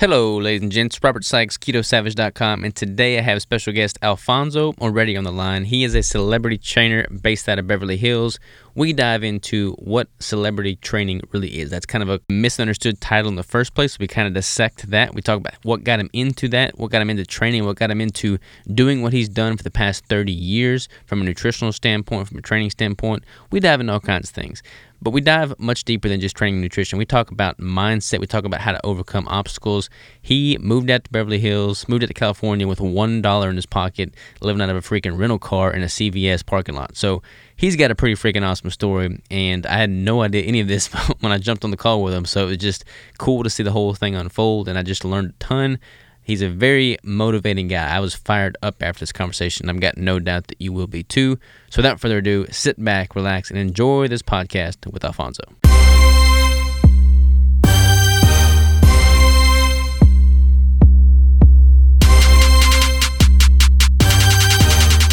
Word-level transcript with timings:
Hello, 0.00 0.36
ladies 0.36 0.62
and 0.62 0.70
gents. 0.70 1.02
Robert 1.02 1.24
Sykes, 1.24 1.58
KetoSavage.com, 1.58 2.62
and 2.62 2.72
today 2.72 3.18
I 3.18 3.20
have 3.20 3.42
special 3.42 3.72
guest 3.72 3.98
Alfonso 4.00 4.72
Moretti 4.78 5.16
on 5.16 5.24
the 5.24 5.32
line. 5.32 5.64
He 5.64 5.82
is 5.82 5.96
a 5.96 6.04
celebrity 6.04 6.56
trainer 6.56 7.04
based 7.08 7.48
out 7.48 7.58
of 7.58 7.66
Beverly 7.66 7.96
Hills. 7.96 8.38
We 8.76 8.92
dive 8.92 9.24
into 9.24 9.72
what 9.72 10.06
celebrity 10.20 10.76
training 10.76 11.22
really 11.32 11.58
is. 11.58 11.68
That's 11.70 11.84
kind 11.84 12.08
of 12.08 12.10
a 12.10 12.20
misunderstood 12.32 13.00
title 13.00 13.28
in 13.28 13.34
the 13.34 13.42
first 13.42 13.74
place. 13.74 13.98
We 13.98 14.06
kind 14.06 14.28
of 14.28 14.34
dissect 14.34 14.88
that. 14.88 15.16
We 15.16 15.20
talk 15.20 15.38
about 15.38 15.54
what 15.64 15.82
got 15.82 15.98
him 15.98 16.10
into 16.12 16.46
that, 16.50 16.78
what 16.78 16.92
got 16.92 17.02
him 17.02 17.10
into 17.10 17.26
training, 17.26 17.64
what 17.64 17.74
got 17.74 17.90
him 17.90 18.00
into 18.00 18.38
doing 18.72 19.02
what 19.02 19.12
he's 19.12 19.28
done 19.28 19.56
for 19.56 19.64
the 19.64 19.70
past 19.72 20.06
30 20.06 20.30
years 20.30 20.88
from 21.06 21.22
a 21.22 21.24
nutritional 21.24 21.72
standpoint, 21.72 22.28
from 22.28 22.38
a 22.38 22.42
training 22.42 22.70
standpoint. 22.70 23.24
We 23.50 23.58
dive 23.58 23.80
into 23.80 23.94
all 23.94 23.98
kinds 23.98 24.28
of 24.28 24.34
things. 24.36 24.62
But 25.00 25.10
we 25.10 25.20
dive 25.20 25.58
much 25.58 25.84
deeper 25.84 26.08
than 26.08 26.20
just 26.20 26.36
training 26.36 26.60
nutrition. 26.60 26.98
We 26.98 27.06
talk 27.06 27.30
about 27.30 27.58
mindset. 27.58 28.18
We 28.18 28.26
talk 28.26 28.44
about 28.44 28.60
how 28.60 28.72
to 28.72 28.84
overcome 28.84 29.28
obstacles. 29.28 29.88
He 30.20 30.58
moved 30.58 30.90
out 30.90 31.04
to 31.04 31.10
Beverly 31.10 31.38
Hills, 31.38 31.88
moved 31.88 32.02
out 32.02 32.08
to 32.08 32.14
California 32.14 32.66
with 32.66 32.80
one 32.80 33.22
dollar 33.22 33.48
in 33.48 33.56
his 33.56 33.66
pocket, 33.66 34.14
living 34.40 34.60
out 34.60 34.70
of 34.70 34.76
a 34.76 34.80
freaking 34.80 35.18
rental 35.18 35.38
car 35.38 35.72
in 35.72 35.82
a 35.82 35.86
CVS 35.86 36.44
parking 36.44 36.74
lot. 36.74 36.96
So 36.96 37.22
he's 37.56 37.76
got 37.76 37.90
a 37.90 37.94
pretty 37.94 38.14
freaking 38.14 38.46
awesome 38.46 38.70
story. 38.70 39.20
And 39.30 39.66
I 39.66 39.76
had 39.76 39.90
no 39.90 40.22
idea 40.22 40.42
any 40.42 40.60
of 40.60 40.68
this 40.68 40.86
when 41.20 41.32
I 41.32 41.38
jumped 41.38 41.64
on 41.64 41.70
the 41.70 41.76
call 41.76 42.02
with 42.02 42.14
him. 42.14 42.24
So 42.24 42.44
it 42.46 42.48
was 42.48 42.56
just 42.58 42.84
cool 43.18 43.44
to 43.44 43.50
see 43.50 43.62
the 43.62 43.72
whole 43.72 43.94
thing 43.94 44.16
unfold. 44.16 44.68
And 44.68 44.78
I 44.78 44.82
just 44.82 45.04
learned 45.04 45.30
a 45.30 45.44
ton. 45.44 45.78
He's 46.28 46.42
a 46.42 46.50
very 46.50 46.98
motivating 47.02 47.68
guy. 47.68 47.88
I 47.88 48.00
was 48.00 48.14
fired 48.14 48.58
up 48.62 48.82
after 48.82 49.00
this 49.00 49.12
conversation. 49.12 49.70
I've 49.70 49.80
got 49.80 49.96
no 49.96 50.18
doubt 50.18 50.48
that 50.48 50.60
you 50.60 50.74
will 50.74 50.86
be 50.86 51.02
too. 51.02 51.38
So 51.70 51.78
without 51.78 52.00
further 52.00 52.18
ado, 52.18 52.44
sit 52.50 52.84
back, 52.84 53.16
relax, 53.16 53.48
and 53.48 53.58
enjoy 53.58 54.08
this 54.08 54.20
podcast 54.20 54.92
with 54.92 55.06
Alfonso. 55.06 55.44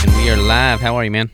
And 0.04 0.18
we 0.18 0.30
are 0.30 0.36
live. 0.36 0.82
How 0.82 0.98
are 0.98 1.06
you, 1.06 1.12
man? 1.12 1.32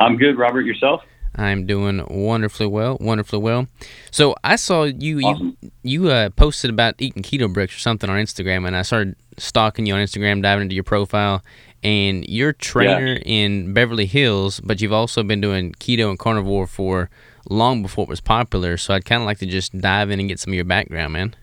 I'm 0.00 0.16
good, 0.16 0.38
Robert. 0.38 0.62
Yourself? 0.62 1.02
I'm 1.34 1.66
doing 1.66 2.04
wonderfully 2.08 2.66
well, 2.66 2.98
wonderfully 3.00 3.40
well. 3.40 3.66
So 4.10 4.34
I 4.42 4.56
saw 4.56 4.84
you 4.84 5.20
Awesome. 5.20 5.56
you 5.60 5.70
you 5.82 6.10
uh, 6.10 6.30
posted 6.30 6.70
about 6.70 6.94
eating 6.98 7.22
keto 7.22 7.52
bricks 7.52 7.74
or 7.76 7.78
something 7.78 8.10
on 8.10 8.18
Instagram, 8.18 8.66
and 8.66 8.76
I 8.76 8.82
started 8.82 9.16
stalking 9.38 9.86
you 9.86 9.94
on 9.94 10.00
Instagram, 10.00 10.42
diving 10.42 10.62
into 10.62 10.74
your 10.74 10.84
profile, 10.84 11.42
and 11.82 12.28
you're 12.28 12.50
a 12.50 12.54
trainer 12.54 13.18
in 13.24 13.72
Beverly 13.72 14.06
Hills, 14.06 14.60
but 14.60 14.80
you've 14.80 14.92
also 14.92 15.22
been 15.22 15.40
doing 15.40 15.72
keto 15.74 16.10
and 16.10 16.18
carnivore 16.18 16.66
for 16.66 17.08
long 17.48 17.80
before 17.82 18.02
it 18.02 18.08
was 18.10 18.20
popular. 18.20 18.76
So 18.76 18.92
I'd 18.92 19.04
kind 19.04 19.22
of 19.22 19.26
like 19.26 19.38
to 19.38 19.46
just 19.46 19.78
dive 19.78 20.10
in 20.10 20.20
and 20.20 20.28
get 20.28 20.38
some 20.40 20.52
of 20.52 20.56
your 20.56 20.64
background, 20.64 21.12
man. 21.14 21.34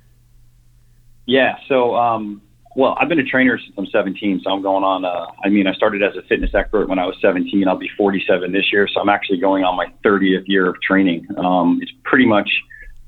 Yeah. 1.25 1.57
So, 1.67 1.95
um, 1.95 2.41
well, 2.77 2.95
I've 3.01 3.09
been 3.09 3.19
a 3.19 3.23
trainer 3.23 3.57
since 3.57 3.73
I'm 3.75 3.87
17. 3.87 4.41
So 4.43 4.51
I'm 4.51 4.61
going 4.61 4.83
on. 4.83 5.03
Uh, 5.03 5.25
I 5.43 5.49
mean, 5.49 5.65
I 5.65 5.73
started 5.73 6.03
as 6.03 6.15
a 6.15 6.21
fitness 6.27 6.51
expert 6.53 6.87
when 6.87 6.99
I 6.99 7.07
was 7.07 7.15
17. 7.23 7.67
I'll 7.67 7.75
be 7.75 7.89
47 7.97 8.51
this 8.51 8.71
year. 8.71 8.87
So 8.87 9.01
I'm 9.01 9.09
actually 9.09 9.39
going 9.39 9.63
on 9.63 9.75
my 9.75 9.87
30th 10.05 10.43
year 10.45 10.69
of 10.69 10.79
training. 10.79 11.25
Um, 11.37 11.79
it's 11.81 11.91
pretty 12.03 12.27
much 12.27 12.47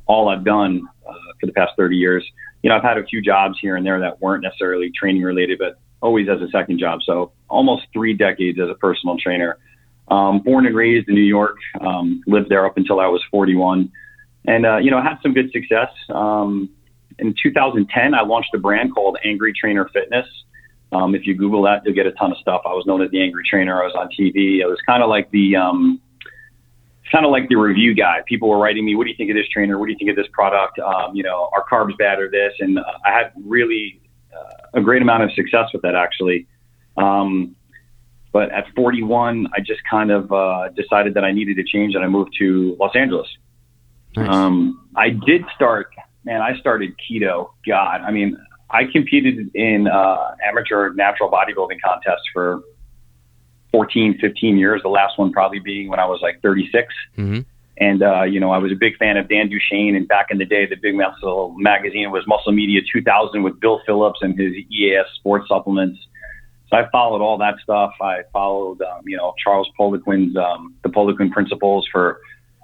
all 0.07 0.27
I've 0.27 0.43
done 0.43 0.87
uh, 1.07 1.13
for 1.39 1.45
the 1.45 1.51
past 1.51 1.73
30 1.77 1.95
years. 1.95 2.25
You 2.63 2.71
know, 2.71 2.77
I've 2.77 2.83
had 2.83 2.97
a 2.97 3.03
few 3.03 3.21
jobs 3.21 3.59
here 3.61 3.75
and 3.75 3.85
there 3.85 3.99
that 3.99 4.19
weren't 4.19 4.41
necessarily 4.41 4.91
training 4.91 5.21
related, 5.21 5.59
but 5.59 5.79
always 6.01 6.27
as 6.29 6.41
a 6.41 6.49
second 6.49 6.79
job. 6.79 7.01
So 7.05 7.31
almost 7.47 7.83
three 7.93 8.15
decades 8.15 8.59
as 8.59 8.69
a 8.69 8.75
personal 8.75 9.17
trainer. 9.19 9.59
Um, 10.07 10.39
born 10.39 10.65
and 10.65 10.75
raised 10.75 11.07
in 11.09 11.13
New 11.13 11.21
York, 11.21 11.57
um, 11.79 12.23
lived 12.25 12.49
there 12.49 12.65
up 12.65 12.77
until 12.77 12.99
I 12.99 13.05
was 13.05 13.21
41, 13.29 13.91
and 14.47 14.65
uh, 14.65 14.77
you 14.77 14.89
know 14.89 14.99
had 14.99 15.17
some 15.21 15.35
good 15.35 15.51
success. 15.51 15.89
Um, 16.09 16.71
in 17.19 17.35
2010, 17.41 18.13
I 18.13 18.21
launched 18.21 18.53
a 18.53 18.57
brand 18.57 18.93
called 18.93 19.17
Angry 19.23 19.53
Trainer 19.53 19.89
Fitness. 19.93 20.25
Um, 20.91 21.13
if 21.13 21.27
you 21.27 21.35
Google 21.35 21.61
that, 21.63 21.83
you'll 21.85 21.93
get 21.93 22.07
a 22.07 22.11
ton 22.13 22.31
of 22.31 22.37
stuff. 22.39 22.61
I 22.65 22.69
was 22.69 22.85
known 22.85 23.01
as 23.01 23.11
the 23.11 23.21
Angry 23.21 23.43
Trainer. 23.47 23.81
I 23.81 23.85
was 23.85 23.95
on 23.95 24.09
TV. 24.09 24.63
I 24.63 24.67
was 24.67 24.79
kind 24.85 25.03
of 25.03 25.09
like 25.09 25.29
the 25.31 25.55
um, 25.55 26.01
kind 27.11 27.25
of 27.25 27.31
like 27.31 27.47
the 27.49 27.55
review 27.55 27.93
guy. 27.93 28.21
People 28.27 28.49
were 28.49 28.57
writing 28.57 28.85
me, 28.85 28.95
"What 28.95 29.03
do 29.03 29.11
you 29.11 29.15
think 29.15 29.29
of 29.29 29.35
this 29.35 29.47
trainer? 29.49 29.77
What 29.77 29.85
do 29.85 29.91
you 29.91 29.97
think 29.97 30.09
of 30.09 30.15
this 30.15 30.27
product? 30.31 30.79
Um, 30.79 31.15
you 31.15 31.23
know, 31.23 31.49
are 31.53 31.63
carbs 31.71 31.97
bad 31.97 32.19
or 32.19 32.29
this?" 32.29 32.53
And 32.59 32.79
uh, 32.79 32.83
I 33.05 33.11
had 33.11 33.31
really 33.45 34.01
uh, 34.35 34.79
a 34.79 34.81
great 34.81 35.01
amount 35.01 35.23
of 35.23 35.31
success 35.33 35.69
with 35.73 35.83
that 35.83 35.95
actually. 35.95 36.47
Um, 36.97 37.55
but 38.31 38.51
at 38.51 38.65
41, 38.75 39.47
I 39.55 39.59
just 39.59 39.81
kind 39.89 40.11
of 40.11 40.31
uh, 40.31 40.69
decided 40.69 41.15
that 41.15 41.23
I 41.23 41.31
needed 41.31 41.57
to 41.57 41.63
change, 41.63 41.95
and 41.95 42.03
I 42.03 42.07
moved 42.07 42.35
to 42.39 42.77
Los 42.79 42.95
Angeles. 42.95 43.27
Nice. 44.15 44.29
Um, 44.29 44.87
I 44.95 45.09
did 45.09 45.43
start, 45.55 45.91
man. 46.23 46.41
I 46.41 46.57
started 46.59 46.93
keto. 46.97 47.51
God, 47.65 48.01
I 48.01 48.11
mean, 48.11 48.37
I 48.69 48.85
competed 48.85 49.49
in 49.55 49.87
uh, 49.87 50.35
amateur 50.45 50.93
natural 50.93 51.29
bodybuilding 51.29 51.79
contests 51.83 52.27
for 52.33 52.61
14, 53.71 54.17
15 54.19 54.57
years. 54.57 54.81
The 54.83 54.89
last 54.89 55.17
one 55.17 55.31
probably 55.31 55.59
being 55.59 55.89
when 55.89 55.99
I 55.99 56.05
was 56.05 56.19
like 56.21 56.41
36. 56.41 56.93
hmm 57.15 57.39
And, 57.77 58.03
uh, 58.03 58.23
you 58.23 58.39
know, 58.39 58.51
I 58.51 58.57
was 58.57 58.71
a 58.71 58.75
big 58.75 58.97
fan 58.97 59.17
of 59.17 59.27
Dan 59.27 59.49
Duchaine. 59.49 59.95
And 59.95 60.07
back 60.07 60.27
in 60.29 60.37
the 60.37 60.45
day, 60.45 60.65
the 60.65 60.75
Big 60.75 60.95
Muscle 60.95 61.55
magazine 61.57 62.11
was 62.11 62.25
Muscle 62.27 62.51
Media 62.51 62.81
2000 62.91 63.43
with 63.43 63.59
Bill 63.59 63.81
Phillips 63.85 64.19
and 64.21 64.37
his 64.37 64.53
EAS 64.69 65.05
sports 65.15 65.47
supplements. 65.47 65.99
So 66.69 66.77
I 66.77 66.87
followed 66.91 67.21
all 67.21 67.37
that 67.39 67.55
stuff. 67.63 67.93
I 67.99 68.21
followed, 68.31 68.81
um, 68.83 69.01
you 69.05 69.17
know, 69.17 69.33
Charles 69.43 69.67
Poliquin's, 69.79 70.37
um, 70.37 70.75
the 70.83 70.89
Poliquin 70.89 71.31
principles 71.31 71.87
for, 71.91 72.19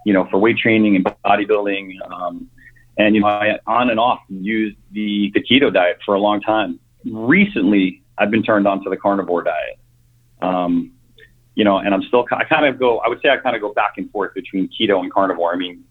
you 0.05 0.13
know, 0.13 0.27
for 0.29 0.37
weight 0.37 0.57
training 0.57 0.95
and 0.95 1.05
bodybuilding. 1.05 1.95
Um, 2.11 2.47
and, 2.97 3.15
you 3.15 3.21
know, 3.21 3.27
I 3.27 3.59
on 3.67 3.89
and 3.89 3.99
off 3.99 4.19
used 4.29 4.77
the, 4.91 5.31
the 5.33 5.41
keto 5.41 5.73
diet 5.73 5.99
for 6.05 6.15
a 6.15 6.19
long 6.19 6.41
time. 6.41 6.79
Recently, 7.05 8.01
I've 8.17 8.31
been 8.31 8.43
turned 8.43 8.67
on 8.67 8.83
to 8.83 8.89
the 8.89 8.97
carnivore 8.97 9.43
diet. 9.43 9.79
Um, 10.41 10.91
you 11.55 11.63
know, 11.63 11.77
and 11.77 11.93
I'm 11.93 12.03
still, 12.03 12.25
I 12.31 12.43
kind 12.43 12.65
of 12.65 12.77
go, 12.79 12.99
I 12.99 13.07
would 13.07 13.21
say 13.21 13.29
I 13.29 13.37
kind 13.37 13.55
of 13.55 13.61
go 13.61 13.73
back 13.73 13.93
and 13.97 14.09
forth 14.11 14.33
between 14.33 14.69
keto 14.69 14.99
and 14.99 15.11
carnivore. 15.11 15.53
I 15.53 15.55
mean, 15.55 15.83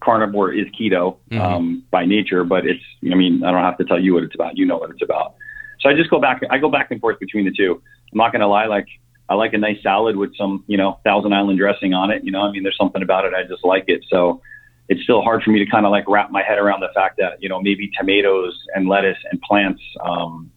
carnivore 0.00 0.52
is 0.52 0.66
keto 0.68 1.16
Mhm. 1.30 1.40
um, 1.40 1.84
by 1.90 2.04
nature, 2.04 2.44
but 2.44 2.66
it's, 2.66 2.82
I 3.10 3.14
mean, 3.14 3.42
I 3.44 3.50
don't 3.50 3.62
have 3.62 3.78
to 3.78 3.84
tell 3.84 3.98
you 3.98 4.14
what 4.14 4.24
it's 4.24 4.34
about. 4.34 4.56
You 4.58 4.66
know 4.66 4.78
what 4.78 4.90
it's 4.90 5.02
about. 5.02 5.34
So 5.80 5.88
I 5.88 5.94
just 5.94 6.10
go 6.10 6.20
back, 6.20 6.42
I 6.50 6.58
go 6.58 6.70
back 6.70 6.90
and 6.90 7.00
forth 7.00 7.18
between 7.18 7.44
the 7.46 7.50
two. 7.50 7.82
I'm 8.12 8.18
not 8.18 8.32
going 8.32 8.40
to 8.40 8.46
lie. 8.46 8.66
Like, 8.66 8.88
I 9.28 9.34
like 9.34 9.54
a 9.54 9.58
nice 9.58 9.80
salad 9.82 10.16
with 10.16 10.36
some, 10.36 10.64
you 10.66 10.76
know, 10.76 10.98
Thousand 11.04 11.32
Island 11.32 11.58
dressing 11.58 11.94
on 11.94 12.10
it. 12.10 12.24
You 12.24 12.32
know, 12.32 12.40
I 12.42 12.50
mean, 12.50 12.62
there's 12.62 12.76
something 12.76 13.02
about 13.02 13.24
it. 13.24 13.32
I 13.32 13.44
just 13.44 13.64
like 13.64 13.84
it. 13.86 14.04
So 14.10 14.42
it's 14.90 15.02
still 15.04 15.22
hard 15.22 15.40
for 15.44 15.50
me 15.50 15.64
to 15.64 15.70
kind 15.70 15.86
of 15.86 15.92
like 15.92 16.04
wrap 16.08 16.32
my 16.32 16.42
head 16.42 16.58
around 16.58 16.80
the 16.80 16.88
fact 16.92 17.16
that, 17.16 17.40
you 17.40 17.48
know, 17.48 17.60
maybe 17.62 17.88
tomatoes 17.96 18.58
and 18.74 18.88
lettuce 18.88 19.16
and 19.30 19.40
plants 19.40 19.80
um, 20.04 20.50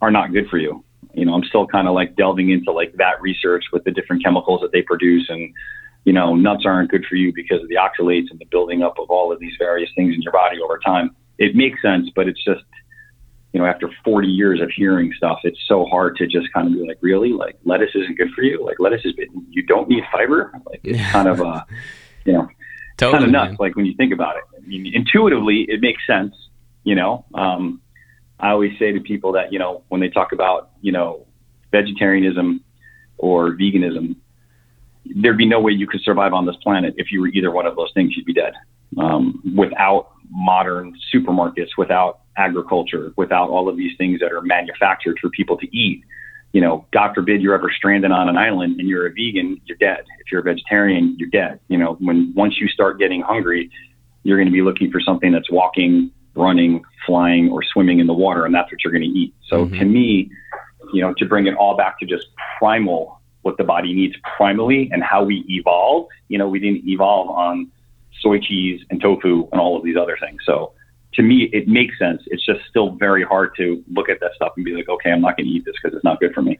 are 0.00 0.10
not 0.10 0.32
good 0.32 0.48
for 0.48 0.56
you. 0.56 0.84
You 1.14 1.26
know, 1.26 1.34
I'm 1.34 1.42
still 1.42 1.66
kind 1.66 1.88
of 1.88 1.94
like 1.94 2.14
delving 2.14 2.50
into 2.50 2.70
like 2.70 2.94
that 2.98 3.20
research 3.20 3.64
with 3.72 3.82
the 3.82 3.90
different 3.90 4.22
chemicals 4.22 4.60
that 4.60 4.70
they 4.70 4.82
produce 4.82 5.26
and, 5.28 5.52
you 6.04 6.12
know, 6.12 6.36
nuts 6.36 6.62
aren't 6.64 6.92
good 6.92 7.04
for 7.08 7.16
you 7.16 7.32
because 7.34 7.60
of 7.60 7.68
the 7.68 7.74
oxalates 7.74 8.30
and 8.30 8.38
the 8.38 8.44
building 8.52 8.84
up 8.84 9.00
of 9.00 9.10
all 9.10 9.32
of 9.32 9.40
these 9.40 9.54
various 9.58 9.90
things 9.96 10.14
in 10.14 10.22
your 10.22 10.32
body 10.32 10.58
over 10.60 10.78
time. 10.78 11.10
It 11.38 11.56
makes 11.56 11.82
sense, 11.82 12.08
but 12.14 12.28
it's 12.28 12.42
just, 12.44 12.62
you 13.52 13.58
know, 13.60 13.66
after 13.66 13.90
40 14.04 14.28
years 14.28 14.60
of 14.60 14.70
hearing 14.70 15.12
stuff, 15.16 15.40
it's 15.42 15.58
so 15.66 15.86
hard 15.86 16.14
to 16.18 16.28
just 16.28 16.52
kind 16.52 16.68
of 16.68 16.74
be 16.74 16.86
like, 16.86 16.98
really, 17.00 17.32
like 17.32 17.56
lettuce 17.64 17.90
isn't 17.96 18.16
good 18.16 18.30
for 18.32 18.42
you. 18.42 18.64
Like 18.64 18.76
lettuce 18.78 19.04
is, 19.04 19.14
you 19.50 19.64
don't 19.64 19.88
need 19.88 20.04
fiber. 20.12 20.52
Like 20.66 20.80
it's 20.84 21.00
Yeah. 21.00 21.10
kind 21.10 21.26
of, 21.26 21.40
uh, 21.40 21.64
you 22.24 22.34
know, 22.34 22.48
Totally. 23.02 23.12
kind 23.12 23.24
of 23.24 23.30
nuts. 23.30 23.50
man. 23.50 23.56
Like 23.60 23.76
when 23.76 23.86
you 23.86 23.94
think 23.94 24.12
about 24.12 24.36
it, 24.36 24.44
I 24.56 24.66
mean, 24.66 24.92
intuitively, 24.94 25.66
it 25.68 25.80
makes 25.80 26.06
sense. 26.06 26.34
You 26.84 26.94
know, 26.94 27.24
um, 27.34 27.80
I 28.40 28.50
always 28.50 28.72
say 28.78 28.92
to 28.92 29.00
people 29.00 29.32
that 29.32 29.52
you 29.52 29.58
know 29.58 29.82
when 29.88 30.00
they 30.00 30.08
talk 30.08 30.32
about 30.32 30.70
you 30.80 30.92
know 30.92 31.26
vegetarianism 31.70 32.62
or 33.18 33.52
veganism, 33.52 34.16
there'd 35.04 35.38
be 35.38 35.46
no 35.46 35.60
way 35.60 35.72
you 35.72 35.86
could 35.86 36.02
survive 36.02 36.32
on 36.32 36.46
this 36.46 36.56
planet 36.62 36.94
if 36.96 37.12
you 37.12 37.20
were 37.20 37.28
either 37.28 37.50
one 37.50 37.66
of 37.66 37.76
those 37.76 37.90
things. 37.94 38.16
You'd 38.16 38.26
be 38.26 38.34
dead. 38.34 38.54
Um, 38.98 39.42
without 39.56 40.10
modern 40.30 40.94
supermarkets, 41.14 41.70
without 41.78 42.20
agriculture, 42.36 43.12
without 43.16 43.48
all 43.48 43.68
of 43.68 43.76
these 43.76 43.96
things 43.96 44.20
that 44.20 44.32
are 44.32 44.42
manufactured 44.42 45.18
for 45.20 45.30
people 45.30 45.56
to 45.58 45.76
eat. 45.76 46.02
You 46.52 46.60
know, 46.60 46.86
God 46.92 47.14
forbid 47.14 47.40
you're 47.40 47.54
ever 47.54 47.70
stranded 47.70 48.10
on 48.10 48.28
an 48.28 48.36
island 48.36 48.78
and 48.78 48.88
you're 48.88 49.06
a 49.06 49.10
vegan, 49.10 49.60
you're 49.64 49.78
dead. 49.78 50.04
If 50.20 50.30
you're 50.30 50.40
a 50.40 50.44
vegetarian, 50.44 51.16
you're 51.18 51.30
dead. 51.30 51.60
You 51.68 51.78
know, 51.78 51.94
when 51.94 52.32
once 52.34 52.60
you 52.60 52.68
start 52.68 52.98
getting 52.98 53.22
hungry, 53.22 53.70
you're 54.22 54.36
going 54.36 54.48
to 54.48 54.52
be 54.52 54.62
looking 54.62 54.90
for 54.90 55.00
something 55.00 55.32
that's 55.32 55.50
walking, 55.50 56.10
running, 56.34 56.84
flying, 57.06 57.50
or 57.50 57.62
swimming 57.62 57.98
in 58.00 58.06
the 58.06 58.14
water, 58.14 58.44
and 58.44 58.54
that's 58.54 58.70
what 58.70 58.84
you're 58.84 58.92
going 58.92 59.02
to 59.02 59.18
eat. 59.18 59.34
So 59.46 59.66
Mhm. 59.66 59.78
to 59.78 59.84
me, 59.84 60.30
you 60.92 61.00
know, 61.00 61.14
to 61.14 61.24
bring 61.24 61.46
it 61.46 61.54
all 61.54 61.74
back 61.76 61.98
to 62.00 62.06
just 62.06 62.28
primal, 62.58 63.18
what 63.42 63.56
the 63.56 63.64
body 63.64 63.92
needs 63.92 64.14
primally 64.38 64.88
and 64.92 65.02
how 65.02 65.24
we 65.24 65.44
evolved, 65.48 66.10
you 66.28 66.38
know, 66.38 66.48
we 66.48 66.60
didn't 66.60 66.86
evolve 66.88 67.28
on 67.30 67.68
soy 68.20 68.38
cheese 68.38 68.84
and 68.90 69.00
tofu 69.00 69.48
and 69.52 69.60
all 69.60 69.76
of 69.76 69.82
these 69.82 69.96
other 69.96 70.16
things. 70.20 70.40
So 70.44 70.72
to 71.14 71.22
me, 71.22 71.50
it 71.52 71.68
makes 71.68 71.98
sense. 71.98 72.22
It's 72.26 72.44
just 72.44 72.60
still 72.68 72.92
very 72.92 73.22
hard 73.22 73.54
to 73.56 73.82
look 73.92 74.08
at 74.08 74.20
that 74.20 74.32
stuff 74.34 74.52
and 74.56 74.64
be 74.64 74.74
like, 74.74 74.88
okay, 74.88 75.10
I'm 75.10 75.20
not 75.20 75.36
going 75.36 75.46
to 75.46 75.52
eat 75.52 75.64
this 75.64 75.74
because 75.82 75.94
it's 75.94 76.04
not 76.04 76.20
good 76.20 76.32
for 76.32 76.42
me. 76.42 76.58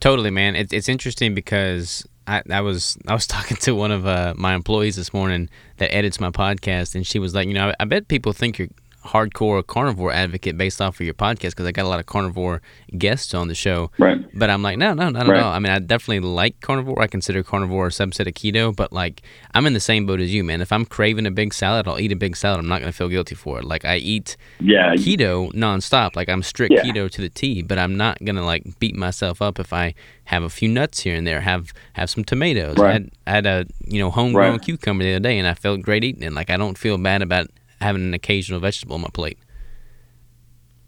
Totally, 0.00 0.30
man. 0.30 0.56
It's 0.56 0.72
it's 0.72 0.88
interesting 0.88 1.34
because 1.34 2.06
I, 2.26 2.42
I 2.50 2.60
was 2.60 2.98
I 3.08 3.14
was 3.14 3.26
talking 3.26 3.56
to 3.58 3.74
one 3.74 3.90
of 3.90 4.06
uh, 4.06 4.34
my 4.36 4.54
employees 4.54 4.96
this 4.96 5.12
morning 5.12 5.48
that 5.78 5.94
edits 5.94 6.20
my 6.20 6.30
podcast, 6.30 6.94
and 6.94 7.06
she 7.06 7.18
was 7.18 7.34
like, 7.34 7.48
you 7.48 7.54
know, 7.54 7.70
I, 7.70 7.74
I 7.80 7.84
bet 7.84 8.08
people 8.08 8.32
think 8.32 8.58
you're 8.58 8.68
hardcore 9.04 9.66
carnivore 9.66 10.12
advocate 10.12 10.56
based 10.56 10.80
off 10.80 10.96
of 10.98 11.04
your 11.04 11.14
podcast 11.14 11.50
because 11.50 11.66
I 11.66 11.72
got 11.72 11.84
a 11.84 11.88
lot 11.88 12.00
of 12.00 12.06
carnivore 12.06 12.62
guests 12.96 13.34
on 13.34 13.48
the 13.48 13.54
show. 13.54 13.90
Right. 13.98 14.18
But 14.36 14.50
I'm 14.50 14.62
like, 14.62 14.78
no, 14.78 14.94
no, 14.94 15.10
not 15.10 15.26
Right. 15.26 15.38
at 15.38 15.42
all. 15.44 15.52
I 15.52 15.58
mean, 15.58 15.72
I 15.72 15.78
definitely 15.78 16.20
like 16.20 16.60
carnivore. 16.60 17.00
I 17.00 17.06
consider 17.06 17.42
carnivore 17.42 17.86
a 17.88 17.90
subset 17.90 18.26
of 18.26 18.34
keto, 18.34 18.74
but 18.74 18.92
like, 18.92 19.22
I'm 19.54 19.66
in 19.66 19.74
the 19.74 19.80
same 19.80 20.06
boat 20.06 20.20
as 20.20 20.32
you, 20.32 20.42
man. 20.42 20.60
If 20.60 20.72
I'm 20.72 20.84
craving 20.84 21.26
a 21.26 21.30
big 21.30 21.52
salad, 21.54 21.86
I'll 21.86 22.00
eat 22.00 22.12
a 22.12 22.16
big 22.16 22.36
salad. 22.36 22.60
I'm 22.60 22.68
not 22.68 22.80
going 22.80 22.90
to 22.90 22.96
feel 22.96 23.08
guilty 23.08 23.34
for 23.34 23.58
it. 23.58 23.64
Like, 23.64 23.84
I 23.84 23.96
eat 23.96 24.36
Yeah. 24.60 24.94
keto 24.94 25.52
nonstop. 25.52 26.16
Like, 26.16 26.28
I'm 26.28 26.42
strict 26.42 26.72
Yeah. 26.74 26.82
keto 26.82 27.10
to 27.10 27.20
the 27.20 27.28
T, 27.28 27.62
but 27.62 27.78
I'm 27.78 27.96
not 27.96 28.18
going 28.24 28.36
to 28.36 28.44
like 28.44 28.78
beat 28.78 28.96
myself 28.96 29.40
up 29.42 29.58
if 29.60 29.72
I 29.72 29.94
have 30.24 30.42
a 30.42 30.48
few 30.48 30.68
nuts 30.68 31.00
here 31.00 31.14
and 31.14 31.26
there, 31.26 31.42
have 31.42 31.72
have 31.92 32.08
some 32.08 32.24
tomatoes. 32.24 32.80
I, 32.80 32.92
had, 32.92 33.10
I 33.26 33.30
had 33.30 33.46
a, 33.46 33.66
you 33.86 33.98
know, 33.98 34.10
homegrown 34.10 34.52
Right. 34.52 34.62
cucumber 34.62 35.04
the 35.04 35.10
other 35.14 35.20
day 35.20 35.38
and 35.38 35.46
I 35.46 35.54
felt 35.54 35.82
great 35.82 36.02
eating 36.04 36.22
it. 36.22 36.32
Like, 36.32 36.48
I 36.50 36.56
don't 36.56 36.78
feel 36.78 36.96
bad 36.96 37.20
about 37.22 37.48
having 37.84 38.02
an 38.02 38.14
occasional 38.14 38.58
vegetable 38.58 38.96
on 38.96 39.02
my 39.02 39.10
plate. 39.12 39.38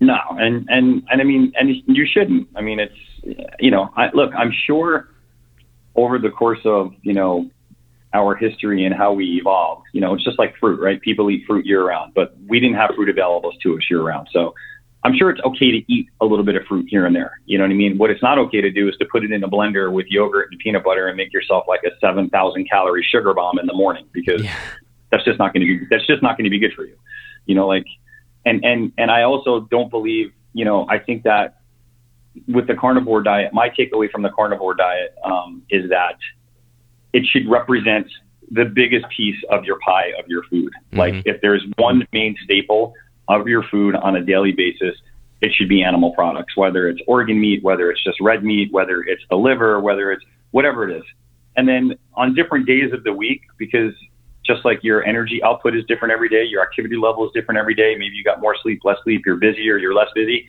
No, 0.00 0.18
and 0.30 0.66
and 0.68 1.04
and 1.10 1.20
I 1.20 1.24
mean, 1.24 1.52
and 1.58 1.70
you 1.86 2.06
shouldn't. 2.06 2.48
I 2.56 2.60
mean, 2.60 2.80
it's 2.80 2.94
you 3.60 3.70
know, 3.70 3.90
I, 3.96 4.10
look, 4.12 4.32
I'm 4.36 4.52
sure 4.66 5.08
over 5.94 6.18
the 6.18 6.30
course 6.30 6.60
of 6.64 6.92
you 7.02 7.14
know 7.14 7.50
our 8.12 8.34
history 8.34 8.84
and 8.84 8.94
how 8.94 9.12
we 9.12 9.38
evolved, 9.38 9.84
you 9.92 10.00
know, 10.00 10.14
it's 10.14 10.24
just 10.24 10.38
like 10.38 10.56
fruit, 10.58 10.80
right? 10.80 11.00
People 11.00 11.30
eat 11.30 11.44
fruit 11.46 11.66
year 11.66 11.86
round, 11.86 12.14
but 12.14 12.34
we 12.46 12.60
didn't 12.60 12.76
have 12.76 12.90
fruit 12.96 13.10
available 13.10 13.52
to 13.62 13.76
us 13.76 13.82
year 13.90 14.02
round, 14.02 14.28
so. 14.32 14.54
I'm 15.04 15.16
sure 15.16 15.30
it's 15.30 15.40
okay 15.42 15.70
to 15.70 15.92
eat 15.92 16.08
a 16.20 16.24
little 16.24 16.44
bit 16.44 16.56
of 16.56 16.64
fruit 16.64 16.86
here 16.88 17.06
and 17.06 17.14
there. 17.14 17.40
You 17.44 17.58
know 17.58 17.64
what 17.64 17.70
I 17.70 17.74
mean? 17.74 17.96
What 17.96 18.10
it's 18.10 18.22
not 18.22 18.38
okay 18.38 18.60
to 18.60 18.72
do 18.72 18.88
is 18.88 18.96
to 18.96 19.04
put 19.04 19.22
it 19.22 19.30
in 19.30 19.44
a 19.44 19.48
blender 19.48 19.92
with 19.92 20.06
yogurt 20.08 20.48
and 20.50 20.58
peanut 20.58 20.82
butter 20.82 21.06
and 21.06 21.16
make 21.16 21.32
yourself 21.32 21.62
like 21.68 21.82
a 21.84 21.90
7,000 22.00 22.68
calorie 22.68 23.06
sugar 23.08 23.32
bomb 23.32 23.60
in 23.60 23.66
the 23.66 23.72
morning 23.72 24.04
because 24.10 24.42
Yeah. 24.42 24.56
That's 25.10 25.24
just 25.24 25.38
not 25.38 25.52
going 25.52 25.66
to 25.66 25.78
be 25.78 25.86
that's 25.90 26.06
just 26.06 26.22
not 26.22 26.36
going 26.36 26.44
to 26.44 26.50
be 26.50 26.58
good 26.58 26.72
for 26.74 26.84
you. 26.84 26.96
You 27.46 27.54
know 27.54 27.66
like 27.66 27.86
and 28.46 28.64
and 28.64 28.92
and 28.96 29.10
i 29.10 29.22
also 29.22 29.60
don't 29.60 29.90
believe 29.90 30.32
you 30.54 30.64
know 30.64 30.86
i 30.88 30.98
think 30.98 31.24
that 31.24 31.58
with 32.48 32.66
the 32.66 32.74
carnivore 32.74 33.22
diet 33.22 33.52
my 33.52 33.68
takeaway 33.68 34.10
from 34.10 34.22
the 34.22 34.30
carnivore 34.30 34.74
diet 34.74 35.14
um, 35.24 35.62
is 35.68 35.90
that 35.90 36.16
it 37.12 37.24
should 37.26 37.48
represent 37.50 38.06
the 38.50 38.64
biggest 38.64 39.06
piece 39.14 39.36
of 39.50 39.64
your 39.64 39.78
pie 39.80 40.12
of 40.18 40.28
your 40.28 40.44
food. 40.44 40.70
Like 40.92 41.14
if 41.24 41.40
there's 41.40 41.64
one 41.78 42.06
main 42.12 42.36
staple 42.44 42.94
of 43.28 43.48
your 43.48 43.64
food 43.64 43.96
on 43.96 44.14
a 44.16 44.22
daily 44.22 44.52
basis 44.52 44.94
it 45.42 45.52
should 45.52 45.68
be 45.68 45.82
animal 45.82 46.14
products 46.14 46.56
whether 46.56 46.88
it's 46.88 47.00
organ 47.06 47.40
meat 47.40 47.62
whether 47.62 47.90
it's 47.90 48.02
just 48.04 48.18
red 48.20 48.44
meat 48.44 48.72
whether 48.72 49.02
it's 49.02 49.22
the 49.30 49.36
liver 49.36 49.80
whether 49.80 50.12
it's 50.12 50.24
whatever 50.52 50.88
it 50.88 50.96
is. 50.96 51.02
And 51.56 51.66
then 51.66 51.96
on 52.14 52.34
different 52.34 52.66
days 52.66 52.92
of 52.92 53.02
the 53.02 53.12
week 53.12 53.42
because 53.58 53.92
just 54.46 54.64
like 54.64 54.82
your 54.82 55.04
energy 55.04 55.42
output 55.42 55.74
is 55.76 55.84
different 55.86 56.12
every 56.12 56.28
day, 56.28 56.44
your 56.44 56.62
activity 56.62 56.96
level 56.96 57.24
is 57.26 57.32
different 57.34 57.58
every 57.58 57.74
day. 57.74 57.94
Maybe 57.98 58.14
you 58.14 58.24
got 58.24 58.40
more 58.40 58.56
sleep, 58.62 58.80
less 58.84 58.96
sleep, 59.04 59.22
you're 59.26 59.36
busier, 59.36 59.78
you're 59.78 59.94
less 59.94 60.08
busy. 60.14 60.46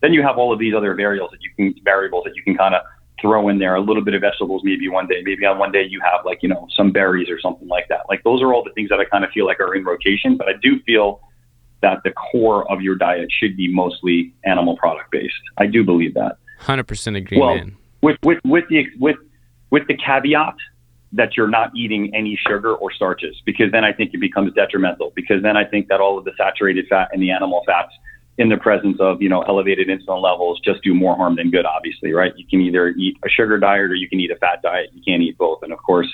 Then 0.00 0.12
you 0.12 0.22
have 0.22 0.38
all 0.38 0.52
of 0.52 0.58
these 0.58 0.74
other 0.74 0.94
variables 0.94 1.30
that 1.32 1.40
you 1.42 1.50
can 1.56 1.74
variables 1.84 2.24
that 2.24 2.34
you 2.36 2.42
can 2.42 2.56
kind 2.56 2.74
of 2.74 2.82
throw 3.20 3.48
in 3.48 3.58
there. 3.58 3.74
A 3.74 3.80
little 3.80 4.02
bit 4.02 4.14
of 4.14 4.22
vegetables, 4.22 4.62
maybe 4.64 4.88
one 4.88 5.06
day. 5.06 5.20
Maybe 5.24 5.44
on 5.44 5.58
one 5.58 5.72
day 5.72 5.82
you 5.86 6.00
have 6.00 6.24
like 6.24 6.42
you 6.42 6.48
know 6.48 6.66
some 6.74 6.90
berries 6.92 7.28
or 7.28 7.38
something 7.40 7.68
like 7.68 7.88
that. 7.88 8.00
Like 8.08 8.22
those 8.24 8.40
are 8.40 8.54
all 8.54 8.64
the 8.64 8.72
things 8.72 8.88
that 8.88 8.98
I 9.00 9.04
kind 9.04 9.24
of 9.24 9.30
feel 9.30 9.46
like 9.46 9.60
are 9.60 9.74
in 9.74 9.84
rotation. 9.84 10.36
But 10.36 10.48
I 10.48 10.52
do 10.62 10.80
feel 10.86 11.20
that 11.82 11.98
the 12.04 12.12
core 12.12 12.70
of 12.70 12.80
your 12.82 12.94
diet 12.94 13.28
should 13.30 13.56
be 13.56 13.72
mostly 13.72 14.34
animal 14.44 14.76
product 14.76 15.10
based. 15.10 15.34
I 15.58 15.66
do 15.66 15.82
believe 15.84 16.14
that. 16.14 16.36
100% 16.62 17.16
agree, 17.16 17.38
Well, 17.38 17.56
man. 17.56 17.76
with 18.02 18.18
with 18.22 18.38
with 18.44 18.64
the 18.68 18.86
with 18.98 19.16
with 19.70 19.86
the 19.86 19.96
caveat 19.96 20.54
that 21.12 21.36
you're 21.36 21.48
not 21.48 21.72
eating 21.74 22.14
any 22.14 22.38
sugar 22.48 22.74
or 22.74 22.92
starches 22.92 23.36
because 23.44 23.72
then 23.72 23.84
I 23.84 23.92
think 23.92 24.14
it 24.14 24.20
becomes 24.20 24.52
detrimental 24.54 25.12
because 25.16 25.42
then 25.42 25.56
I 25.56 25.64
think 25.64 25.88
that 25.88 26.00
all 26.00 26.18
of 26.18 26.24
the 26.24 26.32
saturated 26.36 26.86
fat 26.88 27.08
and 27.12 27.20
the 27.20 27.30
animal 27.30 27.62
fats 27.66 27.92
in 28.38 28.48
the 28.48 28.56
presence 28.56 28.96
of 29.00 29.20
you 29.20 29.28
know 29.28 29.42
elevated 29.42 29.88
insulin 29.88 30.22
levels 30.22 30.60
just 30.64 30.82
do 30.82 30.94
more 30.94 31.16
harm 31.16 31.36
than 31.36 31.50
good 31.50 31.66
obviously 31.66 32.12
right? 32.12 32.32
You 32.36 32.46
can 32.46 32.60
either 32.60 32.88
eat 32.90 33.16
a 33.24 33.28
sugar 33.28 33.58
diet 33.58 33.90
or 33.90 33.94
you 33.94 34.08
can 34.08 34.20
eat 34.20 34.30
a 34.30 34.36
fat 34.36 34.62
diet. 34.62 34.90
You 34.92 35.02
can't 35.06 35.22
eat 35.22 35.36
both. 35.36 35.62
And 35.62 35.72
of 35.72 35.82
course 35.82 36.08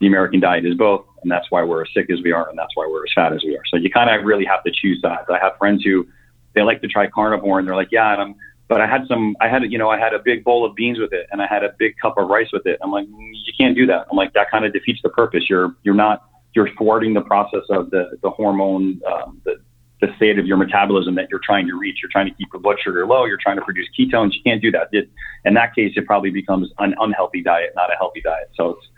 the 0.00 0.06
American 0.06 0.40
diet 0.40 0.66
is 0.66 0.74
both 0.74 1.06
and 1.22 1.30
that's 1.30 1.50
why 1.50 1.62
we're 1.62 1.82
as 1.82 1.88
sick 1.94 2.10
as 2.10 2.20
we 2.22 2.32
are 2.32 2.48
and 2.48 2.58
that's 2.58 2.74
why 2.74 2.86
we're 2.86 3.04
as 3.04 3.12
fat 3.14 3.32
as 3.32 3.42
we 3.42 3.56
are. 3.56 3.62
So 3.70 3.78
you 3.78 3.90
kind 3.90 4.10
of 4.10 4.26
really 4.26 4.44
have 4.44 4.62
to 4.64 4.70
choose 4.70 5.00
sides. 5.00 5.26
I 5.30 5.38
have 5.38 5.56
friends 5.58 5.82
who 5.82 6.06
they 6.54 6.62
like 6.62 6.82
to 6.82 6.88
try 6.88 7.06
carnivore 7.08 7.58
and 7.58 7.66
they're 7.66 7.76
like 7.76 7.92
yeah 7.92 8.12
and 8.12 8.20
I'm 8.20 8.34
but 8.68 8.80
I 8.80 8.86
had 8.86 9.06
some, 9.08 9.36
I 9.40 9.48
had, 9.48 9.62
you 9.70 9.78
know, 9.78 9.90
I 9.90 9.98
had 9.98 10.14
a 10.14 10.18
big 10.18 10.44
bowl 10.44 10.64
of 10.64 10.74
beans 10.74 10.98
with 10.98 11.12
it 11.12 11.26
and 11.30 11.42
I 11.42 11.46
had 11.46 11.62
a 11.64 11.74
big 11.78 11.94
cup 12.00 12.16
of 12.16 12.28
rice 12.28 12.48
with 12.52 12.66
it. 12.66 12.78
I'm 12.82 12.90
like, 12.90 13.06
"Mm, 13.06 13.30
you 13.32 13.52
can't 13.58 13.76
do 13.76 13.86
that. 13.86 14.06
I'm 14.10 14.16
like, 14.16 14.32
that 14.32 14.50
kind 14.50 14.64
of 14.64 14.72
defeats 14.72 15.00
the 15.02 15.10
purpose. 15.10 15.44
You're, 15.48 15.74
you're 15.82 15.94
not, 15.94 16.28
you're 16.54 16.70
thwarting 16.76 17.14
the 17.14 17.20
process 17.20 17.62
of 17.70 17.90
the, 17.90 18.18
the 18.22 18.30
hormone, 18.30 19.00
um, 19.10 19.40
the, 19.44 19.56
the 20.00 20.14
state 20.16 20.38
of 20.38 20.46
your 20.46 20.56
metabolism 20.56 21.14
that 21.14 21.28
you're 21.30 21.40
trying 21.44 21.66
to 21.66 21.78
reach. 21.78 21.98
You're 22.02 22.10
trying 22.10 22.26
to 22.28 22.34
keep 22.34 22.48
your 22.52 22.60
blood 22.60 22.76
sugar 22.82 23.06
low. 23.06 23.24
You're 23.26 23.38
trying 23.42 23.56
to 23.56 23.62
produce 23.62 23.88
ketones. 23.98 24.32
You 24.34 24.42
can't 24.44 24.62
do 24.62 24.70
that. 24.72 24.88
It, 24.92 25.10
in 25.44 25.54
that 25.54 25.74
case, 25.74 25.92
it 25.96 26.06
probably 26.06 26.30
becomes 26.30 26.70
an 26.78 26.94
unhealthy 26.98 27.42
diet, 27.42 27.72
not 27.76 27.92
a 27.92 27.96
healthy 27.96 28.20
diet. 28.20 28.50
So 28.54 28.70
it's, 28.70 28.88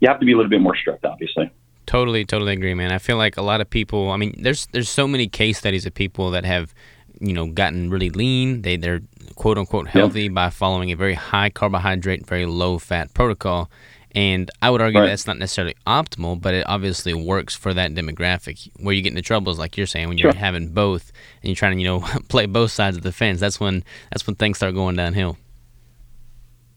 you 0.00 0.08
have 0.08 0.20
to 0.20 0.26
be 0.26 0.32
a 0.32 0.36
little 0.36 0.50
bit 0.50 0.60
more 0.60 0.76
strict, 0.76 1.04
obviously. 1.04 1.50
Totally, 1.86 2.24
totally 2.24 2.52
agree, 2.54 2.74
man. 2.74 2.92
I 2.92 2.98
feel 2.98 3.16
like 3.16 3.36
a 3.36 3.42
lot 3.42 3.60
of 3.60 3.68
people. 3.68 4.10
I 4.10 4.16
mean, 4.16 4.34
there's 4.38 4.66
there's 4.72 4.88
so 4.88 5.06
many 5.06 5.28
case 5.28 5.58
studies 5.58 5.86
of 5.86 5.94
people 5.94 6.30
that 6.30 6.44
have, 6.44 6.74
you 7.20 7.32
know, 7.32 7.46
gotten 7.46 7.90
really 7.90 8.10
lean. 8.10 8.62
They 8.62 8.76
they're 8.76 9.00
quote 9.36 9.58
unquote 9.58 9.88
healthy 9.88 10.28
by 10.28 10.50
following 10.50 10.90
a 10.92 10.96
very 10.96 11.14
high 11.14 11.50
carbohydrate, 11.50 12.26
very 12.26 12.46
low 12.46 12.78
fat 12.78 13.12
protocol. 13.14 13.70
And 14.16 14.48
I 14.62 14.70
would 14.70 14.80
argue 14.80 15.00
Right. 15.00 15.08
that's 15.08 15.26
not 15.26 15.38
necessarily 15.38 15.74
optimal, 15.88 16.40
but 16.40 16.54
it 16.54 16.64
obviously 16.68 17.12
works 17.14 17.56
for 17.56 17.74
that 17.74 17.94
demographic. 17.94 18.68
Where 18.78 18.94
you 18.94 19.02
get 19.02 19.10
into 19.10 19.22
trouble 19.22 19.50
is 19.50 19.58
like 19.58 19.76
you're 19.76 19.88
saying 19.88 20.06
when 20.08 20.18
you're 20.18 20.30
Sure. 20.30 20.38
having 20.38 20.68
both 20.68 21.10
and 21.42 21.48
you're 21.48 21.56
trying 21.56 21.76
to 21.76 21.82
you 21.82 21.88
know 21.88 22.00
play 22.28 22.46
both 22.46 22.70
sides 22.70 22.96
of 22.96 23.02
the 23.02 23.10
fence. 23.12 23.40
That's 23.40 23.58
when 23.58 23.82
that's 24.12 24.24
when 24.26 24.36
things 24.36 24.58
start 24.58 24.74
going 24.74 24.94
downhill. 24.96 25.36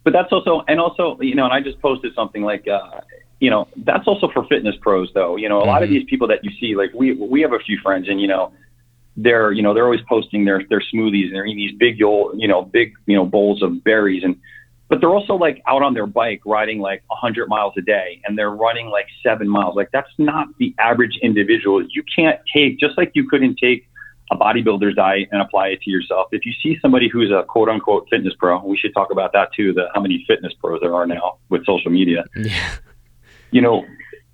but 0.04 0.14
that's 0.14 0.32
also 0.32 0.64
and 0.68 0.80
also 0.80 1.18
you 1.20 1.36
know 1.36 1.44
and 1.44 1.54
i 1.54 1.60
just 1.60 1.80
posted 1.82 2.14
something 2.16 2.42
like 2.42 2.66
uh 2.68 3.02
you 3.42 3.50
know 3.50 3.68
that's 3.84 4.08
also 4.08 4.30
for 4.30 4.46
fitness 4.46 4.76
pros 4.80 5.12
though 5.14 5.36
you 5.36 5.50
know 5.50 5.62
a 5.62 5.66
lot 5.66 5.84
of 5.84 5.90
Mhm. 5.90 5.94
these 5.94 6.06
people 6.06 6.28
that 6.30 6.44
you 6.46 6.52
see 6.60 6.76
like 6.76 6.92
we 6.94 7.12
we 7.14 7.42
have 7.42 7.52
a 7.54 7.60
few 7.60 7.78
friends 7.80 8.08
and 8.08 8.22
you 8.22 8.28
know 8.28 8.52
they're 9.18 9.52
you 9.52 9.62
know 9.62 9.74
they're 9.74 9.86
always 9.86 10.02
posting 10.08 10.46
their 10.46 10.64
their 10.70 10.82
smoothies 10.94 11.26
and 11.26 11.36
they're 11.36 11.46
eating 11.46 11.58
these 11.58 11.78
big 11.78 12.02
old 12.02 12.40
you 12.40 12.48
know 12.48 12.62
big 12.62 12.94
you 13.08 13.16
know 13.16 13.26
bowls 13.26 13.62
of 13.62 13.84
berries 13.84 14.24
and 14.24 14.40
but 14.90 15.02
they're 15.02 15.10
also 15.10 15.34
like 15.34 15.62
out 15.68 15.82
on 15.82 15.94
their 15.94 16.08
bike 16.08 16.40
riding 16.46 16.80
like 16.80 17.04
100 17.08 17.50
miles 17.50 17.74
a 17.78 17.82
day 17.82 18.22
and 18.26 18.38
they're 18.38 18.52
running 18.52 18.88
like 18.88 19.08
seven 19.24 19.50
miles 19.50 19.76
like 19.76 19.90
that's 19.92 20.12
not 20.18 20.48
the 20.60 20.74
average 20.80 21.18
individual 21.22 21.84
you 21.90 22.04
can't 22.16 22.40
take 22.54 22.80
just 22.80 22.98
like 22.98 23.12
you 23.16 23.28
couldn't 23.28 23.58
take 23.58 23.88
a 24.32 24.38
bodybuilder's 24.38 24.96
diet 24.96 25.30
and 25.32 25.42
apply 25.42 25.70
it 25.70 25.82
to 25.82 25.90
yourself. 25.90 26.28
If 26.32 26.46
you 26.46 26.54
see 26.62 26.78
somebody 26.82 27.08
who's 27.08 27.32
a 27.32 27.44
quote 27.44 27.70
unquote 27.70 28.08
fitness 28.10 28.34
pro, 28.38 28.64
we 28.64 28.78
should 28.78 28.94
talk 28.94 29.12
about 29.12 29.32
that 29.34 29.54
too, 29.54 29.74
the 29.74 29.88
how 29.94 30.02
many 30.02 30.24
fitness 30.28 30.54
pros 30.54 30.82
there 30.82 30.94
are 30.94 31.08
now 31.08 31.38
with 31.50 31.66
social 31.66 31.92
media. 31.92 32.26
Yeah. 32.36 32.76
You 33.52 33.62
know, 33.62 33.86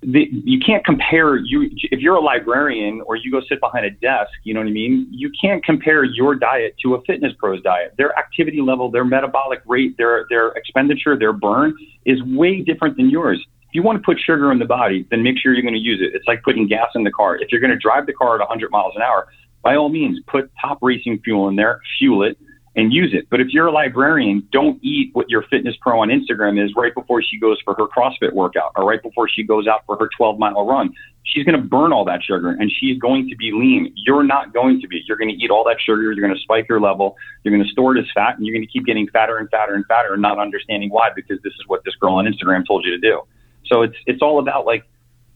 the, 0.06 0.28
you 0.30 0.60
can't 0.60 0.84
compare 0.84 1.36
you 1.36 1.70
if 1.90 2.00
you're 2.00 2.16
a 2.16 2.20
librarian 2.20 3.02
or 3.06 3.16
you 3.16 3.30
go 3.30 3.40
sit 3.48 3.60
behind 3.60 3.86
a 3.86 3.90
desk, 3.90 4.30
you 4.42 4.52
know 4.52 4.60
what 4.60 4.68
I 4.68 4.72
mean? 4.72 5.06
You 5.10 5.30
can't 5.40 5.64
compare 5.64 6.04
your 6.04 6.34
diet 6.34 6.76
to 6.82 6.94
a 6.94 7.02
fitness 7.02 7.32
pro's 7.38 7.62
diet. 7.62 7.94
Their 7.96 8.16
activity 8.18 8.60
level, 8.60 8.90
their 8.90 9.04
metabolic 9.04 9.60
rate, 9.66 9.96
their 9.96 10.26
their 10.28 10.48
expenditure, 10.48 11.18
their 11.18 11.32
burn 11.32 11.74
is 12.04 12.22
way 12.22 12.60
different 12.60 12.96
than 12.96 13.08
yours. 13.08 13.44
If 13.62 13.74
you 13.74 13.82
want 13.82 13.98
to 13.98 14.04
put 14.04 14.18
sugar 14.20 14.52
in 14.52 14.58
the 14.58 14.66
body, 14.66 15.06
then 15.10 15.22
make 15.22 15.38
sure 15.38 15.52
you're 15.52 15.62
going 15.62 15.74
to 15.74 15.80
use 15.80 16.00
it. 16.00 16.14
It's 16.14 16.26
like 16.28 16.42
putting 16.42 16.68
gas 16.68 16.88
in 16.94 17.02
the 17.02 17.10
car. 17.10 17.36
If 17.36 17.50
you're 17.50 17.60
going 17.60 17.72
to 17.72 17.78
drive 17.78 18.06
the 18.06 18.12
car 18.12 18.34
at 18.34 18.40
100 18.40 18.70
miles 18.70 18.92
an 18.94 19.02
hour, 19.02 19.26
by 19.62 19.74
all 19.74 19.88
means, 19.88 20.20
put 20.26 20.50
top 20.60 20.78
racing 20.82 21.20
fuel 21.24 21.48
in 21.48 21.56
there, 21.56 21.80
fuel 21.98 22.22
it, 22.22 22.38
and 22.76 22.92
use 22.92 23.14
it. 23.14 23.28
But 23.30 23.40
if 23.40 23.48
you're 23.50 23.66
a 23.66 23.72
librarian, 23.72 24.46
don't 24.50 24.78
eat 24.82 25.10
what 25.12 25.30
your 25.30 25.42
fitness 25.42 25.76
pro 25.80 26.00
on 26.00 26.08
Instagram 26.08 26.62
is 26.62 26.72
right 26.76 26.92
before 26.92 27.22
she 27.22 27.38
goes 27.38 27.58
for 27.64 27.74
her 27.74 27.86
CrossFit 27.86 28.32
workout 28.32 28.72
or 28.76 28.84
right 28.84 29.02
before 29.02 29.28
she 29.28 29.44
goes 29.44 29.66
out 29.66 29.82
for 29.86 29.96
her 29.96 30.08
12 30.16 30.38
mile 30.38 30.66
run. 30.66 30.92
She's 31.22 31.44
going 31.44 31.56
to 31.56 31.66
burn 31.66 31.92
all 31.92 32.04
that 32.04 32.22
sugar 32.22 32.50
and 32.50 32.70
she's 32.70 32.98
going 32.98 33.28
to 33.28 33.36
be 33.36 33.52
lean. 33.52 33.92
You're 33.96 34.24
not 34.24 34.52
going 34.52 34.80
to 34.80 34.88
be. 34.88 35.02
You're 35.06 35.16
going 35.16 35.30
to 35.30 35.36
eat 35.36 35.50
all 35.50 35.64
that 35.64 35.76
sugar. 35.80 36.02
You're 36.02 36.14
going 36.16 36.34
to 36.34 36.40
spike 36.40 36.66
your 36.68 36.80
level. 36.80 37.16
You're 37.42 37.54
going 37.54 37.64
to 37.64 37.70
store 37.70 37.96
it 37.96 38.00
as 38.00 38.06
fat 38.14 38.36
and 38.36 38.46
you're 38.46 38.54
going 38.54 38.66
to 38.66 38.70
keep 38.72 38.84
getting 38.84 39.08
fatter 39.08 39.38
and 39.38 39.48
fatter 39.50 39.74
and 39.74 39.86
fatter 39.86 40.12
and 40.12 40.22
not 40.22 40.38
understanding 40.38 40.90
why 40.90 41.10
because 41.14 41.38
this 41.42 41.52
is 41.52 41.62
what 41.66 41.82
this 41.84 41.94
girl 41.96 42.14
on 42.14 42.26
Instagram 42.26 42.66
told 42.66 42.84
you 42.84 42.90
to 42.90 42.98
do. 42.98 43.22
So 43.66 43.82
it's 43.82 43.96
it's 44.06 44.20
all 44.20 44.38
about 44.40 44.66
like 44.66 44.84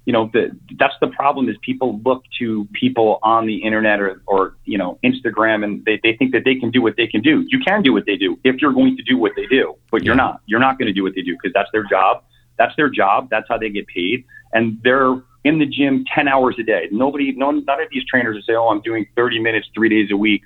you 0.09 0.13
know, 0.13 0.31
the, 0.33 0.59
that's 0.79 0.95
the 1.03 1.09
problem 1.09 1.51
is 1.51 1.57
people 1.61 2.01
look 2.03 2.23
to 2.39 2.67
people 2.73 3.19
on 3.23 3.45
the 3.45 3.57
internet 3.57 4.01
or, 4.01 4.23
or, 4.25 4.57
you 4.65 4.79
know, 4.79 4.99
Instagram 5.05 5.63
and 5.63 5.85
they, 5.85 6.01
they 6.03 6.17
think 6.17 6.33
that 6.33 6.47
they 6.47 6.55
can 6.55 6.71
do 6.71 6.81
what 6.81 6.97
they 6.97 7.07
can 7.07 7.21
do. 7.21 7.45
You 7.49 7.59
can 7.61 7.83
do 7.83 7.93
what 7.93 8.07
they 8.07 8.17
do 8.17 8.39
if 8.43 8.57
you're 8.63 8.73
going 8.73 8.97
to 8.97 9.03
do 9.03 9.19
what 9.19 9.33
they 9.37 9.45
do, 9.45 9.77
but 9.91 10.05
you're 10.05 10.15
not. 10.15 10.41
You're 10.47 10.61
not 10.61 10.79
going 10.79 10.87
to 10.87 10.95
do 10.95 11.03
what 11.03 11.13
they 11.15 11.21
do 11.21 11.35
because 11.35 11.53
that's 11.53 11.69
their 11.73 11.85
job. 11.85 12.25
That's 12.57 12.75
their 12.77 12.89
job. 12.89 13.29
That's 13.31 13.47
how 13.51 13.59
they 13.59 13.69
get 13.69 13.87
paid. 13.87 14.25
And 14.55 14.81
they're 14.83 15.13
in 15.45 15.59
the 15.59 15.67
gym 15.67 16.07
10 16.15 16.27
hours 16.27 16.57
a 16.59 16.63
day. 16.63 16.89
Nobody, 16.91 17.33
no, 17.33 17.51
none 17.51 17.83
of 17.83 17.89
these 17.93 18.07
trainers 18.07 18.37
will 18.37 18.43
say, 18.45 18.55
oh, 18.55 18.69
I'm 18.69 18.81
doing 18.81 19.07
30 19.15 19.41
minutes, 19.41 19.69
three 19.75 19.91
days 19.91 20.11
a 20.11 20.17
week. 20.17 20.41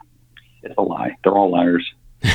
It's 0.65 0.75
a 0.77 0.83
lie. 0.83 1.17
They're 1.23 1.35
all 1.35 1.53
liars. 1.53 1.89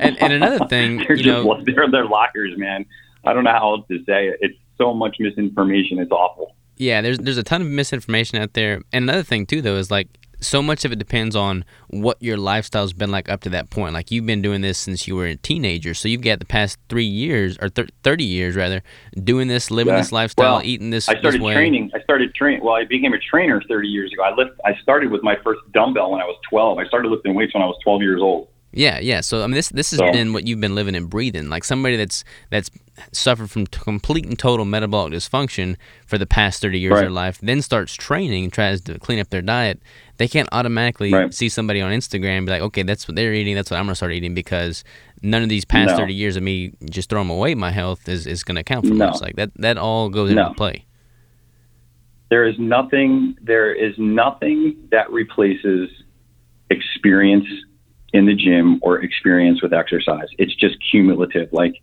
And, 0.00 0.20
and 0.20 0.32
another 0.32 0.66
thing, 0.66 0.98
they're 1.08 1.16
you 1.16 1.24
just, 1.24 1.44
know, 1.44 1.62
they're, 1.64 1.90
they're 1.90 2.06
liars, 2.06 2.52
man. 2.56 2.86
I 3.24 3.32
don't 3.32 3.44
know 3.44 3.52
how 3.52 3.74
else 3.74 3.86
to 3.88 3.98
say 4.04 4.28
it. 4.28 4.38
It's 4.40 4.56
so 4.82 4.94
much 4.94 5.16
misinformation. 5.20 5.98
It's 5.98 6.10
awful. 6.12 6.54
Yeah, 6.76 7.00
there's 7.00 7.18
there's 7.18 7.38
a 7.38 7.42
ton 7.42 7.60
of 7.62 7.68
misinformation 7.68 8.38
out 8.42 8.54
there. 8.54 8.82
And 8.92 9.04
another 9.08 9.22
thing 9.22 9.46
too, 9.46 9.62
though, 9.62 9.76
is 9.76 9.90
like 9.90 10.08
so 10.40 10.60
much 10.60 10.84
of 10.84 10.90
it 10.90 10.98
depends 10.98 11.36
on 11.36 11.64
what 11.90 12.16
your 12.20 12.36
lifestyle's 12.36 12.92
been 12.92 13.12
like 13.12 13.28
up 13.28 13.42
to 13.42 13.50
that 13.50 13.70
point. 13.70 13.94
Like 13.94 14.10
you've 14.10 14.26
been 14.26 14.42
doing 14.42 14.60
this 14.60 14.76
since 14.78 15.06
you 15.06 15.14
were 15.14 15.26
a 15.26 15.36
teenager, 15.36 15.94
so 15.94 16.08
you've 16.08 16.22
got 16.22 16.40
the 16.40 16.44
past 16.46 16.78
three 16.88 17.04
years 17.04 17.56
or 17.62 17.68
thir- 17.68 17.86
thirty 18.02 18.24
years 18.24 18.56
rather 18.56 18.82
doing 19.22 19.46
this, 19.46 19.70
living 19.70 19.94
Yeah. 19.94 20.00
this 20.00 20.10
lifestyle, 20.10 20.56
Well, 20.56 20.62
eating 20.64 20.90
this. 20.90 21.08
I 21.08 21.18
started 21.20 21.40
this 21.40 21.52
training. 21.52 21.90
I 21.94 22.00
started 22.02 22.34
training. 22.34 22.64
Well, 22.64 22.74
I 22.74 22.84
became 22.84 23.12
a 23.12 23.18
trainer 23.20 23.62
30 23.68 23.86
years 23.86 24.12
ago. 24.12 24.22
I 24.24 24.34
lift. 24.34 24.58
I 24.64 24.74
started 24.82 25.12
with 25.12 25.22
my 25.22 25.36
first 25.44 25.60
dumbbell 25.72 26.10
when 26.10 26.20
I 26.20 26.24
was 26.24 26.36
12. 26.50 26.78
I 26.78 26.86
started 26.86 27.08
lifting 27.10 27.34
weights 27.34 27.54
when 27.54 27.62
I 27.62 27.66
was 27.66 27.76
12 27.84 28.02
years 28.02 28.20
old. 28.20 28.48
Yeah, 28.72 28.98
yeah. 29.00 29.20
So 29.20 29.44
I 29.44 29.46
mean, 29.46 29.54
this 29.54 29.68
this 29.68 29.90
has 29.90 29.98
So- 29.98 30.10
been 30.10 30.32
what 30.32 30.48
you've 30.48 30.60
been 30.60 30.74
living 30.74 30.96
and 30.96 31.08
breathing. 31.08 31.50
Like 31.50 31.62
somebody 31.62 31.96
that's 31.96 32.24
that's 32.50 32.68
suffered 33.10 33.50
from 33.50 33.66
t- 33.66 33.78
complete 33.82 34.26
and 34.26 34.38
total 34.38 34.64
metabolic 34.64 35.12
dysfunction 35.12 35.76
for 36.06 36.18
the 36.18 36.26
past 36.26 36.60
thirty 36.60 36.78
years 36.78 36.92
of 36.92 36.98
their 37.00 37.10
life, 37.10 37.38
then 37.42 37.62
starts 37.62 37.94
training 37.94 38.44
and 38.44 38.52
tries 38.52 38.80
to 38.82 38.98
clean 38.98 39.18
up 39.18 39.30
their 39.30 39.42
diet. 39.42 39.80
They 40.18 40.28
can't 40.28 40.48
automatically 40.52 41.12
Right. 41.12 41.32
see 41.32 41.48
somebody 41.48 41.80
on 41.80 41.90
Instagram 41.92 42.38
and 42.38 42.46
be 42.46 42.52
like, 42.52 42.62
okay, 42.62 42.82
that's 42.82 43.08
what 43.08 43.16
they're 43.16 43.32
eating. 43.34 43.54
That's 43.54 43.70
what 43.70 43.78
I'm 43.80 43.86
gonna 43.86 43.94
start 43.94 44.12
eating 44.12 44.34
because 44.34 44.84
none 45.22 45.42
of 45.42 45.48
these 45.48 45.64
past 45.64 45.92
No. 45.92 45.96
thirty 45.96 46.14
years 46.14 46.36
of 46.36 46.42
me 46.42 46.72
just 46.90 47.08
throwing 47.08 47.30
away 47.30 47.54
my 47.54 47.70
health 47.70 48.08
is, 48.08 48.26
is 48.26 48.44
gonna 48.44 48.62
count 48.62 48.86
for 48.86 48.94
No. 48.94 49.06
much. 49.06 49.20
Like 49.22 49.36
that 49.36 49.50
that 49.56 49.78
all 49.78 50.08
goes 50.10 50.30
into 50.30 50.52
play. 50.54 50.84
There 52.30 52.46
is 52.46 52.58
nothing. 52.58 53.36
There 53.42 53.72
is 53.74 53.94
nothing 53.98 54.76
that 54.90 55.10
replaces 55.10 55.90
experience 56.70 57.46
in 58.12 58.26
the 58.26 58.34
gym 58.34 58.78
or 58.82 59.00
experience 59.02 59.62
with 59.62 59.72
exercise. 59.72 60.28
It's 60.38 60.54
just 60.54 60.76
cumulative. 60.90 61.48
Like 61.52 61.74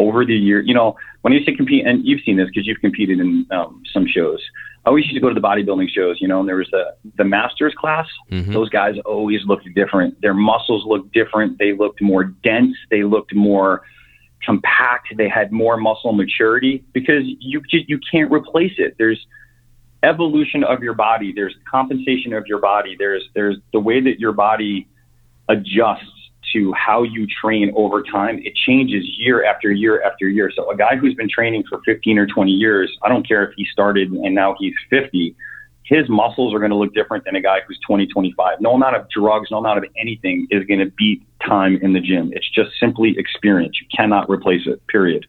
over 0.00 0.24
the 0.24 0.34
year, 0.34 0.60
you 0.62 0.74
know, 0.74 0.96
when 1.20 1.32
I 1.32 1.36
used 1.36 1.48
to 1.48 1.54
compete, 1.54 1.86
and 1.86 2.04
you've 2.04 2.22
seen 2.24 2.36
this 2.38 2.48
because 2.48 2.66
you've 2.66 2.80
competed 2.80 3.20
in 3.20 3.46
um, 3.50 3.82
some 3.92 4.06
shows. 4.06 4.40
I 4.84 4.88
always 4.88 5.04
used 5.04 5.14
to 5.14 5.20
go 5.20 5.28
to 5.28 5.34
the 5.34 5.46
bodybuilding 5.46 5.90
shows, 5.90 6.16
you 6.22 6.26
know, 6.26 6.40
and 6.40 6.48
there 6.48 6.56
was 6.56 6.68
the 6.70 6.84
the 7.18 7.24
masters 7.24 7.74
class. 7.78 8.06
hmm 8.30 8.52
Those 8.52 8.70
guys 8.70 8.94
always 9.04 9.40
looked 9.44 9.68
different. 9.74 10.20
Their 10.22 10.32
muscles 10.34 10.84
looked 10.86 11.12
different. 11.12 11.58
They 11.58 11.74
looked 11.74 12.00
more 12.00 12.24
dense. 12.24 12.76
They 12.90 13.02
looked 13.02 13.34
more 13.34 13.82
compact. 14.42 15.08
They 15.16 15.28
had 15.28 15.52
more 15.52 15.76
muscle 15.76 16.14
maturity 16.14 16.82
because 16.94 17.24
you 17.40 17.60
ju- 17.70 17.84
you 17.86 17.98
can't 18.10 18.32
replace 18.32 18.72
it. 18.78 18.94
There's 18.96 19.26
evolution 20.02 20.64
of 20.64 20.82
your 20.82 20.94
body. 20.94 21.32
There's 21.34 21.54
compensation 21.70 22.32
of 22.32 22.46
your 22.46 22.58
body. 22.58 22.96
There's 22.98 23.24
there's 23.34 23.58
the 23.74 23.80
way 23.80 24.00
that 24.00 24.18
your 24.18 24.32
body 24.32 24.88
adjusts 25.50 26.19
to 26.52 26.72
how 26.72 27.02
you 27.02 27.26
train 27.26 27.72
over 27.76 28.02
time. 28.02 28.40
It 28.42 28.54
changes 28.54 29.04
year 29.18 29.44
after 29.44 29.70
year 29.70 30.02
after 30.02 30.28
year. 30.28 30.50
So 30.54 30.70
a 30.70 30.76
guy 30.76 30.96
who's 30.96 31.14
been 31.14 31.28
training 31.28 31.64
for 31.68 31.80
15 31.84 32.18
or 32.18 32.26
20 32.26 32.50
years, 32.50 32.90
I 33.02 33.08
don't 33.08 33.26
care 33.26 33.44
if 33.44 33.54
he 33.56 33.66
started 33.70 34.10
and 34.10 34.34
now 34.34 34.56
he's 34.58 34.74
50, 34.88 35.34
his 35.90 36.08
muscles 36.08 36.54
are 36.54 36.60
going 36.60 36.70
to 36.70 36.76
look 36.76 36.94
different 36.94 37.24
than 37.24 37.34
a 37.34 37.40
guy 37.40 37.58
who's 37.66 37.78
20, 37.86 38.06
25. 38.06 38.60
No 38.60 38.74
amount 38.74 38.94
of 38.96 39.08
drugs, 39.10 39.48
no 39.50 39.58
amount 39.58 39.78
of 39.78 39.84
anything 39.98 40.46
is 40.50 40.64
going 40.66 40.78
to 40.78 40.90
beat 40.96 41.22
time 41.44 41.78
in 41.82 41.92
the 41.92 42.00
gym. 42.00 42.30
It's 42.32 42.48
just 42.48 42.70
simply 42.78 43.16
experience. 43.18 43.76
You 43.80 43.88
cannot 43.94 44.30
replace 44.30 44.62
it, 44.66 44.80
period. 44.86 45.26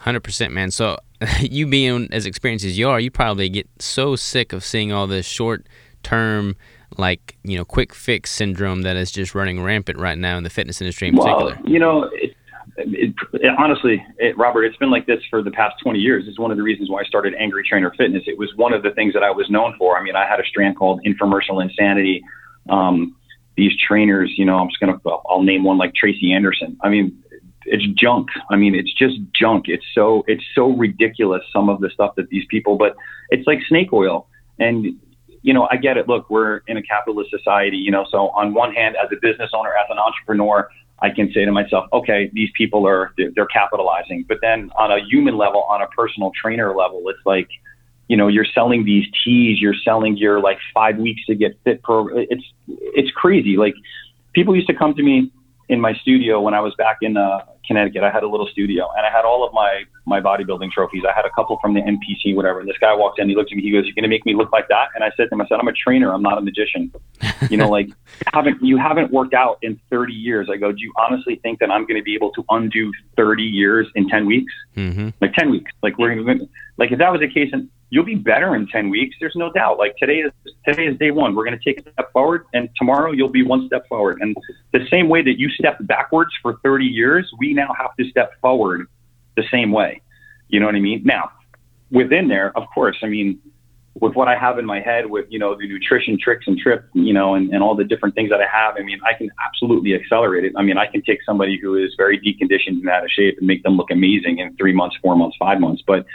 Hundred 0.00 0.20
percent, 0.20 0.52
man. 0.52 0.72
So 0.72 0.98
you 1.40 1.66
being 1.66 2.08
as 2.10 2.26
experienced 2.26 2.64
as 2.64 2.76
you 2.76 2.88
are, 2.88 2.98
you 2.98 3.10
probably 3.10 3.48
get 3.48 3.68
so 3.78 4.16
sick 4.16 4.52
of 4.52 4.64
seeing 4.64 4.92
all 4.92 5.06
this 5.06 5.26
short 5.26 5.66
term, 6.02 6.56
like 6.98 7.36
you 7.42 7.56
know, 7.56 7.64
quick 7.64 7.94
fix 7.94 8.30
syndrome 8.30 8.82
that 8.82 8.96
is 8.96 9.10
just 9.10 9.34
running 9.34 9.62
rampant 9.62 9.98
right 9.98 10.18
now 10.18 10.36
in 10.36 10.44
the 10.44 10.50
fitness 10.50 10.80
industry 10.80 11.08
in 11.08 11.16
Well, 11.16 11.50
particular. 11.50 11.70
you 11.70 11.78
know, 11.78 12.04
it, 12.12 12.34
it, 12.76 13.14
it, 13.34 13.52
honestly, 13.58 14.04
it, 14.18 14.36
Robert, 14.36 14.64
it's 14.64 14.76
been 14.76 14.90
like 14.90 15.06
this 15.06 15.20
for 15.30 15.42
the 15.42 15.50
past 15.50 15.76
20 15.82 15.98
years. 15.98 16.24
It's 16.26 16.38
one 16.38 16.50
of 16.50 16.56
the 16.56 16.62
reasons 16.62 16.90
why 16.90 17.00
I 17.00 17.04
started 17.04 17.34
Angry 17.34 17.64
Trainer 17.68 17.92
Fitness. 17.96 18.24
It 18.26 18.38
was 18.38 18.50
one 18.56 18.72
of 18.72 18.82
the 18.82 18.90
things 18.90 19.14
that 19.14 19.22
I 19.22 19.30
was 19.30 19.48
known 19.50 19.74
for. 19.78 19.96
I 19.96 20.02
mean, 20.02 20.16
I 20.16 20.26
had 20.26 20.40
a 20.40 20.44
strand 20.44 20.76
called 20.76 21.00
Infomercial 21.06 21.62
Insanity. 21.62 22.22
Um, 22.68 23.16
these 23.56 23.72
trainers, 23.86 24.32
you 24.36 24.44
know, 24.44 24.58
I'm 24.58 24.68
just 24.68 24.80
gonna, 24.80 24.98
I'll 25.28 25.42
name 25.42 25.62
one 25.62 25.78
like 25.78 25.94
Tracy 25.94 26.32
Anderson. 26.32 26.76
I 26.82 26.88
mean, 26.88 27.22
it's 27.66 27.84
junk. 27.98 28.28
I 28.50 28.56
mean, 28.56 28.74
it's 28.74 28.92
just 28.92 29.14
junk. 29.32 29.66
It's 29.68 29.84
so, 29.94 30.24
it's 30.26 30.42
so 30.54 30.70
ridiculous. 30.70 31.42
Some 31.52 31.68
of 31.68 31.80
the 31.80 31.90
stuff 31.90 32.14
that 32.16 32.28
these 32.28 32.44
people, 32.50 32.76
but 32.76 32.96
it's 33.30 33.46
like 33.46 33.60
snake 33.68 33.92
oil. 33.92 34.26
And 34.58 34.98
you 35.44 35.52
know, 35.52 35.68
I 35.70 35.76
get 35.76 35.98
it. 35.98 36.08
Look, 36.08 36.30
we're 36.30 36.62
in 36.66 36.78
a 36.78 36.82
capitalist 36.82 37.30
society, 37.30 37.76
you 37.76 37.90
know, 37.90 38.06
so 38.10 38.30
on 38.30 38.54
one 38.54 38.72
hand, 38.72 38.96
as 38.96 39.10
a 39.12 39.16
business 39.20 39.50
owner, 39.52 39.74
as 39.76 39.86
an 39.90 39.98
entrepreneur, 39.98 40.70
I 41.00 41.10
can 41.10 41.30
say 41.34 41.44
to 41.44 41.52
myself, 41.52 41.84
okay, 41.92 42.30
these 42.32 42.48
people 42.56 42.88
are, 42.88 43.12
they're, 43.18 43.46
capitalizing. 43.46 44.24
But 44.26 44.38
then 44.40 44.70
on 44.78 44.90
a 44.90 45.04
human 45.04 45.36
level, 45.36 45.64
on 45.68 45.82
a 45.82 45.86
personal 45.88 46.32
trainer 46.34 46.74
level, 46.74 47.02
it's 47.08 47.20
like, 47.26 47.48
you 48.08 48.16
know, 48.16 48.26
you're 48.26 48.46
selling 48.54 48.86
these 48.86 49.04
teas, 49.22 49.60
you're 49.60 49.74
selling 49.84 50.16
your 50.16 50.40
like 50.40 50.58
five 50.72 50.96
weeks 50.96 51.22
to 51.26 51.34
get 51.34 51.58
fit 51.62 51.82
program. 51.82 52.24
It's, 52.30 52.44
it's 52.66 53.10
crazy. 53.10 53.58
Like 53.58 53.74
people 54.32 54.56
used 54.56 54.68
to 54.68 54.74
come 54.74 54.94
to 54.94 55.02
me 55.02 55.30
in 55.68 55.80
my 55.80 55.94
studio 55.94 56.40
when 56.40 56.54
I 56.54 56.60
was 56.60 56.74
back 56.76 56.98
in 57.02 57.16
uh, 57.16 57.40
Connecticut. 57.66 58.02
I 58.02 58.10
had 58.10 58.22
a 58.22 58.28
little 58.28 58.46
studio 58.46 58.88
and 58.96 59.06
I 59.06 59.10
had 59.10 59.24
all 59.24 59.46
of 59.46 59.52
my, 59.52 59.84
my 60.06 60.20
bodybuilding 60.20 60.70
trophies. 60.70 61.02
I 61.08 61.12
had 61.14 61.24
a 61.24 61.30
couple 61.30 61.58
from 61.60 61.74
the 61.74 61.80
NPC, 61.80 62.34
whatever. 62.34 62.60
And 62.60 62.68
this 62.68 62.76
guy 62.78 62.94
walked 62.94 63.18
in, 63.18 63.28
he 63.28 63.34
looked 63.34 63.50
at 63.52 63.56
me, 63.56 63.62
he 63.62 63.70
goes, 63.70 63.84
you're 63.84 63.94
going 63.94 64.04
to 64.04 64.08
make 64.08 64.26
me 64.26 64.34
look 64.34 64.52
like 64.52 64.68
that? 64.68 64.88
And 64.94 65.02
I 65.02 65.10
said 65.16 65.28
to 65.30 65.34
him, 65.34 65.40
I 65.40 65.46
said, 65.48 65.58
I'm 65.58 65.68
a 65.68 65.72
trainer. 65.72 66.12
I'm 66.12 66.22
not 66.22 66.38
a 66.38 66.40
magician. 66.42 66.92
You 67.48 67.56
know, 67.56 67.68
like 67.70 67.88
haven't, 68.32 68.62
you 68.62 68.76
haven't 68.76 69.10
worked 69.10 69.34
out 69.34 69.58
in 69.62 69.80
30 69.90 70.12
years. 70.12 70.48
I 70.52 70.56
go, 70.56 70.72
do 70.72 70.80
you 70.80 70.92
honestly 70.98 71.36
think 71.36 71.60
that 71.60 71.70
I'm 71.70 71.86
going 71.86 71.98
to 71.98 72.04
be 72.04 72.14
able 72.14 72.32
to 72.32 72.44
undo 72.50 72.92
30 73.16 73.42
years 73.42 73.86
in 73.94 74.08
10 74.08 74.26
weeks? 74.26 74.52
hmm 74.74 75.10
Like 75.20 75.34
10 75.34 75.50
weeks. 75.50 75.72
Like 75.82 75.98
we're 75.98 76.14
to, 76.14 76.48
like 76.76 76.92
if 76.92 76.98
that 76.98 77.10
was 77.10 77.20
the 77.20 77.28
case, 77.28 77.50
and 77.52 77.68
you'll 77.94 78.04
be 78.04 78.16
better 78.16 78.56
in 78.56 78.66
10 78.66 78.90
weeks. 78.90 79.14
There's 79.20 79.36
no 79.36 79.52
doubt. 79.52 79.78
Like 79.78 79.96
today 79.98 80.18
is, 80.18 80.32
today 80.66 80.86
is 80.86 80.98
day 80.98 81.12
one. 81.12 81.36
We're 81.36 81.44
going 81.44 81.56
to 81.56 81.64
take 81.64 81.78
a 81.78 81.92
step 81.92 82.12
forward 82.12 82.44
and 82.52 82.68
tomorrow 82.76 83.12
you'll 83.12 83.28
be 83.28 83.44
one 83.44 83.68
step 83.68 83.86
forward. 83.86 84.18
And 84.20 84.36
the 84.72 84.84
same 84.90 85.08
way 85.08 85.22
that 85.22 85.38
you 85.38 85.48
stepped 85.48 85.86
backwards 85.86 86.32
for 86.42 86.58
30 86.64 86.86
years, 86.86 87.30
we 87.38 87.54
now 87.54 87.72
have 87.78 87.94
to 88.00 88.10
step 88.10 88.32
forward 88.40 88.88
the 89.36 89.44
same 89.48 89.70
way. 89.70 90.02
You 90.48 90.58
know 90.58 90.66
what 90.66 90.74
I 90.74 90.80
mean? 90.80 91.02
Now, 91.04 91.30
within 91.92 92.26
there, 92.26 92.50
of 92.58 92.64
course, 92.74 92.96
I 93.04 93.06
mean, 93.06 93.38
with 94.00 94.16
what 94.16 94.26
I 94.26 94.36
have 94.36 94.58
in 94.58 94.66
my 94.66 94.80
head 94.80 95.06
with, 95.08 95.26
you 95.28 95.38
know, 95.38 95.56
the 95.56 95.68
nutrition 95.68 96.18
tricks 96.20 96.48
and 96.48 96.58
trips, 96.58 96.88
you 96.94 97.12
know, 97.12 97.36
and, 97.36 97.54
and 97.54 97.62
all 97.62 97.76
the 97.76 97.84
different 97.84 98.16
things 98.16 98.28
that 98.30 98.40
I 98.40 98.48
have, 98.52 98.74
I 98.76 98.82
mean, 98.82 98.98
I 99.08 99.16
can 99.16 99.30
absolutely 99.46 99.94
accelerate 99.94 100.44
it. 100.44 100.52
I 100.56 100.62
mean, 100.62 100.78
I 100.78 100.86
can 100.86 101.00
take 101.02 101.20
somebody 101.24 101.60
who 101.62 101.76
is 101.76 101.94
very 101.96 102.18
deconditioned 102.18 102.80
and 102.80 102.88
out 102.88 103.04
of 103.04 103.10
shape 103.10 103.38
and 103.38 103.46
make 103.46 103.62
them 103.62 103.76
look 103.76 103.92
amazing 103.92 104.38
in 104.38 104.56
three 104.56 104.72
months, 104.72 104.96
four 105.00 105.14
months, 105.14 105.36
five 105.38 105.60
months. 105.60 105.80
But 105.86 106.06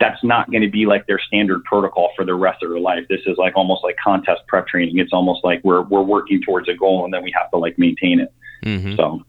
that's 0.00 0.22
not 0.22 0.50
going 0.50 0.62
to 0.62 0.70
be 0.70 0.86
like 0.86 1.06
their 1.06 1.18
standard 1.18 1.64
protocol 1.64 2.10
for 2.14 2.24
the 2.24 2.34
rest 2.34 2.62
of 2.62 2.70
their 2.70 2.78
life. 2.78 3.04
This 3.08 3.20
is 3.26 3.36
like 3.36 3.56
almost 3.56 3.82
like 3.82 3.96
contest 4.02 4.42
prep 4.46 4.66
training. 4.68 4.98
It's 4.98 5.12
almost 5.12 5.44
like 5.44 5.60
we're, 5.64 5.82
we're 5.82 6.02
working 6.02 6.40
towards 6.42 6.68
a 6.68 6.74
goal 6.74 7.04
and 7.04 7.12
then 7.12 7.22
we 7.22 7.32
have 7.36 7.50
to 7.50 7.56
like 7.58 7.78
maintain 7.78 8.20
it. 8.20 8.32
hmm 8.62 8.94
So 8.96 9.22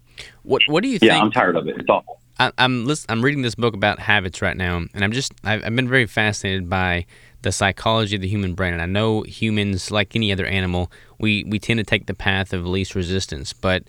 What 0.44 0.62
What 0.68 0.84
do 0.84 0.90
you 0.90 1.00
yeah, 1.02 1.14
think? 1.14 1.24
I'm 1.24 1.32
tired 1.32 1.56
of 1.56 1.68
it. 1.68 1.78
It's 1.78 1.90
awful. 1.90 2.20
I, 2.40 2.52
I'm 2.58 2.86
listen, 2.86 3.06
I'm 3.10 3.24
reading 3.24 3.42
this 3.42 3.56
book 3.56 3.74
about 3.74 4.00
habits 4.00 4.42
right 4.42 4.56
now, 4.56 4.78
and 4.78 5.04
I'm 5.04 5.12
just 5.12 5.34
I've, 5.44 5.64
I've 5.66 5.76
been 5.76 5.90
very 5.90 6.06
fascinated 6.06 6.70
by 6.70 7.06
the 7.42 7.52
psychology 7.52 8.16
of 8.16 8.22
the 8.22 8.28
human 8.28 8.54
brain. 8.54 8.74
And 8.74 8.82
I 8.82 8.86
know 8.86 9.24
humans, 9.24 9.92
like 9.92 10.16
any 10.16 10.32
other 10.32 10.46
animal, 10.46 10.92
we 11.20 11.44
we 11.46 11.60
tend 11.60 11.80
to 11.80 11.84
take 11.84 12.06
the 12.06 12.14
path 12.14 12.54
of 12.54 12.66
least 12.66 12.96
resistance. 12.96 13.52
But 13.52 13.84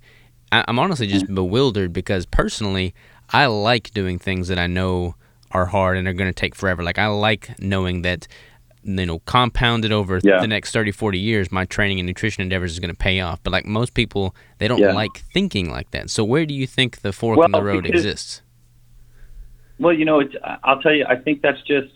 I, 0.51 0.65
I'm 0.67 0.79
honestly 0.79 1.07
just 1.07 1.33
bewildered 1.33 1.93
because 1.93 2.27
personally, 2.27 2.93
I 3.31 3.47
like 3.47 3.93
doing 3.93 4.19
things 4.19 4.49
that 4.49 4.59
I 4.59 4.67
know 4.67 5.15
are 5.53 5.67
hard 5.67 5.97
and 5.99 6.07
are 6.09 6.13
going 6.13 6.29
to 6.31 6.35
take 6.41 6.55
forever. 6.55 6.83
Like 6.83 6.99
I 6.99 7.07
like 7.07 7.59
knowing 7.61 8.03
that 8.03 8.27
you 8.83 9.05
know 9.07 9.19
compounded 9.21 9.93
over 9.93 10.21
Yeah. 10.23 10.41
the 10.41 10.47
next 10.47 10.71
30 10.73 10.91
40 10.93 11.19
years 11.19 11.53
my 11.53 11.67
training 11.67 12.01
and 12.01 12.07
nutrition 12.07 12.41
endeavors 12.43 12.73
is 12.73 12.79
going 12.79 12.89
to 12.89 12.97
pay 12.97 13.21
off 13.21 13.39
but 13.43 13.53
like 13.53 13.67
most 13.67 13.93
people 13.93 14.35
they 14.57 14.69
don't 14.69 14.79
Yeah. 14.79 14.95
like 14.95 15.19
thinking 15.35 15.71
like 15.71 15.91
that 15.91 16.09
so 16.09 16.25
where 16.25 16.47
do 16.47 16.55
you 16.55 16.67
think 16.67 17.03
the 17.03 17.13
fork 17.13 17.37
Well, 17.37 17.45
in 17.45 17.53
the 17.53 17.63
road 17.63 17.83
because- 17.85 18.07
exists 18.07 18.41
Well, 19.79 19.93
you 19.93 20.07
know, 20.07 20.21
it's, 20.21 20.35
I'll 20.65 20.81
tell 20.81 20.95
you, 20.95 21.05
I 21.07 21.17
think 21.17 21.43
that's 21.43 21.61
just, 21.63 21.89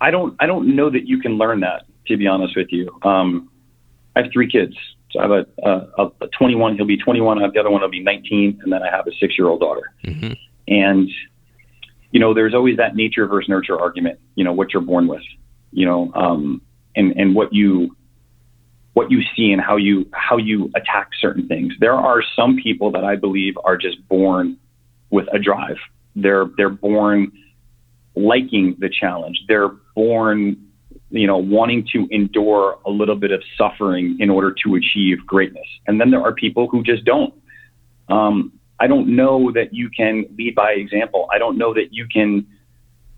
I 0.00 0.10
don't, 0.10 0.34
I 0.40 0.46
don't 0.46 0.74
know 0.76 0.88
that 0.90 1.06
you 1.06 1.18
can 1.20 1.32
learn 1.38 1.60
that, 1.60 1.84
to 2.06 2.16
be 2.18 2.26
honest 2.26 2.54
with 2.56 2.68
you. 2.70 2.88
Um, 3.02 3.50
I 4.16 4.22
have 4.22 4.32
three 4.32 4.46
kids. 4.50 4.76
So 5.10 5.20
I 5.20 5.22
have 5.22 5.30
a, 5.30 5.46
a, 5.98 6.04
a 6.22 6.26
21, 6.38 6.76
he'll 6.76 6.84
be 6.86 6.98
21. 6.98 7.38
I 7.38 7.42
have 7.42 7.52
the 7.54 7.60
other 7.60 7.70
one 7.70 7.80
will 7.80 7.88
be 7.88 8.02
19. 8.02 8.60
And 8.62 8.72
then 8.72 8.82
I 8.82 8.90
have 8.90 9.06
a 9.06 9.12
six 9.20 9.38
year 9.38 9.48
old 9.48 9.60
daughter. 9.60 9.90
hmm 10.04 10.32
And, 10.68 11.08
you 12.10 12.20
know, 12.20 12.34
there's 12.34 12.54
always 12.54 12.76
that 12.78 12.96
nature 12.96 13.26
versus 13.26 13.48
nurture 13.48 13.78
argument, 13.78 14.18
you 14.34 14.44
know, 14.44 14.52
what 14.52 14.72
you're 14.72 14.82
born 14.82 15.06
with, 15.06 15.22
you 15.72 15.84
know, 15.84 16.12
um, 16.14 16.62
and, 16.96 17.12
and 17.16 17.34
what 17.34 17.52
you, 17.52 17.94
what 18.94 19.10
you 19.10 19.22
see 19.36 19.52
and 19.52 19.60
how 19.60 19.76
you, 19.76 20.08
how 20.12 20.36
you 20.36 20.70
attack 20.74 21.10
certain 21.20 21.46
things. 21.46 21.72
There 21.80 21.94
are 21.94 22.22
some 22.34 22.56
people 22.56 22.90
that 22.92 23.04
I 23.04 23.16
believe 23.16 23.54
are 23.62 23.76
just 23.76 24.06
born 24.08 24.56
with 25.10 25.26
a 25.32 25.38
drive. 25.38 25.76
They're, 26.16 26.46
they're 26.56 26.70
born 26.70 27.30
liking 28.16 28.76
the 28.78 28.88
challenge. 28.88 29.38
They're 29.46 29.70
born, 29.94 30.56
you 31.10 31.26
know, 31.26 31.38
wanting 31.38 31.86
to 31.92 32.08
endure 32.10 32.78
a 32.84 32.90
little 32.90 33.16
bit 33.16 33.30
of 33.30 33.42
suffering 33.56 34.16
in 34.18 34.30
order 34.30 34.54
to 34.64 34.74
achieve 34.74 35.18
greatness. 35.26 35.66
And 35.86 36.00
then 36.00 36.10
there 36.10 36.22
are 36.22 36.32
people 36.32 36.68
who 36.68 36.82
just 36.82 37.04
don't. 37.04 37.34
Um, 38.08 38.57
I 38.80 38.86
don't 38.86 39.16
know 39.16 39.50
that 39.52 39.74
you 39.74 39.90
can 39.90 40.24
lead 40.36 40.54
by 40.54 40.72
example. 40.72 41.28
I 41.32 41.38
don't 41.38 41.58
know 41.58 41.74
that 41.74 41.88
you 41.92 42.06
can. 42.06 42.46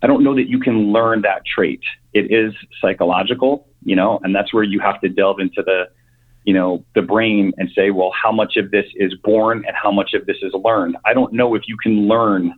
I 0.03 0.07
don't 0.07 0.25
know 0.25 0.35
that 0.35 0.49
you 0.49 0.59
can 0.59 0.93
learn 0.93 1.23
that 1.23 1.45
trait. 1.45 1.83
It 2.15 2.33
is 2.33 2.55
psychological, 2.81 3.69
you 3.85 3.95
know, 3.95 4.19
and 4.23 4.35
that's 4.35 4.55
where 4.55 4.63
you 4.63 4.81
have 4.81 4.99
to 5.03 5.11
delve 5.11 5.41
into 5.41 5.63
the 5.63 5.91
you 6.45 6.55
know, 6.55 6.85
the 6.95 7.03
brain 7.03 7.53
and 7.59 7.71
say, 7.75 7.91
well, 7.91 8.13
how 8.21 8.33
much 8.33 8.57
of 8.57 8.71
this 8.71 8.87
is 8.97 9.15
born 9.23 9.63
and 9.67 9.77
how 9.77 9.91
much 9.91 10.15
of 10.15 10.27
this 10.27 10.39
is 10.43 10.53
learned? 10.65 10.97
I 11.05 11.13
don't 11.13 11.33
know 11.33 11.55
if 11.55 11.63
you 11.67 11.77
can 11.77 12.09
learn 12.09 12.55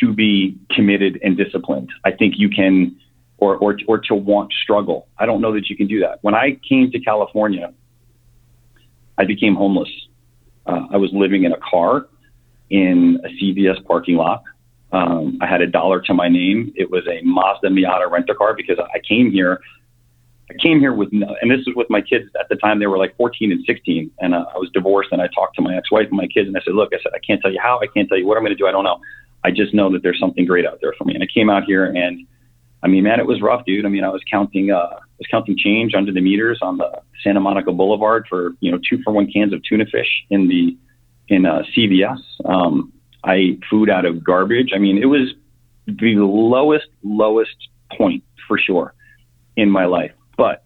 to 0.00 0.12
be 0.12 0.58
committed 0.70 1.18
and 1.22 1.36
disciplined. 1.36 1.90
I 2.04 2.10
think 2.10 2.34
you 2.36 2.48
can, 2.48 2.96
or, 3.38 3.56
or, 3.56 3.78
or 3.86 3.98
to 3.98 4.14
want 4.14 4.52
struggle. 4.52 5.08
I 5.18 5.26
don't 5.26 5.40
know 5.40 5.54
that 5.54 5.68
you 5.68 5.76
can 5.76 5.86
do 5.86 6.00
that. 6.00 6.18
When 6.22 6.34
I 6.34 6.58
came 6.68 6.90
to 6.90 6.98
California, 7.00 7.72
I 9.16 9.24
became 9.24 9.54
homeless. 9.54 9.90
Uh, 10.66 10.86
I 10.90 10.96
was 10.96 11.10
living 11.12 11.44
in 11.44 11.52
a 11.52 11.58
car 11.58 12.06
in 12.70 13.20
a 13.24 13.28
CVS 13.28 13.84
parking 13.86 14.16
lot. 14.16 14.42
Um, 14.92 15.38
I 15.40 15.46
had 15.46 15.60
a 15.60 15.66
dollar 15.66 16.00
to 16.02 16.14
my 16.14 16.28
name. 16.28 16.72
It 16.76 16.90
was 16.90 17.04
a 17.08 17.20
Mazda 17.24 17.68
Miata 17.68 18.10
rent 18.10 18.30
car 18.38 18.54
because 18.54 18.78
I 18.78 18.98
came 19.00 19.30
here. 19.30 19.60
I 20.50 20.54
came 20.62 20.78
here 20.78 20.92
with, 20.92 21.10
and 21.12 21.50
this 21.50 21.60
is 21.60 21.74
with 21.74 21.88
my 21.90 22.00
kids 22.00 22.26
at 22.38 22.48
the 22.48 22.56
time. 22.56 22.78
They 22.78 22.86
were 22.86 22.98
like 22.98 23.16
14 23.16 23.50
and 23.50 23.64
16, 23.66 24.10
and 24.20 24.34
uh, 24.34 24.44
I 24.54 24.58
was 24.58 24.70
divorced. 24.72 25.10
And 25.10 25.20
I 25.20 25.28
talked 25.34 25.56
to 25.56 25.62
my 25.62 25.76
ex-wife 25.76 26.08
and 26.08 26.16
my 26.16 26.26
kids, 26.28 26.48
and 26.48 26.56
I 26.56 26.60
said, 26.64 26.74
"Look, 26.74 26.92
I 26.94 26.98
said 27.02 27.12
I 27.14 27.18
can't 27.18 27.40
tell 27.40 27.50
you 27.50 27.60
how. 27.60 27.80
I 27.80 27.86
can't 27.86 28.08
tell 28.08 28.18
you 28.18 28.26
what 28.26 28.36
I'm 28.36 28.44
going 28.44 28.56
to 28.56 28.62
do. 28.62 28.66
I 28.66 28.72
don't 28.72 28.84
know. 28.84 29.00
I 29.42 29.50
just 29.50 29.74
know 29.74 29.90
that 29.92 30.02
there's 30.02 30.20
something 30.20 30.44
great 30.44 30.66
out 30.66 30.78
there 30.80 30.94
for 30.96 31.04
me." 31.04 31.14
And 31.14 31.24
I 31.24 31.26
came 31.26 31.50
out 31.50 31.64
here, 31.64 31.86
and 31.86 32.26
I 32.82 32.86
mean, 32.86 33.02
man, 33.02 33.18
it 33.18 33.26
was 33.26 33.40
rough, 33.40 33.64
dude. 33.64 33.86
I 33.86 33.88
mean, 33.88 34.04
I 34.04 34.10
was 34.10 34.22
counting, 34.30 34.70
uh, 34.70 34.98
Was 35.18 35.28
counting 35.30 35.56
change 35.56 35.94
under 35.94 36.12
the 36.12 36.20
meters 36.20 36.58
on 36.60 36.78
the 36.78 37.00
Santa 37.22 37.40
Monica 37.40 37.72
Boulevard 37.72 38.26
for 38.28 38.50
you 38.60 38.72
know 38.72 38.78
two 38.88 39.00
for 39.04 39.12
one 39.12 39.30
cans 39.30 39.52
of 39.52 39.62
tuna 39.62 39.86
fish 39.86 40.08
in 40.30 40.48
the 40.48 40.76
in 41.28 41.46
uh, 41.46 41.62
CVS. 41.76 42.18
Um, 42.44 42.92
I 43.22 43.34
ate 43.34 43.60
food 43.70 43.88
out 43.88 44.04
of 44.04 44.22
garbage. 44.22 44.72
I 44.74 44.78
mean, 44.78 44.98
it 44.98 45.06
was 45.06 45.32
the 45.86 46.16
lowest, 46.16 46.86
lowest 47.02 47.56
point 47.96 48.22
for 48.46 48.58
sure 48.58 48.94
in 49.56 49.70
my 49.70 49.86
life. 49.86 50.12
But 50.36 50.62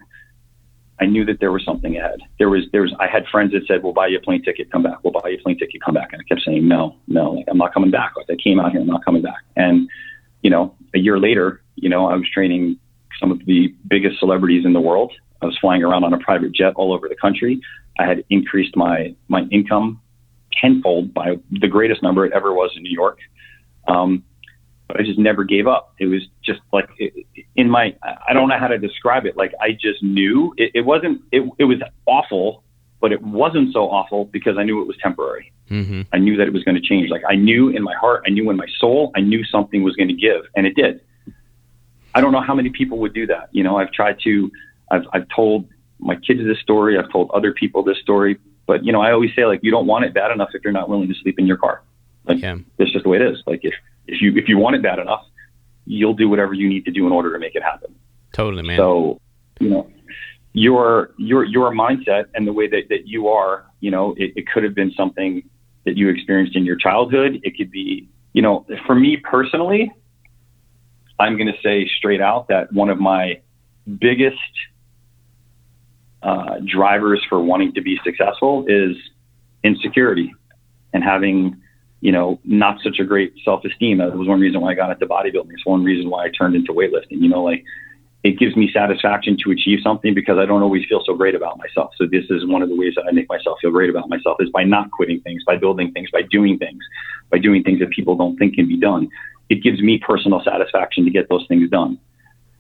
I 1.01 1.07
knew 1.07 1.25
that 1.27 1.39
there 1.39 1.53
was 1.53 1.65
something 1.65 1.97
ahead. 1.97 2.21
There 2.39 2.49
was, 2.49 2.65
there 2.73 2.83
was, 2.83 2.93
I 2.99 3.07
had 3.07 3.27
friends 3.31 3.53
that 3.53 3.67
said, 3.69 3.83
we'll 3.83 3.93
buy 3.93 4.09
you 4.09 4.19
a 4.19 4.21
plane 4.21 4.43
ticket, 4.43 4.71
come 4.73 4.83
back. 4.83 4.99
We'll 5.05 5.13
buy 5.13 5.29
you 5.29 5.37
a 5.37 5.41
plane 5.41 5.59
ticket, 5.59 5.81
come 5.85 5.95
back. 5.95 6.13
And 6.13 6.21
I 6.21 6.25
kept 6.25 6.43
saying, 6.45 6.67
no, 6.67 6.97
no, 7.07 7.31
like, 7.31 7.45
I'm 7.49 7.59
not 7.59 7.73
coming 7.73 7.91
back. 7.91 8.15
Like 8.17 8.27
I 8.31 8.37
came 8.43 8.59
out 8.59 8.73
here, 8.73 8.81
I'm 8.81 8.87
not 8.87 9.05
coming 9.05 9.23
back. 9.23 9.43
And, 9.55 9.89
you 10.43 10.51
know, 10.51 10.75
a 10.95 10.99
year 10.99 11.19
later, 11.19 11.63
you 11.77 11.89
know, 11.89 12.07
I 12.07 12.15
was 12.17 12.29
training 12.33 12.79
some 13.19 13.31
of 13.31 13.45
the 13.47 13.75
biggest 13.89 14.19
celebrities 14.19 14.65
in 14.65 14.73
the 14.73 14.81
world. 14.81 15.13
I 15.43 15.47
was 15.47 15.57
flying 15.61 15.83
around 15.83 16.05
on 16.05 16.13
a 16.13 16.19
private 16.19 16.53
jet 16.53 16.73
all 16.77 16.93
over 16.93 17.09
the 17.09 17.17
country. 17.17 17.61
I 17.99 18.07
had 18.07 18.25
increased 18.31 18.77
my, 18.77 19.15
my 19.29 19.43
income 19.51 20.01
tenfold 20.53 21.15
by 21.15 21.37
the 21.51 21.69
greatest 21.69 22.03
number 22.03 22.25
it 22.25 22.33
ever 22.33 22.53
was 22.53 22.73
in 22.77 22.83
New 22.83 22.93
York. 22.93 23.19
Um, 23.87 24.25
but 24.87 24.99
I 24.99 25.03
just 25.05 25.19
never 25.19 25.45
gave 25.45 25.67
up. 25.67 25.95
It 25.99 26.07
was 26.07 26.23
just 26.43 26.61
like 26.73 26.89
in 27.57 27.69
my, 27.69 27.95
I 28.03 28.33
don't 28.33 28.49
know 28.49 28.59
how 28.59 28.69
to 28.69 28.79
describe 28.79 29.27
it. 29.27 29.37
Like 29.37 29.53
I 29.61 29.73
just 29.73 30.03
knew 30.03 30.55
it, 30.57 30.71
it 30.75 30.81
wasn't, 30.81 31.21
it, 31.31 31.49
it 31.59 31.65
was 31.65 31.79
awful, 32.07 32.65
but 33.01 33.13
it 33.13 33.23
wasn't 33.23 33.73
so 33.73 33.91
awful 33.91 34.25
because 34.25 34.57
I 34.59 34.65
knew 34.65 34.81
it 34.81 34.87
was 34.87 34.97
temporary. 35.03 35.53
Mm-hmm. 35.71 36.03
I 36.13 36.19
knew 36.19 36.37
that 36.39 36.47
it 36.47 36.53
was 36.53 36.65
going 36.65 36.75
to 36.75 36.81
change. 36.81 37.11
Like 37.11 37.23
I 37.29 37.37
knew 37.37 37.69
in 37.69 37.83
my 37.83 37.95
heart, 37.95 38.25
I 38.27 38.31
knew 38.31 38.49
in 38.51 38.57
my 38.57 38.67
soul, 38.79 39.13
I 39.15 39.21
knew 39.21 39.45
something 39.45 39.83
was 39.83 39.95
going 39.95 40.09
to 40.09 40.15
give 40.15 40.43
and 40.57 40.67
it 40.67 40.75
did. 40.75 41.01
I 42.15 42.21
don't 42.21 42.33
know 42.33 42.41
how 42.41 42.55
many 42.55 42.71
people 42.71 42.99
would 42.99 43.15
do 43.15 43.27
that. 43.27 43.49
You 43.53 43.63
know, 43.63 43.77
I've 43.77 43.93
tried 43.93 44.19
to, 44.25 44.51
I've, 44.91 45.03
I've 45.13 45.27
told 45.35 45.69
my 45.99 46.17
kids 46.17 46.41
this 46.45 46.59
story. 46.61 46.99
I've 46.99 47.11
told 47.11 47.31
other 47.33 47.53
people 47.53 47.83
this 47.83 47.99
story, 47.99 48.39
but 48.67 48.85
you 48.85 48.93
know, 48.93 49.01
I 49.01 49.13
always 49.13 49.31
say 49.35 49.45
like, 49.47 49.61
you 49.63 49.71
don't 49.71 49.87
want 49.87 50.05
it 50.05 50.15
bad 50.15 50.31
enough 50.31 50.51
if 50.55 50.63
you're 50.65 50.73
not 50.73 50.89
willing 50.89 51.09
to 51.09 51.15
sleep 51.23 51.39
in 51.39 51.47
your 51.47 51.57
car. 51.57 51.83
Like, 52.25 52.41
yeah. 52.41 52.57
it's 52.79 52.93
just 52.93 53.05
the 53.05 53.09
way 53.09 53.17
it 53.17 53.23
is. 53.23 53.43
Like, 53.47 53.61
if 53.63 53.75
if 54.07 54.21
you 54.21 54.37
if 54.37 54.49
you 54.49 54.59
want 54.59 54.77
it 54.77 54.83
bad 54.83 54.99
enough, 54.99 55.25
you'll 55.87 56.15
do 56.15 56.29
whatever 56.29 56.53
you 56.53 56.69
need 56.69 56.85
to 56.85 56.91
do 56.91 57.07
in 57.07 57.13
order 57.13 57.33
to 57.33 57.39
make 57.39 57.55
it 57.55 57.63
happen. 57.63 57.95
Totally, 58.33 58.63
man. 58.63 58.77
So, 58.77 59.21
you 59.61 59.71
know, 59.71 59.91
your 60.53 61.15
your 61.17 61.45
your 61.45 61.73
mindset 61.73 62.27
and 62.35 62.47
the 62.47 62.53
way 62.53 62.69
that 62.69 62.89
that 62.91 63.07
you 63.07 63.29
are, 63.29 63.65
you 63.81 63.91
know, 63.91 64.15
it, 64.19 64.33
it 64.37 64.47
could 64.47 64.65
have 64.65 64.75
been 64.75 64.93
something 64.93 65.49
that 65.85 65.97
you 65.97 66.09
experienced 66.11 66.55
in 66.55 66.65
your 66.65 66.77
childhood. 66.77 67.41
It 67.43 67.57
could 67.57 67.71
be, 67.71 68.09
you 68.35 68.43
know, 68.43 68.67
for 68.87 68.95
me 68.95 69.17
personally, 69.17 69.91
I'm 71.19 71.37
going 71.37 71.53
to 71.53 71.61
say 71.63 71.89
straight 71.99 72.21
out 72.21 72.49
that 72.49 72.73
one 72.73 72.91
of 72.91 72.99
my 72.99 73.41
biggest 73.99 74.37
uh, 76.23 76.57
drivers 76.65 77.25
for 77.29 77.41
wanting 77.41 77.73
to 77.75 77.81
be 77.81 77.99
successful 78.05 78.65
is 78.67 78.97
insecurity 79.63 80.35
and 80.93 81.03
having, 81.03 81.57
you 82.01 82.13
know, 82.13 82.41
not 82.45 82.81
such 82.83 82.99
a 82.99 83.05
great 83.05 83.35
self 83.45 83.65
esteem. 83.65 83.99
That 83.99 84.17
was 84.17 84.29
one 84.29 84.41
reason 84.41 84.61
why 84.61 84.73
I 84.73 84.75
got 84.75 84.91
into 84.91 85.07
bodybuilding. 85.07 85.53
It's 85.53 85.67
one 85.67 85.85
reason 85.85 86.11
why 86.11 86.25
I 86.25 86.31
turned 86.31 86.55
into 86.55 86.73
weightlifting. 86.73 87.21
You 87.21 87.29
know, 87.29 87.43
like 87.43 87.65
it 88.25 88.39
gives 88.39 88.57
me 88.57 88.71
satisfaction 88.73 89.37
to 89.45 89.53
achieve 89.53 89.79
something 89.83 90.13
because 90.13 90.39
I 90.39 90.47
don't 90.47 90.63
always 90.63 90.85
feel 90.89 91.03
so 91.07 91.15
great 91.15 91.35
about 91.35 91.59
myself. 91.59 91.93
So 91.97 92.07
this 92.07 92.25
is 92.31 92.47
one 92.47 92.63
of 92.63 92.69
the 92.69 92.77
ways 92.77 92.95
that 92.97 93.05
I 93.09 93.13
make 93.13 93.29
myself 93.29 93.59
feel 93.61 93.71
great 93.71 93.91
about 93.91 94.09
myself 94.09 94.39
is 94.41 94.51
by 94.51 94.65
not 94.65 94.91
quitting 94.91 95.21
things, 95.21 95.43
by 95.45 95.57
building 95.57 95.93
things, 95.93 96.11
by 96.11 96.23
doing 96.23 96.59
things, 96.59 96.83
by 97.31 97.39
doing 97.39 97.63
things 97.63 97.79
that 97.79 97.91
people 97.91 98.17
don't 98.17 98.37
think 98.37 98.55
can 98.55 98.67
be 98.67 98.77
done. 98.77 99.09
It 99.49 99.63
gives 99.63 99.81
me 99.81 99.99
personal 99.99 100.43
satisfaction 100.45 101.05
to 101.05 101.11
get 101.11 101.29
those 101.29 101.47
things 101.49 101.71
done. 101.71 101.99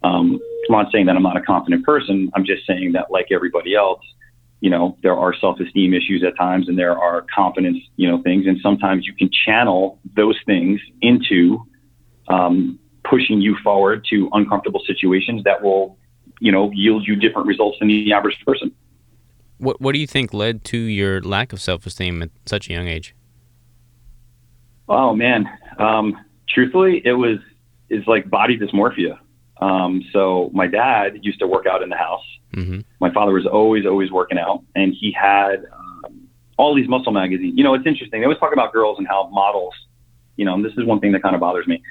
Um, 0.02 0.40
I'm 0.68 0.72
not 0.72 0.92
saying 0.92 1.06
that 1.06 1.16
I'm 1.16 1.22
not 1.22 1.36
a 1.36 1.40
confident 1.40 1.84
person. 1.84 2.30
I'm 2.34 2.44
just 2.44 2.66
saying 2.66 2.92
that, 2.92 3.10
like 3.10 3.28
everybody 3.30 3.74
else, 3.74 4.00
you 4.60 4.70
know, 4.70 4.96
there 5.02 5.16
are 5.16 5.34
self-esteem 5.34 5.94
issues 5.94 6.24
at 6.24 6.36
times, 6.36 6.68
and 6.68 6.78
there 6.78 6.96
are 6.98 7.24
confidence, 7.34 7.78
you 7.96 8.08
know, 8.08 8.22
things, 8.22 8.46
and 8.46 8.58
sometimes 8.60 9.06
you 9.06 9.14
can 9.14 9.30
channel 9.44 9.98
those 10.16 10.36
things 10.46 10.80
into 11.00 11.64
um, 12.28 12.78
pushing 13.04 13.40
you 13.40 13.56
forward 13.62 14.04
to 14.10 14.28
uncomfortable 14.32 14.82
situations 14.86 15.44
that 15.44 15.62
will, 15.62 15.96
you 16.40 16.52
know, 16.52 16.70
yield 16.72 17.06
you 17.06 17.16
different 17.16 17.46
results 17.46 17.78
than 17.78 17.88
the 17.88 18.12
average 18.12 18.38
person. 18.44 18.72
What 19.58 19.80
What 19.80 19.92
do 19.92 19.98
you 19.98 20.06
think 20.06 20.32
led 20.32 20.64
to 20.64 20.76
your 20.76 21.20
lack 21.20 21.52
of 21.52 21.60
self-esteem 21.60 22.22
at 22.22 22.30
such 22.46 22.68
a 22.68 22.72
young 22.72 22.88
age? 22.88 23.14
Oh 24.88 25.14
man, 25.14 25.48
um, 25.78 26.18
truthfully, 26.48 27.02
it 27.04 27.12
was 27.12 27.38
is 27.90 28.06
like 28.06 28.28
body 28.28 28.58
dysmorphia. 28.58 29.18
Um, 29.60 30.04
so 30.12 30.50
my 30.52 30.66
dad 30.66 31.18
used 31.22 31.40
to 31.40 31.46
work 31.46 31.66
out 31.66 31.82
in 31.82 31.88
the 31.88 31.96
house. 31.96 32.24
Mm-hmm. 32.54 32.80
My 33.00 33.12
father 33.12 33.32
was 33.32 33.46
always, 33.46 33.86
always 33.86 34.10
working 34.10 34.38
out, 34.38 34.62
and 34.74 34.94
he 34.98 35.12
had 35.12 35.64
um, 36.04 36.28
all 36.56 36.74
these 36.74 36.88
muscle 36.88 37.12
magazines. 37.12 37.54
You 37.56 37.64
know, 37.64 37.74
it's 37.74 37.86
interesting. 37.86 38.20
They 38.20 38.24
always 38.24 38.38
talk 38.38 38.52
about 38.52 38.72
girls 38.72 38.98
and 38.98 39.06
how 39.06 39.28
models. 39.32 39.74
You 40.36 40.44
know, 40.44 40.54
and 40.54 40.64
this 40.64 40.72
is 40.78 40.84
one 40.84 41.00
thing 41.00 41.12
that 41.12 41.22
kind 41.22 41.34
of 41.34 41.40
bothers 41.40 41.66
me. 41.66 41.82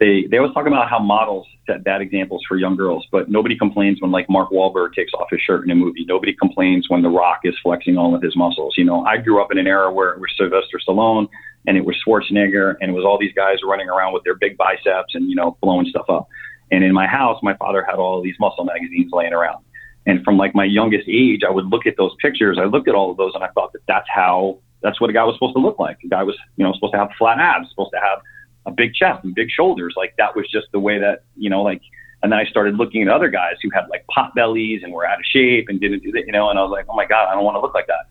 They 0.00 0.24
they 0.30 0.38
always 0.38 0.54
talk 0.54 0.66
about 0.66 0.88
how 0.88 0.98
models 0.98 1.46
set 1.66 1.84
bad 1.84 2.00
examples 2.00 2.42
for 2.48 2.56
young 2.56 2.74
girls, 2.74 3.06
but 3.12 3.28
nobody 3.28 3.56
complains 3.56 4.00
when 4.00 4.10
like 4.10 4.30
Mark 4.30 4.50
Wahlberg 4.50 4.94
takes 4.94 5.12
off 5.12 5.28
his 5.30 5.40
shirt 5.42 5.62
in 5.64 5.70
a 5.70 5.74
movie. 5.74 6.06
Nobody 6.08 6.34
complains 6.34 6.88
when 6.88 7.02
The 7.02 7.10
Rock 7.10 7.40
is 7.44 7.54
flexing 7.62 7.98
all 7.98 8.14
of 8.14 8.22
his 8.22 8.34
muscles. 8.34 8.74
You 8.78 8.84
know, 8.84 9.04
I 9.04 9.18
grew 9.18 9.42
up 9.42 9.52
in 9.52 9.58
an 9.58 9.66
era 9.66 9.92
where 9.92 10.10
it 10.12 10.18
was 10.18 10.30
Sylvester 10.38 10.80
Stallone 10.88 11.28
and 11.66 11.76
it 11.76 11.84
was 11.84 11.96
Schwarzenegger 12.04 12.76
and 12.80 12.90
it 12.90 12.94
was 12.94 13.04
all 13.04 13.18
these 13.18 13.34
guys 13.34 13.58
running 13.62 13.90
around 13.90 14.14
with 14.14 14.24
their 14.24 14.36
big 14.36 14.56
biceps 14.56 15.14
and 15.14 15.28
you 15.28 15.36
know 15.36 15.58
blowing 15.60 15.86
stuff 15.86 16.08
up. 16.08 16.28
And 16.70 16.82
in 16.82 16.94
my 16.94 17.06
house, 17.06 17.38
my 17.42 17.54
father 17.58 17.84
had 17.86 17.96
all 17.96 18.22
these 18.22 18.36
muscle 18.40 18.64
magazines 18.64 19.10
laying 19.12 19.34
around. 19.34 19.62
And 20.06 20.24
from 20.24 20.38
like 20.38 20.54
my 20.54 20.64
youngest 20.64 21.08
age, 21.08 21.42
I 21.46 21.50
would 21.50 21.66
look 21.66 21.86
at 21.86 21.96
those 21.98 22.12
pictures. 22.22 22.58
I 22.58 22.64
looked 22.64 22.88
at 22.88 22.94
all 22.94 23.10
of 23.10 23.18
those 23.18 23.32
and 23.34 23.44
I 23.44 23.48
thought 23.48 23.72
that 23.74 23.82
that's 23.86 24.08
how, 24.12 24.58
that's 24.82 24.98
what 24.98 25.10
a 25.10 25.12
guy 25.12 25.24
was 25.24 25.34
supposed 25.34 25.56
to 25.56 25.60
look 25.60 25.78
like. 25.78 25.98
A 26.04 26.08
guy 26.08 26.22
was, 26.22 26.36
you 26.56 26.64
know, 26.64 26.72
supposed 26.72 26.94
to 26.94 26.98
have 26.98 27.10
flat 27.18 27.38
abs, 27.38 27.68
supposed 27.68 27.90
to 27.92 28.00
have 28.00 28.20
a 28.66 28.70
big 28.70 28.94
chest 28.94 29.24
and 29.24 29.34
big 29.34 29.50
shoulders. 29.50 29.94
Like 29.96 30.14
that 30.18 30.36
was 30.36 30.50
just 30.50 30.66
the 30.72 30.80
way 30.80 30.98
that, 30.98 31.24
you 31.36 31.50
know, 31.50 31.62
like, 31.62 31.80
and 32.22 32.30
then 32.30 32.38
I 32.38 32.44
started 32.44 32.76
looking 32.76 33.02
at 33.02 33.08
other 33.08 33.28
guys 33.28 33.54
who 33.62 33.70
had 33.72 33.88
like 33.88 34.06
pot 34.08 34.34
bellies 34.34 34.82
and 34.82 34.92
were 34.92 35.06
out 35.06 35.18
of 35.18 35.24
shape 35.24 35.66
and 35.68 35.80
didn't 35.80 36.02
do 36.02 36.12
that, 36.12 36.26
you 36.26 36.32
know, 36.32 36.50
and 36.50 36.58
I 36.58 36.62
was 36.62 36.70
like, 36.70 36.86
oh 36.88 36.94
my 36.94 37.06
God, 37.06 37.28
I 37.28 37.34
don't 37.34 37.44
want 37.44 37.56
to 37.56 37.60
look 37.60 37.74
like 37.74 37.86
that. 37.86 38.06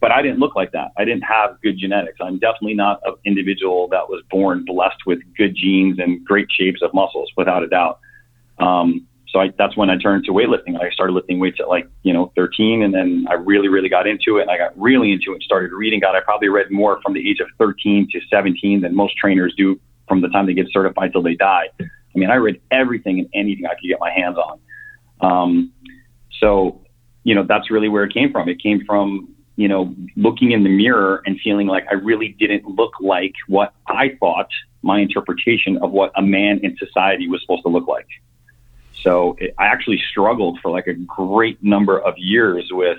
But 0.00 0.12
I 0.12 0.22
didn't 0.22 0.38
look 0.38 0.56
like 0.56 0.72
that. 0.72 0.92
I 0.96 1.04
didn't 1.04 1.22
have 1.22 1.60
good 1.62 1.76
genetics. 1.76 2.16
I'm 2.22 2.38
definitely 2.38 2.74
not 2.74 3.00
an 3.04 3.16
individual 3.26 3.86
that 3.88 4.08
was 4.08 4.22
born 4.30 4.64
blessed 4.64 5.04
with 5.04 5.18
good 5.36 5.54
genes 5.54 5.98
and 5.98 6.24
great 6.24 6.48
shapes 6.50 6.80
of 6.80 6.94
muscles, 6.94 7.30
without 7.36 7.62
a 7.62 7.68
doubt. 7.68 8.00
Um, 8.58 9.06
so 9.28 9.40
I, 9.40 9.52
that's 9.58 9.76
when 9.76 9.90
I 9.90 9.98
turned 9.98 10.24
to 10.24 10.32
weightlifting. 10.32 10.80
I 10.80 10.90
started 10.90 11.12
lifting 11.12 11.38
weights 11.38 11.58
at 11.60 11.68
like, 11.68 11.88
you 12.02 12.12
know, 12.12 12.32
13 12.34 12.82
and 12.82 12.92
then 12.92 13.26
I 13.28 13.34
really, 13.34 13.68
really 13.68 13.88
got 13.88 14.06
into 14.06 14.38
it 14.38 14.42
and 14.42 14.50
I 14.50 14.58
got 14.58 14.78
really 14.80 15.12
into 15.12 15.30
it 15.32 15.34
and 15.34 15.42
started 15.42 15.72
reading. 15.72 16.00
God, 16.00 16.16
I 16.16 16.20
probably 16.20 16.48
read 16.48 16.70
more 16.70 17.00
from 17.02 17.12
the 17.12 17.30
age 17.30 17.38
of 17.40 17.48
13 17.58 18.08
to 18.12 18.20
17 18.28 18.80
than 18.80 18.94
most 18.94 19.16
trainers 19.16 19.54
do 19.56 19.78
from 20.10 20.20
the 20.20 20.28
time 20.28 20.44
they 20.44 20.54
get 20.54 20.66
certified 20.72 21.12
till 21.12 21.22
they 21.22 21.36
die. 21.36 21.68
I 21.80 22.18
mean, 22.18 22.30
I 22.30 22.34
read 22.34 22.60
everything 22.72 23.20
and 23.20 23.28
anything 23.32 23.64
I 23.64 23.74
could 23.74 23.86
get 23.88 24.00
my 24.00 24.10
hands 24.10 24.36
on. 24.36 24.60
Um, 25.20 25.72
so, 26.40 26.82
you 27.22 27.36
know, 27.36 27.44
that's 27.44 27.70
really 27.70 27.88
where 27.88 28.02
it 28.02 28.12
came 28.12 28.32
from. 28.32 28.48
It 28.48 28.60
came 28.60 28.84
from, 28.84 29.32
you 29.54 29.68
know, 29.68 29.94
looking 30.16 30.50
in 30.50 30.64
the 30.64 30.68
mirror 30.68 31.22
and 31.26 31.38
feeling 31.40 31.68
like 31.68 31.86
I 31.88 31.94
really 31.94 32.30
didn't 32.40 32.66
look 32.66 32.94
like 33.00 33.34
what 33.46 33.72
I 33.86 34.16
thought 34.18 34.48
my 34.82 34.98
interpretation 34.98 35.76
of 35.78 35.92
what 35.92 36.10
a 36.16 36.22
man 36.22 36.58
in 36.64 36.76
society 36.76 37.28
was 37.28 37.40
supposed 37.42 37.62
to 37.62 37.68
look 37.68 37.86
like. 37.86 38.08
So 39.02 39.36
it, 39.38 39.54
I 39.58 39.66
actually 39.66 40.02
struggled 40.10 40.58
for 40.60 40.72
like 40.72 40.88
a 40.88 40.94
great 40.94 41.62
number 41.62 42.00
of 42.00 42.14
years 42.18 42.68
with, 42.72 42.98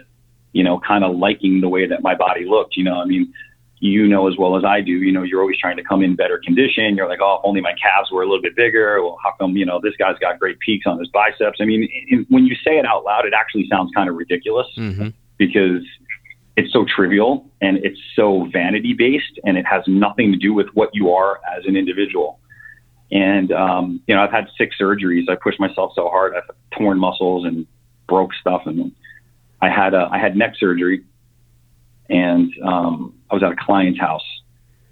you 0.54 0.64
know, 0.64 0.80
kind 0.80 1.04
of 1.04 1.18
liking 1.18 1.60
the 1.60 1.68
way 1.68 1.88
that 1.88 2.02
my 2.04 2.16
body 2.16 2.46
looked. 2.46 2.78
You 2.78 2.86
know, 2.86 3.02
I 3.02 3.06
mean, 3.06 3.34
you 3.82 4.08
know 4.08 4.28
as 4.28 4.38
well 4.38 4.56
as 4.56 4.64
I 4.64 4.80
do, 4.80 4.92
you 4.92 5.12
know, 5.12 5.24
you're 5.24 5.42
always 5.42 5.58
trying 5.58 5.76
to 5.78 5.84
come 5.84 6.04
in 6.04 6.16
better 6.16 6.40
condition. 6.44 6.96
You're 6.96 7.10
like, 7.10 7.20
oh, 7.22 7.36
if 7.36 7.42
only 7.44 7.62
my 7.62 7.74
calves 7.74 8.12
were 8.12 8.22
a 8.22 8.26
little 8.26 8.42
bit 8.42 8.56
bigger. 8.56 9.02
Well, 9.04 9.18
how 9.24 9.34
come, 9.40 9.58
you 9.58 9.66
know, 9.66 9.80
this 9.82 9.96
guy's 9.98 10.18
got 10.20 10.40
great 10.40 10.60
peaks 10.60 10.86
on 10.86 11.00
his 11.00 11.10
biceps? 11.10 11.58
I 11.60 11.66
mean, 11.66 11.90
when 12.30 12.46
you 12.46 12.56
say 12.56 12.78
it 12.78 12.86
out 12.86 13.04
loud, 13.04 13.26
it 13.26 13.34
actually 13.34 13.68
sounds 13.70 13.92
kind 13.96 14.08
of 14.08 14.16
ridiculous. 14.16 14.68
Mm-hmm. 14.78 15.10
because 15.38 15.84
it's 16.58 16.72
so 16.72 16.86
trivial 16.86 17.50
and 17.62 17.78
it's 17.78 18.00
so 18.16 18.48
vanity 18.52 18.94
based 18.94 19.40
and 19.44 19.58
it 19.58 19.66
has 19.66 19.84
nothing 19.88 20.32
to 20.32 20.38
do 20.38 20.54
with 20.54 20.68
what 20.74 20.90
you 20.94 21.12
are 21.12 21.40
as 21.58 21.64
an 21.66 21.76
individual. 21.76 22.40
And, 23.12 23.52
um, 23.52 24.02
you 24.08 24.16
know, 24.16 24.22
I've 24.22 24.32
had 24.32 24.48
six 24.58 24.76
surgeries. 24.80 25.24
I 25.30 25.36
pushed 25.36 25.60
myself 25.60 25.94
so 25.96 26.08
hard. 26.10 26.34
I've 26.36 26.50
torn 26.78 27.00
muscles 27.00 27.46
and 27.46 27.66
broke 28.08 28.34
stuff. 28.40 28.62
And 28.66 28.92
I 29.62 29.70
had, 29.70 29.94
a, 29.94 30.08
I 30.12 30.18
had 30.20 30.36
neck 30.36 30.54
surgery 30.60 31.04
and, 32.12 32.52
um, 32.64 33.14
I 33.30 33.34
was 33.34 33.44
at 33.44 33.52
a 33.52 33.56
client's 33.60 34.00
house. 34.00 34.26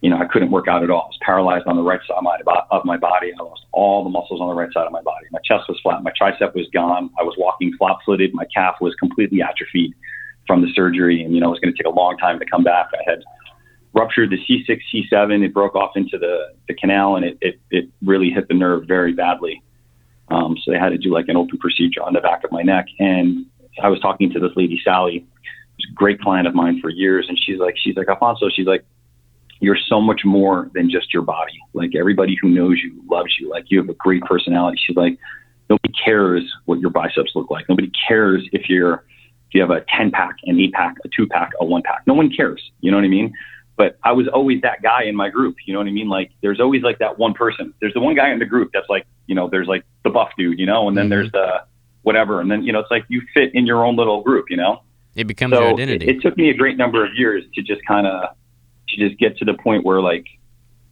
You 0.01 0.09
know, 0.09 0.17
I 0.17 0.25
couldn't 0.25 0.49
work 0.49 0.69
out 0.69 0.81
at 0.81 0.89
all. 0.89 1.01
I 1.01 1.07
was 1.07 1.19
paralyzed 1.21 1.67
on 1.67 1.75
the 1.75 1.83
right 1.83 1.99
side 2.07 2.15
of 2.17 2.23
my, 2.23 2.39
of 2.71 2.85
my 2.85 2.95
body. 2.95 3.33
I 3.37 3.43
lost 3.43 3.65
all 3.73 4.05
the 4.05 4.09
muscles 4.09 4.39
on 4.39 4.47
the 4.47 4.53
right 4.53 4.71
side 4.71 4.85
of 4.85 4.93
my 4.93 5.01
body. 5.01 5.27
My 5.31 5.39
chest 5.43 5.65
was 5.67 5.77
flat. 5.83 6.01
My 6.03 6.11
tricep 6.11 6.55
was 6.55 6.67
gone. 6.73 7.09
I 7.19 7.23
was 7.23 7.35
walking 7.37 7.75
flat 7.77 7.97
footed. 8.05 8.33
My 8.33 8.45
calf 8.55 8.75
was 8.79 8.95
completely 8.95 9.41
atrophied 9.41 9.93
from 10.47 10.61
the 10.61 10.69
surgery. 10.73 11.21
And, 11.21 11.35
you 11.35 11.41
know, 11.41 11.47
it 11.47 11.51
was 11.51 11.59
going 11.59 11.73
to 11.75 11.77
take 11.77 11.91
a 11.91 11.95
long 11.95 12.17
time 12.17 12.39
to 12.39 12.45
come 12.45 12.63
back. 12.63 12.87
I 12.93 13.09
had 13.09 13.23
ruptured 13.93 14.29
the 14.29 14.37
C6, 14.37 14.79
C7. 14.93 15.43
It 15.43 15.53
broke 15.53 15.75
off 15.75 15.91
into 15.97 16.17
the, 16.17 16.53
the 16.69 16.75
canal 16.75 17.17
and 17.17 17.25
it, 17.25 17.37
it, 17.41 17.59
it 17.69 17.89
really 18.01 18.29
hit 18.29 18.47
the 18.47 18.53
nerve 18.53 18.85
very 18.87 19.13
badly. 19.13 19.61
Um, 20.29 20.55
so 20.63 20.71
they 20.71 20.79
had 20.79 20.89
to 20.89 20.97
do 20.97 21.13
like 21.13 21.27
an 21.27 21.35
open 21.35 21.57
procedure 21.57 22.03
on 22.03 22.13
the 22.13 22.21
back 22.21 22.45
of 22.45 22.51
my 22.51 22.61
neck. 22.61 22.85
And 22.99 23.45
I 23.83 23.89
was 23.89 23.99
talking 23.99 24.31
to 24.31 24.39
this 24.39 24.51
lady, 24.55 24.79
Sally, 24.83 25.25
great 25.95 26.21
client 26.21 26.47
of 26.47 26.55
mine 26.55 26.79
for 26.81 26.89
years. 26.89 27.25
And 27.27 27.37
she's 27.39 27.59
like, 27.59 27.75
she's 27.77 27.95
like, 27.95 28.07
Alfonso, 28.07 28.49
she's 28.49 28.67
like, 28.67 28.85
you're 29.59 29.77
so 29.77 29.99
much 29.99 30.21
more 30.23 30.69
than 30.73 30.89
just 30.89 31.13
your 31.13 31.23
body. 31.23 31.59
Like 31.73 31.91
everybody 31.95 32.37
who 32.41 32.49
knows 32.49 32.79
you 32.83 33.01
loves 33.09 33.35
you. 33.39 33.49
Like 33.49 33.65
you 33.67 33.79
have 33.79 33.89
a 33.89 33.93
great 33.93 34.23
personality. 34.23 34.79
She's 34.85 34.95
like, 34.95 35.17
nobody 35.69 35.93
cares 36.03 36.43
what 36.65 36.79
your 36.79 36.89
biceps 36.89 37.31
look 37.35 37.49
like. 37.51 37.67
Nobody 37.67 37.91
cares 38.07 38.47
if 38.53 38.69
you're, 38.69 39.05
if 39.47 39.53
you 39.53 39.61
have 39.61 39.71
a 39.71 39.83
10 39.95 40.11
pack, 40.11 40.35
an 40.45 40.59
eight 40.59 40.73
pack, 40.73 40.95
a 41.03 41.09
two 41.09 41.27
pack, 41.27 41.51
a 41.59 41.65
one 41.65 41.81
pack. 41.81 42.03
No 42.07 42.13
one 42.13 42.31
cares. 42.31 42.71
You 42.81 42.91
know 42.91 42.97
what 42.97 43.03
I 43.03 43.09
mean? 43.09 43.33
But 43.75 43.97
I 44.03 44.11
was 44.11 44.27
always 44.27 44.61
that 44.61 44.81
guy 44.81 45.03
in 45.03 45.15
my 45.15 45.29
group. 45.29 45.55
You 45.65 45.73
know 45.73 45.79
what 45.79 45.87
I 45.87 45.91
mean? 45.91 46.09
Like 46.09 46.31
there's 46.41 46.59
always 46.59 46.83
like 46.83 46.99
that 46.99 47.17
one 47.17 47.33
person. 47.33 47.73
There's 47.81 47.93
the 47.93 48.01
one 48.01 48.15
guy 48.15 48.31
in 48.31 48.39
the 48.39 48.45
group 48.45 48.71
that's 48.73 48.89
like, 48.89 49.05
you 49.27 49.35
know, 49.35 49.49
there's 49.49 49.67
like 49.67 49.85
the 50.03 50.09
buff 50.09 50.29
dude, 50.37 50.59
you 50.59 50.65
know, 50.65 50.87
and 50.87 50.97
then 50.97 51.05
mm-hmm. 51.05 51.09
there's 51.11 51.31
the 51.31 51.63
whatever. 52.01 52.41
And 52.41 52.51
then, 52.51 52.63
you 52.63 52.73
know, 52.73 52.79
it's 52.79 52.91
like 52.91 53.05
you 53.07 53.21
fit 53.33 53.53
in 53.53 53.65
your 53.65 53.85
own 53.85 53.95
little 53.95 54.21
group, 54.21 54.45
you 54.49 54.57
know? 54.57 54.81
It 55.15 55.25
becomes 55.25 55.53
so 55.53 55.61
your 55.61 55.73
identity. 55.73 56.07
It, 56.07 56.17
it 56.17 56.21
took 56.21 56.37
me 56.37 56.49
a 56.49 56.53
great 56.53 56.77
number 56.77 57.05
of 57.05 57.11
years 57.15 57.43
to 57.55 57.61
just 57.61 57.81
kind 57.85 58.07
of, 58.07 58.35
to 58.89 58.95
just 58.97 59.19
get 59.19 59.37
to 59.37 59.45
the 59.45 59.53
point 59.53 59.85
where 59.85 60.01
like, 60.01 60.25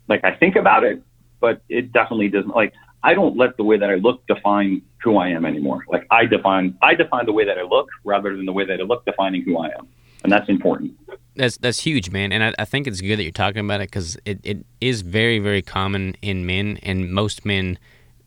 like 0.07 0.23
I 0.23 0.35
think 0.35 0.55
about 0.55 0.83
it, 0.83 1.01
but 1.39 1.61
it 1.69 1.91
definitely 1.91 2.29
doesn't 2.29 2.55
like, 2.55 2.73
I 3.03 3.13
don't 3.13 3.37
let 3.37 3.57
the 3.57 3.63
way 3.63 3.77
that 3.77 3.89
I 3.89 3.95
look 3.95 4.25
define 4.27 4.81
who 5.03 5.17
I 5.17 5.29
am 5.29 5.45
anymore. 5.45 5.85
Like 5.87 6.05
I 6.11 6.25
define, 6.25 6.77
I 6.81 6.95
define 6.95 7.25
the 7.25 7.33
way 7.33 7.45
that 7.45 7.57
I 7.57 7.63
look 7.63 7.89
rather 8.03 8.35
than 8.35 8.45
the 8.45 8.53
way 8.53 8.65
that 8.65 8.79
I 8.79 8.83
look 8.83 9.05
defining 9.05 9.43
who 9.43 9.57
I 9.57 9.67
am. 9.67 9.87
And 10.23 10.31
that's 10.31 10.49
important. 10.49 10.93
That's 11.35 11.57
that's 11.57 11.79
huge, 11.79 12.09
man, 12.09 12.31
and 12.31 12.43
I, 12.43 12.53
I 12.57 12.65
think 12.65 12.87
it's 12.87 12.99
good 12.99 13.17
that 13.17 13.23
you're 13.23 13.31
talking 13.31 13.59
about 13.59 13.81
it 13.81 13.91
because 13.91 14.17
it, 14.25 14.39
it 14.43 14.65
is 14.81 15.01
very 15.03 15.37
very 15.37 15.61
common 15.61 16.15
in 16.23 16.47
men, 16.47 16.79
and 16.81 17.11
most 17.11 17.45
men 17.45 17.77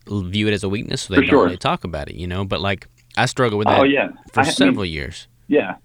view 0.07 0.47
it 0.47 0.53
as 0.53 0.63
a 0.63 0.69
weakness, 0.69 1.03
so 1.03 1.15
they 1.15 1.17
for 1.17 1.23
don't 1.23 1.31
sure. 1.31 1.45
really 1.47 1.57
talk 1.57 1.83
about 1.83 2.09
it, 2.09 2.15
you 2.15 2.29
know. 2.29 2.45
But 2.45 2.61
like 2.61 2.87
I 3.17 3.27
struggle 3.27 3.59
with 3.59 3.67
oh, 3.67 3.73
that. 3.73 3.81
Oh 3.81 3.83
yeah, 3.83 4.11
for 4.33 4.41
I, 4.41 4.45
several 4.45 4.83
I 4.83 4.85
mean, 4.85 4.93
years. 4.93 5.27
Yeah, 5.51 5.77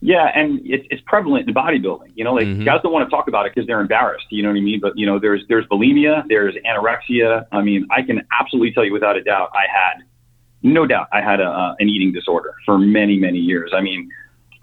yeah, 0.00 0.30
and 0.34 0.60
it's 0.64 0.86
it's 0.90 1.02
prevalent 1.06 1.48
in 1.48 1.54
bodybuilding. 1.54 2.12
You 2.14 2.24
know, 2.24 2.34
like 2.34 2.46
mm-hmm. 2.46 2.64
guys 2.64 2.80
don't 2.82 2.92
want 2.92 3.08
to 3.08 3.10
talk 3.10 3.28
about 3.28 3.46
it 3.46 3.54
because 3.54 3.66
they're 3.66 3.80
embarrassed. 3.80 4.26
You 4.30 4.42
know 4.42 4.50
what 4.50 4.58
I 4.58 4.60
mean? 4.60 4.80
But 4.80 4.92
you 4.98 5.06
know, 5.06 5.18
there's 5.18 5.42
there's 5.48 5.64
bulimia, 5.66 6.24
there's 6.28 6.54
anorexia. 6.66 7.46
I 7.52 7.62
mean, 7.62 7.86
I 7.90 8.02
can 8.02 8.22
absolutely 8.38 8.72
tell 8.72 8.84
you 8.84 8.92
without 8.92 9.16
a 9.16 9.22
doubt, 9.22 9.50
I 9.54 9.64
had 9.72 10.04
no 10.62 10.86
doubt 10.86 11.08
I 11.12 11.22
had 11.22 11.40
a, 11.40 11.46
uh, 11.46 11.74
an 11.78 11.88
eating 11.88 12.12
disorder 12.12 12.54
for 12.66 12.78
many 12.78 13.16
many 13.18 13.38
years. 13.38 13.72
I 13.74 13.80
mean 13.80 14.10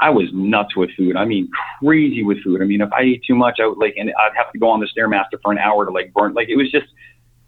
I 0.01 0.09
was 0.09 0.27
nuts 0.31 0.75
with 0.77 0.91
food. 0.95 1.17
I 1.17 1.25
mean, 1.25 1.49
crazy 1.81 2.23
with 2.23 2.41
food. 2.41 2.61
I 2.61 2.65
mean, 2.65 2.79
if 2.79 2.91
I 2.93 3.01
ate 3.01 3.23
too 3.27 3.35
much, 3.35 3.59
I 3.61 3.67
would 3.67 3.77
like, 3.77 3.95
and 3.97 4.09
I'd 4.09 4.35
have 4.35 4.51
to 4.53 4.59
go 4.59 4.69
on 4.69 4.79
the 4.79 4.87
stairmaster 4.87 5.41
for 5.43 5.51
an 5.51 5.57
hour 5.57 5.85
to 5.85 5.91
like 5.91 6.13
burn. 6.13 6.33
Like 6.33 6.47
it 6.47 6.55
was 6.55 6.71
just, 6.71 6.87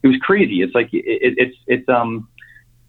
it 0.04 0.08
was 0.08 0.17
crazy. 0.22 0.62
It's 0.62 0.76
like 0.76 0.94
it, 0.94 1.06
it, 1.06 1.34
it's 1.38 1.58
it's 1.67 1.88
um, 1.88 2.28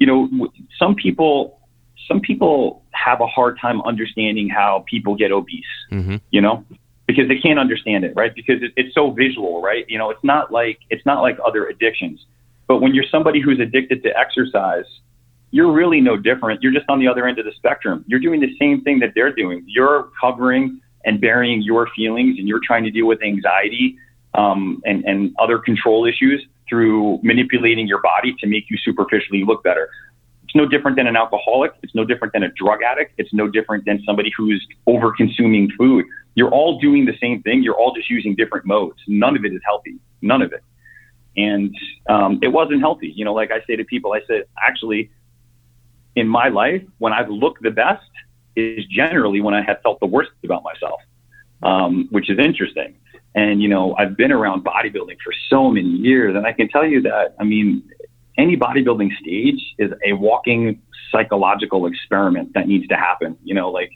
you 0.01 0.07
know, 0.07 0.49
some 0.79 0.97
people 0.97 1.61
some 2.09 2.21
people 2.21 2.82
have 2.93 3.21
a 3.21 3.27
hard 3.27 3.59
time 3.61 3.81
understanding 3.83 4.49
how 4.49 4.85
people 4.89 5.15
get 5.17 5.33
obese. 5.33 5.65
Mm-hmm. 5.91 6.17
You 6.31 6.41
know, 6.41 6.65
because 7.07 7.29
they 7.29 7.39
can't 7.39 7.59
understand 7.59 8.05
it, 8.05 8.15
right? 8.17 8.35
Because 8.35 8.63
it, 8.63 8.73
it's 8.77 8.95
so 8.95 9.11
visual, 9.11 9.61
right? 9.61 9.85
You 9.89 9.99
know, 9.99 10.11
it's 10.11 10.25
not 10.25 10.53
like 10.53 10.79
it's 10.91 11.05
not 11.05 11.23
like 11.23 11.39
other 11.45 11.67
addictions. 11.67 12.25
But 12.67 12.81
when 12.81 12.95
you're 12.95 13.05
somebody 13.11 13.41
who's 13.41 13.61
addicted 13.61 14.03
to 14.05 14.17
exercise, 14.17 14.87
you're 15.51 15.73
really 15.73 16.01
no 16.01 16.17
different. 16.17 16.63
You're 16.63 16.73
just 16.73 16.87
on 16.89 16.99
the 16.99 17.09
other 17.09 17.27
end 17.27 17.39
of 17.39 17.45
the 17.45 17.53
spectrum. 17.53 18.05
You're 18.07 18.21
doing 18.21 18.41
the 18.41 18.57
same 18.59 18.83
thing 18.83 19.01
that 19.01 19.11
they're 19.15 19.33
doing. 19.33 19.65
You're 19.67 20.09
covering 20.21 20.81
and 21.05 21.21
burying 21.21 21.63
your 21.63 21.89
feelings, 21.95 22.39
and 22.39 22.49
you're 22.49 22.61
trying 22.65 22.85
to 22.85 22.91
deal 22.91 23.07
with 23.07 23.23
anxiety 23.23 23.99
um, 24.35 24.81
and, 24.85 25.05
and 25.05 25.35
other 25.39 25.59
control 25.59 26.07
issues 26.07 26.45
through 26.69 27.19
manipulating 27.23 27.87
your 27.87 28.01
body 28.01 28.35
to 28.41 28.47
make 28.47 28.71
you 28.71 28.79
superficially 28.83 29.45
look 29.45 29.63
better. 29.63 29.91
It's 30.53 30.59
no 30.59 30.67
different 30.67 30.99
than 30.99 31.07
an 31.07 31.17
alcoholic. 31.17 31.73
It's 31.83 31.95
no 31.95 32.05
different 32.05 32.35
than 32.35 32.43
a 32.43 32.51
drug 32.51 32.83
addict. 32.83 33.15
It's 33.17 33.33
no 33.33 33.49
different 33.49 33.87
than 33.87 34.03
somebody 34.05 34.31
who's 34.37 34.63
over 34.87 35.11
consuming 35.11 35.71
food. 35.79 36.05
You're 36.35 36.51
all 36.51 36.79
doing 36.79 37.07
the 37.07 37.17
same 37.23 37.43
thing. 37.43 37.63
You're 37.63 37.75
all 37.75 37.95
just 37.95 38.11
using 38.11 38.35
different 38.35 38.67
modes. 38.67 38.99
None 39.09 39.35
of 39.35 39.47
it 39.47 39.55
is 39.55 39.63
healthy. 39.65 39.97
None 40.21 40.43
of 40.43 40.53
it. 40.53 40.63
And 41.39 41.75
um, 42.11 42.39
it 42.43 42.49
wasn't 42.49 42.81
healthy. 42.81 43.15
You 43.17 43.25
know, 43.25 43.33
like 43.33 43.51
I 43.51 43.65
say 43.67 43.77
to 43.77 43.85
people, 43.87 44.13
I 44.13 44.21
said, 44.27 44.45
actually, 44.63 45.11
in 46.17 46.29
my 46.29 46.49
life, 46.49 46.83
when 46.99 47.15
I've 47.15 47.31
looked 47.31 47.63
the 47.63 47.71
best, 47.71 48.05
is 48.55 48.85
generally 48.91 49.41
when 49.41 49.55
I 49.55 49.63
have 49.63 49.81
felt 49.81 50.01
the 50.01 50.07
worst 50.07 50.33
about 50.45 50.63
myself, 50.63 51.01
um, 51.63 52.09
which 52.11 52.29
is 52.29 52.39
interesting. 52.39 52.95
And, 53.35 53.63
you 53.63 53.71
know, 53.71 53.97
I've 53.99 54.19
been 54.19 54.33
around 54.33 54.67
bodybuilding 54.67 55.17
for 55.25 55.33
so 55.49 55.71
many 55.71 55.89
years, 55.89 56.37
and 56.37 56.47
I 56.47 56.53
can 56.53 56.69
tell 56.69 56.85
you 56.85 57.01
that, 57.01 57.37
I 57.41 57.45
mean, 57.45 57.83
any 58.39 58.57
bodybuilding 58.57 59.11
stage 59.21 59.61
is 59.79 59.93
a 60.05 60.15
walking 60.15 60.81
psychological 61.11 61.87
experiment 61.87 62.53
that 62.55 62.67
needs 62.67 62.89
to 62.89 62.97
happen. 62.97 63.37
You 63.45 63.55
know, 63.55 63.71
like 63.71 63.93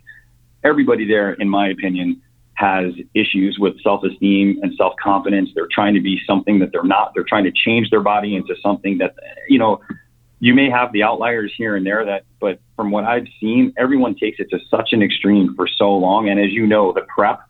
everybody 0.62 1.06
there, 1.06 1.32
in 1.32 1.48
my 1.48 1.68
opinion, 1.68 2.20
has 2.54 2.92
issues 3.14 3.58
with 3.58 3.80
self 3.82 4.02
esteem 4.04 4.58
and 4.62 4.74
self 4.76 4.94
confidence. 5.02 5.50
They're 5.54 5.68
trying 5.70 5.94
to 5.94 6.00
be 6.00 6.20
something 6.26 6.58
that 6.60 6.72
they're 6.72 6.82
not. 6.82 7.12
They're 7.14 7.24
trying 7.24 7.44
to 7.44 7.52
change 7.52 7.90
their 7.90 8.00
body 8.00 8.34
into 8.34 8.54
something 8.62 8.98
that, 8.98 9.14
you 9.48 9.58
know, 9.58 9.80
you 10.40 10.54
may 10.54 10.68
have 10.68 10.92
the 10.92 11.02
outliers 11.02 11.52
here 11.56 11.76
and 11.76 11.86
there 11.86 12.04
that, 12.04 12.24
but 12.40 12.60
from 12.76 12.90
what 12.90 13.04
I've 13.04 13.26
seen, 13.40 13.72
everyone 13.78 14.14
takes 14.16 14.38
it 14.38 14.50
to 14.50 14.58
such 14.70 14.92
an 14.92 15.02
extreme 15.02 15.54
for 15.54 15.66
so 15.66 15.94
long. 15.94 16.28
And 16.28 16.38
as 16.38 16.50
you 16.52 16.66
know, 16.66 16.92
the 16.92 17.02
prep 17.02 17.40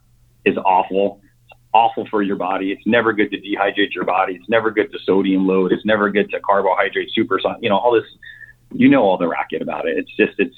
is 0.44 0.56
awful. 0.58 1.20
Awful 1.76 2.06
for 2.10 2.22
your 2.22 2.36
body. 2.36 2.72
It's 2.72 2.86
never 2.86 3.12
good 3.12 3.30
to 3.32 3.38
dehydrate 3.38 3.94
your 3.94 4.04
body. 4.04 4.34
It's 4.34 4.48
never 4.48 4.70
good 4.70 4.90
to 4.92 4.98
sodium 5.04 5.46
load. 5.46 5.72
It's 5.72 5.84
never 5.84 6.10
good 6.10 6.30
to 6.30 6.40
carbohydrate 6.40 7.10
super, 7.14 7.38
you 7.60 7.68
know, 7.68 7.76
all 7.76 7.92
this, 7.92 8.04
you 8.72 8.88
know, 8.88 9.02
all 9.02 9.18
the 9.18 9.28
racket 9.28 9.60
about 9.62 9.86
it. 9.86 9.98
It's 9.98 10.14
just, 10.16 10.38
it's, 10.38 10.56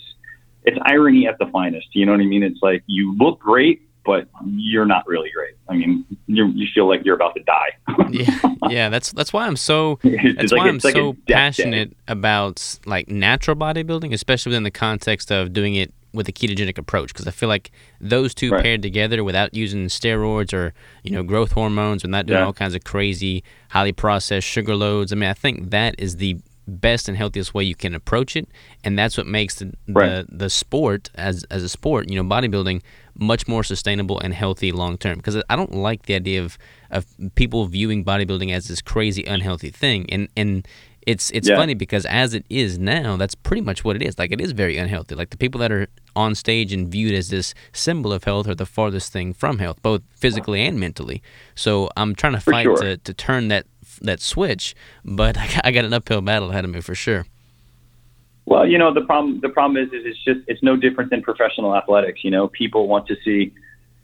it's 0.64 0.78
irony 0.82 1.26
at 1.26 1.38
the 1.38 1.46
finest. 1.46 1.88
You 1.92 2.06
know 2.06 2.12
what 2.12 2.20
I 2.20 2.26
mean? 2.26 2.42
It's 2.42 2.60
like 2.62 2.82
you 2.86 3.16
look 3.18 3.40
great, 3.40 3.82
but 4.04 4.28
you're 4.46 4.86
not 4.86 5.06
really 5.06 5.30
great. 5.34 5.54
I 5.68 5.74
mean, 5.74 6.04
you 6.26 6.46
you 6.54 6.66
feel 6.74 6.88
like 6.88 7.04
you're 7.04 7.14
about 7.14 7.34
to 7.34 7.42
die. 7.42 7.76
yeah, 8.10 8.54
yeah. 8.68 8.88
That's 8.88 9.12
that's 9.12 9.34
why 9.34 9.46
I'm 9.46 9.56
so 9.56 9.98
that's 10.02 10.52
like 10.52 10.60
why 10.60 10.68
I'm 10.68 10.80
so 10.80 11.14
passionate 11.28 11.90
day. 11.90 11.96
about 12.08 12.78
like 12.86 13.08
natural 13.08 13.56
bodybuilding, 13.56 14.14
especially 14.14 14.50
within 14.50 14.62
the 14.62 14.70
context 14.70 15.30
of 15.30 15.52
doing 15.52 15.74
it 15.74 15.92
with 16.12 16.28
a 16.28 16.32
ketogenic 16.32 16.78
approach, 16.78 17.12
because 17.12 17.26
I 17.26 17.30
feel 17.30 17.48
like 17.48 17.70
those 18.00 18.34
two 18.34 18.50
right. 18.50 18.62
paired 18.62 18.82
together 18.82 19.22
without 19.22 19.54
using 19.54 19.86
steroids 19.86 20.52
or 20.52 20.74
you 21.02 21.10
know 21.10 21.22
growth 21.22 21.52
hormones 21.52 22.04
and 22.04 22.10
not 22.10 22.26
doing 22.26 22.38
yeah. 22.38 22.46
all 22.46 22.52
kinds 22.52 22.74
of 22.74 22.84
crazy 22.84 23.44
highly 23.70 23.92
processed 23.92 24.46
sugar 24.46 24.74
loads. 24.74 25.12
I 25.12 25.16
mean, 25.16 25.30
I 25.30 25.34
think 25.34 25.70
that 25.70 25.94
is 25.98 26.16
the 26.16 26.38
best 26.68 27.08
and 27.08 27.16
healthiest 27.16 27.54
way 27.54 27.64
you 27.64 27.74
can 27.74 27.94
approach 27.94 28.36
it, 28.36 28.48
and 28.84 28.98
that's 28.98 29.16
what 29.16 29.26
makes 29.26 29.56
the 29.56 29.72
right. 29.88 30.26
the, 30.28 30.36
the 30.36 30.50
sport 30.50 31.10
as 31.14 31.44
as 31.44 31.62
a 31.62 31.68
sport, 31.68 32.08
you 32.10 32.22
know, 32.22 32.28
bodybuilding 32.28 32.82
much 33.14 33.48
more 33.48 33.64
sustainable 33.64 34.20
and 34.20 34.32
healthy 34.32 34.70
long 34.70 34.96
term. 34.96 35.16
Because 35.16 35.42
I 35.50 35.56
don't 35.56 35.74
like 35.74 36.06
the 36.06 36.14
idea 36.14 36.42
of 36.42 36.58
of 36.90 37.06
people 37.34 37.66
viewing 37.66 38.04
bodybuilding 38.04 38.52
as 38.52 38.68
this 38.68 38.80
crazy 38.80 39.24
unhealthy 39.24 39.70
thing, 39.70 40.08
and 40.10 40.28
and 40.36 40.66
it's 41.08 41.30
it's 41.30 41.48
yeah. 41.48 41.56
funny 41.56 41.72
because 41.72 42.04
as 42.04 42.34
it 42.34 42.44
is 42.50 42.78
now, 42.78 43.16
that's 43.16 43.34
pretty 43.34 43.62
much 43.62 43.82
what 43.82 43.96
it 43.96 44.02
is. 44.02 44.18
Like 44.18 44.30
it 44.30 44.42
is 44.42 44.52
very 44.52 44.76
unhealthy. 44.76 45.14
Like 45.14 45.30
the 45.30 45.38
people 45.38 45.58
that 45.60 45.72
are 45.72 45.86
on 46.14 46.34
stage 46.34 46.70
and 46.70 46.86
viewed 46.86 47.14
as 47.14 47.30
this 47.30 47.54
symbol 47.72 48.12
of 48.12 48.24
health 48.24 48.46
are 48.46 48.54
the 48.54 48.66
farthest 48.66 49.10
thing 49.10 49.32
from 49.32 49.58
health, 49.58 49.80
both 49.80 50.02
physically 50.14 50.60
and 50.66 50.78
mentally. 50.78 51.22
So 51.54 51.88
I'm 51.96 52.14
trying 52.14 52.34
to 52.34 52.40
fight 52.40 52.64
sure. 52.64 52.76
to, 52.76 52.98
to 52.98 53.14
turn 53.14 53.48
that 53.48 53.64
that 54.02 54.20
switch, 54.20 54.76
but 55.02 55.38
I 55.44 55.46
got, 55.46 55.66
I 55.66 55.70
got 55.70 55.86
an 55.86 55.94
uphill 55.94 56.20
battle 56.20 56.50
ahead 56.50 56.66
of 56.66 56.70
me 56.70 56.82
for 56.82 56.94
sure. 56.94 57.24
Well, 58.44 58.66
you 58.68 58.76
know 58.76 58.92
the 58.92 59.00
problem. 59.00 59.40
The 59.40 59.48
problem 59.48 59.82
is, 59.82 59.90
is 59.94 60.04
it's 60.04 60.24
just 60.24 60.40
it's 60.46 60.62
no 60.62 60.76
different 60.76 61.08
than 61.08 61.22
professional 61.22 61.74
athletics. 61.74 62.22
You 62.22 62.30
know, 62.30 62.48
people 62.48 62.86
want 62.86 63.06
to 63.06 63.16
see 63.24 63.54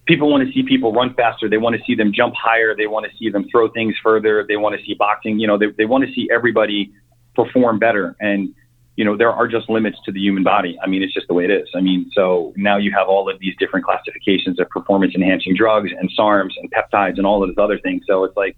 people 0.07 0.31
want 0.31 0.47
to 0.47 0.53
see 0.53 0.63
people 0.63 0.93
run 0.93 1.15
faster. 1.15 1.49
They 1.49 1.59
want 1.59 1.77
to 1.77 1.83
see 1.87 1.95
them 1.95 2.13
jump 2.13 2.35
higher. 2.35 2.75
They 2.77 2.87
want 2.87 3.07
to 3.11 3.17
see 3.19 3.31
them 3.31 3.47
throw 3.51 3.69
things 3.69 3.95
further. 4.03 4.45
They 4.47 4.57
want 4.57 4.79
to 4.79 4.85
see 4.85 4.95
boxing. 4.95 5.39
You 5.39 5.47
know, 5.47 5.59
they 5.59 5.67
they 5.77 5.87
want 5.87 6.05
to 6.05 6.13
see 6.13 6.29
everybody 6.33 6.93
perform 7.35 7.79
better. 7.79 8.17
And 8.21 8.55
you 8.97 9.05
know, 9.05 9.17
there 9.17 9.33
are 9.33 9.49
just 9.49 9.69
limits 9.69 9.99
to 10.05 10.13
the 10.13 10.21
human 10.21 10.45
body. 10.45 10.79
I 10.83 10.87
mean, 10.87 11.03
it's 11.03 11.13
just 11.13 11.27
the 11.27 11.35
way 11.35 11.45
it 11.45 11.51
is. 11.51 11.69
I 11.75 11.81
mean, 11.81 12.11
so 12.15 12.53
now 12.57 12.77
you 12.77 12.93
have 12.97 13.09
all 13.09 13.29
of 13.29 13.41
these 13.41 13.55
different 13.59 13.85
classifications 13.85 14.61
of 14.61 14.69
performance 14.69 15.15
enhancing 15.17 15.57
drugs 15.57 15.91
and 15.99 16.09
SARMs 16.17 16.53
and 16.57 16.71
peptides 16.71 17.17
and 17.17 17.27
all 17.27 17.43
of 17.43 17.49
those 17.49 17.63
other 17.63 17.79
things. 17.79 18.03
So 18.07 18.23
it's 18.23 18.37
like, 18.37 18.57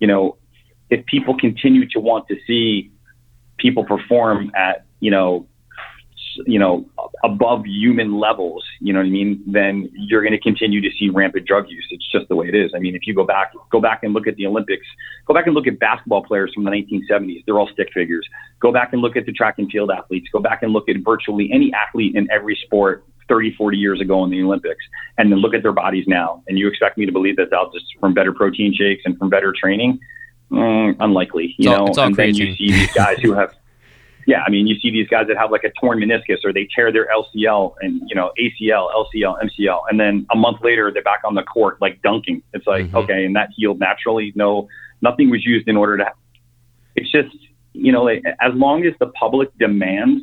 you 0.00 0.06
know, 0.06 0.38
if 0.88 1.04
people 1.04 1.36
continue 1.36 1.86
to 1.90 2.00
want 2.00 2.28
to 2.28 2.36
see 2.46 2.90
people 3.58 3.84
perform 3.84 4.50
at, 4.56 4.86
you 5.00 5.10
know, 5.10 5.46
you 6.46 6.58
know, 6.58 6.88
above 7.24 7.66
human 7.66 8.18
levels, 8.18 8.64
you 8.80 8.92
know 8.92 9.00
what 9.00 9.06
I 9.06 9.10
mean, 9.10 9.42
then 9.46 9.90
you're 9.94 10.22
going 10.22 10.32
to 10.32 10.40
continue 10.40 10.80
to 10.80 10.88
see 10.98 11.08
rampant 11.08 11.46
drug 11.46 11.68
use. 11.68 11.86
It's 11.90 12.10
just 12.10 12.28
the 12.28 12.36
way 12.36 12.48
it 12.48 12.54
is. 12.54 12.72
I 12.74 12.78
mean, 12.78 12.94
if 12.94 13.06
you 13.06 13.14
go 13.14 13.24
back, 13.24 13.52
go 13.70 13.80
back 13.80 14.02
and 14.02 14.12
look 14.12 14.26
at 14.26 14.36
the 14.36 14.46
Olympics, 14.46 14.86
go 15.26 15.34
back 15.34 15.46
and 15.46 15.54
look 15.54 15.66
at 15.66 15.78
basketball 15.78 16.22
players 16.22 16.52
from 16.54 16.64
the 16.64 16.70
1970s. 16.70 17.44
They're 17.46 17.58
all 17.58 17.68
stick 17.72 17.88
figures. 17.92 18.26
Go 18.60 18.72
back 18.72 18.92
and 18.92 19.02
look 19.02 19.16
at 19.16 19.26
the 19.26 19.32
track 19.32 19.56
and 19.58 19.70
field 19.70 19.90
athletes. 19.90 20.28
Go 20.32 20.40
back 20.40 20.62
and 20.62 20.72
look 20.72 20.88
at 20.88 20.96
virtually 21.04 21.50
any 21.52 21.72
athlete 21.72 22.14
in 22.14 22.28
every 22.30 22.58
sport 22.64 23.04
30, 23.28 23.54
40 23.56 23.76
years 23.76 24.00
ago 24.00 24.24
in 24.24 24.30
the 24.30 24.42
Olympics, 24.42 24.84
and 25.18 25.30
then 25.30 25.38
look 25.38 25.54
at 25.54 25.62
their 25.62 25.72
bodies 25.72 26.04
now. 26.06 26.42
And 26.48 26.58
you 26.58 26.66
expect 26.66 26.98
me 26.98 27.06
to 27.06 27.12
believe 27.12 27.36
that 27.36 27.50
that's 27.50 27.72
just 27.72 27.86
from 28.00 28.14
better 28.14 28.32
protein 28.32 28.74
shakes 28.74 29.02
and 29.04 29.18
from 29.18 29.28
better 29.28 29.52
training? 29.58 30.00
Mm, 30.50 30.96
unlikely, 31.00 31.54
you 31.58 31.70
all, 31.70 31.92
know. 31.92 32.02
and 32.02 32.16
then 32.16 32.34
you 32.34 32.54
see 32.56 32.72
these 32.72 32.92
guys 32.92 33.18
who 33.18 33.34
have 33.34 33.54
yeah, 34.28 34.42
I 34.46 34.50
mean, 34.50 34.66
you 34.66 34.78
see 34.78 34.90
these 34.90 35.08
guys 35.08 35.26
that 35.28 35.38
have 35.38 35.50
like 35.50 35.64
a 35.64 35.70
torn 35.80 36.00
meniscus 36.00 36.44
or 36.44 36.52
they 36.52 36.68
tear 36.76 36.92
their 36.92 37.06
LCL 37.06 37.76
and, 37.80 38.02
you 38.08 38.14
know, 38.14 38.30
ACL, 38.38 38.92
LCL, 38.92 39.42
MCL. 39.42 39.80
And 39.88 39.98
then 39.98 40.26
a 40.30 40.36
month 40.36 40.58
later, 40.62 40.90
they're 40.92 41.02
back 41.02 41.22
on 41.24 41.34
the 41.34 41.42
court, 41.42 41.80
like 41.80 42.02
dunking. 42.02 42.42
It's 42.52 42.66
like, 42.66 42.84
mm-hmm. 42.84 42.96
okay, 42.98 43.24
and 43.24 43.34
that 43.36 43.48
healed 43.56 43.80
naturally. 43.80 44.34
No, 44.36 44.68
nothing 45.00 45.30
was 45.30 45.46
used 45.46 45.66
in 45.66 45.78
order 45.78 45.96
to, 45.96 46.12
it's 46.94 47.10
just, 47.10 47.34
you 47.72 47.90
know, 47.90 48.04
like, 48.04 48.22
as 48.42 48.52
long 48.52 48.84
as 48.84 48.92
the 49.00 49.06
public 49.06 49.48
demands 49.56 50.22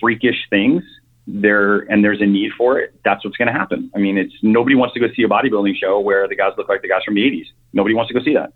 freakish 0.00 0.48
things, 0.48 0.82
there 1.26 1.80
and 1.92 2.02
there's 2.02 2.22
a 2.22 2.26
need 2.26 2.52
for 2.56 2.80
it, 2.80 2.98
that's 3.04 3.22
what's 3.22 3.36
going 3.36 3.48
to 3.48 3.52
happen. 3.52 3.90
I 3.94 3.98
mean, 3.98 4.16
it's 4.16 4.32
nobody 4.42 4.74
wants 4.74 4.94
to 4.94 5.00
go 5.00 5.08
see 5.14 5.24
a 5.24 5.28
bodybuilding 5.28 5.74
show 5.76 6.00
where 6.00 6.26
the 6.26 6.34
guys 6.34 6.52
look 6.56 6.70
like 6.70 6.80
the 6.80 6.88
guys 6.88 7.02
from 7.04 7.16
the 7.16 7.20
80s. 7.20 7.44
Nobody 7.74 7.94
wants 7.94 8.08
to 8.08 8.18
go 8.18 8.24
see 8.24 8.34
that. 8.34 8.54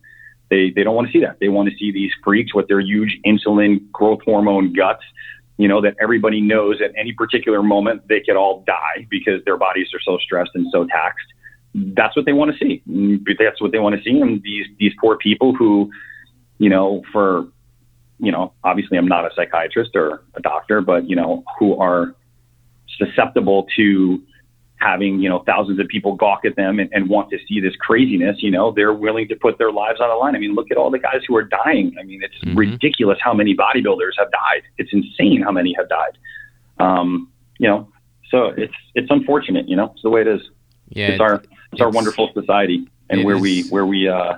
They 0.51 0.71
they 0.71 0.83
don't 0.83 0.95
want 0.95 1.09
to 1.09 1.13
see 1.13 1.21
that. 1.21 1.39
They 1.41 1.49
want 1.49 1.71
to 1.71 1.77
see 1.77 1.91
these 1.93 2.13
freaks 2.23 2.55
with 2.55 2.69
their 2.69 2.81
huge 2.81 3.19
insulin 3.27 3.91
growth 3.93 4.21
hormone 4.25 4.73
guts. 4.73 5.03
You 5.57 5.69
know 5.69 5.81
that 5.81 5.97
everybody 6.01 6.41
knows 6.41 6.81
at 6.83 6.93
any 6.97 7.13
particular 7.13 7.63
moment 7.63 8.09
they 8.09 8.21
could 8.21 8.37
all 8.37 8.65
die 8.67 9.07
because 9.09 9.45
their 9.45 9.57
bodies 9.57 9.89
are 9.95 10.01
so 10.01 10.19
stressed 10.19 10.51
and 10.55 10.67
so 10.73 10.87
taxed. 10.87 11.27
That's 11.75 12.15
what 12.17 12.25
they 12.27 12.33
want 12.33 12.53
to 12.53 12.59
see. 12.59 12.83
Mm, 12.89 13.25
that's 13.39 13.61
what 13.61 13.73
they 13.73 13.79
want 13.79 13.97
to 13.97 14.03
see. 14.03 14.21
And 14.21 14.43
these 14.43 14.67
these 14.79 14.93
poor 15.01 15.17
people 15.17 15.55
who, 15.55 15.91
you 16.59 16.69
know, 16.69 17.03
for 17.13 17.49
you 18.19 18.33
know, 18.33 18.53
obviously 18.63 18.99
I'm 18.99 19.09
not 19.09 19.25
a 19.25 19.35
psychiatrist 19.35 19.91
or 19.95 20.23
a 20.35 20.41
doctor, 20.41 20.81
but 20.81 21.09
you 21.09 21.17
know, 21.17 21.45
who 21.59 21.79
are 21.79 22.15
susceptible 22.99 23.67
to 23.77 24.23
having 24.85 25.21
you 25.21 25.29
know 25.29 25.41
thousands 25.47 25.81
of 25.81 25.89
people 25.89 26.15
gawk 26.15 26.45
at 26.45 26.57
them 26.57 26.79
and, 26.79 26.91
and 26.93 27.09
want 27.09 27.31
to 27.31 27.39
see 27.49 27.61
this 27.61 27.75
craziness 27.77 28.37
you 28.43 28.51
know 28.51 28.71
they're 28.71 28.93
willing 28.93 29.27
to 29.29 29.37
put 29.37 29.57
their 29.59 29.73
lives 29.73 30.01
on 30.01 30.09
the 30.09 30.15
line. 30.15 30.37
I 30.37 30.39
mean 30.39 30.55
look 30.55 30.71
at 30.71 30.77
all 30.77 30.91
the 30.91 30.99
guys 30.99 31.23
who 31.27 31.37
are 31.37 31.45
dying. 31.45 31.95
I 31.99 32.03
mean 32.03 32.23
it's 32.23 32.35
mm-hmm. 32.45 32.59
ridiculous 32.59 33.19
how 33.23 33.33
many 33.33 33.57
bodybuilders 33.57 34.13
have 34.19 34.31
died. 34.31 34.63
It's 34.79 34.93
insane 34.93 35.43
how 35.43 35.53
many 35.53 35.75
have 35.79 35.89
died. 35.89 36.19
Um, 36.79 37.31
you 37.59 37.69
know 37.69 37.89
so 38.31 38.47
it's 38.57 38.75
it's 38.95 39.11
unfortunate 39.11 39.69
you 39.69 39.77
know 39.77 39.91
it's 39.93 40.03
the 40.03 40.11
way 40.11 40.21
it 40.21 40.29
is. 40.29 40.43
Yeah 40.89 41.09
it's 41.09 41.21
our 41.21 41.35
it's, 41.37 41.49
it's 41.73 41.81
our 41.81 41.91
wonderful 41.91 42.31
society 42.35 42.87
and 43.11 43.25
where 43.25 43.37
is, 43.37 43.43
we 43.43 43.63
where 43.69 43.87
we 43.87 44.09
uh 44.09 44.35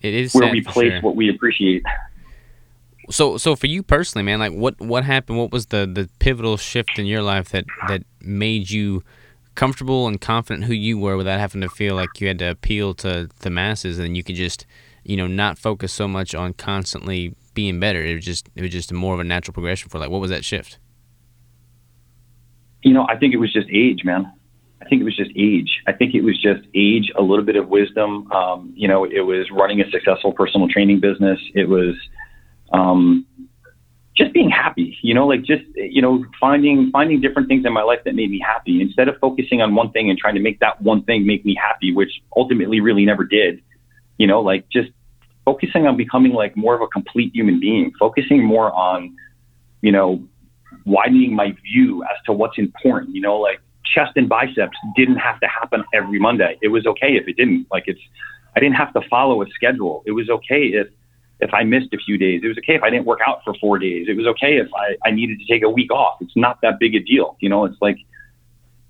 it 0.00 0.14
is 0.14 0.34
where 0.34 0.50
we 0.50 0.60
place 0.60 0.92
sure. 0.92 1.00
what 1.00 1.16
we 1.16 1.28
appreciate. 1.28 1.82
So 3.10 3.36
so 3.36 3.56
for 3.56 3.66
you 3.66 3.82
personally 3.82 4.22
man 4.24 4.38
like 4.38 4.52
what 4.52 4.78
what 4.80 5.04
happened? 5.04 5.38
What 5.38 5.50
was 5.50 5.66
the 5.66 5.90
the 5.92 6.08
pivotal 6.18 6.56
shift 6.56 6.98
in 6.98 7.06
your 7.06 7.22
life 7.22 7.50
that 7.50 7.64
that 7.88 8.02
made 8.20 8.70
you 8.70 9.02
comfortable 9.58 10.06
and 10.06 10.20
confident 10.20 10.66
who 10.66 10.72
you 10.72 10.96
were 10.96 11.16
without 11.16 11.40
having 11.40 11.60
to 11.60 11.68
feel 11.68 11.96
like 11.96 12.20
you 12.20 12.28
had 12.28 12.38
to 12.38 12.48
appeal 12.48 12.94
to 12.94 13.28
the 13.40 13.50
masses 13.50 13.98
and 13.98 14.16
you 14.16 14.22
could 14.22 14.36
just 14.36 14.64
you 15.02 15.16
know 15.16 15.26
not 15.26 15.58
focus 15.58 15.92
so 15.92 16.06
much 16.06 16.32
on 16.32 16.52
constantly 16.52 17.34
being 17.54 17.80
better. 17.80 18.00
It 18.00 18.14
was 18.14 18.24
just 18.24 18.48
it 18.54 18.62
was 18.62 18.70
just 18.70 18.92
more 18.92 19.14
of 19.14 19.20
a 19.20 19.24
natural 19.24 19.52
progression 19.52 19.88
for 19.88 19.98
like 19.98 20.10
what 20.10 20.20
was 20.20 20.30
that 20.30 20.44
shift? 20.44 20.78
You 22.84 22.92
know 22.92 23.04
i 23.08 23.16
think 23.16 23.34
it 23.34 23.38
was 23.38 23.52
just 23.52 23.66
age 23.72 24.04
man. 24.04 24.32
I 24.80 24.84
think 24.84 25.00
it 25.00 25.04
was 25.04 25.16
just 25.16 25.32
age. 25.34 25.82
I 25.88 25.92
think 25.92 26.14
it 26.14 26.22
was 26.22 26.40
just 26.40 26.62
age 26.72 27.10
a 27.16 27.22
little 27.22 27.44
bit 27.44 27.56
of 27.56 27.66
wisdom. 27.66 28.30
Um, 28.30 28.72
you 28.76 28.86
know 28.86 29.02
it 29.02 29.22
was 29.26 29.50
running 29.50 29.80
a 29.80 29.90
successful 29.90 30.32
personal 30.32 30.68
training 30.68 31.00
business. 31.00 31.40
It 31.56 31.68
was 31.68 31.96
um, 32.72 33.26
just 34.18 34.32
being 34.32 34.50
happy, 34.50 34.98
you 35.02 35.14
know, 35.14 35.26
like 35.26 35.42
just, 35.42 35.62
you 35.76 36.02
know, 36.02 36.24
finding, 36.40 36.90
finding 36.90 37.20
different 37.20 37.46
things 37.46 37.64
in 37.64 37.72
my 37.72 37.82
life 37.82 38.00
that 38.04 38.16
made 38.16 38.30
me 38.30 38.42
happy 38.44 38.82
instead 38.82 39.08
of 39.08 39.16
focusing 39.20 39.62
on 39.62 39.74
one 39.74 39.92
thing 39.92 40.10
and 40.10 40.18
trying 40.18 40.34
to 40.34 40.40
make 40.40 40.58
that 40.58 40.82
one 40.82 41.02
thing 41.04 41.24
make 41.24 41.44
me 41.44 41.54
happy, 41.54 41.94
which 41.94 42.10
ultimately 42.36 42.80
really 42.80 43.04
never 43.04 43.24
did, 43.24 43.62
you 44.18 44.26
know, 44.26 44.40
like 44.40 44.68
just 44.68 44.90
focusing 45.44 45.86
on 45.86 45.96
becoming 45.96 46.32
like 46.32 46.56
more 46.56 46.74
of 46.74 46.82
a 46.82 46.88
complete 46.88 47.30
human 47.32 47.60
being, 47.60 47.92
focusing 47.98 48.44
more 48.44 48.72
on, 48.72 49.16
you 49.82 49.92
know, 49.92 50.22
widening 50.84 51.34
my 51.34 51.54
view 51.62 52.02
as 52.02 52.16
to 52.26 52.32
what's 52.32 52.58
important, 52.58 53.14
you 53.14 53.20
know, 53.20 53.38
like 53.38 53.60
chest 53.94 54.12
and 54.16 54.28
biceps 54.28 54.76
didn't 54.96 55.16
have 55.16 55.38
to 55.40 55.46
happen 55.46 55.84
every 55.94 56.18
Monday. 56.18 56.58
It 56.60 56.68
was 56.68 56.86
okay 56.86 57.16
if 57.16 57.28
it 57.28 57.36
didn't. 57.36 57.68
Like 57.70 57.84
it's, 57.86 58.00
I 58.56 58.60
didn't 58.60 58.76
have 58.76 58.92
to 58.94 59.00
follow 59.08 59.42
a 59.42 59.46
schedule. 59.50 60.02
It 60.06 60.12
was 60.12 60.28
okay 60.28 60.64
if 60.74 60.88
if 61.40 61.52
I 61.54 61.64
missed 61.64 61.92
a 61.92 61.98
few 61.98 62.18
days. 62.18 62.42
It 62.42 62.48
was 62.48 62.58
okay 62.58 62.74
if 62.74 62.82
I 62.82 62.90
didn't 62.90 63.06
work 63.06 63.20
out 63.26 63.42
for 63.44 63.54
four 63.54 63.78
days. 63.78 64.06
It 64.08 64.16
was 64.16 64.26
okay 64.26 64.58
if 64.58 64.68
I, 64.74 64.96
I 65.08 65.10
needed 65.10 65.38
to 65.40 65.46
take 65.46 65.62
a 65.62 65.70
week 65.70 65.92
off. 65.92 66.18
It's 66.20 66.36
not 66.36 66.60
that 66.62 66.78
big 66.78 66.94
a 66.94 67.00
deal. 67.00 67.36
You 67.40 67.48
know, 67.48 67.64
it's 67.64 67.76
like 67.80 67.98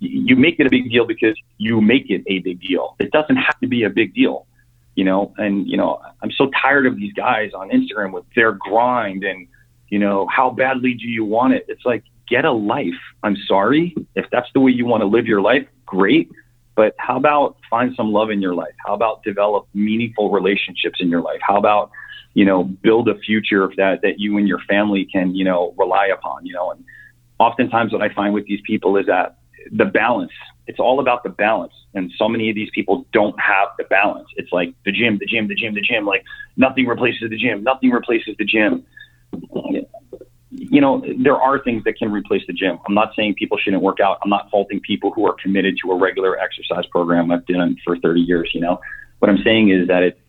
you 0.00 0.36
make 0.36 0.60
it 0.60 0.66
a 0.66 0.70
big 0.70 0.90
deal 0.90 1.04
because 1.04 1.36
you 1.58 1.80
make 1.80 2.10
it 2.10 2.22
a 2.26 2.38
big 2.38 2.60
deal. 2.60 2.96
It 2.98 3.10
doesn't 3.10 3.36
have 3.36 3.58
to 3.60 3.66
be 3.66 3.82
a 3.84 3.90
big 3.90 4.14
deal, 4.14 4.46
you 4.94 5.04
know. 5.04 5.34
And 5.36 5.66
you 5.66 5.76
know, 5.76 6.00
I'm 6.22 6.30
so 6.30 6.50
tired 6.62 6.86
of 6.86 6.96
these 6.96 7.12
guys 7.12 7.52
on 7.52 7.70
Instagram 7.70 8.12
with 8.12 8.24
their 8.34 8.52
grind 8.52 9.24
and 9.24 9.48
you 9.88 9.98
know 9.98 10.26
how 10.28 10.50
badly 10.50 10.94
do 10.94 11.06
you 11.06 11.24
want 11.24 11.54
it? 11.54 11.66
It's 11.68 11.84
like 11.84 12.04
get 12.28 12.44
a 12.44 12.52
life. 12.52 13.00
I'm 13.22 13.36
sorry 13.46 13.94
if 14.14 14.26
that's 14.30 14.48
the 14.54 14.60
way 14.60 14.70
you 14.70 14.86
want 14.86 15.02
to 15.02 15.06
live 15.06 15.26
your 15.26 15.40
life. 15.40 15.66
Great. 15.86 16.30
But 16.78 16.94
how 16.98 17.16
about 17.16 17.56
find 17.68 17.92
some 17.96 18.12
love 18.12 18.30
in 18.30 18.40
your 18.40 18.54
life? 18.54 18.74
How 18.86 18.94
about 18.94 19.24
develop 19.24 19.66
meaningful 19.74 20.30
relationships 20.30 20.98
in 21.00 21.08
your 21.08 21.22
life? 21.22 21.40
How 21.42 21.56
about 21.56 21.90
you 22.34 22.44
know, 22.44 22.62
build 22.62 23.08
a 23.08 23.18
future 23.18 23.68
that, 23.76 24.00
that 24.02 24.20
you 24.20 24.36
and 24.38 24.46
your 24.46 24.60
family 24.68 25.04
can, 25.04 25.34
you 25.34 25.44
know, 25.44 25.74
rely 25.76 26.06
upon, 26.06 26.46
you 26.46 26.52
know, 26.52 26.70
and 26.70 26.84
oftentimes 27.40 27.92
what 27.92 28.00
I 28.00 28.14
find 28.14 28.32
with 28.32 28.46
these 28.46 28.60
people 28.64 28.96
is 28.96 29.06
that 29.06 29.38
the 29.72 29.86
balance, 29.86 30.30
it's 30.68 30.78
all 30.78 31.00
about 31.00 31.24
the 31.24 31.30
balance. 31.30 31.72
And 31.94 32.12
so 32.16 32.28
many 32.28 32.48
of 32.48 32.54
these 32.54 32.70
people 32.72 33.06
don't 33.12 33.34
have 33.40 33.68
the 33.76 33.84
balance. 33.90 34.28
It's 34.36 34.52
like 34.52 34.72
the 34.84 34.92
gym, 34.92 35.18
the 35.18 35.26
gym, 35.26 35.48
the 35.48 35.54
gym, 35.56 35.74
the 35.74 35.80
gym, 35.80 36.06
like 36.06 36.22
nothing 36.56 36.86
replaces 36.86 37.28
the 37.28 37.36
gym, 37.36 37.64
nothing 37.64 37.90
replaces 37.90 38.36
the 38.38 38.44
gym. 38.44 38.84
You 40.60 40.80
know, 40.80 41.04
there 41.18 41.36
are 41.36 41.62
things 41.62 41.84
that 41.84 41.98
can 41.98 42.10
replace 42.10 42.42
the 42.46 42.52
gym. 42.52 42.78
I'm 42.86 42.94
not 42.94 43.12
saying 43.14 43.34
people 43.34 43.58
shouldn't 43.58 43.82
work 43.82 44.00
out. 44.00 44.18
I'm 44.22 44.30
not 44.30 44.50
faulting 44.50 44.80
people 44.80 45.12
who 45.12 45.26
are 45.26 45.34
committed 45.40 45.78
to 45.84 45.92
a 45.92 45.96
regular 45.96 46.38
exercise 46.38 46.84
program. 46.86 47.30
I've 47.30 47.46
done 47.46 47.72
it 47.72 47.78
for 47.84 47.96
30 47.98 48.20
years, 48.20 48.50
you 48.52 48.60
know. 48.60 48.80
What 49.20 49.30
I'm 49.30 49.38
saying 49.44 49.70
is 49.70 49.88
that 49.88 50.02
it, 50.02 50.20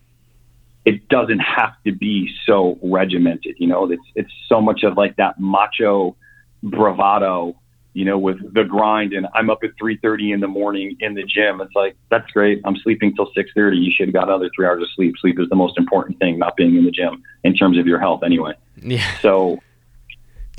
it 0.84 1.08
doesn't 1.08 1.40
have 1.40 1.72
to 1.84 1.92
be 1.92 2.30
so 2.46 2.78
regimented. 2.82 3.56
You 3.58 3.66
know, 3.66 3.90
it's 3.90 4.02
it's 4.14 4.32
so 4.48 4.60
much 4.60 4.82
of 4.82 4.96
like 4.96 5.16
that 5.16 5.40
macho 5.40 6.16
bravado. 6.62 7.56
You 7.92 8.04
know, 8.04 8.18
with 8.18 8.54
the 8.54 8.62
grind, 8.62 9.12
and 9.14 9.26
I'm 9.34 9.50
up 9.50 9.58
at 9.64 9.70
3:30 9.82 10.32
in 10.32 10.38
the 10.38 10.46
morning 10.46 10.96
in 11.00 11.14
the 11.14 11.24
gym. 11.24 11.60
It's 11.60 11.74
like 11.74 11.96
that's 12.08 12.30
great. 12.30 12.60
I'm 12.64 12.76
sleeping 12.76 13.16
till 13.16 13.26
6:30. 13.36 13.78
You 13.78 13.90
should 13.92 14.08
have 14.08 14.14
got 14.14 14.28
another 14.28 14.48
three 14.54 14.64
hours 14.64 14.80
of 14.80 14.88
sleep. 14.94 15.16
Sleep 15.20 15.40
is 15.40 15.48
the 15.48 15.56
most 15.56 15.76
important 15.76 16.20
thing, 16.20 16.38
not 16.38 16.56
being 16.56 16.76
in 16.76 16.84
the 16.84 16.92
gym 16.92 17.20
in 17.42 17.54
terms 17.56 17.78
of 17.78 17.88
your 17.88 17.98
health, 17.98 18.22
anyway. 18.22 18.52
Yeah. 18.76 19.18
So, 19.18 19.58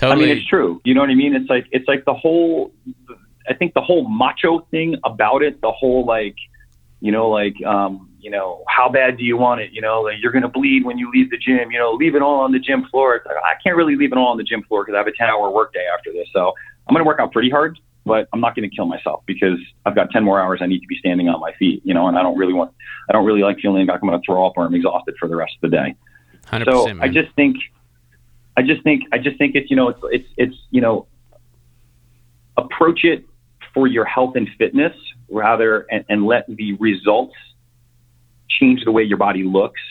totally. 0.01 0.25
I 0.25 0.27
mean, 0.27 0.37
it's 0.37 0.47
true. 0.47 0.81
You 0.83 0.93
know 0.93 1.01
what 1.01 1.09
I 1.09 1.15
mean? 1.15 1.35
It's 1.35 1.49
like 1.49 1.67
it's 1.71 1.87
like 1.87 2.05
the 2.05 2.13
whole. 2.13 2.73
I 3.47 3.53
think 3.53 3.73
the 3.73 3.81
whole 3.81 4.07
macho 4.07 4.59
thing 4.71 4.97
about 5.03 5.41
it, 5.41 5.61
the 5.61 5.71
whole 5.71 6.05
like, 6.05 6.35
you 6.99 7.11
know, 7.11 7.29
like 7.29 7.55
um, 7.65 8.11
you 8.21 8.29
know, 8.29 8.63
how 8.67 8.87
bad 8.87 9.17
do 9.17 9.23
you 9.23 9.35
want 9.35 9.61
it? 9.61 9.71
You 9.73 9.81
know, 9.81 10.01
like 10.01 10.15
you're 10.21 10.31
going 10.31 10.43
to 10.43 10.47
bleed 10.47 10.85
when 10.85 10.97
you 10.97 11.11
leave 11.11 11.29
the 11.31 11.37
gym, 11.37 11.71
you 11.71 11.79
know, 11.79 11.91
leave 11.93 12.15
it 12.15 12.21
all 12.21 12.39
on 12.41 12.51
the 12.51 12.59
gym 12.59 12.85
floor. 12.89 13.15
It's 13.15 13.25
like, 13.25 13.35
I 13.37 13.53
can't 13.63 13.75
really 13.75 13.95
leave 13.95 14.11
it 14.11 14.17
all 14.17 14.27
on 14.27 14.37
the 14.37 14.43
gym 14.43 14.63
floor 14.63 14.85
because 14.85 14.95
I 14.95 14.99
have 14.99 15.07
a 15.07 15.11
10 15.11 15.27
hour 15.27 15.49
workday 15.49 15.85
after 15.91 16.13
this. 16.13 16.27
So 16.31 16.53
I'm 16.87 16.93
going 16.93 17.03
to 17.03 17.07
work 17.07 17.19
out 17.19 17.31
pretty 17.31 17.49
hard, 17.49 17.79
but 18.05 18.27
I'm 18.31 18.39
not 18.39 18.55
going 18.55 18.69
to 18.69 18.75
kill 18.75 18.85
myself 18.85 19.23
because 19.25 19.57
I've 19.85 19.95
got 19.95 20.11
10 20.11 20.23
more 20.23 20.39
hours 20.39 20.59
I 20.61 20.67
need 20.67 20.81
to 20.81 20.87
be 20.87 20.97
standing 20.97 21.29
on 21.29 21.39
my 21.39 21.51
feet, 21.53 21.81
you 21.83 21.93
know, 21.93 22.07
and 22.07 22.17
I 22.17 22.21
don't 22.21 22.37
really 22.37 22.53
want, 22.53 22.71
I 23.09 23.13
don't 23.13 23.25
really 23.25 23.41
like 23.41 23.57
feeling 23.59 23.87
like 23.87 23.99
I'm 24.01 24.07
going 24.07 24.21
to 24.21 24.25
throw 24.25 24.45
up 24.45 24.53
or 24.55 24.65
I'm 24.65 24.75
exhausted 24.75 25.15
for 25.19 25.27
the 25.27 25.35
rest 25.35 25.53
of 25.61 25.71
the 25.71 25.75
day. 25.75 25.95
so 26.65 26.85
man. 26.87 27.01
I 27.01 27.07
just 27.07 27.33
think, 27.35 27.57
I 28.57 28.61
just 28.61 28.83
think, 28.83 29.03
I 29.11 29.17
just 29.17 29.37
think 29.37 29.55
it's, 29.55 29.69
you 29.69 29.75
know, 29.75 29.89
it's, 29.89 29.99
it's, 30.03 30.27
it's, 30.37 30.55
you 30.71 30.81
know, 30.81 31.07
approach 32.57 33.03
it 33.03 33.25
for 33.73 33.87
your 33.87 34.05
health 34.05 34.35
and 34.35 34.49
fitness 34.57 34.93
rather 35.29 35.81
and, 35.89 36.03
and 36.09 36.25
let 36.25 36.45
the 36.47 36.73
results 36.73 37.35
change 38.49 38.83
the 38.83 38.91
way 38.91 39.03
your 39.03 39.17
body 39.17 39.43
looks 39.43 39.81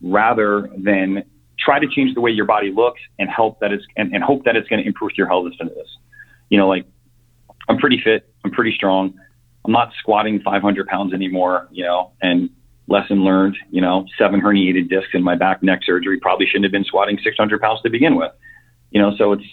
rather 0.00 0.70
than 0.78 1.22
try 1.58 1.78
to 1.78 1.86
change 1.86 2.14
the 2.14 2.20
way 2.20 2.30
your 2.30 2.46
body 2.46 2.72
looks 2.74 3.00
and 3.18 3.28
help 3.28 3.60
that 3.60 3.72
it's 3.72 3.84
and, 3.96 4.14
and 4.14 4.24
hope 4.24 4.44
that 4.44 4.56
it's 4.56 4.68
going 4.68 4.80
to 4.80 4.86
improve 4.86 5.10
your 5.16 5.28
health 5.28 5.52
and 5.60 5.68
this. 5.70 5.88
You 6.48 6.58
know, 6.58 6.68
like 6.68 6.86
I'm 7.68 7.78
pretty 7.78 8.00
fit, 8.02 8.28
I'm 8.44 8.50
pretty 8.50 8.74
strong. 8.74 9.14
I'm 9.64 9.72
not 9.72 9.92
squatting 9.98 10.40
500 10.40 10.86
pounds 10.86 11.12
anymore, 11.12 11.68
you 11.70 11.84
know, 11.84 12.12
and 12.22 12.48
lesson 12.88 13.24
learned, 13.24 13.56
you 13.70 13.80
know, 13.80 14.06
seven 14.18 14.40
herniated 14.40 14.88
discs 14.88 15.10
in 15.14 15.22
my 15.22 15.36
back 15.36 15.62
neck 15.62 15.80
surgery 15.84 16.18
probably 16.18 16.46
shouldn't 16.46 16.64
have 16.64 16.72
been 16.72 16.84
squatting 16.84 17.18
600 17.22 17.60
pounds 17.60 17.80
to 17.82 17.90
begin 17.90 18.16
with, 18.16 18.32
you 18.90 19.00
know, 19.00 19.12
so 19.16 19.32
it's, 19.32 19.44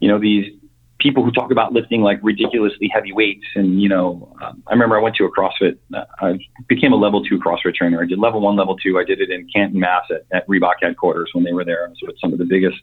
you 0.00 0.08
know, 0.08 0.18
these 0.18 0.52
people 0.98 1.24
who 1.24 1.30
talk 1.30 1.50
about 1.50 1.72
lifting 1.72 2.02
like 2.02 2.18
ridiculously 2.22 2.90
heavy 2.92 3.12
weights. 3.12 3.44
And, 3.54 3.80
you 3.80 3.88
know, 3.88 4.34
um, 4.42 4.62
I 4.66 4.72
remember 4.72 4.98
I 4.98 5.02
went 5.02 5.16
to 5.16 5.24
a 5.24 5.30
CrossFit, 5.30 5.78
uh, 5.94 6.04
I 6.20 6.38
became 6.68 6.92
a 6.92 6.96
level 6.96 7.22
two 7.24 7.38
CrossFit 7.38 7.74
trainer. 7.74 8.02
I 8.02 8.06
did 8.06 8.18
level 8.18 8.40
one, 8.40 8.56
level 8.56 8.76
two. 8.76 8.98
I 8.98 9.04
did 9.04 9.20
it 9.20 9.30
in 9.30 9.46
Canton, 9.54 9.78
Mass 9.78 10.04
at, 10.10 10.24
at 10.36 10.48
Reebok 10.48 10.74
headquarters 10.82 11.30
when 11.32 11.44
they 11.44 11.52
were 11.52 11.64
there. 11.64 11.86
I 11.86 11.90
was 11.90 11.98
with 12.02 12.16
some 12.20 12.32
of 12.32 12.38
the 12.38 12.44
biggest 12.44 12.80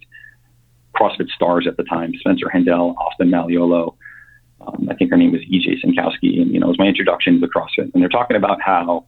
CrossFit 0.95 1.30
stars 1.30 1.67
at 1.67 1.76
the 1.76 1.84
time, 1.84 2.13
Spencer 2.19 2.50
Hendel, 2.54 2.95
Austin 2.98 3.30
Malleolo. 3.30 3.95
Um, 4.62 4.88
I 4.89 4.95
think 4.95 5.12
her 5.12 5.17
name 5.17 5.34
was 5.34 5.41
EJ 5.41 5.84
Synkowski. 5.84 6.41
And, 6.41 6.54
you 6.54 6.60
know, 6.60 6.67
it 6.67 6.69
was 6.69 6.80
my 6.80 6.88
introduction 6.88 7.41
to 7.41 7.48
CrossFit. 7.48 7.93
And 7.93 8.02
they're 8.02 8.10
talking 8.10 8.38
about 8.38 8.62
how 8.62 9.06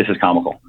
this 0.00 0.08
is 0.08 0.16
comical. 0.18 0.62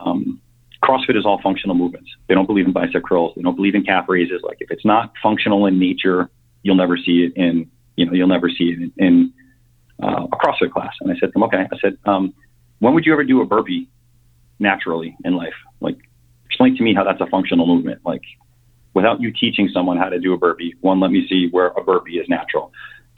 Um, 0.00 0.40
CrossFit 0.82 1.16
is 1.16 1.26
all 1.26 1.40
functional 1.42 1.74
movements. 1.74 2.08
They 2.28 2.34
don't 2.34 2.46
believe 2.46 2.66
in 2.66 2.72
bicep 2.72 3.02
curls. 3.02 3.32
They 3.34 3.42
don't 3.42 3.56
believe 3.56 3.74
in 3.74 3.82
calf 3.82 4.04
raises. 4.08 4.42
Like 4.44 4.58
if 4.60 4.70
it's 4.70 4.84
not 4.84 5.12
functional 5.20 5.66
in 5.66 5.80
nature, 5.80 6.30
you'll 6.62 6.76
never 6.76 6.96
see 6.96 7.24
it 7.24 7.32
in, 7.34 7.68
you 7.96 8.06
know, 8.06 8.12
you'll 8.12 8.28
never 8.28 8.48
see 8.48 8.68
it 8.70 8.78
in, 8.78 8.92
in 8.98 9.32
uh, 10.00 10.26
a 10.32 10.36
CrossFit 10.36 10.70
class. 10.70 10.92
And 11.00 11.10
I 11.10 11.14
said 11.14 11.26
to 11.26 11.32
them, 11.32 11.42
okay, 11.44 11.66
I 11.72 11.78
said, 11.80 11.98
um, 12.04 12.32
when 12.78 12.94
would 12.94 13.04
you 13.04 13.12
ever 13.12 13.24
do 13.24 13.40
a 13.40 13.46
burpee 13.46 13.88
naturally 14.60 15.16
in 15.24 15.34
life? 15.34 15.54
Like, 15.80 15.96
explain 16.44 16.76
to 16.76 16.82
me 16.84 16.94
how 16.94 17.02
that's 17.02 17.20
a 17.20 17.26
functional 17.26 17.66
movement. 17.66 18.02
Like, 18.04 18.22
without 18.94 19.20
you 19.20 19.32
teaching 19.32 19.68
someone 19.72 19.96
how 19.96 20.10
to 20.10 20.20
do 20.20 20.32
a 20.32 20.38
burpee, 20.38 20.74
one, 20.80 21.00
let 21.00 21.10
me 21.10 21.26
see 21.28 21.48
where 21.50 21.68
a 21.68 21.82
burpee 21.82 22.18
is 22.18 22.28
natural. 22.28 22.70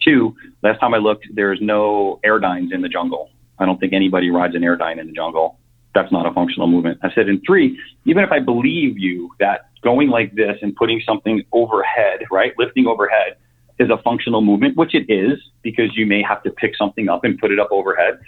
Two, 0.03 0.35
last 0.63 0.79
time 0.81 0.95
I 0.95 0.99
looked, 0.99 1.27
there's 1.35 1.59
no 1.61 2.21
airdynes 2.25 2.73
in 2.73 2.81
the 2.81 2.89
jungle. 2.89 3.31
I 3.59 3.67
don't 3.67 3.79
think 3.79 3.93
anybody 3.93 4.31
rides 4.31 4.55
an 4.55 4.63
airdyne 4.63 4.99
in 5.01 5.07
the 5.07 5.13
jungle. 5.13 5.59
That's 5.95 6.13
not 6.13 6.27
a 6.27 6.33
functional 6.33 6.69
movement. 6.69 6.99
I 7.03 7.13
said, 7.15 7.29
and 7.29 7.43
three, 7.47 7.79
even 8.05 8.23
if 8.23 8.31
I 8.31 8.41
believe 8.41 8.99
you 8.99 9.31
that 9.41 9.71
going 9.83 10.09
like 10.09 10.35
this 10.35 10.57
and 10.63 10.75
putting 10.77 11.01
something 11.05 11.43
overhead, 11.53 12.21
right, 12.31 12.53
lifting 12.59 12.87
overhead 12.87 13.37
is 13.79 13.91
a 13.91 14.01
functional 14.03 14.41
movement, 14.41 14.77
which 14.77 14.95
it 14.95 15.11
is 15.13 15.39
because 15.63 15.97
you 15.97 16.07
may 16.07 16.23
have 16.23 16.43
to 16.43 16.51
pick 16.51 16.77
something 16.77 17.09
up 17.09 17.25
and 17.25 17.39
put 17.39 17.51
it 17.51 17.59
up 17.59 17.69
overhead. 17.71 18.19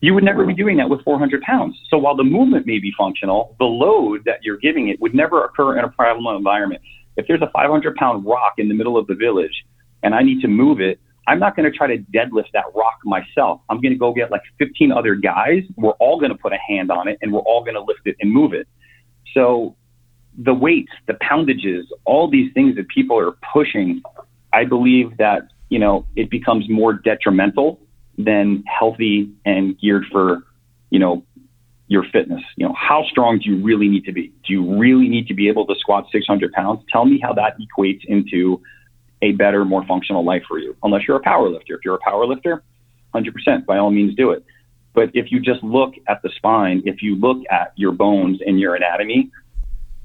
You 0.00 0.14
would 0.14 0.24
never 0.24 0.44
be 0.44 0.54
doing 0.54 0.76
that 0.76 0.90
with 0.90 1.02
400 1.04 1.40
pounds. 1.42 1.78
So 1.88 1.96
while 1.96 2.16
the 2.16 2.24
movement 2.24 2.66
may 2.66 2.78
be 2.78 2.92
functional, 2.96 3.56
the 3.58 3.64
load 3.64 4.22
that 4.26 4.42
you're 4.42 4.58
giving 4.58 4.88
it 4.88 5.00
would 5.00 5.14
never 5.14 5.44
occur 5.44 5.78
in 5.78 5.84
a 5.84 5.88
primal 5.88 6.36
environment. 6.36 6.82
If 7.16 7.26
there's 7.26 7.40
a 7.40 7.50
500 7.50 7.94
pound 7.96 8.26
rock 8.26 8.54
in 8.58 8.68
the 8.68 8.74
middle 8.74 8.98
of 8.98 9.06
the 9.06 9.14
village 9.14 9.64
and 10.02 10.14
I 10.14 10.22
need 10.22 10.40
to 10.42 10.48
move 10.48 10.80
it, 10.80 11.00
I'm 11.26 11.38
not 11.38 11.56
going 11.56 11.70
to 11.70 11.76
try 11.76 11.86
to 11.88 11.98
deadlift 11.98 12.52
that 12.52 12.64
rock 12.74 12.98
myself. 13.04 13.60
I'm 13.68 13.80
going 13.80 13.92
to 13.92 13.98
go 13.98 14.12
get 14.12 14.30
like 14.30 14.42
15 14.58 14.92
other 14.92 15.14
guys. 15.14 15.64
We're 15.76 15.92
all 15.92 16.18
going 16.18 16.30
to 16.30 16.38
put 16.38 16.52
a 16.52 16.58
hand 16.68 16.90
on 16.90 17.08
it 17.08 17.18
and 17.20 17.32
we're 17.32 17.40
all 17.40 17.62
going 17.62 17.74
to 17.74 17.82
lift 17.82 18.02
it 18.04 18.16
and 18.20 18.30
move 18.30 18.52
it. 18.52 18.68
So 19.34 19.74
the 20.38 20.54
weights, 20.54 20.92
the 21.06 21.14
poundages, 21.20 21.86
all 22.04 22.30
these 22.30 22.52
things 22.52 22.76
that 22.76 22.88
people 22.88 23.18
are 23.18 23.32
pushing, 23.52 24.02
I 24.52 24.64
believe 24.64 25.16
that, 25.16 25.48
you 25.68 25.78
know, 25.78 26.06
it 26.14 26.30
becomes 26.30 26.68
more 26.68 26.92
detrimental 26.92 27.80
than 28.18 28.62
healthy 28.66 29.30
and 29.44 29.78
geared 29.78 30.04
for, 30.10 30.44
you 30.90 30.98
know, 30.98 31.24
your 31.88 32.04
fitness. 32.12 32.42
You 32.56 32.66
know, 32.66 32.74
how 32.74 33.04
strong 33.04 33.38
do 33.38 33.50
you 33.50 33.62
really 33.62 33.88
need 33.88 34.04
to 34.04 34.12
be? 34.12 34.32
Do 34.46 34.52
you 34.52 34.78
really 34.78 35.08
need 35.08 35.26
to 35.28 35.34
be 35.34 35.48
able 35.48 35.66
to 35.66 35.74
squat 35.78 36.06
600 36.10 36.52
pounds? 36.52 36.82
Tell 36.90 37.04
me 37.04 37.20
how 37.22 37.32
that 37.34 37.56
equates 37.58 38.04
into 38.06 38.60
a 39.22 39.32
better, 39.32 39.64
more 39.64 39.84
functional 39.86 40.24
life 40.24 40.42
for 40.46 40.58
you. 40.58 40.76
Unless 40.82 41.02
you're 41.08 41.16
a 41.16 41.22
power 41.22 41.48
lifter. 41.48 41.74
If 41.76 41.84
you're 41.84 41.94
a 41.94 42.00
power 42.04 42.26
lifter, 42.26 42.62
100%, 43.14 43.66
by 43.66 43.78
all 43.78 43.90
means 43.90 44.14
do 44.14 44.30
it. 44.30 44.44
But 44.94 45.10
if 45.14 45.30
you 45.30 45.40
just 45.40 45.62
look 45.62 45.94
at 46.08 46.22
the 46.22 46.30
spine, 46.36 46.82
if 46.86 47.02
you 47.02 47.16
look 47.16 47.38
at 47.50 47.72
your 47.76 47.92
bones 47.92 48.40
and 48.44 48.58
your 48.58 48.74
anatomy, 48.74 49.30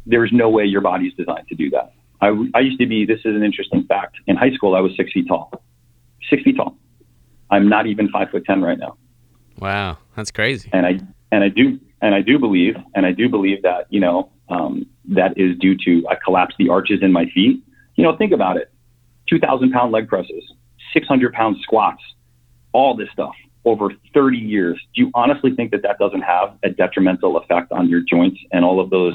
there's 0.06 0.32
no 0.34 0.50
way 0.50 0.65
your 0.65 0.82
body's 0.82 1.13
designed 1.13 1.47
to 1.47 1.56
do 1.56 1.69
that. 1.71 1.93
I, 2.21 2.28
I 2.54 2.60
used 2.60 2.80
to 2.80 2.86
be, 2.86 3.06
this 3.06 3.19
is 3.19 3.36
an 3.36 3.43
interesting 3.43 3.86
fact. 3.86 4.17
In 4.28 4.36
high 4.36 4.52
school, 4.52 4.76
I 4.76 4.80
was 4.80 4.91
six 4.95 5.12
feet 5.12 5.28
tall. 5.28 5.52
Six 6.30 6.43
feet 6.43 6.58
tall. 6.58 6.78
I'm 7.50 7.67
not 7.67 7.88
even 7.88 8.10
five 8.10 8.30
foot 8.30 8.45
10 8.45 8.62
right 8.62 8.78
now. 8.78 8.97
Wow. 9.60 9.97
That's 10.15 10.32
crazy. 10.32 10.69
And 10.74 10.86
I, 10.86 11.00
and 11.32 11.43
I 11.43 11.50
do, 11.50 11.80
and 12.02 12.15
I 12.15 12.21
do 12.21 12.39
believe, 12.39 12.76
and 12.95 13.06
I 13.06 13.12
do 13.12 13.30
believe 13.30 13.62
that, 13.63 13.88
you 13.89 14.00
know, 14.00 14.30
um, 14.50 14.86
that 15.10 15.38
is 15.38 15.58
due 15.58 15.78
to, 15.86 16.08
I 16.10 16.15
collapsed 16.24 16.58
the 16.58 16.69
arches 16.69 17.00
in 17.02 17.12
my 17.12 17.26
feet. 17.34 17.63
You 17.95 18.04
know, 18.04 18.15
think 18.17 18.32
about 18.32 18.58
it. 18.58 18.70
2,000 19.32 19.72
pound 19.72 19.91
leg 19.91 20.08
presses, 20.08 20.44
600 20.94 21.34
pound 21.34 21.58
squats, 21.63 22.04
all 22.74 22.96
this 22.96 23.10
stuff 23.12 23.34
over 23.65 23.91
30 24.13 24.38
years. 24.38 24.80
Do 24.96 25.02
you 25.02 25.12
honestly 25.13 25.56
think 25.56 25.72
that 25.72 25.84
that 25.84 26.00
doesn't 26.00 26.22
have 26.22 26.58
a 26.63 26.70
detrimental 26.70 27.38
effect 27.38 27.72
on 27.72 27.89
your 27.89 28.02
joints 28.02 28.39
and 28.52 28.65
all 28.65 28.80
of 28.80 28.89
those 28.89 29.13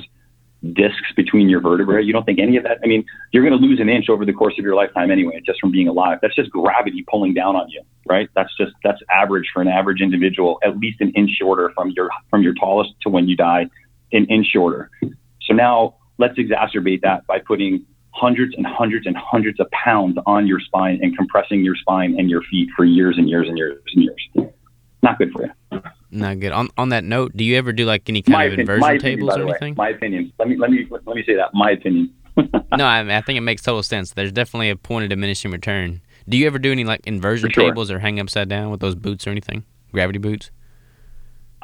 discs 0.73 1.13
between 1.17 1.49
your 1.49 1.61
vertebrae? 1.61 2.03
You 2.03 2.13
don't 2.13 2.25
think 2.25 2.39
any 2.39 2.57
of 2.57 2.65
that? 2.65 2.79
I 2.83 2.87
mean, 2.87 3.05
you're 3.33 3.45
going 3.47 3.61
to 3.61 3.65
lose 3.65 3.81
an 3.81 3.89
inch 3.89 4.09
over 4.09 4.25
the 4.25 4.33
course 4.33 4.55
of 4.59 4.65
your 4.65 4.75
lifetime 4.75 5.11
anyway, 5.11 5.41
just 5.45 5.61
from 5.61 5.73
being 5.73 5.89
alive. 5.89 6.19
That's 6.23 6.35
just 6.35 6.51
gravity 6.51 7.05
pulling 7.11 7.35
down 7.35 7.57
on 7.57 7.69
you, 7.69 7.83
right? 8.09 8.29
That's 8.35 8.57
just 8.57 8.73
that's 8.85 9.01
average 9.13 9.51
for 9.53 9.61
an 9.63 9.69
average 9.69 10.01
individual, 10.01 10.59
at 10.65 10.79
least 10.79 11.01
an 11.01 11.11
inch 11.11 11.31
shorter 11.31 11.73
from 11.75 11.91
your 11.91 12.11
from 12.31 12.43
your 12.43 12.55
tallest 12.55 12.93
to 13.03 13.09
when 13.09 13.29
you 13.29 13.37
die, 13.37 13.67
an 14.13 14.27
inch 14.27 14.47
shorter. 14.47 14.91
So 15.43 15.55
now 15.55 15.97
let's 16.19 16.39
exacerbate 16.39 17.03
that 17.03 17.27
by 17.27 17.41
putting 17.41 17.85
hundreds 18.17 18.55
and 18.57 18.67
hundreds 18.67 19.07
and 19.07 19.17
hundreds 19.17 19.61
of 19.61 19.71
pounds 19.71 20.17
on 20.27 20.47
your 20.47 20.61
spine 20.61 20.99
and 21.03 21.17
compressing 21.17 21.65
your 21.65 21.77
spine 21.77 22.17
and 22.19 22.31
your 22.31 22.43
feet 22.51 22.69
for 22.77 22.85
years 22.85 23.17
and 23.19 23.29
years 23.29 23.49
and 23.49 23.59
years 23.59 23.79
and 23.95 24.03
years. 24.03 24.51
Not 25.03 25.19
good 25.19 25.31
for 25.33 25.45
you. 25.45 25.83
Not 26.11 26.41
good. 26.41 26.53
On 26.53 26.69
on 26.79 26.89
that 26.91 27.05
note, 27.05 27.37
do 27.37 27.45
you 27.45 27.57
ever 27.57 27.73
do 27.73 27.85
like 27.85 28.09
any 28.09 28.23
kind 28.23 28.33
my 28.33 28.45
of 28.45 28.55
opinion, 28.55 28.71
inversion 28.71 28.99
tables 29.01 29.29
opinion, 29.29 29.41
or 29.41 29.45
way. 29.45 29.51
anything? 29.51 29.75
My 29.77 29.89
opinion. 29.91 30.33
Let 30.39 30.49
me 30.49 30.57
let 30.57 30.71
me 30.71 30.87
let 30.91 31.17
me 31.17 31.25
say 31.25 31.37
that. 31.37 31.51
My 31.53 31.73
opinion. 31.73 32.13
no, 32.77 32.85
I, 32.85 33.17
I 33.17 33.21
think 33.23 33.37
it 33.37 33.43
makes 33.43 33.63
total 33.63 33.83
sense. 33.83 34.13
There's 34.13 34.33
definitely 34.33 34.71
a 34.71 34.77
point 34.77 35.05
of 35.05 35.11
diminishing 35.11 35.51
return. 35.51 36.01
Do 36.29 36.37
you 36.37 36.47
ever 36.47 36.59
do 36.59 36.73
any 36.73 36.85
like 36.85 37.07
inversion 37.07 37.51
sure. 37.51 37.65
tables 37.65 37.91
or 37.91 37.99
hang 37.99 38.19
upside 38.19 38.49
down 38.49 38.71
with 38.71 38.81
those 38.81 38.95
boots 38.95 39.27
or 39.27 39.31
anything? 39.31 39.65
Gravity 39.93 40.19
boots? 40.19 40.51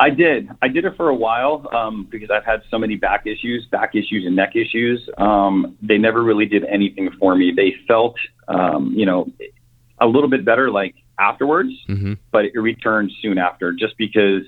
I 0.03 0.11
did. 0.11 0.49
I 0.61 0.67
did 0.67 0.85
it 0.85 0.97
for 0.97 1.11
a 1.11 1.15
while 1.15 1.69
um, 1.73 2.09
because 2.11 2.29
I've 2.29 2.45
had 2.45 2.63
so 2.73 2.77
many 2.77 2.97
back 2.97 3.25
issues, 3.25 3.67
back 3.71 3.95
issues, 3.95 4.27
and 4.27 4.35
neck 4.35 4.57
issues. 4.57 5.09
Um, 5.17 5.79
they 5.81 5.97
never 5.97 6.25
really 6.25 6.47
did 6.47 6.65
anything 6.65 7.09
for 7.21 7.37
me. 7.37 7.53
They 7.55 7.77
felt, 7.87 8.17
um, 8.49 8.93
you 8.97 9.07
know, 9.07 9.31
a 10.01 10.07
little 10.07 10.29
bit 10.29 10.45
better 10.45 10.73
like 10.73 10.97
afterwards, 11.21 11.71
Mm-hmm. 11.89 12.15
but 12.33 12.47
it 12.47 12.59
returned 12.59 13.13
soon 13.23 13.39
after 13.39 13.73
just 13.73 13.97
because 13.97 14.43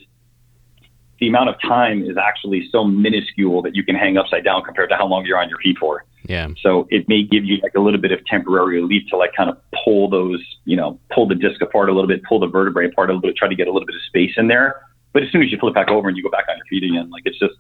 the 1.20 1.28
amount 1.28 1.50
of 1.50 1.54
time 1.62 2.02
is 2.02 2.16
actually 2.16 2.68
so 2.72 2.82
minuscule 2.82 3.62
that 3.62 3.76
you 3.76 3.84
can 3.84 3.94
hang 3.94 4.16
upside 4.16 4.44
down 4.44 4.62
compared 4.64 4.88
to 4.88 4.96
how 4.96 5.06
long 5.06 5.24
you're 5.24 5.38
on 5.38 5.48
your 5.48 5.58
feet 5.58 5.76
for. 5.78 6.04
Yeah. 6.24 6.48
So 6.62 6.88
it 6.90 7.08
may 7.08 7.22
give 7.22 7.44
you 7.44 7.58
like 7.62 7.74
a 7.76 7.80
little 7.80 8.00
bit 8.00 8.10
of 8.10 8.18
temporary 8.26 8.80
relief 8.80 9.04
to 9.10 9.16
like 9.16 9.30
kind 9.36 9.50
of 9.50 9.58
pull 9.84 10.10
those, 10.10 10.42
you 10.64 10.76
know, 10.76 10.98
pull 11.14 11.28
the 11.28 11.36
disc 11.36 11.62
apart 11.62 11.90
a 11.90 11.92
little 11.92 12.08
bit, 12.08 12.24
pull 12.24 12.40
the 12.40 12.48
vertebrae 12.48 12.86
apart 12.86 13.10
a 13.10 13.12
little 13.12 13.28
bit, 13.28 13.36
try 13.36 13.46
to 13.48 13.54
get 13.54 13.68
a 13.68 13.72
little 13.72 13.86
bit 13.86 13.94
of 13.94 14.02
space 14.08 14.32
in 14.36 14.48
there. 14.48 14.80
But 15.14 15.22
as 15.22 15.32
soon 15.32 15.42
as 15.42 15.50
you 15.50 15.56
flip 15.58 15.74
back 15.74 15.88
over 15.88 16.08
and 16.08 16.16
you 16.16 16.22
go 16.22 16.28
back 16.28 16.44
on 16.50 16.56
your 16.58 16.66
feet 16.66 16.82
again, 16.84 17.08
like 17.08 17.22
it's 17.24 17.38
just 17.38 17.54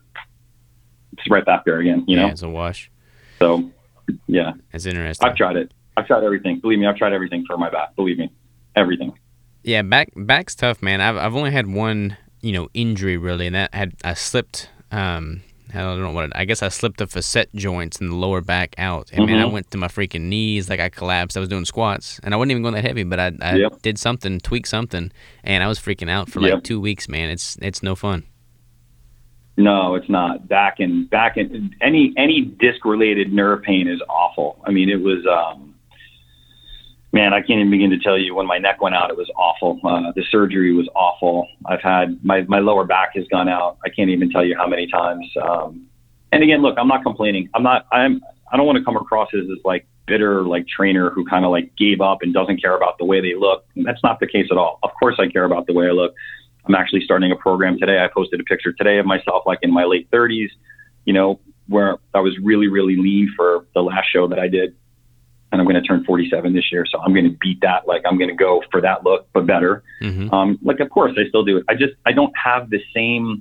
it's 1.16 1.30
right 1.30 1.46
back 1.46 1.64
there 1.64 1.78
again, 1.78 2.04
you 2.06 2.16
yeah, 2.16 2.26
know. 2.26 2.32
it's 2.32 2.42
a 2.42 2.48
wash. 2.48 2.90
So 3.38 3.70
yeah, 4.26 4.52
That's 4.72 4.84
interesting. 4.84 5.26
I've 5.26 5.36
tried 5.36 5.56
it. 5.56 5.72
I've 5.96 6.06
tried 6.06 6.24
everything. 6.24 6.58
Believe 6.58 6.80
me, 6.80 6.86
I've 6.86 6.96
tried 6.96 7.12
everything 7.12 7.44
for 7.46 7.56
my 7.56 7.70
back. 7.70 7.94
Believe 7.96 8.18
me, 8.18 8.30
everything. 8.76 9.16
Yeah, 9.62 9.82
back 9.82 10.10
back's 10.16 10.54
tough, 10.54 10.82
man. 10.82 11.00
I've 11.00 11.16
I've 11.16 11.34
only 11.34 11.52
had 11.52 11.68
one, 11.68 12.16
you 12.42 12.52
know, 12.52 12.68
injury 12.74 13.16
really, 13.16 13.46
and 13.46 13.54
that 13.54 13.72
had 13.72 13.94
I 14.04 14.14
slipped. 14.14 14.68
Um, 14.90 15.42
I 15.76 15.80
don't 15.82 16.00
know 16.02 16.10
what 16.12 16.24
it, 16.26 16.32
I 16.34 16.44
guess 16.44 16.62
I 16.62 16.68
slipped 16.68 16.98
the 16.98 17.06
facet 17.06 17.48
joints 17.54 18.00
in 18.00 18.08
the 18.08 18.14
lower 18.14 18.40
back 18.40 18.74
out, 18.78 19.10
and 19.12 19.26
man, 19.26 19.38
I 19.40 19.44
Mhm. 19.44 19.52
went 19.52 19.70
to 19.72 19.78
my 19.78 19.88
freaking 19.88 20.22
knees 20.22 20.68
like 20.70 20.80
I 20.80 20.88
collapsed. 20.88 21.36
I 21.36 21.40
was 21.40 21.48
doing 21.48 21.64
squats, 21.64 22.20
and 22.22 22.32
I 22.32 22.36
wasn't 22.36 22.52
even 22.52 22.62
going 22.62 22.74
that 22.74 22.84
heavy, 22.84 23.04
but 23.04 23.18
I 23.18 23.32
I 23.42 23.56
Yep. 23.56 23.82
did 23.82 23.98
something, 23.98 24.40
tweaked 24.40 24.68
something, 24.68 25.10
and 25.42 25.62
I 25.62 25.66
was 25.68 25.78
freaking 25.78 26.08
out 26.10 26.28
for 26.30 26.40
like 26.40 26.52
Yep. 26.52 26.62
two 26.64 26.80
weeks, 26.80 27.08
man. 27.08 27.30
It's 27.30 27.56
it's 27.60 27.82
no 27.82 27.94
fun. 27.94 28.24
No, 29.56 29.94
it's 29.94 30.08
not. 30.08 30.48
Back 30.48 30.80
and 30.80 31.08
back 31.08 31.36
and 31.36 31.74
any 31.80 32.12
any 32.16 32.40
disc 32.42 32.84
related 32.84 33.32
nerve 33.32 33.62
pain 33.62 33.86
is 33.86 34.00
awful. 34.08 34.60
I 34.66 34.72
mean, 34.72 34.88
it 34.88 35.00
was 35.00 35.24
um 35.26 35.73
man, 37.14 37.32
I 37.32 37.40
can't 37.40 37.60
even 37.60 37.70
begin 37.70 37.90
to 37.90 37.98
tell 37.98 38.18
you 38.18 38.34
when 38.34 38.46
my 38.46 38.58
neck 38.58 38.82
went 38.82 38.96
out, 38.96 39.08
it 39.08 39.16
was 39.16 39.30
awful. 39.36 39.80
Uh, 39.84 40.10
the 40.16 40.24
surgery 40.30 40.74
was 40.74 40.88
awful. 40.96 41.46
I've 41.64 41.80
had 41.80 42.22
my 42.24 42.42
my 42.42 42.58
lower 42.58 42.84
back 42.84 43.10
has 43.14 43.24
gone 43.28 43.48
out. 43.48 43.78
I 43.84 43.88
can't 43.88 44.10
even 44.10 44.30
tell 44.30 44.44
you 44.44 44.56
how 44.56 44.66
many 44.66 44.88
times. 44.88 45.26
Um 45.40 45.86
and 46.32 46.42
again, 46.42 46.60
look, 46.60 46.76
I'm 46.76 46.88
not 46.88 47.04
complaining. 47.04 47.48
I'm 47.54 47.62
not 47.62 47.86
I'm 47.92 48.20
I 48.52 48.56
don't 48.56 48.66
want 48.66 48.78
to 48.78 48.84
come 48.84 48.96
across 48.96 49.28
as 49.32 49.46
this 49.46 49.58
like 49.64 49.86
bitter 50.06 50.42
like 50.42 50.66
trainer 50.66 51.08
who 51.10 51.24
kind 51.24 51.44
of 51.44 51.52
like 51.52 51.74
gave 51.76 52.00
up 52.00 52.18
and 52.22 52.34
doesn't 52.34 52.60
care 52.60 52.76
about 52.76 52.98
the 52.98 53.04
way 53.04 53.20
they 53.20 53.36
look. 53.36 53.64
That's 53.76 54.02
not 54.02 54.18
the 54.18 54.26
case 54.26 54.48
at 54.50 54.58
all. 54.58 54.80
Of 54.82 54.90
course 54.98 55.14
I 55.20 55.28
care 55.28 55.44
about 55.44 55.68
the 55.68 55.72
way 55.72 55.86
I 55.86 55.92
look. 55.92 56.14
I'm 56.66 56.74
actually 56.74 57.02
starting 57.04 57.30
a 57.30 57.36
program 57.36 57.78
today. 57.78 58.02
I 58.02 58.08
posted 58.12 58.40
a 58.40 58.44
picture 58.44 58.72
today 58.72 58.98
of 58.98 59.06
myself 59.06 59.44
like 59.46 59.60
in 59.62 59.72
my 59.72 59.84
late 59.84 60.10
30s. 60.10 60.48
You 61.04 61.12
know, 61.12 61.38
where 61.68 61.98
I 62.14 62.20
was 62.20 62.36
really, 62.42 62.66
really 62.66 62.96
lean 62.96 63.32
for 63.36 63.66
the 63.74 63.82
last 63.82 64.06
show 64.10 64.26
that 64.28 64.38
I 64.38 64.48
did. 64.48 64.74
And 65.54 65.60
I'm 65.60 65.68
going 65.68 65.80
to 65.80 65.86
turn 65.86 66.02
47 66.02 66.52
this 66.52 66.72
year. 66.72 66.84
So 66.84 66.98
I'm 66.98 67.12
going 67.12 67.30
to 67.30 67.36
beat 67.40 67.60
that. 67.60 67.86
Like 67.86 68.02
I'm 68.04 68.18
going 68.18 68.28
to 68.28 68.34
go 68.34 68.60
for 68.72 68.80
that 68.80 69.04
look, 69.04 69.28
but 69.32 69.46
better. 69.46 69.84
Mm-hmm. 70.02 70.34
Um, 70.34 70.58
like, 70.62 70.80
of 70.80 70.90
course 70.90 71.12
I 71.16 71.28
still 71.28 71.44
do 71.44 71.58
it. 71.58 71.64
I 71.68 71.74
just, 71.74 71.92
I 72.04 72.10
don't 72.10 72.32
have 72.36 72.70
the 72.70 72.80
same, 72.92 73.40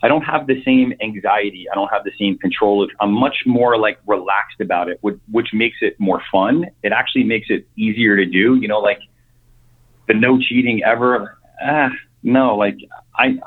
I 0.00 0.06
don't 0.06 0.22
have 0.22 0.46
the 0.46 0.62
same 0.62 0.94
anxiety. 1.00 1.66
I 1.68 1.74
don't 1.74 1.88
have 1.88 2.04
the 2.04 2.12
same 2.20 2.38
control. 2.38 2.86
I'm 3.00 3.12
much 3.12 3.38
more 3.46 3.76
like 3.76 3.98
relaxed 4.06 4.60
about 4.60 4.88
it, 4.88 4.98
which, 5.00 5.18
which 5.28 5.48
makes 5.52 5.78
it 5.80 5.98
more 5.98 6.22
fun. 6.30 6.66
It 6.84 6.92
actually 6.92 7.24
makes 7.24 7.48
it 7.50 7.66
easier 7.76 8.14
to 8.14 8.26
do, 8.26 8.54
you 8.54 8.68
know, 8.68 8.78
like 8.78 9.00
the 10.06 10.14
no 10.14 10.38
cheating 10.38 10.84
ever. 10.84 11.36
Ah, 11.60 11.90
no, 12.22 12.54
like 12.56 12.76
I, 13.18 13.38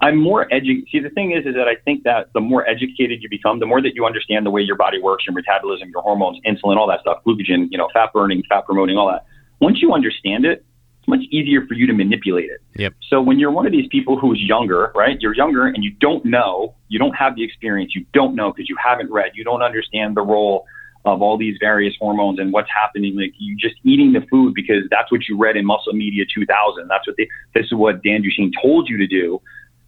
I'm 0.00 0.18
more 0.18 0.52
educated. 0.52 0.88
See, 0.92 1.00
the 1.00 1.10
thing 1.10 1.32
is, 1.32 1.46
is 1.46 1.54
that 1.54 1.68
I 1.68 1.76
think 1.84 2.04
that 2.04 2.32
the 2.34 2.40
more 2.40 2.68
educated 2.68 3.22
you 3.22 3.30
become, 3.30 3.60
the 3.60 3.66
more 3.66 3.80
that 3.80 3.94
you 3.94 4.04
understand 4.04 4.44
the 4.44 4.50
way 4.50 4.60
your 4.60 4.76
body 4.76 5.00
works, 5.00 5.24
your 5.26 5.34
metabolism, 5.34 5.88
your 5.88 6.02
hormones, 6.02 6.38
insulin, 6.46 6.76
all 6.76 6.86
that 6.88 7.00
stuff, 7.00 7.22
glucogen, 7.26 7.68
you 7.70 7.78
know, 7.78 7.88
fat 7.94 8.12
burning, 8.12 8.42
fat 8.48 8.66
promoting, 8.66 8.98
all 8.98 9.08
that. 9.08 9.24
Once 9.60 9.80
you 9.80 9.94
understand 9.94 10.44
it, 10.44 10.64
it's 10.98 11.08
much 11.08 11.20
easier 11.30 11.66
for 11.66 11.74
you 11.74 11.86
to 11.86 11.94
manipulate 11.94 12.50
it. 12.50 12.60
Yep. 12.76 12.94
So 13.08 13.22
when 13.22 13.38
you're 13.38 13.50
one 13.50 13.64
of 13.64 13.72
these 13.72 13.88
people 13.90 14.18
who's 14.18 14.38
younger, 14.40 14.92
right? 14.94 15.16
You're 15.20 15.34
younger 15.34 15.66
and 15.66 15.82
you 15.82 15.92
don't 15.92 16.24
know, 16.26 16.74
you 16.88 16.98
don't 16.98 17.14
have 17.14 17.34
the 17.34 17.42
experience, 17.42 17.92
you 17.94 18.04
don't 18.12 18.34
know 18.34 18.52
because 18.52 18.68
you 18.68 18.76
haven't 18.82 19.10
read, 19.10 19.30
you 19.34 19.44
don't 19.44 19.62
understand 19.62 20.14
the 20.16 20.22
role 20.22 20.66
of 21.06 21.22
all 21.22 21.38
these 21.38 21.56
various 21.60 21.94
hormones 21.98 22.38
and 22.38 22.52
what's 22.52 22.68
happening. 22.70 23.16
Like 23.16 23.32
you're 23.38 23.58
just 23.58 23.80
eating 23.84 24.12
the 24.12 24.26
food 24.28 24.52
because 24.54 24.82
that's 24.90 25.10
what 25.10 25.22
you 25.28 25.38
read 25.38 25.56
in 25.56 25.64
Muscle 25.64 25.92
Media 25.94 26.24
2000. 26.34 26.88
That's 26.88 27.06
what 27.06 27.16
they, 27.16 27.28
this 27.54 27.66
is 27.66 27.74
what 27.74 28.02
Dan 28.02 28.22
Duchaine 28.22 28.50
told 28.60 28.88
you 28.88 28.98
to 28.98 29.06
do 29.06 29.40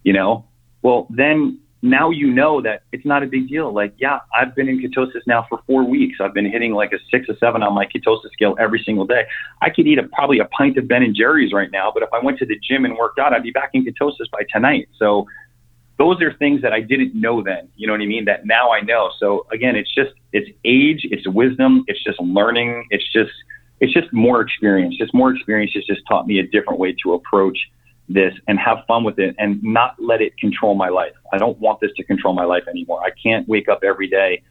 you 0.03 0.13
know, 0.13 0.45
well, 0.81 1.07
then 1.09 1.59
now 1.81 2.09
you 2.09 2.31
know 2.31 2.61
that 2.61 2.83
it's 2.91 3.05
not 3.05 3.23
a 3.23 3.27
big 3.27 3.47
deal. 3.47 3.73
Like, 3.73 3.93
yeah, 3.97 4.19
I've 4.37 4.53
been 4.53 4.67
in 4.67 4.79
ketosis 4.79 5.21
now 5.25 5.45
for 5.47 5.61
four 5.65 5.83
weeks. 5.83 6.17
I've 6.21 6.33
been 6.33 6.49
hitting 6.49 6.73
like 6.73 6.91
a 6.91 6.97
six 7.09 7.29
or 7.29 7.35
seven 7.39 7.63
on 7.63 7.73
my 7.73 7.85
ketosis 7.85 8.31
scale 8.33 8.55
every 8.59 8.81
single 8.85 9.05
day. 9.05 9.23
I 9.61 9.69
could 9.69 9.87
eat 9.87 9.97
a, 9.97 10.03
probably 10.03 10.39
a 10.39 10.45
pint 10.45 10.77
of 10.77 10.87
Ben 10.87 11.03
and 11.03 11.15
Jerry's 11.15 11.53
right 11.53 11.71
now, 11.71 11.91
but 11.93 12.03
if 12.03 12.09
I 12.13 12.19
went 12.23 12.37
to 12.39 12.45
the 12.45 12.59
gym 12.59 12.83
and 12.85 12.97
worked 12.97 13.19
out, 13.19 13.33
I'd 13.33 13.43
be 13.43 13.51
back 13.51 13.71
in 13.73 13.85
ketosis 13.85 14.29
by 14.31 14.41
tonight. 14.53 14.89
So 14.97 15.25
those 15.97 16.21
are 16.21 16.33
things 16.33 16.61
that 16.61 16.73
I 16.73 16.81
didn't 16.81 17.13
know 17.13 17.41
then. 17.43 17.69
You 17.75 17.87
know 17.87 17.93
what 17.93 18.01
I 18.01 18.05
mean? 18.05 18.25
That 18.25 18.45
now 18.45 18.71
I 18.71 18.81
know. 18.81 19.11
So 19.19 19.45
again, 19.51 19.75
it's 19.75 19.93
just 19.93 20.11
it's 20.33 20.49
age, 20.65 21.01
it's 21.11 21.27
wisdom, 21.27 21.83
it's 21.87 22.03
just 22.03 22.19
learning, 22.19 22.85
it's 22.89 23.09
just 23.13 23.31
it's 23.79 23.93
just 23.93 24.11
more 24.11 24.41
experience. 24.41 24.97
Just 24.97 25.13
more 25.13 25.33
experience 25.33 25.71
has 25.75 25.85
just 25.85 26.01
taught 26.07 26.27
me 26.27 26.39
a 26.39 26.43
different 26.47 26.79
way 26.79 26.95
to 27.03 27.13
approach 27.13 27.57
this 28.09 28.33
and 28.47 28.59
have 28.59 28.79
fun 28.87 29.03
with 29.03 29.19
it 29.19 29.35
and 29.37 29.61
not 29.63 29.95
let 29.99 30.21
it 30.21 30.35
control 30.37 30.75
my 30.75 30.89
life. 30.89 31.13
I 31.31 31.37
don't 31.37 31.57
want 31.59 31.79
this 31.79 31.91
to 31.97 32.03
control 32.03 32.33
my 32.33 32.43
life 32.43 32.63
anymore. 32.67 33.01
I 33.03 33.11
can't 33.21 33.47
wake 33.47 33.69
up 33.69 33.83
every 33.83 34.09
day 34.09 34.41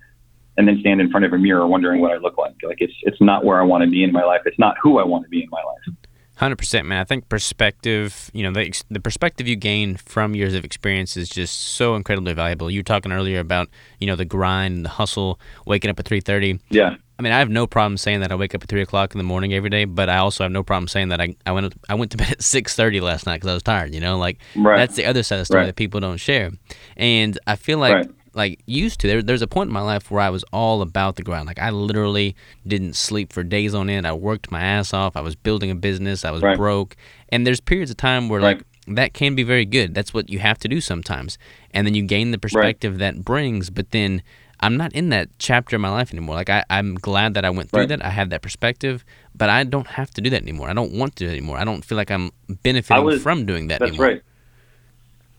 and 0.57 0.67
then 0.67 0.79
stand 0.81 1.01
in 1.01 1.11
front 1.11 1.27
of 1.27 1.33
a 1.33 1.39
mirror 1.39 1.67
wondering 1.67 2.01
what 2.01 2.13
I 2.13 2.17
look 2.17 2.39
like. 2.39 2.55
Like 2.63 2.81
it's 2.81 2.93
it's 3.03 3.21
not 3.21 3.45
where 3.45 3.61
I 3.61 3.65
want 3.65 3.85
to 3.85 3.91
be 3.91 4.03
in 4.05 4.13
my 4.13 4.25
life. 4.25 4.43
It's 4.45 4.59
not 4.59 4.77
who 4.83 4.99
I 4.99 5.05
want 5.05 5.25
to 5.25 5.29
be 5.29 5.43
in 5.43 5.49
my 5.51 5.63
life. 5.63 5.97
Hundred 6.37 6.57
percent, 6.57 6.87
man. 6.87 7.01
I 7.01 7.05
think 7.05 7.29
perspective, 7.29 8.31
you 8.33 8.45
know, 8.45 8.53
the 8.53 8.73
the 8.89 9.01
perspective 9.01 9.49
you 9.49 9.57
gain 9.57 9.97
from 9.97 10.37
years 10.37 10.55
of 10.55 10.65
experience 10.65 11.17
is 11.17 11.29
just 11.29 11.59
so 11.59 11.97
incredibly 11.97 12.33
valuable. 12.33 12.71
You 12.71 12.79
were 12.81 12.85
talking 12.85 13.11
earlier 13.11 13.41
about, 13.41 13.69
you 13.99 14.07
know, 14.07 14.15
the 14.15 14.25
grind, 14.25 14.85
the 14.85 14.91
hustle, 14.91 15.41
waking 15.67 15.91
up 15.91 15.99
at 15.99 16.07
three 16.07 16.21
thirty. 16.21 16.61
Yeah. 16.71 16.95
I 17.19 17.23
mean, 17.23 17.33
I 17.33 17.41
have 17.41 17.51
no 17.51 17.67
problem 17.67 17.97
saying 17.97 18.21
that 18.21 18.31
I 18.31 18.37
wake 18.37 18.55
up 18.55 18.63
at 18.63 18.69
three 18.69 18.83
o'clock 18.83 19.13
in 19.13 19.19
the 19.19 19.25
morning 19.25 19.53
every 19.53 19.71
day, 19.71 19.85
but 19.85 20.09
I 20.09 20.19
also 20.19 20.45
have 20.45 20.53
no 20.53 20.63
problem 20.63 20.87
saying 20.87 21.09
that 21.09 21.21
I, 21.21 21.35
I 21.45 21.53
went 21.53 21.75
I 21.89 21.95
went 21.95 22.13
to 22.13 22.17
bed 22.17 22.31
at 22.31 22.43
six 22.55 22.77
thirty 22.77 23.01
last 23.01 23.27
night 23.27 23.37
because 23.37 23.51
I 23.51 23.55
was 23.55 23.63
tired. 23.63 23.93
You 23.93 24.01
know, 24.01 24.19
like 24.19 24.39
right. 24.55 24.77
that's 24.77 24.95
the 24.95 25.05
other 25.05 25.23
side 25.23 25.37
of 25.37 25.41
the 25.41 25.45
story 25.47 25.61
right. 25.63 25.67
that 25.67 25.77
people 25.77 25.99
don't 25.99 26.19
share. 26.19 26.53
And 26.97 27.39
I 27.47 27.57
feel 27.57 27.79
like 27.79 27.95
right. 27.95 28.11
like 28.35 28.61
used 28.67 29.01
to 29.01 29.09
there, 29.09 29.21
there's 29.21 29.43
a 29.43 29.49
point 29.49 29.69
in 29.69 29.75
my 29.75 29.81
life 29.81 30.13
where 30.13 30.21
I 30.21 30.31
was 30.31 30.45
all 30.53 30.81
about 30.81 31.17
the 31.17 31.23
grind. 31.23 31.47
Like 31.47 31.59
I 31.59 31.71
literally 31.71 32.37
didn't 32.67 32.95
sleep 32.95 33.33
for 33.33 33.43
days 33.43 33.75
on 33.75 33.91
end. 33.91 34.07
I 34.07 34.13
worked 34.13 34.53
my 34.53 34.61
ass 34.61 34.95
off. 34.95 35.17
I 35.17 35.21
was 35.21 35.35
building 35.35 35.73
a 35.73 35.75
business. 35.75 36.25
I 36.25 36.31
was 36.31 36.43
broke. 36.57 36.95
And 37.31 37.45
there's 37.45 37.61
periods 37.61 37.91
of 37.91 37.97
time 37.97 38.29
where 38.29 38.41
like 38.41 38.63
that 38.87 39.13
can 39.13 39.35
be 39.35 39.43
very 39.43 39.65
good. 39.65 39.93
That's 39.93 40.15
what 40.15 40.31
you 40.31 40.39
have 40.39 40.59
to 40.61 40.69
do 40.69 40.81
sometimes. 40.81 41.37
And 41.73 41.87
then 41.87 41.95
you 41.95 42.05
gain 42.05 42.31
the 42.31 42.39
perspective 42.39 42.99
that 42.99 43.25
brings, 43.25 43.71
but 43.71 43.91
then 43.91 44.23
I'm 44.61 44.77
not 44.77 44.93
in 44.93 45.11
that 45.11 45.29
chapter 45.39 45.77
of 45.77 45.83
my 45.83 45.91
life 45.91 46.13
anymore. 46.13 46.35
Like 46.35 46.51
I, 46.51 46.65
I'm 46.71 46.95
glad 46.95 47.35
that 47.35 47.45
I 47.45 47.51
went 47.51 47.71
through 47.71 47.81
right. 47.81 47.89
that. 47.91 48.05
I 48.05 48.11
had 48.11 48.31
that 48.31 48.43
perspective, 48.43 49.05
but 49.35 49.49
I 49.49 49.65
don't 49.65 49.87
have 49.87 50.11
to 50.13 50.21
do 50.21 50.31
that 50.31 50.43
anymore. 50.43 50.69
I 50.69 50.75
don't 50.75 50.93
want 50.93 51.17
to 51.17 51.29
anymore. 51.29 51.59
I 51.59 51.65
don't 51.65 51.85
feel 51.85 51.97
like 51.97 52.11
I'm 52.11 52.31
benefiting 52.63 53.05
was, 53.05 53.23
from 53.23 53.47
doing 53.47 53.69
that. 53.69 53.83
Anymore. 53.83 53.89
That's 53.89 53.99
anymore. 53.99 54.15
right. 54.15 54.23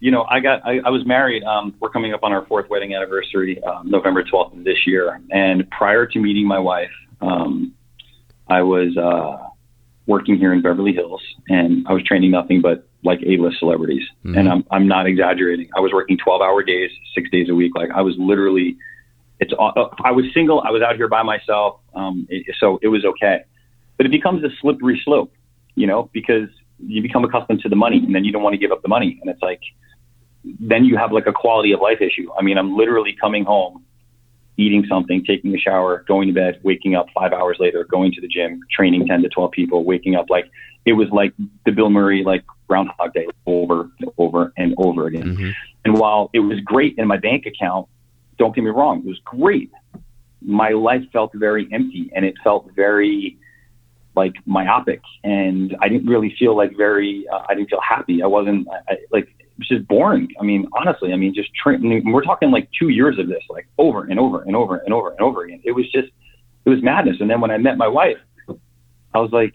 You 0.02 0.12
know, 0.12 0.26
I 0.30 0.40
got 0.40 0.66
I, 0.66 0.80
I 0.86 0.90
was 0.90 1.06
married. 1.06 1.44
Um, 1.44 1.76
we're 1.80 1.90
coming 1.90 2.14
up 2.14 2.24
on 2.24 2.32
our 2.32 2.46
fourth 2.46 2.70
wedding 2.70 2.96
anniversary, 2.96 3.62
um, 3.64 3.90
November 3.90 4.24
12th 4.24 4.58
of 4.58 4.64
this 4.64 4.88
year. 4.88 5.20
And 5.30 5.70
prior 5.72 6.06
to 6.06 6.20
meeting 6.20 6.48
my 6.48 6.60
wife, 6.60 6.92
um, 7.20 7.74
I 8.48 8.62
was 8.62 8.96
uh, 8.96 9.50
working 10.08 10.38
here 10.38 10.54
in 10.54 10.62
Beverly 10.62 10.94
Hills, 10.94 11.22
and 11.50 11.86
I 11.88 11.94
was 11.94 12.04
training 12.04 12.32
nothing 12.32 12.62
but 12.62 12.88
like 13.04 13.20
A-list 13.26 13.60
celebrities. 13.60 14.04
Mm-hmm. 14.26 14.38
And 14.38 14.50
I'm 14.50 14.66
I'm 14.72 14.88
not 14.88 15.06
exaggerating. 15.06 15.70
I 15.76 15.82
was 15.82 15.92
working 15.94 16.18
12-hour 16.18 16.64
days, 16.64 16.92
six 17.14 17.30
days 17.30 17.50
a 17.50 17.56
week. 17.56 17.74
Like 17.76 17.90
I 17.94 18.02
was 18.02 18.16
literally 18.18 18.78
it's 19.40 19.54
uh, 19.58 19.88
I 20.04 20.12
was 20.12 20.26
single. 20.34 20.62
I 20.62 20.72
was 20.72 20.82
out 20.82 20.96
here 20.96 21.08
by 21.08 21.24
myself, 21.24 21.80
um, 21.94 22.28
it, 22.30 22.56
so 22.60 22.80
it 22.82 22.90
was 22.90 23.06
okay. 23.06 23.44
But 23.98 24.06
it 24.06 24.10
becomes 24.10 24.44
a 24.44 24.50
slippery 24.62 25.02
slope, 25.04 25.34
you 25.76 25.88
know, 25.88 26.10
because 26.14 26.50
you 26.80 27.02
become 27.02 27.24
accustomed 27.24 27.62
to 27.62 27.70
the 27.70 27.76
money, 27.76 27.98
and 27.98 28.14
then 28.14 28.24
you 28.24 28.32
don't 28.32 28.44
want 28.44 28.54
to 28.54 28.58
give 28.58 28.72
up 28.72 28.82
the 28.82 28.88
money, 28.88 29.18
and 29.22 29.30
it's 29.30 29.42
like 29.42 29.62
then 30.44 30.86
you 30.86 30.98
have 30.98 31.12
like 31.12 31.28
a 31.28 31.34
quality 31.34 31.72
of 31.72 31.82
life 31.82 32.02
issue. 32.02 32.30
I 32.38 32.42
mean, 32.42 32.58
I'm 32.58 32.76
literally 32.76 33.16
coming 33.20 33.44
home, 33.44 33.84
eating 34.58 34.86
something, 34.90 35.24
taking 35.26 35.54
a 35.54 35.58
shower, 35.58 36.04
going 36.08 36.28
to 36.28 36.34
bed, 36.34 36.60
waking 36.64 36.96
up 36.96 37.08
five 37.14 37.34
hours 37.34 37.58
later, 37.60 37.86
going 37.86 38.12
to 38.14 38.22
the 38.22 38.28
gym, 38.28 38.62
training 38.72 39.08
10 39.08 39.22
to 39.24 39.30
12 39.30 39.52
people, 39.52 39.84
waking 39.84 40.16
up 40.16 40.30
like 40.30 40.50
it 40.86 40.94
was 40.94 41.10
like 41.12 41.34
the 41.66 41.72
Bill 41.72 41.90
Murray 41.90 42.24
like 42.24 42.44
Groundhog 42.68 43.14
Day 43.14 43.28
over 43.46 43.90
and 44.00 44.10
over 44.18 44.54
and 44.58 44.76
over 44.78 45.08
again. 45.08 45.36
Mm-hmm. 45.36 45.50
And 45.86 45.98
while 45.98 46.30
it 46.34 46.40
was 46.40 46.60
great 46.62 46.96
in 46.98 47.08
my 47.08 47.18
bank 47.18 47.46
account, 47.46 47.88
don't 48.40 48.56
get 48.56 48.64
me 48.64 48.72
wrong, 48.72 49.00
it 49.00 49.06
was 49.06 49.20
great. 49.24 49.70
My 50.42 50.70
life 50.70 51.04
felt 51.14 51.32
very 51.36 51.68
empty 51.72 52.10
and 52.16 52.26
it 52.26 52.34
felt 52.44 52.72
very 52.76 53.38
like 54.16 54.34
myopic 54.46 55.02
and 55.24 55.76
I 55.82 55.88
didn't 55.88 56.08
really 56.08 56.36
feel 56.40 56.58
like 56.58 56.76
very, 56.76 57.26
uh, 57.32 57.44
I 57.48 57.54
didn't 57.54 57.70
feel 57.70 57.82
happy. 57.88 58.24
I 58.24 58.28
wasn't 58.28 58.68
I, 58.90 58.96
like, 59.12 59.28
it 59.40 59.60
was 59.60 59.68
just 59.68 59.88
boring. 59.88 60.30
I 60.40 60.44
mean, 60.44 60.68
honestly, 60.74 61.14
I 61.14 61.18
mean, 61.18 61.34
just 61.36 61.50
tra- 61.54 61.76
I 61.76 61.78
mean, 61.78 62.12
we're 62.12 62.24
talking 62.24 62.50
like 62.50 62.70
two 62.78 62.90
years 62.90 63.20
of 63.20 63.28
this, 63.28 63.44
like 63.50 63.68
over 63.78 64.06
and 64.06 64.20
over 64.20 64.42
and 64.42 64.56
over 64.56 64.78
and 64.78 64.94
over 64.94 65.12
and 65.12 65.22
over 65.22 65.44
again. 65.44 65.62
It 65.64 65.74
was 65.74 65.86
just, 65.92 66.08
it 66.66 66.70
was 66.70 66.82
madness. 66.82 67.18
And 67.20 67.30
then 67.30 67.42
when 67.42 67.52
I 67.52 67.58
met 67.58 67.78
my 67.78 67.88
wife, 67.88 68.18
I 69.14 69.20
was 69.20 69.32
like, 69.32 69.54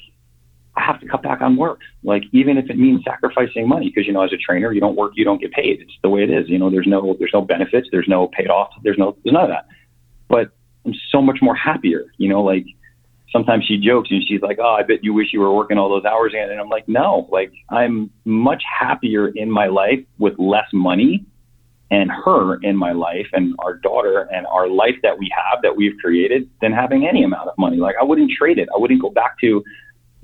I 0.77 0.83
have 0.83 1.01
to 1.01 1.07
cut 1.07 1.23
back 1.23 1.41
on 1.41 1.57
work. 1.57 1.81
Like 2.03 2.25
even 2.33 2.59
if 2.59 2.69
it 2.69 2.79
means 2.79 3.03
sacrificing 3.05 3.69
money, 3.69 3.91
because 3.91 4.07
you 4.07 4.13
know, 4.13 4.23
as 4.23 4.33
a 4.33 4.37
trainer, 4.37 4.73
you 4.73 4.81
don't 4.81 4.97
work, 4.97 5.13
you 5.15 5.25
don't 5.25 5.41
get 5.41 5.53
paid. 5.53 5.81
It's 5.81 5.93
the 6.03 6.09
way 6.09 6.23
it 6.23 6.31
is. 6.31 6.49
You 6.49 6.59
know, 6.59 6.71
there's 6.71 6.87
no 6.87 7.15
there's 7.19 7.33
no 7.33 7.43
benefits, 7.43 7.89
there's 7.93 8.09
no 8.09 8.29
paid 8.29 8.49
off, 8.49 8.71
there's 8.83 8.99
no 8.99 9.17
there's 9.23 9.33
none 9.33 9.45
of 9.45 9.51
that. 9.51 9.67
But 10.29 10.51
I'm 10.85 10.95
so 11.11 11.23
much 11.23 11.39
more 11.41 11.55
happier. 11.55 12.07
You 12.19 12.29
know, 12.29 12.43
like 12.43 12.67
sometimes 13.31 13.65
she 13.67 13.79
jokes 13.79 14.11
and 14.11 14.23
she's 14.27 14.43
like, 14.43 14.59
"Oh, 14.61 14.75
I 14.75 14.83
bet 14.83 15.05
you 15.05 15.15
wish 15.15 15.29
you 15.33 15.41
were 15.41 15.55
working 15.55 15.79
all 15.79 15.89
those 15.89 16.05
hours." 16.05 16.33
again." 16.33 16.51
And 16.51 16.61
I'm 16.61 16.69
like, 16.69 16.89
"No, 16.89 17.29
like 17.31 17.53
I'm 17.71 18.11
much 18.25 18.63
happier 18.81 19.29
in 19.29 19.51
my 19.51 19.67
life 19.67 20.01
with 20.19 20.35
less 20.39 20.67
money." 20.73 21.25
And 21.91 22.11
her 22.11 22.57
in 22.63 22.77
my 22.77 22.93
life, 22.93 23.27
and 23.33 23.55
our 23.61 23.75
daughter, 23.75 24.27
and 24.33 24.47
our 24.47 24.69
life 24.69 24.97
that 25.03 25.17
we 25.19 25.31
have 25.37 25.63
that 25.63 25.77
we've 25.77 25.97
created, 26.03 26.51
than 26.61 26.73
having 26.73 27.07
any 27.07 27.23
amount 27.23 27.49
of 27.49 27.57
money. 27.59 27.77
Like 27.77 27.95
I 28.01 28.05
wouldn't 28.05 28.33
trade 28.33 28.59
it. 28.59 28.69
I 28.75 28.79
wouldn't 28.79 29.01
go 29.01 29.11
back 29.11 29.39
to 29.43 29.63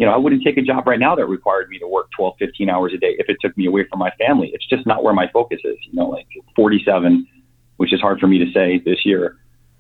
you 0.01 0.07
know, 0.07 0.13
I 0.13 0.17
wouldn't 0.17 0.43
take 0.43 0.57
a 0.57 0.63
job 0.63 0.87
right 0.87 0.99
now 0.99 1.15
that 1.15 1.27
required 1.27 1.69
me 1.69 1.79
to 1.79 1.87
work 1.87 2.09
12, 2.17 2.37
15 2.39 2.71
hours 2.71 2.95
a 2.95 2.97
day 2.97 3.17
if 3.19 3.29
it 3.29 3.37
took 3.39 3.55
me 3.59 3.67
away 3.67 3.85
from 3.87 3.99
my 3.99 4.11
family. 4.13 4.51
It's 4.55 4.67
just 4.67 4.87
not 4.87 5.05
where 5.05 5.13
my 5.13 5.29
focus 5.31 5.61
is. 5.63 5.77
You 5.83 5.93
know, 5.93 6.09
like 6.09 6.27
47, 6.57 7.29
which 7.77 7.93
is 7.93 8.01
hard 8.01 8.19
for 8.19 8.27
me 8.27 8.39
to 8.39 8.51
say 8.51 8.81
this 8.83 9.05
year. 9.05 9.37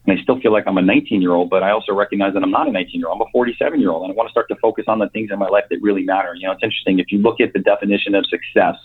And 0.06 0.18
I 0.18 0.22
still 0.22 0.38
feel 0.38 0.52
like 0.52 0.64
I'm 0.66 0.76
a 0.76 0.82
19 0.82 1.22
year 1.22 1.32
old, 1.32 1.48
but 1.48 1.62
I 1.62 1.70
also 1.70 1.94
recognize 1.94 2.34
that 2.34 2.42
I'm 2.42 2.50
not 2.50 2.68
a 2.68 2.70
19 2.70 3.00
year 3.00 3.08
old. 3.08 3.18
I'm 3.18 3.26
a 3.28 3.30
47 3.32 3.80
year 3.80 3.92
old, 3.92 4.02
and 4.02 4.12
I 4.12 4.14
want 4.14 4.28
to 4.28 4.30
start 4.30 4.48
to 4.48 4.56
focus 4.56 4.84
on 4.88 4.98
the 4.98 5.08
things 5.08 5.30
in 5.32 5.38
my 5.38 5.48
life 5.48 5.64
that 5.70 5.78
really 5.80 6.04
matter. 6.04 6.34
You 6.34 6.48
know, 6.48 6.52
it's 6.52 6.62
interesting. 6.62 6.98
If 6.98 7.06
you 7.10 7.18
look 7.20 7.40
at 7.40 7.54
the 7.54 7.60
definition 7.60 8.14
of 8.14 8.26
success, 8.26 8.76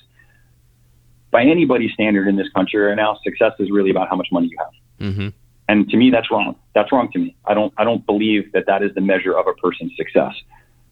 by 1.32 1.44
anybody's 1.44 1.92
standard 1.92 2.30
in 2.30 2.38
this 2.38 2.48
country 2.56 2.80
right 2.80 2.96
now, 2.96 3.20
success 3.26 3.52
is 3.60 3.72
really 3.72 3.90
about 3.90 4.08
how 4.08 4.16
much 4.16 4.30
money 4.32 4.48
you 4.48 4.58
have. 4.58 5.12
Mm-hmm. 5.12 5.28
And 5.68 5.90
to 5.90 5.98
me, 5.98 6.12
that's 6.12 6.32
wrong. 6.32 6.56
That's 6.76 6.94
wrong 6.94 7.12
to 7.12 7.20
me. 7.20 7.36
I 7.44 7.56
don't. 7.56 7.74
I 7.78 7.84
don't 7.84 8.06
believe 8.06 8.54
that 8.54 8.68
that 8.68 8.84
is 8.84 8.96
the 8.96 9.02
measure 9.02 9.38
of 9.38 9.48
a 9.48 9.54
person's 9.54 9.92
success 9.98 10.34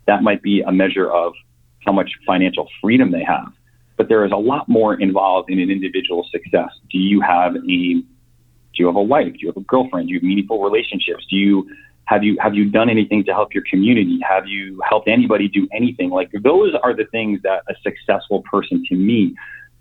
that 0.07 0.23
might 0.23 0.41
be 0.41 0.61
a 0.61 0.71
measure 0.71 1.11
of 1.11 1.33
how 1.85 1.91
much 1.91 2.11
financial 2.25 2.69
freedom 2.81 3.11
they 3.11 3.23
have. 3.23 3.51
But 3.97 4.09
there 4.09 4.25
is 4.25 4.31
a 4.31 4.37
lot 4.37 4.67
more 4.67 4.99
involved 4.99 5.49
in 5.49 5.59
an 5.59 5.69
individual's 5.69 6.29
success. 6.31 6.69
Do 6.89 6.97
you 6.97 7.21
have 7.21 7.55
a 7.55 8.03
do 8.73 8.79
you 8.81 8.87
have 8.87 8.95
a 8.95 9.03
wife? 9.03 9.33
Do 9.33 9.39
you 9.39 9.47
have 9.47 9.57
a 9.57 9.61
girlfriend? 9.61 10.07
Do 10.07 10.13
you 10.13 10.19
have 10.19 10.23
meaningful 10.23 10.61
relationships? 10.63 11.25
Do 11.29 11.35
you 11.35 11.69
have 12.05 12.23
you 12.23 12.37
have 12.39 12.55
you 12.55 12.69
done 12.69 12.89
anything 12.89 13.23
to 13.25 13.33
help 13.33 13.53
your 13.53 13.63
community? 13.69 14.19
Have 14.27 14.47
you 14.47 14.81
helped 14.87 15.07
anybody 15.07 15.47
do 15.47 15.67
anything? 15.71 16.09
Like 16.09 16.31
those 16.43 16.73
are 16.81 16.95
the 16.95 17.05
things 17.05 17.41
that 17.43 17.63
a 17.69 17.75
successful 17.83 18.43
person 18.51 18.83
to 18.89 18.95
me. 18.95 19.35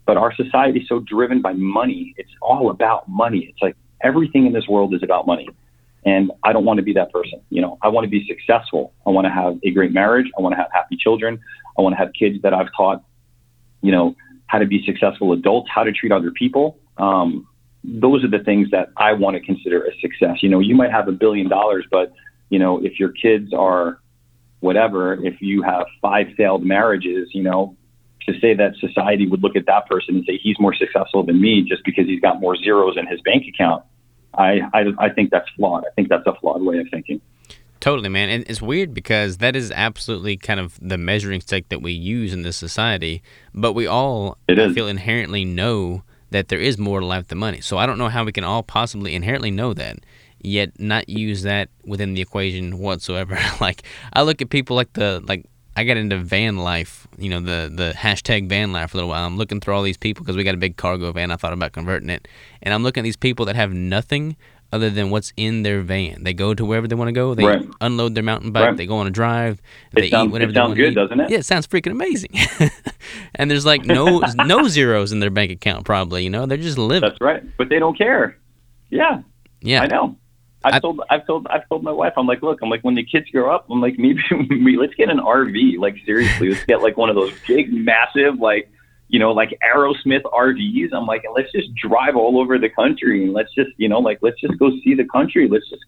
But 0.04 0.16
our 0.16 0.34
society 0.34 0.80
is 0.80 0.88
so 0.88 1.00
driven 1.00 1.40
by 1.40 1.52
money. 1.52 2.14
It's 2.16 2.30
all 2.40 2.70
about 2.70 3.08
money. 3.08 3.46
It's 3.50 3.62
like 3.62 3.76
everything 4.02 4.46
in 4.46 4.52
this 4.52 4.66
world 4.68 4.94
is 4.94 5.02
about 5.02 5.26
money. 5.26 5.48
And 6.04 6.32
I 6.42 6.52
don't 6.52 6.64
want 6.64 6.78
to 6.78 6.82
be 6.82 6.92
that 6.94 7.12
person. 7.12 7.40
You 7.50 7.62
know, 7.62 7.78
I 7.82 7.88
want 7.88 8.04
to 8.04 8.10
be 8.10 8.26
successful. 8.26 8.92
I 9.06 9.10
want 9.10 9.26
to 9.26 9.30
have 9.30 9.58
a 9.62 9.70
great 9.70 9.92
marriage. 9.92 10.26
I 10.36 10.42
want 10.42 10.52
to 10.54 10.56
have 10.56 10.68
happy 10.72 10.96
children. 10.96 11.38
I 11.78 11.82
want 11.82 11.92
to 11.94 11.98
have 11.98 12.12
kids 12.12 12.42
that 12.42 12.52
I've 12.52 12.68
taught, 12.76 13.04
you 13.82 13.92
know, 13.92 14.16
how 14.46 14.58
to 14.58 14.66
be 14.66 14.84
successful 14.84 15.32
adults, 15.32 15.70
how 15.72 15.84
to 15.84 15.92
treat 15.92 16.12
other 16.12 16.30
people. 16.30 16.78
Um, 16.98 17.46
those 17.84 18.24
are 18.24 18.28
the 18.28 18.40
things 18.40 18.70
that 18.70 18.90
I 18.96 19.12
want 19.12 19.34
to 19.36 19.40
consider 19.40 19.84
a 19.84 19.90
success. 20.00 20.42
You 20.42 20.48
know, 20.48 20.60
you 20.60 20.74
might 20.74 20.90
have 20.90 21.08
a 21.08 21.12
billion 21.12 21.48
dollars, 21.48 21.86
but 21.90 22.12
you 22.50 22.58
know, 22.58 22.84
if 22.84 23.00
your 23.00 23.10
kids 23.10 23.52
are 23.54 23.98
whatever, 24.60 25.14
if 25.24 25.40
you 25.40 25.62
have 25.62 25.86
five 26.00 26.26
failed 26.36 26.64
marriages, 26.64 27.30
you 27.32 27.42
know, 27.42 27.76
to 28.26 28.38
say 28.40 28.54
that 28.54 28.76
society 28.76 29.26
would 29.26 29.42
look 29.42 29.56
at 29.56 29.66
that 29.66 29.88
person 29.88 30.16
and 30.16 30.24
say 30.26 30.38
he's 30.40 30.56
more 30.60 30.74
successful 30.74 31.24
than 31.24 31.40
me 31.40 31.62
just 31.62 31.84
because 31.84 32.06
he's 32.06 32.20
got 32.20 32.40
more 32.40 32.56
zeros 32.56 32.96
in 32.96 33.06
his 33.06 33.20
bank 33.22 33.44
account, 33.48 33.82
I, 34.34 34.60
I, 34.72 34.84
I 34.98 35.08
think 35.10 35.30
that's 35.30 35.48
flawed. 35.50 35.84
I 35.84 35.90
think 35.94 36.08
that's 36.08 36.26
a 36.26 36.34
flawed 36.34 36.62
way 36.62 36.78
of 36.78 36.88
thinking. 36.90 37.20
Totally, 37.80 38.08
man. 38.08 38.28
And 38.28 38.44
it's 38.48 38.62
weird 38.62 38.94
because 38.94 39.38
that 39.38 39.56
is 39.56 39.72
absolutely 39.72 40.36
kind 40.36 40.60
of 40.60 40.78
the 40.80 40.96
measuring 40.96 41.40
stick 41.40 41.68
that 41.70 41.82
we 41.82 41.90
use 41.90 42.32
in 42.32 42.42
this 42.42 42.56
society. 42.56 43.22
But 43.52 43.72
we 43.72 43.88
all 43.88 44.38
feel 44.46 44.86
inherently 44.86 45.44
know 45.44 46.04
that 46.30 46.46
there 46.46 46.60
is 46.60 46.78
more 46.78 47.00
to 47.00 47.06
life 47.06 47.26
than 47.26 47.38
money. 47.38 47.60
So 47.60 47.78
I 47.78 47.86
don't 47.86 47.98
know 47.98 48.08
how 48.08 48.24
we 48.24 48.30
can 48.30 48.44
all 48.44 48.62
possibly 48.62 49.16
inherently 49.16 49.50
know 49.50 49.74
that, 49.74 49.98
yet 50.40 50.78
not 50.78 51.08
use 51.08 51.42
that 51.42 51.70
within 51.84 52.14
the 52.14 52.20
equation 52.20 52.78
whatsoever. 52.78 53.36
like 53.60 53.82
I 54.12 54.22
look 54.22 54.40
at 54.40 54.48
people 54.48 54.76
like 54.76 54.92
the 54.92 55.20
like 55.26 55.44
I 55.76 55.84
got 55.84 55.96
into 55.96 56.18
van 56.18 56.58
life, 56.58 57.08
you 57.16 57.30
know, 57.30 57.40
the 57.40 57.72
the 57.74 57.92
hashtag 57.96 58.48
van 58.48 58.72
life 58.72 58.90
for 58.90 58.96
a 58.96 58.98
little 58.98 59.10
while. 59.10 59.26
I'm 59.26 59.36
looking 59.36 59.60
through 59.60 59.74
all 59.74 59.82
these 59.82 59.96
people 59.96 60.24
because 60.24 60.36
we 60.36 60.44
got 60.44 60.54
a 60.54 60.58
big 60.58 60.76
cargo 60.76 61.10
van. 61.12 61.30
I 61.30 61.36
thought 61.36 61.52
about 61.52 61.72
converting 61.72 62.10
it, 62.10 62.28
and 62.62 62.74
I'm 62.74 62.82
looking 62.82 63.02
at 63.02 63.04
these 63.04 63.16
people 63.16 63.46
that 63.46 63.56
have 63.56 63.72
nothing 63.72 64.36
other 64.72 64.88
than 64.88 65.10
what's 65.10 65.32
in 65.36 65.62
their 65.62 65.82
van. 65.82 66.24
They 66.24 66.32
go 66.32 66.54
to 66.54 66.64
wherever 66.64 66.88
they 66.88 66.94
want 66.94 67.08
to 67.08 67.12
go. 67.12 67.34
They 67.34 67.44
right. 67.44 67.66
unload 67.80 68.14
their 68.14 68.22
mountain 68.22 68.52
bike. 68.52 68.68
Right. 68.68 68.76
They 68.76 68.86
go 68.86 68.96
on 68.96 69.06
a 69.06 69.10
drive. 69.10 69.60
They 69.92 70.08
sounds, 70.08 70.28
eat 70.28 70.32
whatever 70.32 70.50
it 70.50 70.54
sounds 70.54 70.74
they 70.74 70.82
good, 70.82 70.92
eat. 70.92 70.94
doesn't 70.94 71.20
it? 71.20 71.30
Yeah, 71.30 71.38
it 71.38 71.44
sounds 71.44 71.66
freaking 71.66 71.92
amazing. 71.92 72.34
and 73.34 73.50
there's 73.50 73.66
like 73.66 73.84
no 73.84 74.20
no 74.44 74.68
zeros 74.68 75.12
in 75.12 75.20
their 75.20 75.30
bank 75.30 75.50
account. 75.50 75.84
Probably, 75.84 76.24
you 76.24 76.30
know, 76.30 76.46
they're 76.46 76.56
just 76.56 76.78
living. 76.78 77.08
That's 77.08 77.20
right, 77.20 77.42
but 77.56 77.68
they 77.68 77.78
don't 77.78 77.96
care. 77.96 78.38
Yeah, 78.90 79.22
yeah, 79.60 79.82
I 79.82 79.86
know. 79.86 80.16
I've 80.64 80.74
I, 80.74 80.78
told 80.78 81.00
I've 81.10 81.26
told 81.26 81.46
I've 81.48 81.68
told 81.68 81.82
my 81.82 81.92
wife 81.92 82.14
I'm 82.16 82.26
like 82.26 82.42
look 82.42 82.60
I'm 82.62 82.70
like 82.70 82.82
when 82.82 82.94
the 82.94 83.04
kids 83.04 83.28
grow 83.30 83.54
up 83.54 83.66
I'm 83.70 83.80
like 83.80 83.94
maybe 83.98 84.22
we, 84.48 84.76
let's 84.76 84.94
get 84.94 85.08
an 85.10 85.18
RV 85.18 85.78
like 85.78 85.96
seriously 86.04 86.50
let's 86.50 86.64
get 86.64 86.82
like 86.82 86.96
one 86.96 87.08
of 87.08 87.16
those 87.16 87.32
big 87.46 87.72
massive 87.72 88.38
like 88.38 88.70
you 89.08 89.18
know 89.18 89.32
like 89.32 89.58
Aerosmith 89.74 90.22
RVs 90.22 90.90
I'm 90.92 91.06
like 91.06 91.24
let's 91.34 91.50
just 91.52 91.74
drive 91.74 92.16
all 92.16 92.38
over 92.38 92.58
the 92.58 92.68
country 92.68 93.24
and 93.24 93.32
let's 93.32 93.52
just 93.54 93.70
you 93.76 93.88
know 93.88 93.98
like 93.98 94.18
let's 94.22 94.40
just 94.40 94.58
go 94.58 94.70
see 94.84 94.94
the 94.94 95.04
country. 95.04 95.48
Let's 95.48 95.68
just 95.68 95.82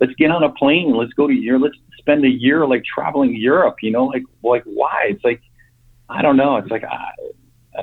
let's 0.00 0.14
get 0.14 0.30
on 0.30 0.42
a 0.42 0.50
plane 0.50 0.96
let's 0.96 1.12
go 1.12 1.26
to 1.26 1.34
Europe 1.34 1.62
let's 1.62 1.76
spend 1.98 2.24
a 2.24 2.28
year 2.28 2.66
like 2.66 2.82
traveling 2.84 3.36
Europe 3.36 3.76
you 3.82 3.90
know 3.90 4.06
like 4.06 4.24
like 4.42 4.64
why? 4.64 5.08
It's 5.10 5.24
like 5.24 5.40
I 6.08 6.22
don't 6.22 6.36
know. 6.36 6.56
It's 6.56 6.70
like 6.70 6.84
I, 6.84 7.10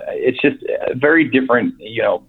it's 0.10 0.39
just 0.42 0.58
uh, 0.64 0.94
very 0.96 1.28
different 1.30 1.76
you 1.80 2.02
know 2.02 2.24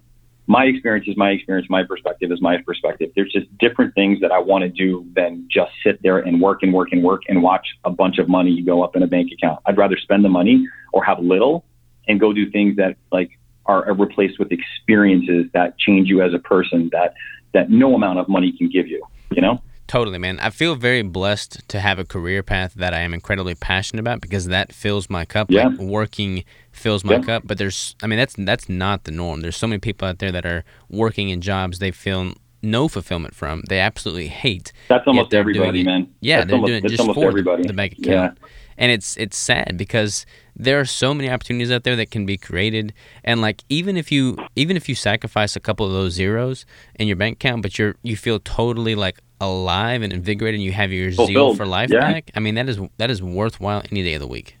my 0.47 0.65
experience 0.65 1.07
is 1.07 1.15
my 1.15 1.29
experience, 1.29 1.69
my 1.69 1.83
perspective 1.83 2.31
is 2.31 2.41
my 2.41 2.57
perspective. 2.65 3.11
There's 3.15 3.31
just 3.31 3.57
different 3.57 3.95
things 3.95 4.19
that 4.21 4.31
I 4.31 4.39
want 4.39 4.63
to 4.63 4.69
do 4.69 5.05
than 5.15 5.47
just 5.49 5.71
sit 5.83 6.01
there 6.03 6.19
and 6.19 6.41
work 6.41 6.63
and 6.63 6.73
work 6.73 6.89
and 6.91 7.03
work 7.03 7.21
and 7.29 7.41
watch 7.41 7.65
a 7.85 7.89
bunch 7.89 8.17
of 8.17 8.27
money 8.27 8.61
go 8.61 8.83
up 8.83 8.95
in 8.95 9.03
a 9.03 9.07
bank 9.07 9.31
account. 9.31 9.59
I'd 9.65 9.77
rather 9.77 9.97
spend 9.97 10.25
the 10.25 10.29
money 10.29 10.67
or 10.91 11.03
have 11.03 11.19
little 11.19 11.65
and 12.07 12.19
go 12.19 12.33
do 12.33 12.49
things 12.51 12.75
that 12.75 12.97
like 13.11 13.31
are 13.65 13.93
replaced 13.93 14.39
with 14.39 14.51
experiences 14.51 15.45
that 15.53 15.77
change 15.77 16.09
you 16.09 16.21
as 16.21 16.33
a 16.33 16.39
person 16.39 16.89
that 16.91 17.13
that 17.53 17.69
no 17.69 17.95
amount 17.95 18.19
of 18.19 18.27
money 18.27 18.51
can 18.57 18.69
give 18.69 18.87
you, 18.87 19.01
you 19.31 19.41
know? 19.41 19.61
Totally, 19.87 20.17
man. 20.17 20.39
I 20.39 20.49
feel 20.49 20.75
very 20.75 21.03
blessed 21.03 21.67
to 21.69 21.79
have 21.79 21.99
a 21.99 22.03
career 22.03 22.41
path 22.41 22.73
that 22.73 22.93
I 22.93 22.99
am 22.99 23.13
incredibly 23.13 23.53
passionate 23.53 23.99
about 23.99 24.21
because 24.21 24.47
that 24.47 24.73
fills 24.73 25.09
my 25.09 25.23
cup. 25.23 25.51
Yeah. 25.51 25.67
Like 25.67 25.79
working 25.79 26.45
fills 26.73 27.03
my 27.03 27.15
yeah. 27.15 27.21
cup. 27.21 27.43
But 27.45 27.57
there's, 27.57 27.95
I 28.03 28.07
mean, 28.07 28.19
that's 28.19 28.35
that's 28.37 28.67
not 28.67 29.05
the 29.05 29.11
norm. 29.11 29.41
There's 29.41 29.55
so 29.55 29.67
many 29.67 29.79
people 29.79 30.07
out 30.07 30.19
there 30.19 30.31
that 30.31 30.45
are 30.45 30.63
working 30.89 31.29
in 31.29 31.41
jobs 31.41 31.79
they 31.79 31.91
feel 31.91 32.33
no 32.61 32.87
fulfillment 32.87 33.35
from. 33.35 33.61
They 33.69 33.79
absolutely 33.79 34.29
hate. 34.29 34.71
That's 34.87 35.05
almost 35.05 35.33
everybody, 35.33 35.83
man. 35.83 36.13
Yeah, 36.21 36.37
that's 36.37 36.47
they're 36.47 36.55
almost, 36.55 36.69
doing 36.69 36.85
it 36.85 36.89
just 36.89 37.13
for 37.13 37.27
everybody. 37.27 37.63
the 37.63 37.73
bank 37.73 37.93
account. 37.93 38.37
Yeah. 38.41 38.47
And 38.75 38.91
it's 38.91 39.15
it's 39.17 39.37
sad 39.37 39.77
because 39.77 40.25
there 40.55 40.79
are 40.79 40.85
so 40.85 41.13
many 41.13 41.29
opportunities 41.29 41.71
out 41.71 41.83
there 41.83 41.95
that 41.95 42.09
can 42.09 42.25
be 42.25 42.37
created 42.37 42.93
and 43.23 43.39
like 43.39 43.63
even 43.69 43.97
if 43.97 44.11
you 44.11 44.35
even 44.55 44.75
if 44.75 44.89
you 44.89 44.95
sacrifice 44.95 45.55
a 45.55 45.59
couple 45.59 45.85
of 45.85 45.91
those 45.91 46.13
zeros 46.13 46.65
in 46.95 47.07
your 47.07 47.15
bank 47.15 47.35
account 47.35 47.61
but 47.61 47.77
you're 47.77 47.95
you 48.01 48.17
feel 48.17 48.39
totally 48.39 48.95
like 48.95 49.19
alive 49.39 50.01
and 50.01 50.11
invigorated 50.11 50.59
and 50.59 50.63
you 50.63 50.71
have 50.71 50.91
your 50.91 51.11
Fulfilled. 51.11 51.27
zeal 51.27 51.55
for 51.55 51.65
life 51.67 51.91
yeah. 51.91 51.99
back, 51.99 52.31
I 52.35 52.39
mean 52.39 52.55
that 52.55 52.67
is 52.67 52.79
that 52.97 53.11
is 53.11 53.21
worthwhile 53.21 53.83
any 53.91 54.01
day 54.01 54.15
of 54.15 54.21
the 54.21 54.27
week. 54.27 54.57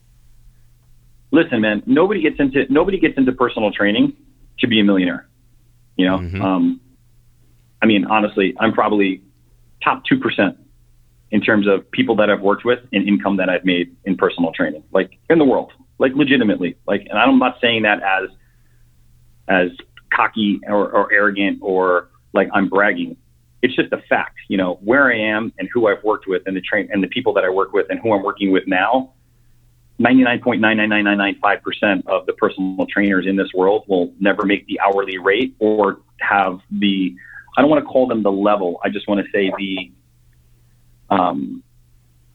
Listen, 1.33 1.59
man, 1.59 1.83
nobody 1.85 2.21
gets 2.21 2.39
into 2.39 2.65
nobody 2.69 2.97
gets 2.97 3.17
into 3.17 3.33
personal 3.33 3.71
training 3.71 4.13
to 4.59 4.67
be 4.67 4.79
a 4.79 4.83
millionaire. 4.83 5.27
You 5.97 6.05
know, 6.05 6.17
mm-hmm. 6.19 6.41
um, 6.41 6.81
I 7.81 7.85
mean, 7.85 8.05
honestly, 8.05 8.55
I'm 8.59 8.71
probably 8.71 9.21
top 9.83 10.05
two 10.05 10.19
percent 10.19 10.57
in 11.31 11.41
terms 11.41 11.67
of 11.67 11.89
people 11.91 12.15
that 12.17 12.29
I've 12.29 12.41
worked 12.41 12.63
with 12.63 12.79
and 12.93 13.07
income 13.07 13.37
that 13.37 13.49
I've 13.49 13.65
made 13.65 13.95
in 14.05 14.15
personal 14.15 14.53
training, 14.53 14.83
like 14.93 15.17
in 15.29 15.39
the 15.39 15.45
world, 15.45 15.73
like 15.97 16.13
legitimately. 16.13 16.77
Like, 16.87 17.01
and 17.09 17.19
I'm 17.19 17.37
not 17.39 17.57
saying 17.59 17.81
that 17.81 18.01
as 18.01 18.29
as 19.49 19.69
cocky 20.13 20.61
or, 20.67 20.89
or 20.89 21.11
arrogant 21.11 21.59
or 21.61 22.09
like 22.33 22.47
I'm 22.53 22.69
bragging 22.69 23.17
it's 23.63 23.75
just 23.75 23.91
a 23.93 23.97
fact, 24.09 24.35
you 24.49 24.57
know, 24.57 24.77
where 24.83 25.09
I 25.09 25.17
am 25.17 25.53
and 25.57 25.69
who 25.73 25.87
I've 25.87 26.03
worked 26.03 26.27
with 26.27 26.43
and 26.45 26.55
the 26.55 26.61
train 26.61 26.89
and 26.91 27.01
the 27.01 27.07
people 27.07 27.33
that 27.33 27.45
I 27.45 27.49
work 27.49 27.71
with 27.71 27.87
and 27.89 27.97
who 28.01 28.13
I'm 28.13 28.21
working 28.21 28.51
with 28.51 28.67
now. 28.67 29.13
99.99995% 29.99 32.07
of 32.07 32.25
the 32.25 32.33
personal 32.33 32.85
trainers 32.87 33.27
in 33.27 33.35
this 33.35 33.49
world 33.53 33.83
will 33.87 34.13
never 34.19 34.45
make 34.45 34.65
the 34.67 34.79
hourly 34.79 35.17
rate 35.17 35.55
or 35.59 35.99
have 36.19 36.59
the, 36.71 37.13
I 37.57 37.61
don't 37.61 37.69
want 37.69 37.83
to 37.83 37.87
call 37.87 38.07
them 38.07 38.23
the 38.23 38.31
level. 38.31 38.79
I 38.83 38.89
just 38.89 39.07
want 39.07 39.23
to 39.23 39.31
say 39.31 39.51
the, 39.57 39.91
um, 41.09 41.63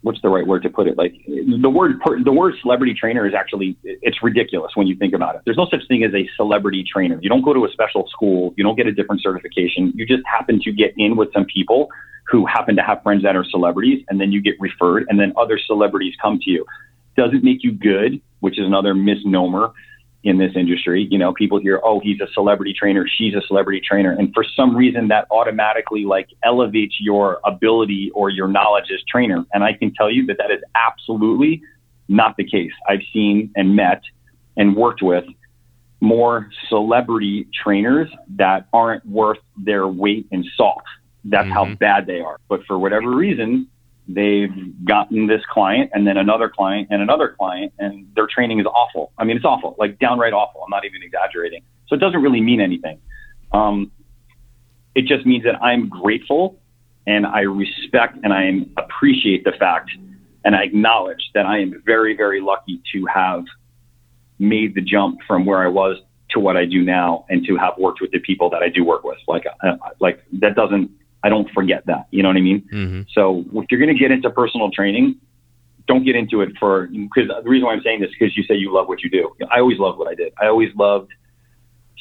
what's 0.02 0.20
the 0.22 0.28
right 0.28 0.46
word 0.46 0.62
to 0.62 0.70
put 0.70 0.86
it? 0.86 0.96
Like 0.96 1.14
the 1.26 1.68
word 1.68 2.00
the 2.24 2.32
word 2.32 2.54
celebrity 2.62 2.94
trainer 2.94 3.26
is 3.26 3.34
actually 3.34 3.76
it's 3.82 4.22
ridiculous 4.22 4.72
when 4.74 4.86
you 4.86 4.96
think 4.96 5.14
about 5.14 5.34
it. 5.34 5.42
There's 5.44 5.56
no 5.56 5.66
such 5.70 5.86
thing 5.88 6.04
as 6.04 6.14
a 6.14 6.28
celebrity 6.36 6.84
trainer. 6.90 7.18
You 7.20 7.28
don't 7.28 7.42
go 7.42 7.52
to 7.52 7.64
a 7.64 7.70
special 7.70 8.06
school. 8.08 8.54
You 8.56 8.64
don't 8.64 8.76
get 8.76 8.86
a 8.86 8.92
different 8.92 9.22
certification. 9.22 9.92
You 9.94 10.06
just 10.06 10.22
happen 10.26 10.60
to 10.60 10.72
get 10.72 10.94
in 10.96 11.16
with 11.16 11.32
some 11.32 11.44
people 11.44 11.88
who 12.30 12.46
happen 12.46 12.76
to 12.76 12.82
have 12.82 13.02
friends 13.02 13.22
that 13.22 13.36
are 13.36 13.44
celebrities, 13.44 14.04
and 14.08 14.20
then 14.20 14.32
you 14.32 14.42
get 14.42 14.54
referred, 14.60 15.06
and 15.08 15.18
then 15.18 15.32
other 15.36 15.58
celebrities 15.66 16.14
come 16.20 16.38
to 16.40 16.50
you. 16.50 16.64
Does 17.18 17.34
it 17.34 17.42
make 17.42 17.64
you 17.64 17.72
good? 17.72 18.20
Which 18.38 18.60
is 18.60 18.64
another 18.64 18.94
misnomer 18.94 19.72
in 20.22 20.38
this 20.38 20.52
industry. 20.54 21.08
You 21.10 21.18
know, 21.18 21.32
people 21.32 21.58
hear, 21.58 21.80
oh, 21.82 21.98
he's 21.98 22.20
a 22.20 22.28
celebrity 22.32 22.72
trainer, 22.72 23.06
she's 23.08 23.34
a 23.34 23.42
celebrity 23.48 23.80
trainer. 23.86 24.12
And 24.12 24.32
for 24.32 24.44
some 24.56 24.76
reason 24.76 25.08
that 25.08 25.26
automatically 25.32 26.04
like 26.04 26.28
elevates 26.44 26.94
your 27.00 27.40
ability 27.44 28.12
or 28.14 28.30
your 28.30 28.46
knowledge 28.46 28.86
as 28.94 29.00
trainer. 29.10 29.44
And 29.52 29.64
I 29.64 29.72
can 29.72 29.92
tell 29.94 30.10
you 30.10 30.26
that 30.26 30.38
that 30.38 30.52
is 30.52 30.60
absolutely 30.76 31.60
not 32.08 32.36
the 32.36 32.44
case. 32.44 32.72
I've 32.88 33.02
seen 33.12 33.50
and 33.56 33.74
met 33.74 34.02
and 34.56 34.76
worked 34.76 35.02
with 35.02 35.24
more 36.00 36.48
celebrity 36.68 37.48
trainers 37.64 38.08
that 38.36 38.68
aren't 38.72 39.04
worth 39.04 39.38
their 39.56 39.88
weight 39.88 40.28
in 40.30 40.44
salt. 40.56 40.84
That's 41.24 41.46
mm-hmm. 41.46 41.52
how 41.52 41.74
bad 41.74 42.06
they 42.06 42.20
are. 42.20 42.38
But 42.48 42.60
for 42.66 42.78
whatever 42.78 43.10
reason, 43.10 43.68
they've 44.08 44.50
gotten 44.84 45.26
this 45.26 45.42
client 45.50 45.90
and 45.92 46.06
then 46.06 46.16
another 46.16 46.48
client 46.48 46.88
and 46.90 47.02
another 47.02 47.34
client 47.38 47.72
and 47.78 48.08
their 48.14 48.26
training 48.26 48.58
is 48.58 48.66
awful. 48.66 49.12
I 49.18 49.24
mean, 49.24 49.36
it's 49.36 49.44
awful, 49.44 49.76
like 49.78 49.98
downright 49.98 50.32
awful. 50.32 50.62
I'm 50.64 50.70
not 50.70 50.86
even 50.86 51.02
exaggerating. 51.02 51.62
So 51.88 51.94
it 51.94 51.98
doesn't 51.98 52.22
really 52.22 52.40
mean 52.40 52.60
anything. 52.60 53.00
Um, 53.52 53.92
it 54.94 55.04
just 55.06 55.26
means 55.26 55.44
that 55.44 55.62
I'm 55.62 55.88
grateful 55.88 56.58
and 57.06 57.26
I 57.26 57.40
respect 57.40 58.18
and 58.22 58.32
I 58.32 58.50
appreciate 58.80 59.44
the 59.44 59.52
fact 59.52 59.90
and 60.44 60.56
I 60.56 60.62
acknowledge 60.62 61.30
that 61.34 61.44
I 61.44 61.58
am 61.58 61.82
very, 61.84 62.16
very 62.16 62.40
lucky 62.40 62.80
to 62.92 63.06
have 63.12 63.44
made 64.38 64.74
the 64.74 64.80
jump 64.80 65.18
from 65.26 65.44
where 65.44 65.62
I 65.62 65.68
was 65.68 65.98
to 66.30 66.40
what 66.40 66.56
I 66.56 66.64
do 66.64 66.82
now 66.82 67.26
and 67.28 67.44
to 67.46 67.56
have 67.56 67.74
worked 67.78 68.00
with 68.00 68.10
the 68.10 68.20
people 68.20 68.48
that 68.50 68.62
I 68.62 68.68
do 68.68 68.84
work 68.84 69.04
with. 69.04 69.18
Like, 69.26 69.44
uh, 69.62 69.76
like 70.00 70.22
that 70.40 70.54
doesn't 70.54 70.90
I 71.22 71.28
don't 71.28 71.50
forget 71.50 71.86
that. 71.86 72.06
You 72.10 72.22
know 72.22 72.28
what 72.28 72.36
I 72.36 72.40
mean? 72.40 72.68
Mm-hmm. 72.72 73.02
So 73.12 73.44
if 73.54 73.66
you're 73.70 73.80
going 73.80 73.94
to 73.94 73.98
get 73.98 74.10
into 74.10 74.30
personal 74.30 74.70
training, 74.70 75.20
don't 75.86 76.04
get 76.04 76.16
into 76.16 76.42
it 76.42 76.50
for 76.60 76.86
because 76.86 77.28
the 77.28 77.48
reason 77.48 77.66
why 77.66 77.72
I'm 77.72 77.82
saying 77.82 78.00
this 78.00 78.10
is 78.10 78.16
because 78.18 78.36
you 78.36 78.44
say 78.44 78.54
you 78.54 78.72
love 78.72 78.88
what 78.88 79.02
you 79.02 79.10
do. 79.10 79.34
I 79.50 79.60
always 79.60 79.78
loved 79.78 79.98
what 79.98 80.06
I 80.06 80.14
did. 80.14 80.32
I 80.40 80.46
always 80.46 80.68
loved 80.76 81.10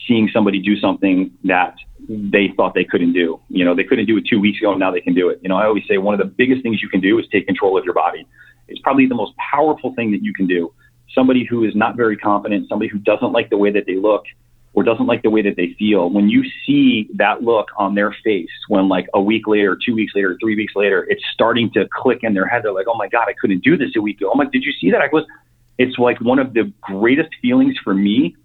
seeing 0.07 0.29
somebody 0.31 0.59
do 0.59 0.79
something 0.79 1.31
that 1.45 1.75
they 2.07 2.53
thought 2.55 2.73
they 2.73 2.83
couldn't 2.83 3.13
do. 3.13 3.39
You 3.49 3.65
know, 3.65 3.75
they 3.75 3.83
couldn't 3.83 4.05
do 4.05 4.17
it 4.17 4.25
two 4.29 4.39
weeks 4.39 4.59
ago, 4.59 4.71
and 4.71 4.79
now 4.79 4.91
they 4.91 5.01
can 5.01 5.13
do 5.13 5.29
it. 5.29 5.39
You 5.41 5.49
know, 5.49 5.57
I 5.57 5.65
always 5.65 5.83
say 5.87 5.97
one 5.97 6.13
of 6.13 6.19
the 6.19 6.25
biggest 6.25 6.61
things 6.63 6.81
you 6.81 6.89
can 6.89 7.01
do 7.01 7.17
is 7.17 7.25
take 7.31 7.47
control 7.47 7.77
of 7.77 7.85
your 7.85 7.93
body. 7.93 8.27
It's 8.67 8.79
probably 8.81 9.07
the 9.07 9.15
most 9.15 9.33
powerful 9.37 9.93
thing 9.95 10.11
that 10.11 10.21
you 10.21 10.33
can 10.33 10.47
do. 10.47 10.73
Somebody 11.15 11.45
who 11.45 11.63
is 11.63 11.75
not 11.75 11.95
very 11.95 12.17
confident, 12.17 12.67
somebody 12.69 12.89
who 12.89 12.99
doesn't 12.99 13.31
like 13.31 13.49
the 13.49 13.57
way 13.57 13.71
that 13.71 13.85
they 13.87 13.95
look, 13.95 14.25
or 14.77 14.83
doesn't 14.83 15.07
like 15.07 15.23
the 15.23 15.29
way 15.31 15.41
that 15.41 15.55
they 15.57 15.73
feel, 15.79 16.07
when 16.07 16.29
you 16.29 16.43
see 16.63 17.09
that 17.15 17.41
look 17.41 17.69
on 17.77 17.95
their 17.95 18.15
face 18.23 18.51
when 18.67 18.87
like 18.87 19.07
a 19.15 19.19
week 19.19 19.47
later, 19.47 19.75
two 19.83 19.95
weeks 19.95 20.13
later, 20.13 20.37
three 20.39 20.55
weeks 20.55 20.73
later, 20.75 21.03
it's 21.09 21.23
starting 21.33 21.71
to 21.71 21.87
click 21.91 22.19
in 22.21 22.35
their 22.35 22.45
head. 22.45 22.61
They're 22.63 22.71
like, 22.71 22.85
oh 22.87 22.95
my 22.95 23.07
God, 23.07 23.25
I 23.27 23.33
couldn't 23.41 23.63
do 23.63 23.75
this 23.75 23.89
a 23.97 24.01
week 24.03 24.21
ago. 24.21 24.29
I'm 24.31 24.37
like, 24.37 24.51
did 24.51 24.61
you 24.63 24.71
see 24.79 24.91
that? 24.91 25.01
I 25.01 25.09
was, 25.11 25.25
it's 25.79 25.97
like 25.97 26.21
one 26.21 26.37
of 26.37 26.53
the 26.53 26.71
greatest 26.81 27.29
feelings 27.41 27.75
for 27.83 27.95
me. 27.95 28.35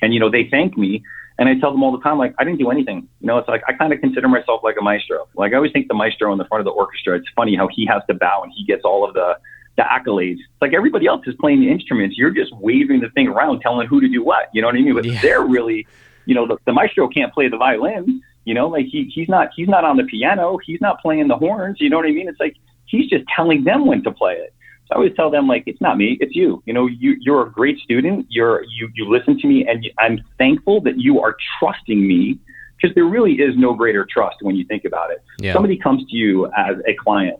And, 0.00 0.14
you 0.14 0.20
know, 0.20 0.30
they 0.30 0.48
thank 0.50 0.78
me. 0.78 1.02
And 1.38 1.46
I 1.46 1.60
tell 1.60 1.72
them 1.72 1.82
all 1.82 1.92
the 1.92 2.02
time, 2.02 2.16
like, 2.16 2.34
I 2.38 2.44
didn't 2.44 2.58
do 2.58 2.70
anything. 2.70 3.06
You 3.20 3.26
know, 3.26 3.36
it's 3.36 3.48
like 3.48 3.60
I 3.68 3.74
kind 3.74 3.92
of 3.92 4.00
consider 4.00 4.28
myself 4.28 4.62
like 4.64 4.76
a 4.80 4.82
maestro. 4.82 5.28
Like 5.34 5.52
I 5.52 5.56
always 5.56 5.72
think 5.72 5.88
the 5.88 5.94
maestro 5.94 6.32
in 6.32 6.38
the 6.38 6.46
front 6.46 6.60
of 6.60 6.64
the 6.64 6.70
orchestra, 6.70 7.18
it's 7.18 7.28
funny 7.36 7.54
how 7.54 7.68
he 7.70 7.84
has 7.84 8.00
to 8.08 8.14
bow 8.14 8.44
and 8.44 8.52
he 8.56 8.64
gets 8.64 8.80
all 8.86 9.06
of 9.06 9.12
the 9.12 9.34
the 9.80 9.86
accolades. 9.86 10.34
It's 10.34 10.60
like 10.60 10.74
everybody 10.74 11.06
else 11.06 11.22
is 11.26 11.34
playing 11.40 11.60
the 11.60 11.70
instruments. 11.70 12.16
You're 12.18 12.30
just 12.30 12.54
waving 12.56 13.00
the 13.00 13.08
thing 13.10 13.28
around, 13.28 13.60
telling 13.60 13.86
who 13.86 14.00
to 14.00 14.08
do 14.08 14.22
what. 14.22 14.50
You 14.52 14.60
know 14.60 14.68
what 14.68 14.76
I 14.76 14.80
mean? 14.80 14.94
But 14.94 15.04
yeah. 15.04 15.20
they're 15.22 15.42
really, 15.42 15.86
you 16.26 16.34
know, 16.34 16.46
the, 16.46 16.58
the 16.66 16.72
maestro 16.72 17.08
can't 17.08 17.32
play 17.32 17.48
the 17.48 17.56
violin. 17.56 18.22
You 18.44 18.54
know, 18.54 18.68
like 18.68 18.86
he 18.86 19.10
he's 19.14 19.28
not 19.28 19.48
he's 19.54 19.68
not 19.68 19.84
on 19.84 19.96
the 19.96 20.04
piano. 20.04 20.58
He's 20.64 20.80
not 20.80 21.00
playing 21.00 21.28
the 21.28 21.36
horns. 21.36 21.78
You 21.80 21.90
know 21.90 21.96
what 21.96 22.06
I 22.06 22.10
mean? 22.10 22.28
It's 22.28 22.40
like 22.40 22.56
he's 22.86 23.08
just 23.08 23.24
telling 23.34 23.64
them 23.64 23.86
when 23.86 24.02
to 24.04 24.12
play 24.12 24.34
it. 24.34 24.54
So 24.88 24.94
I 24.94 24.96
always 24.96 25.14
tell 25.14 25.30
them 25.30 25.46
like 25.46 25.64
it's 25.66 25.80
not 25.80 25.96
me, 25.96 26.18
it's 26.20 26.34
you. 26.34 26.62
You 26.66 26.74
know, 26.74 26.86
you 26.86 27.16
you're 27.20 27.46
a 27.46 27.50
great 27.50 27.78
student. 27.78 28.26
You're 28.28 28.64
you 28.64 28.90
you 28.94 29.08
listen 29.08 29.38
to 29.38 29.46
me, 29.46 29.66
and 29.66 29.86
I'm 29.98 30.20
thankful 30.38 30.80
that 30.82 30.98
you 30.98 31.20
are 31.20 31.36
trusting 31.58 32.06
me 32.06 32.38
because 32.76 32.94
there 32.94 33.04
really 33.04 33.34
is 33.34 33.56
no 33.56 33.74
greater 33.74 34.06
trust 34.10 34.36
when 34.40 34.56
you 34.56 34.64
think 34.64 34.84
about 34.84 35.10
it. 35.10 35.22
Yeah. 35.38 35.52
Somebody 35.52 35.76
comes 35.76 36.06
to 36.10 36.16
you 36.16 36.46
as 36.56 36.76
a 36.88 36.94
client 36.94 37.38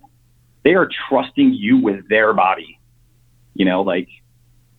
they 0.64 0.74
are 0.74 0.88
trusting 1.08 1.54
you 1.54 1.78
with 1.78 2.08
their 2.08 2.32
body. 2.32 2.78
You 3.54 3.64
know, 3.64 3.82
like, 3.82 4.08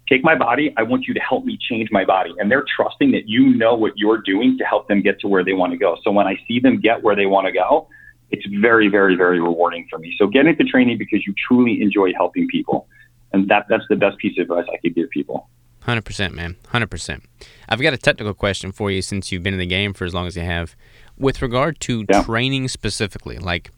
take 0.08 0.24
my 0.24 0.36
body. 0.36 0.74
I 0.78 0.84
want 0.84 1.08
you 1.08 1.14
to 1.14 1.20
help 1.20 1.46
me 1.46 1.58
change 1.70 1.90
my 1.92 2.06
body. 2.06 2.34
And 2.38 2.52
they're 2.52 2.66
trusting 2.76 3.12
that 3.12 3.28
you 3.28 3.56
know 3.56 3.76
what 3.76 3.94
you're 3.96 4.22
doing 4.22 4.58
to 4.58 4.64
help 4.66 4.88
them 4.88 5.02
get 5.02 5.20
to 5.22 5.28
where 5.28 5.44
they 5.44 5.54
want 5.54 5.72
to 5.72 5.78
go. 5.78 5.98
So 6.04 6.12
when 6.12 6.28
I 6.28 6.38
see 6.48 6.60
them 6.60 6.80
get 6.80 7.02
where 7.02 7.16
they 7.16 7.26
want 7.26 7.48
to 7.48 7.54
go, 7.54 7.88
it's 8.30 8.46
very, 8.62 8.88
very, 8.88 9.16
very 9.16 9.40
rewarding 9.40 9.88
for 9.90 10.00
me. 10.00 10.16
So 10.18 10.28
get 10.28 10.46
into 10.46 10.64
training 10.64 10.98
because 10.98 11.26
you 11.26 11.34
truly 11.48 11.82
enjoy 11.82 12.14
helping 12.14 12.48
people. 12.48 12.88
And 13.34 13.48
that, 13.50 13.66
that's 13.70 13.84
the 13.90 13.96
best 13.96 14.18
piece 14.18 14.38
of 14.38 14.44
advice 14.44 14.66
I 14.74 14.78
could 14.78 14.96
give 14.96 15.10
people. 15.10 15.50
100%, 15.86 16.34
man. 16.34 16.58
100%. 16.74 17.22
I've 17.68 17.82
got 17.82 17.94
a 17.94 17.98
technical 17.98 18.34
question 18.34 18.72
for 18.72 18.92
you 18.92 19.02
since 19.02 19.32
you've 19.32 19.44
been 19.44 19.54
in 19.54 19.60
the 19.60 19.66
game 19.66 19.94
for 19.94 20.06
as 20.06 20.14
long 20.14 20.28
as 20.28 20.36
you 20.36 20.44
have. 20.44 20.76
With 21.18 21.42
regard 21.42 21.80
to 21.82 22.06
yeah. 22.10 22.24
training 22.24 22.68
specifically, 22.68 23.38
like 23.38 23.72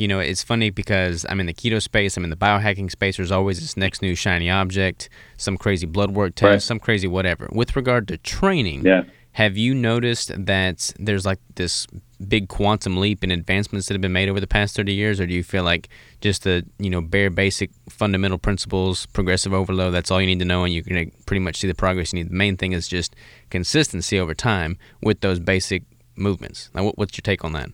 you 0.00 0.08
know, 0.08 0.18
it's 0.18 0.42
funny 0.42 0.70
because 0.70 1.26
I'm 1.28 1.40
in 1.40 1.46
the 1.46 1.52
keto 1.52 1.80
space, 1.80 2.16
I'm 2.16 2.24
in 2.24 2.30
the 2.30 2.36
biohacking 2.36 2.90
space. 2.90 3.18
There's 3.18 3.30
always 3.30 3.60
this 3.60 3.76
next 3.76 4.00
new 4.00 4.14
shiny 4.14 4.48
object, 4.48 5.10
some 5.36 5.58
crazy 5.58 5.84
blood 5.84 6.12
work 6.12 6.34
test, 6.34 6.42
right. 6.42 6.62
some 6.62 6.78
crazy 6.78 7.06
whatever. 7.06 7.50
With 7.52 7.76
regard 7.76 8.08
to 8.08 8.16
training, 8.16 8.86
yeah. 8.86 9.02
have 9.32 9.58
you 9.58 9.74
noticed 9.74 10.32
that 10.46 10.94
there's 10.98 11.26
like 11.26 11.38
this 11.56 11.86
big 12.26 12.48
quantum 12.48 12.96
leap 12.96 13.22
in 13.22 13.30
advancements 13.30 13.88
that 13.88 13.94
have 13.94 14.00
been 14.00 14.10
made 14.10 14.30
over 14.30 14.40
the 14.40 14.46
past 14.46 14.74
30 14.74 14.94
years, 14.94 15.20
or 15.20 15.26
do 15.26 15.34
you 15.34 15.44
feel 15.44 15.64
like 15.64 15.90
just 16.22 16.44
the 16.44 16.64
you 16.78 16.88
know 16.88 17.02
bare 17.02 17.28
basic 17.28 17.70
fundamental 17.90 18.38
principles, 18.38 19.04
progressive 19.04 19.52
overload, 19.52 19.92
that's 19.92 20.10
all 20.10 20.18
you 20.18 20.26
need 20.26 20.38
to 20.38 20.46
know, 20.46 20.64
and 20.64 20.72
you 20.72 20.82
can 20.82 21.12
pretty 21.26 21.40
much 21.40 21.56
see 21.58 21.68
the 21.68 21.74
progress 21.74 22.14
you 22.14 22.20
need? 22.20 22.30
The 22.30 22.36
main 22.36 22.56
thing 22.56 22.72
is 22.72 22.88
just 22.88 23.14
consistency 23.50 24.18
over 24.18 24.32
time 24.32 24.78
with 25.02 25.20
those 25.20 25.40
basic 25.40 25.82
movements. 26.16 26.70
Now, 26.74 26.90
what's 26.94 27.18
your 27.18 27.22
take 27.22 27.44
on 27.44 27.52
that? 27.52 27.68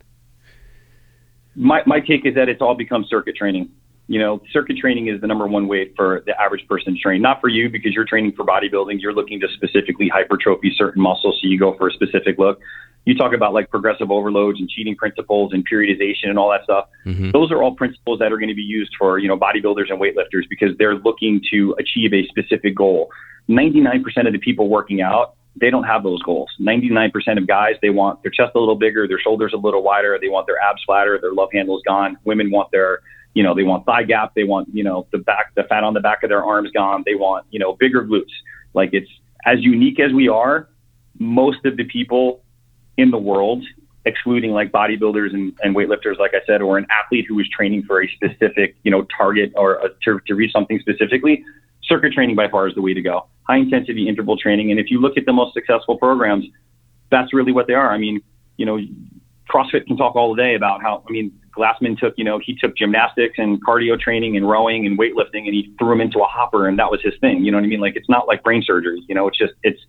My, 1.57 1.83
my 1.87 2.01
take 2.01 2.27
is 2.27 2.35
that 2.35 2.49
it's 2.49 2.61
all 2.61 2.75
become 2.75 3.05
circuit 3.09 3.37
training. 3.37 3.71
You 4.09 4.21
know, 4.21 4.41
circuit 4.53 4.77
training 4.77 5.09
is 5.09 5.21
the 5.21 5.27
number 5.27 5.49
one 5.49 5.67
way 5.67 5.91
for 5.97 6.23
the 6.27 6.41
average 6.41 6.67
person 6.69 6.95
to 6.95 7.01
train. 7.01 7.21
Not 7.21 7.41
for 7.41 7.49
you 7.49 7.69
because 7.69 7.93
you're 7.93 8.05
training 8.05 8.35
for 8.37 8.45
bodybuilding. 8.45 9.01
You're 9.01 9.15
looking 9.15 9.41
to 9.41 9.49
specifically 9.55 10.09
hypertrophy 10.09 10.73
certain 10.77 11.03
muscles, 11.03 11.41
so 11.43 11.49
you 11.49 11.59
go 11.59 11.77
for 11.77 11.89
a 11.89 11.93
specific 11.93 12.39
look. 12.39 12.61
You 13.05 13.17
talk 13.17 13.33
about 13.33 13.53
like 13.53 13.71
progressive 13.71 14.11
overloads 14.11 14.61
and 14.61 14.69
cheating 14.69 14.95
principles 14.95 15.53
and 15.53 15.69
periodization 15.69 16.29
and 16.29 16.39
all 16.39 16.51
that 16.51 16.65
stuff. 16.65 16.87
Mm-hmm. 17.05 17.31
Those 17.33 17.51
are 17.51 17.63
all 17.63 17.75
principles 17.75 18.19
that 18.21 18.33
are 18.33 18.39
going 18.39 18.49
to 18.49 18.55
be 18.55 18.63
used 18.63 18.93
for, 18.99 19.19
you 19.19 19.29
know, 19.29 19.37
bodybuilders 19.37 19.91
and 19.91 20.01
weightlifters 20.01 20.49
because 20.49 20.71
they're 20.79 20.97
looking 20.97 21.41
to 21.53 21.75
achieve 21.79 22.13
a 22.13 22.27
specific 22.27 22.77
goal. 22.77 23.11
99% 23.49 24.03
of 24.27 24.33
the 24.33 24.39
people 24.39 24.69
working 24.69 25.03
out 25.03 25.35
they 25.59 25.71
don't 25.71 25.85
have 25.85 26.03
those 26.03 26.23
goals. 26.23 26.51
99% 26.61 27.13
of 27.39 27.47
guys, 27.47 27.75
they 27.81 27.91
want 27.91 28.23
their 28.23 28.31
chest 28.31 28.53
a 28.55 28.59
little 28.59 28.77
bigger, 28.77 29.09
their 29.09 29.19
shoulders 29.19 29.53
a 29.55 29.57
little 29.57 29.83
wider, 29.83 30.19
they 30.21 30.29
want 30.29 30.47
their 30.47 30.61
abs 30.61 30.83
flatter, 30.85 31.19
their 31.21 31.33
love 31.33 31.49
handles 31.53 31.83
gone. 31.87 32.19
Women 32.25 32.51
want 32.51 32.71
their, 32.71 33.01
you 33.35 33.43
know, 33.43 33.55
they 33.55 33.63
want 33.63 33.87
thigh 33.87 34.03
gap, 34.03 34.35
they 34.35 34.45
want, 34.45 34.69
you 34.73 34.85
know, 34.85 35.07
the 35.13 35.19
back, 35.19 35.55
the 35.55 35.65
fat 35.65 35.83
on 35.83 35.95
the 35.95 36.01
back 36.01 36.23
of 36.23 36.29
their 36.29 36.45
arms 36.45 36.71
gone. 36.73 37.03
They 37.07 37.15
want, 37.15 37.47
you 37.51 37.59
know, 37.59 37.75
bigger 37.75 38.05
glutes. 38.05 38.33
Like 38.75 38.91
it's 38.93 39.11
as 39.47 39.63
unique 39.63 39.99
as 39.99 40.13
we 40.13 40.29
are, 40.29 40.69
most 41.19 41.65
of 41.65 41.77
the 41.79 41.85
people 41.85 42.43
in 42.99 43.11
the 43.11 43.19
world, 43.19 43.65
excluding 44.05 44.53
like 44.53 44.71
bodybuilders 44.71 45.33
and, 45.33 45.55
and 45.63 45.75
weightlifters, 45.75 46.19
like 46.19 46.33
I 46.35 46.45
said, 46.47 46.61
or 46.61 46.77
an 46.77 46.87
athlete 46.91 47.25
who 47.29 47.39
is 47.41 47.49
training 47.49 47.85
for 47.85 48.03
a 48.03 48.09
specific, 48.09 48.77
you 48.83 48.91
know, 48.91 49.07
target 49.17 49.53
or 49.57 49.77
a, 49.77 49.89
to, 50.05 50.21
to 50.27 50.35
reach 50.35 50.53
something 50.53 50.79
specifically, 50.81 51.43
circuit 51.83 52.13
training 52.13 52.37
by 52.37 52.49
far 52.49 52.69
is 52.69 52.75
the 52.75 52.83
way 52.83 52.93
to 52.93 53.01
go 53.01 53.27
high 53.47 53.59
intensity 53.59 54.09
interval 54.09 54.37
training. 54.37 54.71
And 54.71 54.81
if 54.81 54.91
you 54.91 55.01
look 55.01 55.17
at 55.17 55.25
the 55.25 55.33
most 55.33 55.55
successful 55.55 55.97
programs, 55.97 56.45
that's 57.11 57.33
really 57.33 57.53
what 57.53 57.67
they 57.67 57.75
are. 57.75 57.91
I 57.91 57.99
mean, 57.99 58.21
you 58.57 58.67
know, 58.67 58.79
CrossFit 59.49 59.87
can 59.87 59.97
talk 59.97 60.17
all 60.17 60.35
day 60.35 60.55
about 60.55 60.83
how, 60.83 61.05
I 61.09 61.13
mean, 61.13 61.33
Glassman 61.57 61.99
took, 61.99 62.15
you 62.17 62.25
know, 62.25 62.39
he 62.39 62.57
took 62.57 62.77
gymnastics 62.77 63.35
and 63.39 63.65
cardio 63.65 63.99
training 63.99 64.37
and 64.37 64.49
rowing 64.49 64.87
and 64.87 64.99
weightlifting 64.99 65.47
and 65.47 65.55
he 65.55 65.73
threw 65.79 65.91
them 65.91 66.01
into 66.01 66.19
a 66.19 66.27
hopper 66.27 66.69
and 66.69 66.79
that 66.79 66.91
was 66.91 67.01
his 67.03 67.15
thing. 67.21 67.45
You 67.45 67.53
know 67.53 67.59
what 67.59 67.65
I 67.65 67.69
mean? 67.69 67.81
Like 67.81 67.97
it's 67.97 68.09
not 68.09 68.27
like 68.27 68.43
brain 68.43 68.63
surgery, 68.67 69.05
you 69.09 69.15
know, 69.15 69.29
it's 69.29 69.39
just, 69.39 69.55
it's 69.63 69.81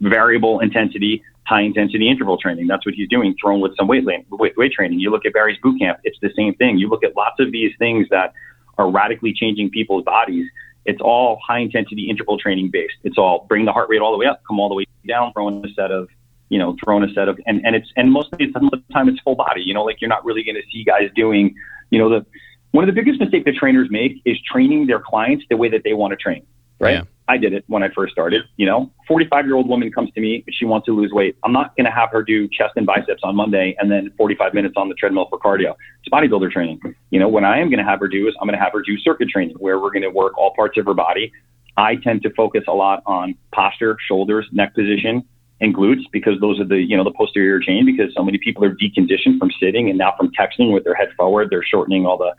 variable 0.00 0.60
intensity, 0.60 1.22
high 1.44 1.62
intensity 1.62 2.10
interval 2.10 2.36
training. 2.36 2.66
That's 2.66 2.84
what 2.84 2.94
he's 2.94 3.08
doing, 3.08 3.34
thrown 3.40 3.60
with 3.60 3.76
some 3.76 3.86
weight, 3.86 4.04
weight, 4.04 4.56
weight 4.56 4.72
training. 4.72 5.00
You 5.00 5.10
look 5.10 5.24
at 5.24 5.32
Barry's 5.32 5.58
boot 5.62 5.78
camp, 5.78 6.00
it's 6.04 6.18
the 6.20 6.30
same 6.36 6.54
thing. 6.54 6.76
You 6.76 6.88
look 6.88 7.04
at 7.04 7.16
lots 7.16 7.40
of 7.40 7.52
these 7.52 7.72
things 7.78 8.06
that 8.10 8.32
are 8.76 8.90
radically 8.90 9.32
changing 9.32 9.70
people's 9.70 10.04
bodies 10.04 10.46
it's 10.86 11.00
all 11.00 11.38
high 11.46 11.58
intensity 11.58 12.08
interval 12.08 12.38
training 12.38 12.70
based. 12.72 12.94
It's 13.04 13.18
all 13.18 13.46
bring 13.48 13.64
the 13.64 13.72
heart 13.72 13.88
rate 13.88 14.00
all 14.00 14.12
the 14.12 14.18
way 14.18 14.26
up, 14.26 14.42
come 14.46 14.58
all 14.60 14.68
the 14.68 14.74
way 14.74 14.86
down, 15.06 15.32
throw 15.32 15.48
throwing 15.48 15.64
a 15.64 15.72
set 15.74 15.90
of, 15.90 16.08
you 16.48 16.58
know, 16.58 16.76
throw 16.82 16.98
throwing 16.98 17.10
a 17.10 17.12
set 17.12 17.28
of, 17.28 17.38
and, 17.46 17.64
and 17.64 17.76
it's, 17.76 17.88
and 17.96 18.12
most 18.12 18.32
of 18.32 18.38
the 18.38 18.52
time 18.92 19.08
it's 19.08 19.20
full 19.20 19.34
body, 19.34 19.62
you 19.62 19.74
know, 19.74 19.84
like 19.84 20.00
you're 20.00 20.08
not 20.08 20.24
really 20.24 20.44
going 20.44 20.54
to 20.54 20.62
see 20.72 20.84
guys 20.84 21.10
doing, 21.14 21.54
you 21.90 21.98
know, 21.98 22.08
the, 22.08 22.24
one 22.70 22.88
of 22.88 22.94
the 22.94 23.00
biggest 23.00 23.20
mistakes 23.20 23.44
that 23.44 23.54
trainers 23.54 23.88
make 23.90 24.20
is 24.24 24.36
training 24.42 24.86
their 24.86 25.00
clients 25.00 25.44
the 25.50 25.56
way 25.56 25.68
that 25.68 25.82
they 25.84 25.92
want 25.92 26.12
to 26.12 26.16
train, 26.16 26.46
right? 26.78 26.94
Yeah. 26.94 27.02
I 27.28 27.36
did 27.36 27.52
it 27.52 27.64
when 27.66 27.82
I 27.82 27.88
first 27.88 28.12
started. 28.12 28.42
You 28.56 28.66
know, 28.66 28.90
45 29.08 29.46
year 29.46 29.56
old 29.56 29.68
woman 29.68 29.90
comes 29.90 30.10
to 30.12 30.20
me, 30.20 30.44
she 30.50 30.64
wants 30.64 30.86
to 30.86 30.92
lose 30.92 31.12
weight. 31.12 31.36
I'm 31.44 31.52
not 31.52 31.76
going 31.76 31.86
to 31.86 31.90
have 31.90 32.10
her 32.12 32.22
do 32.22 32.48
chest 32.48 32.72
and 32.76 32.86
biceps 32.86 33.20
on 33.22 33.34
Monday 33.34 33.76
and 33.78 33.90
then 33.90 34.12
45 34.16 34.54
minutes 34.54 34.74
on 34.76 34.88
the 34.88 34.94
treadmill 34.94 35.26
for 35.28 35.38
cardio. 35.38 35.74
It's 36.04 36.12
bodybuilder 36.12 36.50
training. 36.50 36.80
You 37.10 37.18
know, 37.18 37.28
what 37.28 37.44
I 37.44 37.58
am 37.58 37.68
going 37.68 37.78
to 37.78 37.84
have 37.84 38.00
her 38.00 38.08
do 38.08 38.28
is 38.28 38.34
I'm 38.40 38.46
going 38.46 38.58
to 38.58 38.62
have 38.62 38.72
her 38.72 38.82
do 38.82 38.96
circuit 38.98 39.28
training 39.28 39.56
where 39.58 39.80
we're 39.80 39.90
going 39.90 40.02
to 40.02 40.10
work 40.10 40.38
all 40.38 40.54
parts 40.54 40.78
of 40.78 40.86
her 40.86 40.94
body. 40.94 41.32
I 41.76 41.96
tend 41.96 42.22
to 42.22 42.30
focus 42.34 42.64
a 42.68 42.72
lot 42.72 43.02
on 43.06 43.34
posture, 43.52 43.96
shoulders, 44.06 44.46
neck 44.52 44.74
position, 44.74 45.24
and 45.60 45.74
glutes 45.74 46.02
because 46.12 46.38
those 46.40 46.60
are 46.60 46.64
the 46.64 46.78
you 46.78 46.96
know 46.96 47.04
the 47.04 47.12
posterior 47.12 47.60
chain 47.60 47.86
because 47.86 48.12
so 48.14 48.22
many 48.22 48.38
people 48.38 48.64
are 48.64 48.74
deconditioned 48.74 49.38
from 49.38 49.50
sitting 49.60 49.88
and 49.88 49.98
now 49.98 50.14
from 50.16 50.30
texting 50.32 50.72
with 50.72 50.84
their 50.84 50.94
head 50.94 51.08
forward 51.16 51.48
they're 51.50 51.62
shortening 51.62 52.04
all 52.04 52.18
the 52.18 52.34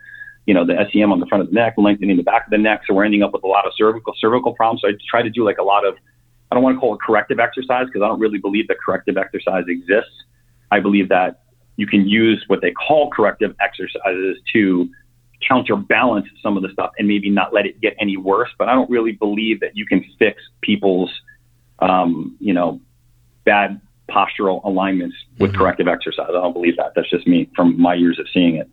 you 0.48 0.54
know, 0.54 0.64
the 0.64 0.72
SCM 0.72 1.12
on 1.12 1.20
the 1.20 1.26
front 1.26 1.42
of 1.42 1.50
the 1.50 1.54
neck, 1.54 1.74
lengthening 1.76 2.16
the 2.16 2.22
back 2.22 2.46
of 2.46 2.50
the 2.50 2.56
neck. 2.56 2.80
So 2.88 2.94
we're 2.94 3.04
ending 3.04 3.22
up 3.22 3.34
with 3.34 3.44
a 3.44 3.46
lot 3.46 3.66
of 3.66 3.72
cervical 3.76 4.14
cervical 4.18 4.54
problems. 4.54 4.80
So 4.80 4.88
I 4.88 4.92
try 5.06 5.20
to 5.20 5.28
do 5.28 5.44
like 5.44 5.58
a 5.58 5.62
lot 5.62 5.86
of, 5.86 5.94
I 6.50 6.54
don't 6.54 6.64
want 6.64 6.76
to 6.76 6.80
call 6.80 6.94
it 6.94 7.00
corrective 7.06 7.38
exercise 7.38 7.84
because 7.84 8.00
I 8.00 8.08
don't 8.08 8.18
really 8.18 8.38
believe 8.38 8.66
that 8.68 8.78
corrective 8.82 9.18
exercise 9.18 9.64
exists. 9.68 10.24
I 10.70 10.80
believe 10.80 11.10
that 11.10 11.42
you 11.76 11.86
can 11.86 12.08
use 12.08 12.42
what 12.46 12.62
they 12.62 12.70
call 12.70 13.10
corrective 13.10 13.54
exercises 13.60 14.38
to 14.54 14.88
counterbalance 15.46 16.26
some 16.42 16.56
of 16.56 16.62
the 16.62 16.70
stuff 16.72 16.92
and 16.98 17.06
maybe 17.06 17.28
not 17.28 17.52
let 17.52 17.66
it 17.66 17.78
get 17.82 17.94
any 18.00 18.16
worse. 18.16 18.48
But 18.58 18.70
I 18.70 18.74
don't 18.74 18.88
really 18.88 19.12
believe 19.12 19.60
that 19.60 19.76
you 19.76 19.84
can 19.84 20.02
fix 20.18 20.40
people's, 20.62 21.10
um, 21.80 22.38
you 22.40 22.54
know, 22.54 22.80
bad 23.44 23.82
postural 24.08 24.64
alignments 24.64 25.16
with 25.38 25.50
mm-hmm. 25.50 25.60
corrective 25.60 25.88
exercise. 25.88 26.28
I 26.30 26.32
don't 26.32 26.54
believe 26.54 26.78
that. 26.78 26.92
That's 26.96 27.10
just 27.10 27.26
me 27.26 27.50
from 27.54 27.78
my 27.78 27.92
years 27.92 28.18
of 28.18 28.24
seeing 28.32 28.56
it. 28.56 28.70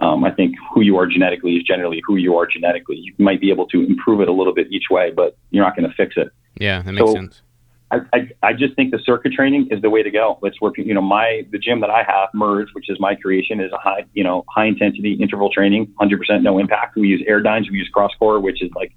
Um, 0.00 0.24
I 0.24 0.30
think 0.30 0.54
who 0.72 0.80
you 0.80 0.96
are 0.96 1.06
genetically 1.06 1.56
is 1.56 1.64
generally 1.64 2.02
who 2.06 2.16
you 2.16 2.36
are 2.36 2.46
genetically. 2.46 2.96
You 2.96 3.12
might 3.18 3.40
be 3.40 3.50
able 3.50 3.66
to 3.68 3.84
improve 3.84 4.20
it 4.20 4.28
a 4.28 4.32
little 4.32 4.54
bit 4.54 4.68
each 4.70 4.90
way, 4.90 5.10
but 5.10 5.36
you're 5.50 5.64
not 5.64 5.76
going 5.76 5.88
to 5.88 5.94
fix 5.96 6.14
it. 6.16 6.28
Yeah, 6.56 6.82
that 6.82 6.92
makes 6.92 7.06
so 7.06 7.14
sense. 7.14 7.42
I, 7.90 8.00
I, 8.12 8.28
I 8.42 8.52
just 8.52 8.76
think 8.76 8.90
the 8.90 8.98
circuit 8.98 9.32
training 9.32 9.68
is 9.70 9.80
the 9.80 9.90
way 9.90 10.02
to 10.02 10.10
go. 10.10 10.38
Let's 10.42 10.60
work. 10.60 10.76
You 10.76 10.94
know, 10.94 11.00
my 11.00 11.46
the 11.50 11.58
gym 11.58 11.80
that 11.80 11.90
I 11.90 12.02
have, 12.02 12.28
Merge, 12.34 12.68
which 12.74 12.90
is 12.90 12.98
my 13.00 13.14
creation, 13.14 13.60
is 13.60 13.72
a 13.72 13.78
high 13.78 14.04
you 14.12 14.22
know 14.22 14.44
high 14.48 14.66
intensity 14.66 15.14
interval 15.14 15.50
training, 15.50 15.92
100% 16.00 16.42
no 16.42 16.58
impact. 16.58 16.96
We 16.96 17.08
use 17.08 17.22
Airdynes, 17.28 17.70
we 17.70 17.78
use 17.78 17.90
CrossCore, 17.94 18.42
which 18.42 18.62
is 18.62 18.70
like 18.74 18.92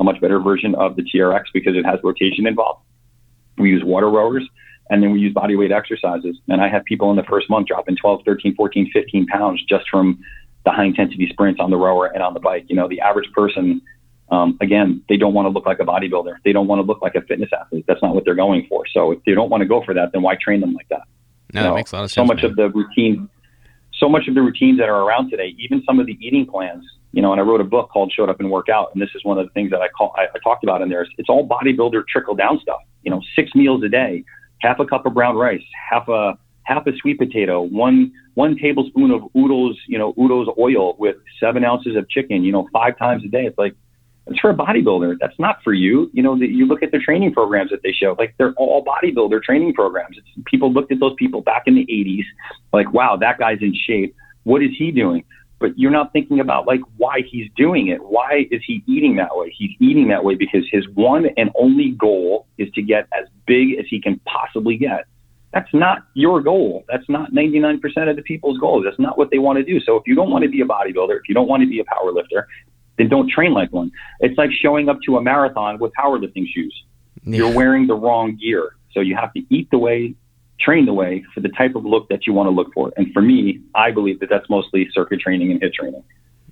a 0.00 0.04
much 0.04 0.20
better 0.20 0.38
version 0.38 0.74
of 0.76 0.96
the 0.96 1.02
TRX 1.02 1.44
because 1.52 1.76
it 1.76 1.84
has 1.84 1.98
rotation 2.04 2.46
involved. 2.46 2.82
We 3.58 3.70
use 3.70 3.82
water 3.84 4.08
rowers 4.08 4.48
and 4.90 5.02
then 5.02 5.12
we 5.12 5.20
use 5.20 5.34
body 5.34 5.56
weight 5.56 5.72
exercises. 5.72 6.38
And 6.48 6.62
I 6.62 6.68
have 6.68 6.84
people 6.84 7.10
in 7.10 7.16
the 7.16 7.24
first 7.24 7.50
month 7.50 7.68
dropping 7.68 7.96
12, 7.96 8.22
13, 8.24 8.54
14, 8.54 8.90
15 8.92 9.26
pounds 9.26 9.62
just 9.68 9.88
from 9.90 10.18
the 10.64 10.70
high 10.70 10.84
intensity 10.84 11.28
sprints 11.30 11.60
on 11.60 11.70
the 11.70 11.76
rower 11.76 12.06
and 12.06 12.22
on 12.22 12.34
the 12.34 12.40
bike. 12.40 12.66
You 12.68 12.76
know, 12.76 12.88
the 12.88 13.00
average 13.00 13.30
person 13.32 13.80
Um, 14.30 14.58
again, 14.60 15.02
they 15.08 15.16
don't 15.16 15.32
want 15.32 15.46
to 15.46 15.50
look 15.50 15.64
like 15.64 15.80
a 15.80 15.84
bodybuilder. 15.84 16.34
They 16.44 16.52
don't 16.52 16.66
want 16.66 16.80
to 16.80 16.86
look 16.86 17.00
like 17.00 17.14
a 17.14 17.22
fitness 17.22 17.48
athlete. 17.58 17.86
That's 17.88 18.02
not 18.02 18.14
what 18.14 18.24
they're 18.26 18.34
going 18.34 18.66
for. 18.68 18.84
So 18.92 19.12
if 19.12 19.24
they 19.24 19.32
don't 19.32 19.48
want 19.48 19.62
to 19.62 19.66
go 19.66 19.82
for 19.82 19.94
that, 19.94 20.12
then 20.12 20.20
why 20.20 20.36
train 20.36 20.60
them 20.60 20.74
like 20.74 20.88
that? 20.90 21.04
No, 21.54 21.62
that 21.62 21.74
makes 21.74 21.92
a 21.92 21.96
lot 21.96 22.04
of 22.04 22.10
sense. 22.10 22.14
So 22.16 22.26
much 22.26 22.42
man. 22.42 22.50
of 22.50 22.56
the 22.56 22.68
routine, 22.68 23.30
so 23.94 24.06
much 24.06 24.28
of 24.28 24.34
the 24.34 24.42
routines 24.42 24.78
that 24.80 24.90
are 24.90 25.02
around 25.02 25.30
today, 25.30 25.54
even 25.58 25.82
some 25.86 25.98
of 25.98 26.04
the 26.04 26.18
eating 26.20 26.44
plans, 26.44 26.84
you 27.12 27.22
know, 27.22 27.32
and 27.32 27.40
I 27.40 27.44
wrote 27.44 27.62
a 27.62 27.64
book 27.64 27.88
called 27.88 28.12
Shut 28.12 28.28
Up 28.28 28.38
and 28.38 28.50
Work 28.50 28.68
Out, 28.68 28.90
and 28.92 29.00
this 29.00 29.08
is 29.14 29.24
one 29.24 29.38
of 29.38 29.46
the 29.46 29.52
things 29.54 29.70
that 29.70 29.80
I 29.80 29.88
call 29.88 30.14
I, 30.14 30.24
I 30.24 30.38
talked 30.44 30.62
about 30.62 30.82
in 30.82 30.90
there. 30.90 31.06
It's 31.16 31.30
all 31.30 31.48
bodybuilder 31.48 32.02
trickle 32.06 32.34
down 32.34 32.60
stuff. 32.60 32.80
You 33.04 33.10
know, 33.10 33.22
six 33.34 33.54
meals 33.54 33.82
a 33.82 33.88
day, 33.88 34.24
half 34.60 34.78
a 34.78 34.84
cup 34.84 35.06
of 35.06 35.14
brown 35.14 35.36
rice, 35.36 35.64
half 35.90 36.06
a 36.08 36.36
half 36.68 36.86
a 36.86 36.92
sweet 37.00 37.18
potato, 37.18 37.62
one 37.62 38.12
one 38.34 38.56
tablespoon 38.56 39.10
of 39.10 39.22
Udo's, 39.34 39.76
you 39.88 39.98
know, 39.98 40.12
Udo's 40.18 40.48
oil 40.58 40.94
with 40.98 41.16
seven 41.40 41.64
ounces 41.64 41.96
of 41.96 42.08
chicken, 42.10 42.44
you 42.44 42.52
know, 42.52 42.68
five 42.72 42.96
times 42.98 43.24
a 43.24 43.28
day. 43.28 43.46
It's 43.46 43.58
like 43.58 43.74
it's 44.26 44.38
for 44.38 44.50
a 44.50 44.54
bodybuilder. 44.54 45.16
That's 45.18 45.38
not 45.38 45.62
for 45.64 45.72
you. 45.72 46.10
You 46.12 46.22
know, 46.22 46.38
the, 46.38 46.46
you 46.46 46.66
look 46.66 46.82
at 46.82 46.92
the 46.92 46.98
training 46.98 47.32
programs 47.32 47.70
that 47.70 47.80
they 47.82 47.92
show, 47.92 48.14
like 48.18 48.34
they're 48.36 48.52
all 48.58 48.84
bodybuilder 48.84 49.42
training 49.42 49.72
programs. 49.72 50.18
It's, 50.18 50.28
people 50.44 50.70
looked 50.70 50.92
at 50.92 51.00
those 51.00 51.14
people 51.18 51.40
back 51.40 51.62
in 51.66 51.74
the 51.74 51.86
80s, 51.86 52.24
like, 52.72 52.92
wow, 52.92 53.16
that 53.16 53.38
guy's 53.38 53.62
in 53.62 53.74
shape. 53.74 54.14
What 54.44 54.62
is 54.62 54.70
he 54.78 54.90
doing? 54.90 55.24
But 55.60 55.76
you're 55.78 55.90
not 55.90 56.12
thinking 56.12 56.38
about 56.38 56.66
like 56.66 56.80
why 56.98 57.22
he's 57.28 57.48
doing 57.56 57.88
it. 57.88 58.04
Why 58.04 58.46
is 58.50 58.60
he 58.64 58.84
eating 58.86 59.16
that 59.16 59.34
way? 59.34 59.52
He's 59.56 59.70
eating 59.80 60.08
that 60.08 60.22
way 60.22 60.34
because 60.34 60.64
his 60.70 60.86
one 60.94 61.26
and 61.36 61.50
only 61.58 61.90
goal 61.92 62.46
is 62.58 62.70
to 62.74 62.82
get 62.82 63.08
as 63.18 63.26
big 63.46 63.78
as 63.78 63.86
he 63.88 64.00
can 64.00 64.20
possibly 64.20 64.76
get. 64.76 65.06
That's 65.52 65.72
not 65.72 66.06
your 66.14 66.40
goal. 66.42 66.84
That's 66.88 67.08
not 67.08 67.32
99% 67.32 67.80
of 68.10 68.16
the 68.16 68.22
people's 68.22 68.58
goals. 68.58 68.84
That's 68.84 68.98
not 68.98 69.16
what 69.16 69.30
they 69.30 69.38
want 69.38 69.58
to 69.58 69.64
do. 69.64 69.80
So 69.80 69.96
if 69.96 70.02
you 70.06 70.14
don't 70.14 70.30
want 70.30 70.44
to 70.44 70.50
be 70.50 70.60
a 70.60 70.66
bodybuilder, 70.66 71.16
if 71.16 71.28
you 71.28 71.34
don't 71.34 71.48
want 71.48 71.62
to 71.62 71.68
be 71.68 71.80
a 71.80 71.84
power 71.84 72.12
lifter, 72.12 72.46
then 72.98 73.08
don't 73.08 73.30
train 73.30 73.52
like 73.52 73.72
one. 73.72 73.90
It's 74.20 74.36
like 74.36 74.50
showing 74.52 74.88
up 74.88 74.98
to 75.06 75.16
a 75.16 75.22
marathon 75.22 75.78
with 75.78 75.92
powerlifting 75.98 76.46
shoes. 76.52 76.84
Yeah. 77.24 77.38
You're 77.38 77.54
wearing 77.54 77.86
the 77.86 77.94
wrong 77.94 78.36
gear. 78.36 78.72
So 78.92 79.00
you 79.00 79.16
have 79.16 79.32
to 79.34 79.42
eat 79.48 79.70
the 79.70 79.78
way, 79.78 80.14
train 80.60 80.84
the 80.84 80.92
way 80.92 81.24
for 81.32 81.40
the 81.40 81.48
type 81.50 81.76
of 81.76 81.84
look 81.84 82.08
that 82.08 82.26
you 82.26 82.32
want 82.32 82.48
to 82.48 82.50
look 82.50 82.72
for. 82.74 82.92
And 82.96 83.12
for 83.12 83.22
me, 83.22 83.60
I 83.74 83.90
believe 83.90 84.20
that 84.20 84.28
that's 84.28 84.48
mostly 84.50 84.88
circuit 84.92 85.20
training 85.20 85.50
and 85.50 85.60
HIIT 85.60 85.74
training. 85.74 86.04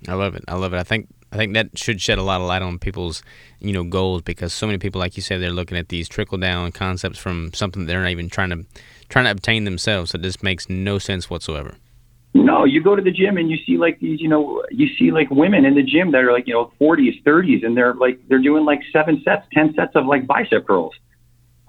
I 0.07 0.13
love 0.13 0.35
it. 0.35 0.43
I 0.47 0.55
love 0.55 0.73
it. 0.73 0.77
I 0.77 0.83
think 0.83 1.07
I 1.31 1.37
think 1.37 1.53
that 1.53 1.77
should 1.77 2.01
shed 2.01 2.17
a 2.17 2.23
lot 2.23 2.39
of 2.39 2.47
light 2.47 2.61
on 2.61 2.79
people's, 2.79 3.21
you 3.59 3.73
know, 3.73 3.83
goals 3.83 4.21
because 4.21 4.53
so 4.53 4.65
many 4.65 4.77
people, 4.77 4.99
like 4.99 5.17
you 5.17 5.23
said, 5.23 5.41
they're 5.41 5.51
looking 5.51 5.77
at 5.77 5.89
these 5.89 6.07
trickle 6.07 6.37
down 6.37 6.71
concepts 6.71 7.17
from 7.19 7.51
something 7.53 7.85
they're 7.85 8.01
not 8.01 8.11
even 8.11 8.29
trying 8.29 8.49
to 8.49 8.65
trying 9.09 9.25
to 9.25 9.31
obtain 9.31 9.63
themselves. 9.63 10.11
So 10.11 10.17
this 10.17 10.41
makes 10.41 10.69
no 10.69 10.99
sense 10.99 11.29
whatsoever. 11.29 11.75
No, 12.33 12.65
you 12.65 12.83
go 12.83 12.95
to 12.95 13.01
the 13.01 13.11
gym 13.11 13.37
and 13.37 13.49
you 13.49 13.57
see 13.65 13.77
like 13.77 13.99
these, 13.99 14.21
you 14.21 14.29
know, 14.29 14.63
you 14.69 14.87
see 14.97 15.11
like 15.11 15.29
women 15.31 15.65
in 15.65 15.75
the 15.75 15.83
gym 15.83 16.11
that 16.11 16.23
are 16.23 16.31
like, 16.31 16.47
you 16.47 16.53
know, 16.53 16.71
40s, 16.79 17.23
30s, 17.23 17.65
and 17.65 17.75
they're 17.75 17.95
like, 17.95 18.19
they're 18.27 18.41
doing 18.41 18.63
like 18.63 18.81
seven 18.93 19.21
sets, 19.23 19.45
10 19.53 19.73
sets 19.75 19.95
of 19.95 20.05
like 20.05 20.27
bicep 20.27 20.67
curls. 20.67 20.93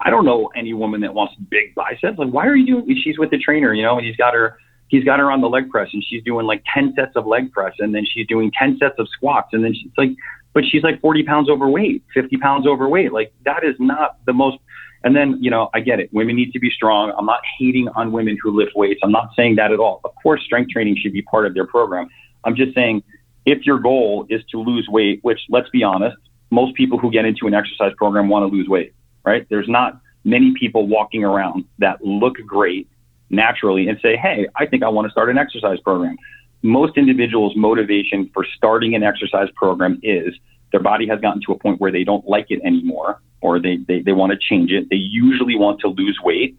I 0.01 0.11
don't 0.11 0.25
know 0.25 0.51
any 0.55 0.75
woman 0.75 1.01
that 1.01 1.15
wants 1.15 1.35
big 1.49 1.75
biceps. 1.75 2.19
Like, 2.19 2.31
why 2.31 2.47
are 2.47 2.55
you 2.55 2.67
doing? 2.67 3.01
She's 3.03 3.19
with 3.19 3.31
the 3.31 3.39
trainer, 3.39 3.73
you 3.73 3.83
know, 3.83 3.97
and 3.97 4.07
he's 4.07 4.17
got 4.17 4.35
her, 4.35 4.59
he's 4.89 5.05
got 5.05 5.19
her 5.19 5.31
on 5.31 5.41
the 5.41 5.49
leg 5.49 5.71
press, 5.71 5.89
and 5.93 6.03
she's 6.05 6.23
doing 6.25 6.47
like 6.47 6.63
10 6.75 6.95
sets 6.97 7.13
of 7.17 7.27
leg 7.27 7.53
press, 7.53 7.75
and 7.79 7.95
then 7.95 8.05
she's 8.05 8.27
doing 8.27 8.51
10 8.59 8.79
sets 8.79 8.95
of 8.99 9.09
squats, 9.09 9.49
and 9.53 9.65
then 9.65 9.75
she's 9.75 9.93
like, 9.97 10.11
but 10.55 10.65
she's 10.65 10.83
like 10.83 11.01
40 11.01 11.23
pounds 11.25 11.49
overweight, 11.49 12.03
50 12.15 12.37
pounds 12.39 12.67
overweight. 12.67 13.13
Like, 13.13 13.33
that 13.45 13.65
is 13.65 13.77
not 13.79 14.17
the 14.27 14.33
most 14.33 14.59
and 15.05 15.15
then, 15.15 15.39
you 15.41 15.51
know, 15.51 15.71
I 15.75 15.81
get 15.81 16.01
it. 16.01 16.13
Women 16.13 16.37
need 16.37 16.53
to 16.53 16.59
be 16.59 16.71
strong. 16.71 17.13
I'm 17.17 17.27
not 17.27 17.41
hating 17.59 17.89
on 17.95 18.11
women 18.11 18.37
who 18.43 18.51
lift 18.51 18.73
weights. 18.75 19.01
I'm 19.03 19.13
not 19.13 19.31
saying 19.37 19.57
that 19.57 19.71
at 19.71 19.79
all. 19.79 20.01
Of 20.05 20.11
course, 20.23 20.43
strength 20.45 20.71
training 20.71 20.97
should 21.01 21.13
be 21.13 21.23
part 21.23 21.47
of 21.47 21.55
their 21.55 21.67
program. 21.67 22.09
I'm 22.45 22.57
just 22.57 22.75
saying 22.75 23.03
if 23.47 23.65
your 23.65 23.79
goal 23.79 24.27
is 24.29 24.43
to 24.51 24.61
lose 24.61 24.89
weight, 24.91 25.21
which 25.23 25.41
let's 25.49 25.69
be 25.71 25.83
honest, 25.83 26.17
most 26.51 26.75
people 26.75 26.99
who 26.99 27.11
get 27.11 27.25
into 27.25 27.47
an 27.47 27.55
exercise 27.55 27.93
program 27.97 28.29
want 28.29 28.43
to 28.43 28.55
lose 28.55 28.69
weight, 28.69 28.93
right? 29.25 29.47
There's 29.49 29.69
not 29.69 30.01
many 30.25 30.53
people 30.59 30.87
walking 30.87 31.25
around 31.25 31.65
that 31.79 32.05
look 32.05 32.35
great 32.47 32.89
naturally 33.31 33.89
and 33.89 33.99
say, 34.01 34.17
Hey, 34.17 34.47
I 34.57 34.67
think 34.67 34.83
I 34.83 34.89
want 34.89 35.07
to 35.07 35.11
start 35.11 35.31
an 35.31 35.39
exercise 35.39 35.81
program. 35.81 36.17
Most 36.63 36.97
individuals' 36.97 37.55
motivation 37.57 38.31
for 38.35 38.45
starting 38.57 38.95
an 38.95 39.03
exercise 39.03 39.49
program 39.55 40.01
is 40.03 40.35
their 40.73 40.81
body 40.81 41.07
has 41.07 41.21
gotten 41.21 41.41
to 41.47 41.53
a 41.53 41.59
point 41.59 41.81
where 41.81 41.93
they 41.93 42.05
don't 42.05 42.27
like 42.29 42.47
it 42.51 42.61
anymore 42.65 43.21
or 43.41 43.61
they, 43.61 43.77
they, 43.89 44.03
they 44.03 44.13
want 44.13 44.33
to 44.33 44.39
change 44.39 44.73
it. 44.73 44.89
They 44.91 44.97
usually 44.97 45.57
want 45.57 45.81
to 45.81 45.89
lose 45.89 46.19
weight 46.23 46.57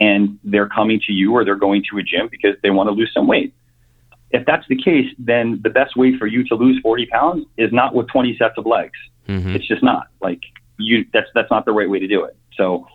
and 0.00 0.38
they're 0.44 0.68
coming 0.68 1.00
to 1.06 1.12
you 1.12 1.32
or 1.32 1.44
they're 1.44 1.56
going 1.56 1.84
to 1.90 1.98
a 1.98 2.02
gym 2.02 2.28
because 2.30 2.56
they 2.62 2.70
want 2.70 2.88
to 2.88 2.92
lose 2.92 3.10
some 3.14 3.26
weight. 3.26 3.54
If 4.30 4.46
that's 4.46 4.66
the 4.68 4.76
case, 4.76 5.06
then 5.18 5.60
the 5.62 5.70
best 5.70 5.96
way 5.96 6.16
for 6.18 6.26
you 6.26 6.44
to 6.44 6.54
lose 6.54 6.78
40 6.82 7.06
pounds 7.06 7.46
is 7.56 7.72
not 7.72 7.94
with 7.94 8.08
20 8.08 8.36
sets 8.36 8.54
of 8.56 8.66
legs. 8.66 8.98
Mm-hmm. 9.28 9.54
It's 9.54 9.66
just 9.66 9.82
not 9.82 10.08
like 10.20 10.40
you, 10.78 11.04
that's, 11.12 11.28
that's 11.34 11.50
not 11.50 11.64
the 11.64 11.72
right 11.72 11.88
way 11.88 11.98
to 11.98 12.08
do 12.08 12.24
it. 12.24 12.36
So, 12.56 12.86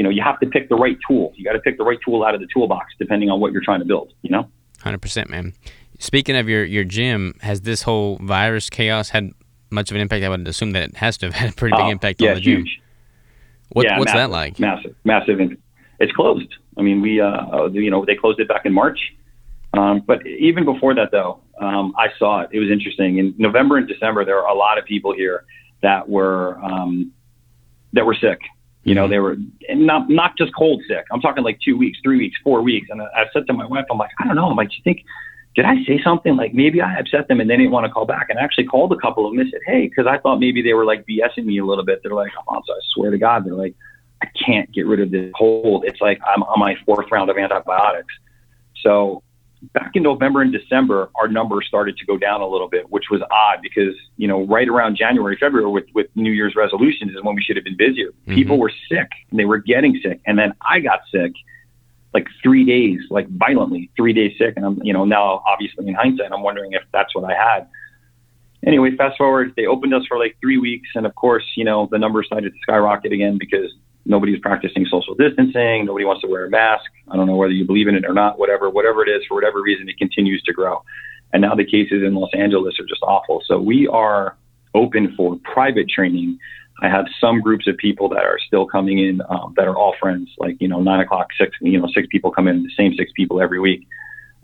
you 0.00 0.04
know, 0.04 0.08
you 0.08 0.22
have 0.22 0.40
to 0.40 0.46
pick 0.46 0.70
the 0.70 0.76
right 0.76 0.96
tool. 1.06 1.30
You 1.36 1.44
got 1.44 1.52
to 1.52 1.58
pick 1.58 1.76
the 1.76 1.84
right 1.84 1.98
tool 2.02 2.24
out 2.24 2.34
of 2.34 2.40
the 2.40 2.46
toolbox 2.46 2.94
depending 2.98 3.28
on 3.28 3.38
what 3.38 3.52
you're 3.52 3.60
trying 3.62 3.80
to 3.80 3.84
build, 3.84 4.14
you 4.22 4.30
know? 4.30 4.48
100%, 4.78 5.28
man. 5.28 5.52
Speaking 5.98 6.36
of 6.36 6.48
your, 6.48 6.64
your 6.64 6.84
gym, 6.84 7.34
has 7.42 7.60
this 7.60 7.82
whole 7.82 8.16
virus 8.22 8.70
chaos 8.70 9.10
had 9.10 9.32
much 9.68 9.90
of 9.90 9.96
an 9.96 10.00
impact? 10.00 10.24
I 10.24 10.30
would 10.30 10.48
assume 10.48 10.70
that 10.70 10.84
it 10.84 10.96
has 10.96 11.18
to 11.18 11.26
have 11.26 11.34
had 11.34 11.50
a 11.50 11.52
pretty 11.52 11.76
big 11.76 11.84
oh, 11.84 11.90
impact 11.90 12.22
yeah, 12.22 12.30
on 12.30 12.34
the 12.36 12.40
gym. 12.40 12.60
Huge. 12.60 12.80
What, 13.72 13.84
yeah, 13.84 13.98
what's 13.98 14.14
massive, 14.14 14.30
that 14.30 14.30
like? 14.30 14.58
Massive, 14.58 14.96
massive. 15.04 15.38
It's 15.98 16.12
closed. 16.12 16.48
I 16.78 16.80
mean, 16.80 17.02
we, 17.02 17.20
uh, 17.20 17.66
you 17.66 17.90
know, 17.90 18.06
they 18.06 18.16
closed 18.16 18.40
it 18.40 18.48
back 18.48 18.64
in 18.64 18.72
March. 18.72 18.98
Um, 19.74 20.02
but 20.06 20.26
even 20.26 20.64
before 20.64 20.94
that, 20.94 21.10
though, 21.12 21.42
um, 21.60 21.92
I 21.98 22.06
saw 22.18 22.40
it. 22.40 22.48
It 22.52 22.58
was 22.58 22.70
interesting. 22.70 23.18
In 23.18 23.34
November 23.36 23.76
and 23.76 23.86
December, 23.86 24.24
there 24.24 24.36
were 24.36 24.48
a 24.48 24.54
lot 24.54 24.78
of 24.78 24.86
people 24.86 25.12
here 25.14 25.44
that 25.82 26.08
were 26.08 26.58
um, 26.64 27.12
that 27.92 28.06
were 28.06 28.14
sick. 28.14 28.40
You 28.82 28.94
know, 28.94 29.04
mm-hmm. 29.04 29.10
they 29.10 29.18
were 29.18 29.36
not 29.70 30.08
not 30.08 30.38
just 30.38 30.54
cold 30.54 30.82
sick. 30.88 31.04
I'm 31.12 31.20
talking 31.20 31.44
like 31.44 31.58
two 31.60 31.76
weeks, 31.76 31.98
three 32.02 32.18
weeks, 32.18 32.36
four 32.42 32.62
weeks. 32.62 32.88
And 32.90 33.02
I 33.02 33.26
said 33.32 33.46
to 33.46 33.52
my 33.52 33.66
wife, 33.66 33.84
I'm 33.90 33.98
like, 33.98 34.10
I 34.18 34.26
don't 34.26 34.36
know. 34.36 34.48
I'm 34.48 34.56
like, 34.56 34.70
do 34.70 34.76
you 34.76 34.82
think 34.82 35.04
did 35.56 35.64
I 35.64 35.82
say 35.84 36.00
something 36.02 36.36
like 36.36 36.54
maybe 36.54 36.80
I 36.80 36.98
upset 36.98 37.26
them 37.28 37.40
and 37.40 37.50
they 37.50 37.56
didn't 37.56 37.72
want 37.72 37.84
to 37.84 37.90
call 37.90 38.06
back? 38.06 38.26
And 38.30 38.38
I 38.38 38.42
actually 38.42 38.66
called 38.66 38.92
a 38.92 38.96
couple 38.96 39.26
of 39.26 39.32
them 39.32 39.40
and 39.40 39.50
said, 39.50 39.60
hey, 39.66 39.88
because 39.88 40.06
I 40.06 40.18
thought 40.18 40.38
maybe 40.38 40.62
they 40.62 40.74
were 40.74 40.84
like 40.84 41.04
BSing 41.06 41.44
me 41.44 41.58
a 41.58 41.64
little 41.64 41.84
bit. 41.84 42.00
They're 42.02 42.14
like, 42.14 42.32
Alfonso, 42.36 42.72
I 42.72 42.78
swear 42.94 43.10
to 43.10 43.18
God, 43.18 43.44
they're 43.44 43.54
like, 43.54 43.74
I 44.22 44.28
can't 44.46 44.70
get 44.72 44.86
rid 44.86 45.00
of 45.00 45.10
this 45.10 45.32
cold. 45.36 45.84
It's 45.86 46.00
like 46.00 46.20
I'm 46.26 46.42
on 46.44 46.60
my 46.60 46.76
fourth 46.86 47.10
round 47.10 47.30
of 47.30 47.36
antibiotics. 47.36 48.14
So 48.82 49.22
back 49.62 49.90
in 49.94 50.02
November 50.02 50.42
and 50.42 50.52
December, 50.52 51.10
our 51.16 51.28
numbers 51.28 51.66
started 51.68 51.96
to 51.98 52.06
go 52.06 52.16
down 52.16 52.40
a 52.40 52.46
little 52.46 52.68
bit, 52.68 52.90
which 52.90 53.04
was 53.10 53.20
odd 53.30 53.58
because, 53.62 53.94
you 54.16 54.26
know, 54.26 54.44
right 54.46 54.68
around 54.68 54.96
January, 54.96 55.36
February 55.38 55.70
with, 55.70 55.84
with 55.94 56.06
New 56.14 56.32
Year's 56.32 56.54
resolutions 56.56 57.12
is 57.12 57.22
when 57.22 57.34
we 57.34 57.42
should 57.42 57.56
have 57.56 57.64
been 57.64 57.76
busier. 57.76 58.08
Mm-hmm. 58.08 58.34
People 58.34 58.58
were 58.58 58.72
sick 58.88 59.08
and 59.30 59.38
they 59.38 59.44
were 59.44 59.58
getting 59.58 60.00
sick. 60.02 60.20
And 60.26 60.38
then 60.38 60.54
I 60.68 60.80
got 60.80 61.00
sick 61.12 61.32
like 62.12 62.26
three 62.42 62.64
days, 62.64 63.00
like 63.10 63.28
violently, 63.28 63.90
three 63.96 64.12
days 64.12 64.32
sick. 64.38 64.54
And 64.56 64.64
I'm, 64.64 64.80
you 64.82 64.92
know, 64.92 65.04
now 65.04 65.42
obviously 65.46 65.86
in 65.86 65.94
hindsight, 65.94 66.32
I'm 66.32 66.42
wondering 66.42 66.72
if 66.72 66.82
that's 66.92 67.14
what 67.14 67.24
I 67.24 67.34
had. 67.34 67.68
Anyway, 68.66 68.94
fast 68.96 69.16
forward, 69.16 69.52
they 69.56 69.66
opened 69.66 69.94
us 69.94 70.04
for 70.06 70.18
like 70.18 70.36
three 70.40 70.58
weeks. 70.58 70.88
And 70.94 71.06
of 71.06 71.14
course, 71.14 71.44
you 71.56 71.64
know, 71.64 71.88
the 71.90 71.98
numbers 71.98 72.26
started 72.26 72.52
to 72.52 72.58
skyrocket 72.62 73.12
again 73.12 73.38
because 73.38 73.72
nobody's 74.04 74.40
practicing 74.40 74.86
social 74.86 75.14
distancing. 75.14 75.86
Nobody 75.86 76.04
wants 76.04 76.22
to 76.22 76.28
wear 76.28 76.46
a 76.46 76.50
mask. 76.50 76.84
I 77.10 77.16
don't 77.16 77.26
know 77.26 77.36
whether 77.36 77.52
you 77.52 77.64
believe 77.64 77.88
in 77.88 77.94
it 77.94 78.04
or 78.04 78.14
not, 78.14 78.38
whatever, 78.38 78.70
whatever 78.70 79.02
it 79.02 79.08
is, 79.08 79.22
for 79.28 79.34
whatever 79.34 79.62
reason, 79.62 79.88
it 79.88 79.98
continues 79.98 80.42
to 80.44 80.52
grow. 80.52 80.82
And 81.32 81.42
now 81.42 81.54
the 81.54 81.64
cases 81.64 82.02
in 82.02 82.14
Los 82.14 82.30
Angeles 82.34 82.74
are 82.80 82.86
just 82.86 83.02
awful. 83.02 83.42
So 83.46 83.60
we 83.60 83.86
are 83.86 84.36
open 84.74 85.14
for 85.16 85.38
private 85.44 85.88
training 85.88 86.38
I 86.82 86.88
have 86.88 87.06
some 87.20 87.40
groups 87.40 87.66
of 87.66 87.76
people 87.76 88.08
that 88.10 88.24
are 88.24 88.38
still 88.46 88.66
coming 88.66 88.98
in 88.98 89.20
um, 89.28 89.54
that 89.56 89.68
are 89.68 89.76
all 89.76 89.94
friends, 90.00 90.30
like 90.38 90.56
you 90.60 90.68
know 90.68 90.80
nine 90.80 91.00
o'clock, 91.00 91.28
six 91.38 91.56
you 91.60 91.78
know 91.78 91.88
six 91.94 92.08
people 92.10 92.30
come 92.30 92.48
in, 92.48 92.62
the 92.62 92.70
same 92.76 92.94
six 92.96 93.12
people 93.14 93.40
every 93.40 93.60
week. 93.60 93.86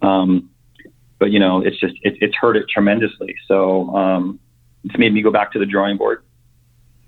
Um, 0.03 0.51
but 1.19 1.31
you 1.31 1.39
know 1.39 1.63
it's 1.63 1.79
just 1.81 1.95
it, 2.03 2.19
it's 2.21 2.35
hurt 2.35 2.57
it 2.57 2.67
tremendously. 2.69 3.35
So 3.49 3.89
um, 3.97 4.39
it's 4.85 4.99
made 4.99 5.15
me 5.15 5.23
go 5.23 5.31
back 5.31 5.53
to 5.53 5.59
the 5.59 5.67
drawing 5.67 5.97
board. 5.97 6.25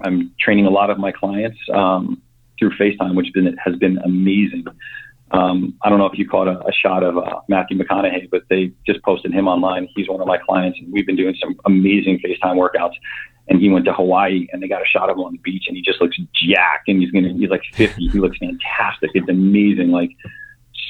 I'm 0.00 0.32
training 0.40 0.66
a 0.66 0.70
lot 0.70 0.90
of 0.90 0.98
my 0.98 1.12
clients 1.12 1.58
um, 1.74 2.22
through 2.58 2.70
FaceTime, 2.76 3.14
which 3.14 3.32
been, 3.32 3.56
has 3.64 3.76
been 3.76 3.98
amazing. 3.98 4.64
Um, 5.30 5.74
I 5.82 5.90
don't 5.90 5.98
know 5.98 6.06
if 6.06 6.18
you 6.18 6.28
caught 6.28 6.48
a, 6.48 6.58
a 6.66 6.72
shot 6.72 7.02
of 7.02 7.18
uh, 7.18 7.40
Matthew 7.48 7.76
McConaughey, 7.76 8.30
but 8.30 8.42
they 8.48 8.72
just 8.86 9.02
posted 9.02 9.32
him 9.32 9.46
online. 9.46 9.88
He's 9.94 10.08
one 10.08 10.20
of 10.20 10.26
my 10.26 10.38
clients, 10.38 10.78
and 10.80 10.92
we've 10.92 11.06
been 11.06 11.16
doing 11.16 11.36
some 11.40 11.56
amazing 11.66 12.20
FaceTime 12.20 12.56
workouts. 12.56 12.94
And 13.50 13.60
he 13.60 13.70
went 13.70 13.86
to 13.86 13.94
Hawaii 13.94 14.46
and 14.52 14.62
they 14.62 14.68
got 14.68 14.82
a 14.82 14.86
shot 14.86 15.08
of 15.08 15.16
him 15.16 15.24
on 15.24 15.32
the 15.32 15.38
beach 15.38 15.64
and 15.68 15.76
he 15.76 15.82
just 15.82 16.02
looks 16.02 16.18
jacked 16.34 16.86
and 16.86 17.00
he's 17.00 17.10
gonna 17.10 17.32
he's 17.32 17.48
like 17.48 17.62
50 17.72 18.08
he 18.08 18.18
looks 18.18 18.36
fantastic. 18.36 19.10
It's 19.14 19.26
amazing 19.26 19.90
like 19.90 20.10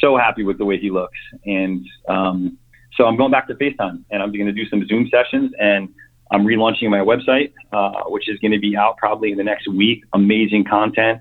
so 0.01 0.17
happy 0.17 0.43
with 0.43 0.59
the 0.59 0.65
way 0.65 0.77
he 0.77 0.91
looks. 0.91 1.17
And 1.47 1.87
um, 2.09 2.59
so 2.97 3.07
I'm 3.07 3.17
going 3.17 3.31
back 3.31 3.47
to 3.47 3.55
FaceTime 3.55 4.03
and 4.11 4.23
I'm 4.23 4.33
going 4.33 4.47
to 4.47 4.53
do 4.53 4.69
some 4.69 4.85
Zoom 4.89 5.09
sessions 5.09 5.53
and 5.61 5.89
I'm 6.33 6.45
relaunching 6.45 6.91
my 6.91 6.99
website 6.99 7.53
uh, 7.73 8.09
which 8.09 8.29
is 8.29 8.41
going 8.41 8.53
to 8.53 8.59
be 8.59 8.77
out 8.77 8.97
probably 8.97 9.31
in 9.31 9.39
the 9.39 9.45
next 9.45 9.69
week. 9.69 10.03
Amazing 10.13 10.65
content 10.65 11.21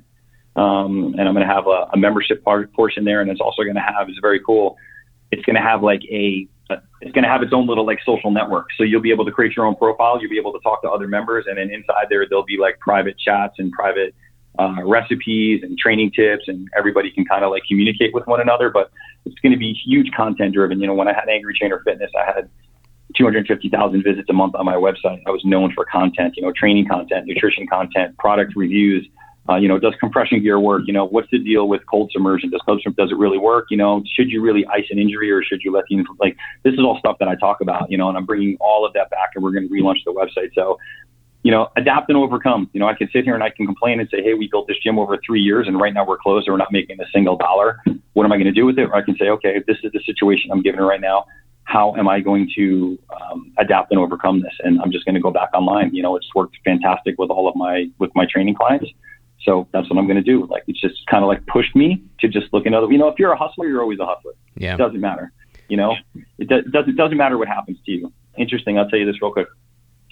um, 0.57 1.15
and 1.17 1.27
I'm 1.27 1.33
going 1.33 1.47
to 1.47 1.53
have 1.53 1.67
a, 1.67 1.87
a 1.93 1.97
membership 1.97 2.43
part 2.43 2.73
portion 2.73 3.05
there 3.05 3.21
and 3.21 3.29
it's 3.29 3.41
also 3.41 3.63
going 3.63 3.75
to 3.75 3.81
have 3.81 4.09
it's 4.09 4.19
very 4.21 4.41
cool 4.45 4.77
it's 5.31 5.43
going 5.45 5.55
to 5.55 5.61
have 5.61 5.83
like 5.83 6.01
a 6.09 6.47
it's 7.01 7.11
going 7.13 7.23
to 7.23 7.29
have 7.29 7.43
its 7.43 7.53
own 7.53 7.67
little 7.67 7.85
like 7.85 7.99
social 8.05 8.31
network. 8.31 8.67
So 8.77 8.83
you'll 8.83 9.01
be 9.01 9.11
able 9.11 9.25
to 9.25 9.31
create 9.31 9.55
your 9.55 9.65
own 9.65 9.75
profile. 9.75 10.19
You'll 10.19 10.29
be 10.29 10.37
able 10.37 10.53
to 10.53 10.59
talk 10.59 10.81
to 10.81 10.89
other 10.89 11.07
members, 11.07 11.45
and 11.47 11.57
then 11.57 11.69
inside 11.69 12.07
there 12.09 12.27
there'll 12.27 12.45
be 12.45 12.57
like 12.57 12.79
private 12.79 13.17
chats 13.17 13.55
and 13.57 13.71
private 13.71 14.13
uh, 14.59 14.83
recipes 14.83 15.61
and 15.63 15.77
training 15.77 16.11
tips, 16.11 16.45
and 16.47 16.67
everybody 16.77 17.11
can 17.11 17.25
kind 17.25 17.43
of 17.43 17.51
like 17.51 17.63
communicate 17.67 18.13
with 18.13 18.25
one 18.27 18.41
another. 18.41 18.69
But 18.69 18.91
it's 19.25 19.39
going 19.39 19.53
to 19.53 19.57
be 19.57 19.73
huge 19.85 20.11
content 20.15 20.53
driven. 20.53 20.81
You 20.81 20.87
know, 20.87 20.93
when 20.93 21.07
I 21.07 21.13
had 21.13 21.29
Angry 21.29 21.53
Trainer 21.57 21.81
Fitness, 21.85 22.11
I 22.19 22.25
had 22.25 22.49
250,000 23.15 24.03
visits 24.03 24.29
a 24.29 24.33
month 24.33 24.55
on 24.55 24.65
my 24.65 24.75
website. 24.75 25.21
I 25.25 25.29
was 25.29 25.41
known 25.45 25.71
for 25.73 25.85
content, 25.85 26.33
you 26.35 26.43
know, 26.43 26.51
training 26.51 26.87
content, 26.87 27.27
nutrition 27.27 27.65
content, 27.67 28.17
product 28.17 28.53
reviews. 28.55 29.07
Uh, 29.49 29.55
you 29.55 29.67
know, 29.67 29.79
does 29.79 29.93
compression 29.99 30.41
gear 30.41 30.59
work? 30.59 30.83
You 30.85 30.93
know, 30.93 31.05
what's 31.05 31.29
the 31.31 31.39
deal 31.39 31.67
with 31.67 31.81
cold 31.89 32.11
submersion? 32.11 32.49
Does 32.49 32.61
cold 32.65 32.81
submersion 32.81 32.95
does 32.97 33.11
it 33.11 33.17
really 33.17 33.37
work? 33.37 33.67
You 33.69 33.77
know, 33.77 34.03
should 34.15 34.29
you 34.29 34.41
really 34.41 34.65
ice 34.67 34.85
an 34.89 34.99
injury 34.99 35.31
or 35.31 35.43
should 35.43 35.61
you 35.63 35.71
let 35.71 35.85
the 35.89 36.03
like? 36.19 36.35
This 36.63 36.73
is 36.73 36.79
all 36.79 36.97
stuff 36.99 37.17
that 37.19 37.27
I 37.27 37.35
talk 37.35 37.61
about. 37.61 37.89
You 37.89 37.97
know, 37.97 38.09
and 38.09 38.17
I'm 38.17 38.25
bringing 38.25 38.57
all 38.59 38.85
of 38.85 38.93
that 38.93 39.09
back, 39.09 39.29
and 39.35 39.43
we're 39.43 39.51
going 39.51 39.67
to 39.67 39.73
relaunch 39.73 40.03
the 40.05 40.11
website. 40.11 40.53
So, 40.53 40.77
you 41.43 41.51
know, 41.51 41.69
adapt 41.77 42.09
and 42.09 42.17
overcome. 42.17 42.69
You 42.73 42.79
know, 42.79 42.87
I 42.87 42.93
can 42.93 43.09
sit 43.13 43.23
here 43.23 43.35
and 43.35 43.43
I 43.43 43.49
can 43.49 43.65
complain 43.65 43.99
and 43.99 44.09
say, 44.09 44.21
hey, 44.21 44.33
we 44.33 44.49
built 44.51 44.67
this 44.67 44.77
gym 44.83 44.99
over 44.99 45.17
three 45.25 45.41
years, 45.41 45.67
and 45.67 45.79
right 45.79 45.93
now 45.93 46.05
we're 46.05 46.17
closed, 46.17 46.47
and 46.47 46.53
we're 46.53 46.57
not 46.57 46.71
making 46.71 46.99
a 46.99 47.05
single 47.13 47.37
dollar. 47.37 47.81
What 48.13 48.25
am 48.25 48.31
I 48.31 48.35
going 48.35 48.47
to 48.47 48.51
do 48.51 48.65
with 48.65 48.77
it? 48.79 48.89
Or 48.89 48.95
I 48.95 49.01
can 49.01 49.15
say, 49.17 49.29
okay, 49.29 49.61
this 49.67 49.77
is 49.83 49.91
the 49.93 50.01
situation 50.05 50.51
I'm 50.51 50.61
given 50.61 50.81
right 50.81 51.01
now 51.01 51.25
how 51.67 51.93
am 51.97 52.07
I 52.07 52.21
going 52.21 52.49
to 52.55 52.97
um, 53.13 53.51
adapt 53.59 53.91
and 53.91 53.99
overcome 53.99 54.41
this? 54.41 54.53
And 54.63 54.79
I'm 54.81 54.89
just 54.89 55.03
going 55.03 55.15
to 55.15 55.21
go 55.21 55.31
back 55.31 55.49
online. 55.53 55.93
You 55.93 56.01
know, 56.01 56.15
it's 56.15 56.27
worked 56.33 56.55
fantastic 56.63 57.15
with 57.17 57.29
all 57.29 57.49
of 57.49 57.57
my 57.57 57.87
with 57.99 58.09
my 58.15 58.25
training 58.25 58.55
clients. 58.55 58.87
So 59.43 59.67
that's 59.71 59.89
what 59.89 59.97
I'm 59.97 60.07
going 60.07 60.17
to 60.17 60.23
do. 60.23 60.45
Like 60.47 60.63
it's 60.67 60.79
just 60.79 61.05
kind 61.07 61.23
of 61.23 61.27
like 61.27 61.45
pushed 61.47 61.75
me 61.75 62.03
to 62.19 62.27
just 62.27 62.53
look 62.53 62.65
another. 62.65 62.91
You 62.91 62.97
know, 62.97 63.07
if 63.07 63.19
you're 63.19 63.31
a 63.31 63.37
hustler, 63.37 63.67
you're 63.67 63.81
always 63.81 63.99
a 63.99 64.05
hustler. 64.05 64.33
Yeah. 64.55 64.75
It 64.75 64.77
doesn't 64.77 64.99
matter. 64.99 65.31
You 65.69 65.77
know, 65.77 65.95
it, 66.37 66.47
do, 66.47 66.55
it 66.55 66.71
doesn't 66.71 66.95
doesn't 66.95 67.17
matter 67.17 67.37
what 67.37 67.47
happens 67.47 67.77
to 67.85 67.91
you. 67.91 68.13
Interesting. 68.37 68.77
I'll 68.77 68.89
tell 68.89 68.99
you 68.99 69.05
this 69.05 69.21
real 69.21 69.31
quick. 69.31 69.47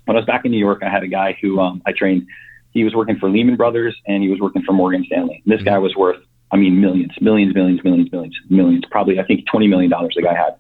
When 0.06 0.16
I 0.16 0.20
was 0.20 0.26
back 0.26 0.46
in 0.46 0.52
New 0.52 0.60
York, 0.60 0.84
I 0.84 0.90
had 0.90 1.04
a 1.04 1.08
guy 1.08 1.38
who 1.42 1.60
um, 1.60 1.82
I 1.86 1.92
trained. 1.92 2.28
He 2.72 2.84
was 2.84 2.94
working 2.94 3.18
for 3.18 3.30
Lehman 3.30 3.56
Brothers 3.56 3.96
and 4.06 4.22
he 4.22 4.30
was 4.30 4.40
working 4.40 4.62
for 4.62 4.74
Morgan 4.74 5.06
Stanley. 5.06 5.42
This 5.46 5.58
mm-hmm. 5.58 5.66
guy 5.66 5.78
was 5.78 5.96
worth, 5.96 6.22
I 6.52 6.58
mean, 6.58 6.82
millions, 6.82 7.14
millions, 7.22 7.56
millions, 7.56 7.82
millions, 7.86 8.12
millions, 8.12 8.36
millions. 8.50 8.84
Probably, 8.92 9.18
I 9.20 9.24
think, 9.24 9.46
twenty 9.48 9.68
million 9.68 9.90
dollars. 9.90 10.14
The 10.16 10.22
guy 10.22 10.36
had 10.36 10.58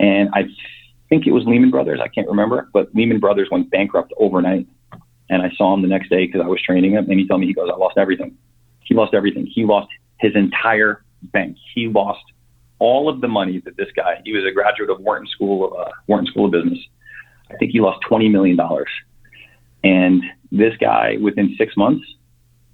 and 0.00 0.30
I 0.32 0.48
think 1.08 1.26
it 1.26 1.32
was 1.32 1.44
Lehman 1.44 1.70
Brothers. 1.70 2.00
I 2.02 2.08
can't 2.08 2.28
remember, 2.28 2.68
but 2.72 2.92
Lehman 2.94 3.20
Brothers 3.20 3.48
went 3.50 3.70
bankrupt 3.70 4.12
overnight. 4.18 4.66
And 5.30 5.42
I 5.42 5.50
saw 5.56 5.72
him 5.72 5.80
the 5.80 5.88
next 5.88 6.10
day 6.10 6.26
because 6.26 6.42
I 6.44 6.48
was 6.48 6.60
training 6.60 6.92
him, 6.92 7.08
and 7.08 7.18
he 7.18 7.26
told 7.26 7.40
me 7.40 7.46
he 7.46 7.54
goes, 7.54 7.70
"I 7.72 7.76
lost 7.76 7.96
everything. 7.96 8.36
He 8.80 8.94
lost 8.94 9.14
everything. 9.14 9.46
He 9.46 9.64
lost 9.64 9.88
his 10.18 10.34
entire 10.34 11.02
bank. 11.22 11.56
He 11.74 11.88
lost 11.88 12.24
all 12.80 13.08
of 13.08 13.20
the 13.20 13.28
money 13.28 13.62
that 13.64 13.76
this 13.76 13.88
guy. 13.94 14.20
He 14.24 14.32
was 14.32 14.44
a 14.44 14.52
graduate 14.52 14.90
of 14.90 15.00
Wharton 15.00 15.28
School 15.28 15.66
of 15.66 15.86
uh, 15.86 15.90
Wharton 16.08 16.26
School 16.26 16.46
of 16.46 16.52
Business. 16.52 16.78
I 17.50 17.56
think 17.56 17.70
he 17.72 17.80
lost 17.80 18.00
twenty 18.06 18.28
million 18.28 18.56
dollars. 18.56 18.90
And 19.82 20.22
this 20.52 20.76
guy, 20.78 21.16
within 21.22 21.54
six 21.56 21.76
months, 21.76 22.04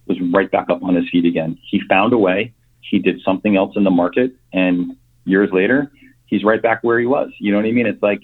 was 0.06 0.18
right 0.32 0.50
back 0.50 0.70
up 0.70 0.82
on 0.82 0.94
his 0.94 1.08
feet 1.10 1.24
again. 1.24 1.58
He 1.70 1.80
found 1.88 2.12
a 2.12 2.18
way. 2.18 2.52
He 2.80 2.98
did 2.98 3.20
something 3.22 3.56
else 3.56 3.76
in 3.76 3.84
the 3.84 3.90
market, 3.90 4.32
and 4.52 4.96
years 5.24 5.50
later, 5.52 5.90
he's 6.26 6.44
right 6.44 6.62
back 6.62 6.82
where 6.82 6.98
he 6.98 7.06
was. 7.06 7.30
You 7.38 7.52
know 7.52 7.58
what 7.58 7.66
I 7.66 7.72
mean? 7.72 7.86
It's 7.86 8.02
like 8.02 8.22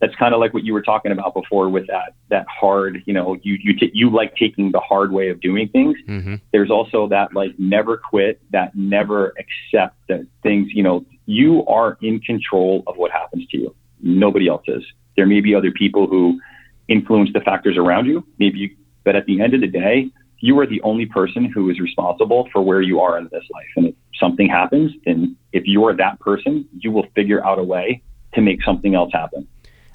that's 0.00 0.14
kind 0.16 0.34
of 0.34 0.40
like 0.40 0.54
what 0.54 0.64
you 0.64 0.72
were 0.72 0.82
talking 0.82 1.12
about 1.12 1.34
before 1.34 1.68
with 1.68 1.86
that 1.88 2.14
that 2.30 2.46
hard. 2.48 3.02
You 3.06 3.12
know, 3.12 3.36
you 3.42 3.58
you 3.62 3.76
t- 3.78 3.90
you 3.92 4.10
like 4.10 4.34
taking 4.36 4.72
the 4.72 4.80
hard 4.80 5.12
way 5.12 5.28
of 5.28 5.40
doing 5.40 5.68
things. 5.68 5.96
Mm-hmm. 6.08 6.36
There's 6.52 6.70
also 6.70 7.08
that 7.08 7.34
like 7.34 7.58
never 7.58 7.96
quit, 7.96 8.40
that 8.50 8.74
never 8.74 9.34
accept 9.38 9.96
that 10.08 10.26
things. 10.42 10.70
You 10.72 10.82
know, 10.82 11.04
you 11.26 11.66
are 11.66 11.98
in 12.00 12.20
control 12.20 12.82
of 12.86 12.96
what 12.96 13.10
happens 13.10 13.46
to 13.48 13.58
you. 13.58 13.74
Nobody 14.00 14.48
else 14.48 14.64
is. 14.66 14.82
There 15.16 15.26
may 15.26 15.40
be 15.40 15.54
other 15.54 15.70
people 15.70 16.06
who 16.06 16.40
influence 16.88 17.30
the 17.32 17.40
factors 17.40 17.76
around 17.76 18.06
you. 18.06 18.26
Maybe, 18.38 18.58
you, 18.58 18.76
but 19.04 19.16
at 19.16 19.26
the 19.26 19.40
end 19.40 19.54
of 19.54 19.60
the 19.60 19.66
day, 19.66 20.10
you 20.38 20.58
are 20.58 20.66
the 20.66 20.80
only 20.82 21.06
person 21.06 21.44
who 21.44 21.70
is 21.70 21.78
responsible 21.78 22.48
for 22.52 22.62
where 22.62 22.80
you 22.80 23.00
are 23.00 23.18
in 23.18 23.28
this 23.30 23.44
life. 23.52 23.68
And 23.76 23.86
if 23.88 23.94
something 24.18 24.48
happens, 24.48 24.92
then 25.04 25.36
if 25.52 25.64
you're 25.66 25.94
that 25.96 26.18
person, 26.20 26.66
you 26.78 26.90
will 26.90 27.06
figure 27.14 27.44
out 27.44 27.58
a 27.58 27.62
way 27.62 28.02
to 28.34 28.40
make 28.40 28.62
something 28.62 28.94
else 28.94 29.12
happen. 29.12 29.46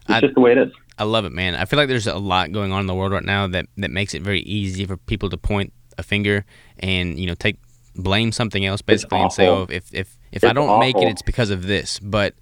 It's 0.05 0.15
I, 0.15 0.21
just 0.21 0.35
the 0.35 0.41
way 0.41 0.51
it 0.51 0.57
is. 0.57 0.71
I 0.97 1.03
love 1.03 1.25
it, 1.25 1.31
man. 1.31 1.55
I 1.55 1.65
feel 1.65 1.77
like 1.77 1.89
there's 1.89 2.07
a 2.07 2.15
lot 2.15 2.51
going 2.51 2.71
on 2.71 2.81
in 2.81 2.87
the 2.87 2.95
world 2.95 3.11
right 3.11 3.23
now 3.23 3.47
that, 3.47 3.65
that 3.77 3.91
makes 3.91 4.13
it 4.13 4.21
very 4.21 4.41
easy 4.41 4.85
for 4.85 4.97
people 4.97 5.29
to 5.29 5.37
point 5.37 5.73
a 5.97 6.03
finger 6.03 6.45
and, 6.79 7.19
you 7.19 7.27
know, 7.27 7.35
take 7.35 7.57
blame 7.95 8.31
something 8.31 8.65
else 8.65 8.81
basically 8.81 9.19
and 9.19 9.31
say, 9.31 9.47
oh, 9.47 9.67
if, 9.69 9.93
if, 9.93 10.17
if 10.31 10.43
I 10.43 10.53
don't 10.53 10.69
awful. 10.69 10.79
make 10.79 10.97
it, 10.97 11.07
it's 11.07 11.21
because 11.21 11.49
of 11.49 11.65
this. 11.67 11.99
But 11.99 12.33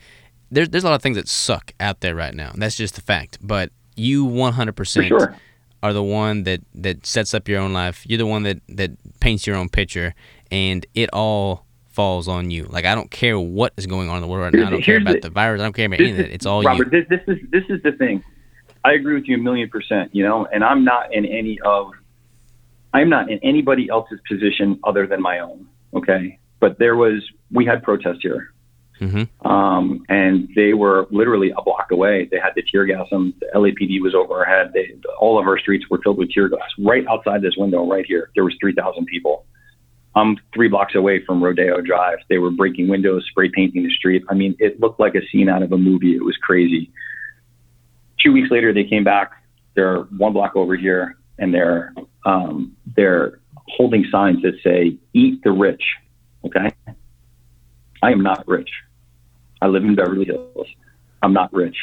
there's, 0.51 0.69
there's 0.69 0.83
a 0.83 0.87
lot 0.87 0.95
of 0.95 1.01
things 1.01 1.17
that 1.17 1.27
suck 1.27 1.73
out 1.79 2.01
there 2.01 2.15
right 2.15 2.33
now. 2.33 2.51
That's 2.55 2.75
just 2.75 2.95
the 2.95 3.01
fact. 3.01 3.37
But 3.41 3.71
you 3.95 4.25
100% 4.25 5.07
sure 5.07 5.35
are 5.83 5.93
the 5.93 6.01
one 6.01 6.43
that 6.43 6.61
that 6.73 7.05
sets 7.05 7.33
up 7.33 7.47
your 7.47 7.59
own 7.59 7.73
life. 7.73 8.05
You're 8.07 8.17
the 8.17 8.25
one 8.25 8.43
that 8.43 8.61
that 8.69 8.91
paints 9.19 9.45
your 9.45 9.57
own 9.57 9.69
picture, 9.69 10.15
and 10.49 10.85
it 10.95 11.09
all 11.11 11.65
falls 11.93 12.27
on 12.27 12.51
you. 12.51 12.63
Like 12.65 12.85
I 12.85 12.95
don't 12.95 13.09
care 13.09 13.39
what 13.39 13.73
is 13.77 13.87
going 13.87 14.09
on 14.09 14.17
in 14.17 14.21
the 14.21 14.27
world 14.27 14.43
right 14.43 14.53
now. 14.53 14.67
I 14.67 14.69
don't 14.71 14.81
care 14.81 14.97
about 14.97 15.15
the, 15.15 15.21
the, 15.21 15.29
virus. 15.29 15.61
I 15.61 15.63
don't 15.63 15.73
care 15.73 15.85
about 15.85 15.99
any 15.99 16.11
of 16.11 16.17
that. 16.17 16.33
It's 16.33 16.45
all 16.45 16.61
Robert, 16.61 16.91
you. 16.91 16.99
Robert, 16.99 17.07
this, 17.09 17.19
this 17.27 17.37
is 17.37 17.49
this 17.51 17.63
is 17.69 17.81
the 17.83 17.91
thing. 17.93 18.23
I 18.83 18.93
agree 18.93 19.15
with 19.15 19.25
you 19.25 19.35
a 19.35 19.39
million 19.39 19.69
percent. 19.69 20.13
You 20.13 20.23
know, 20.23 20.45
and 20.45 20.63
I'm 20.63 20.83
not 20.83 21.13
in 21.13 21.25
any 21.25 21.59
of. 21.61 21.91
I'm 22.95 23.09
not 23.09 23.31
in 23.31 23.39
anybody 23.39 23.89
else's 23.89 24.19
position 24.29 24.79
other 24.83 25.07
than 25.07 25.21
my 25.21 25.39
own. 25.39 25.67
Okay, 25.93 26.39
but 26.59 26.79
there 26.79 26.95
was 26.95 27.23
we 27.51 27.65
had 27.65 27.83
protests 27.83 28.21
here 28.21 28.53
Mm-hmm. 29.03 29.47
Um, 29.47 30.05
and 30.07 30.49
they 30.55 30.73
were 30.73 31.07
literally 31.11 31.51
a 31.57 31.61
block 31.61 31.91
away. 31.91 32.27
They 32.31 32.39
had 32.39 32.53
the 32.55 32.63
tear 32.63 32.85
gas 32.85 33.09
them. 33.09 33.33
The 33.39 33.47
LAPD 33.55 34.01
was 34.01 34.15
over 34.15 34.39
our 34.39 34.45
head. 34.45 34.71
They, 34.73 34.95
all 35.19 35.39
of 35.39 35.47
our 35.47 35.59
streets 35.59 35.89
were 35.89 35.99
filled 36.01 36.17
with 36.17 36.31
tear 36.31 36.47
gas. 36.47 36.69
Right 36.79 37.05
outside 37.07 37.41
this 37.41 37.55
window, 37.57 37.87
right 37.89 38.05
here, 38.05 38.29
there 38.35 38.43
was 38.43 38.55
3,000 38.59 39.05
people. 39.05 39.45
I'm 40.15 40.37
three 40.53 40.67
blocks 40.67 40.95
away 40.95 41.23
from 41.25 41.43
Rodeo 41.43 41.81
Drive. 41.81 42.19
They 42.29 42.37
were 42.37 42.51
breaking 42.51 42.87
windows, 42.87 43.25
spray 43.29 43.49
painting 43.49 43.83
the 43.83 43.91
street. 43.91 44.23
I 44.29 44.35
mean, 44.35 44.55
it 44.59 44.79
looked 44.79 44.99
like 44.99 45.15
a 45.15 45.25
scene 45.31 45.49
out 45.49 45.63
of 45.63 45.71
a 45.71 45.77
movie. 45.77 46.15
It 46.15 46.23
was 46.23 46.37
crazy. 46.37 46.91
Two 48.19 48.31
weeks 48.31 48.51
later, 48.51 48.73
they 48.73 48.83
came 48.83 49.03
back. 49.03 49.31
They're 49.75 50.01
one 50.17 50.33
block 50.33 50.55
over 50.55 50.75
here, 50.75 51.17
and 51.39 51.53
they're 51.53 51.93
um, 52.25 52.75
they're 52.95 53.39
holding 53.67 54.05
signs 54.11 54.43
that 54.43 54.53
say 54.63 54.97
"Eat 55.13 55.43
the 55.43 55.51
rich." 55.51 55.83
Okay, 56.45 56.69
I 58.03 58.11
am 58.11 58.21
not 58.21 58.47
rich. 58.47 58.69
I 59.61 59.67
live 59.67 59.83
in 59.83 59.95
Beverly 59.95 60.25
Hills. 60.25 60.67
I'm 61.23 61.33
not 61.33 61.51
rich. 61.53 61.77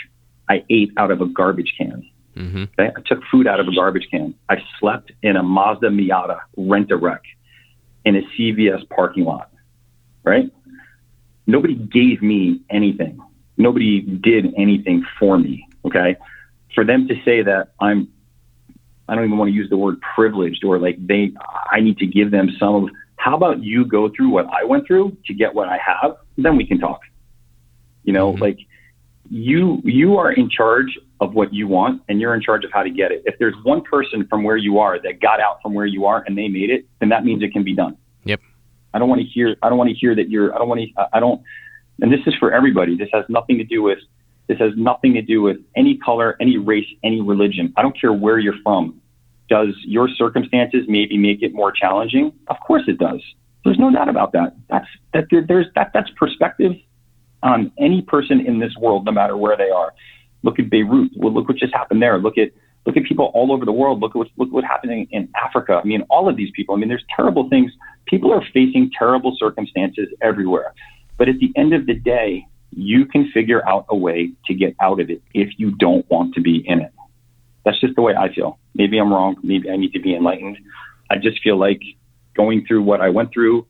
I 0.48 0.64
ate 0.70 0.92
out 0.96 1.10
of 1.10 1.20
a 1.20 1.26
garbage 1.26 1.74
can. 1.76 2.08
Mm-hmm. 2.36 2.64
Okay? 2.78 2.92
I 2.96 3.00
took 3.06 3.22
food 3.30 3.46
out 3.46 3.58
of 3.58 3.66
a 3.66 3.74
garbage 3.74 4.06
can. 4.10 4.34
I 4.48 4.56
slept 4.78 5.12
in 5.22 5.36
a 5.36 5.42
Mazda 5.42 5.88
Miata 5.88 6.40
rent 6.56 6.90
a 6.90 6.96
wreck 6.96 7.22
in 8.04 8.16
a 8.16 8.22
CVS 8.22 8.88
parking 8.88 9.24
lot. 9.24 9.50
Right? 10.22 10.50
Nobody 11.46 11.74
gave 11.74 12.22
me 12.22 12.60
anything. 12.70 13.20
Nobody 13.56 14.00
did 14.00 14.54
anything 14.56 15.04
for 15.18 15.38
me. 15.38 15.66
Okay. 15.84 16.16
For 16.74 16.84
them 16.84 17.08
to 17.08 17.14
say 17.24 17.42
that 17.42 17.72
I'm, 17.80 18.08
I 19.08 19.14
don't 19.14 19.24
even 19.24 19.38
want 19.38 19.48
to 19.48 19.54
use 19.54 19.68
the 19.68 19.76
word 19.76 20.00
privileged 20.14 20.64
or 20.64 20.78
like 20.78 21.04
they, 21.04 21.32
I 21.70 21.80
need 21.80 21.98
to 21.98 22.06
give 22.06 22.30
them 22.30 22.50
some 22.58 22.74
of, 22.74 22.90
how 23.16 23.36
about 23.36 23.62
you 23.62 23.84
go 23.84 24.08
through 24.08 24.30
what 24.30 24.46
I 24.46 24.64
went 24.64 24.86
through 24.86 25.16
to 25.26 25.34
get 25.34 25.54
what 25.54 25.68
I 25.68 25.78
have? 25.78 26.16
Then 26.38 26.56
we 26.56 26.66
can 26.66 26.78
talk. 26.78 27.00
You 28.04 28.12
know, 28.12 28.32
mm-hmm. 28.32 28.42
like 28.42 28.58
you 29.30 29.80
you 29.84 30.16
are 30.16 30.32
in 30.32 30.50
charge 30.50 30.98
of 31.20 31.34
what 31.34 31.54
you 31.54 31.68
want 31.68 32.02
and 32.08 32.20
you're 32.20 32.34
in 32.34 32.42
charge 32.42 32.64
of 32.64 32.72
how 32.72 32.82
to 32.82 32.90
get 32.90 33.12
it. 33.12 33.22
If 33.24 33.38
there's 33.38 33.54
one 33.62 33.80
person 33.80 34.26
from 34.28 34.42
where 34.42 34.56
you 34.56 34.80
are 34.80 35.00
that 35.00 35.20
got 35.20 35.40
out 35.40 35.62
from 35.62 35.72
where 35.72 35.86
you 35.86 36.04
are 36.04 36.24
and 36.26 36.36
they 36.36 36.48
made 36.48 36.68
it, 36.68 36.84
then 36.98 37.10
that 37.10 37.24
means 37.24 37.42
it 37.42 37.52
can 37.52 37.62
be 37.62 37.74
done. 37.74 37.96
Yep. 38.24 38.40
I 38.92 38.98
don't 38.98 39.08
want 39.08 39.20
to 39.20 39.26
hear 39.26 39.56
I 39.62 39.68
don't 39.68 39.78
want 39.78 39.88
to 39.88 39.94
hear 39.94 40.16
that 40.16 40.28
you're 40.28 40.52
I 40.52 40.58
don't 40.58 40.68
want 40.68 40.80
to 40.80 41.08
I 41.12 41.20
don't 41.20 41.40
and 42.02 42.12
this 42.12 42.20
is 42.26 42.34
for 42.40 42.52
everybody. 42.52 42.96
This 42.96 43.08
has 43.12 43.24
nothing 43.28 43.56
to 43.58 43.64
do 43.64 43.82
with 43.82 43.98
this 44.48 44.58
has 44.58 44.72
nothing 44.76 45.14
to 45.14 45.22
do 45.22 45.42
with 45.42 45.58
any 45.76 45.96
color, 45.98 46.36
any 46.40 46.58
race, 46.58 46.88
any 47.04 47.20
religion. 47.20 47.72
I 47.76 47.82
don't 47.82 47.98
care 47.98 48.12
where 48.12 48.40
you're 48.40 48.60
from. 48.64 49.00
Does 49.48 49.76
your 49.84 50.08
circumstances 50.08 50.86
maybe 50.88 51.16
make 51.16 51.40
it 51.42 51.54
more 51.54 51.70
challenging? 51.70 52.32
Of 52.48 52.56
course 52.66 52.82
it 52.88 52.98
does. 52.98 53.22
There's 53.64 53.78
no 53.78 53.92
doubt 53.92 54.08
about 54.08 54.32
that. 54.32 54.56
That's 54.68 54.88
that 55.12 55.26
there's 55.46 55.66
that 55.76 55.92
that's 55.94 56.10
perspective 56.18 56.72
on 57.42 57.72
any 57.78 58.02
person 58.02 58.40
in 58.40 58.58
this 58.58 58.72
world, 58.78 59.04
no 59.04 59.12
matter 59.12 59.36
where 59.36 59.56
they 59.56 59.70
are. 59.70 59.92
Look 60.42 60.58
at 60.58 60.70
Beirut. 60.70 61.10
Well, 61.16 61.32
look 61.32 61.48
what 61.48 61.56
just 61.56 61.74
happened 61.74 62.02
there. 62.02 62.18
Look 62.18 62.38
at 62.38 62.50
look 62.86 62.96
at 62.96 63.04
people 63.04 63.30
all 63.34 63.52
over 63.52 63.64
the 63.64 63.72
world. 63.72 64.00
Look 64.00 64.12
at 64.12 64.16
what's 64.16 64.30
look 64.36 64.50
what's 64.52 64.66
happening 64.66 65.06
in 65.10 65.28
Africa. 65.36 65.80
I 65.82 65.86
mean, 65.86 66.02
all 66.10 66.28
of 66.28 66.36
these 66.36 66.50
people. 66.54 66.74
I 66.74 66.78
mean, 66.78 66.88
there's 66.88 67.04
terrible 67.14 67.48
things. 67.48 67.72
People 68.06 68.32
are 68.32 68.42
facing 68.52 68.90
terrible 68.96 69.36
circumstances 69.38 70.08
everywhere. 70.22 70.72
But 71.18 71.28
at 71.28 71.38
the 71.38 71.52
end 71.56 71.74
of 71.74 71.86
the 71.86 71.94
day, 71.94 72.46
you 72.70 73.04
can 73.04 73.30
figure 73.32 73.66
out 73.68 73.84
a 73.90 73.96
way 73.96 74.32
to 74.46 74.54
get 74.54 74.74
out 74.80 75.00
of 75.00 75.10
it 75.10 75.22
if 75.34 75.50
you 75.58 75.72
don't 75.72 76.08
want 76.10 76.34
to 76.34 76.40
be 76.40 76.64
in 76.66 76.80
it. 76.80 76.92
That's 77.64 77.80
just 77.80 77.94
the 77.94 78.02
way 78.02 78.14
I 78.14 78.32
feel. 78.32 78.58
Maybe 78.74 78.98
I'm 78.98 79.12
wrong. 79.12 79.36
Maybe 79.42 79.68
I 79.70 79.76
need 79.76 79.92
to 79.92 80.00
be 80.00 80.14
enlightened. 80.14 80.58
I 81.10 81.16
just 81.16 81.42
feel 81.42 81.58
like 81.58 81.82
going 82.34 82.64
through 82.66 82.82
what 82.82 83.00
I 83.00 83.10
went 83.10 83.32
through, 83.32 83.66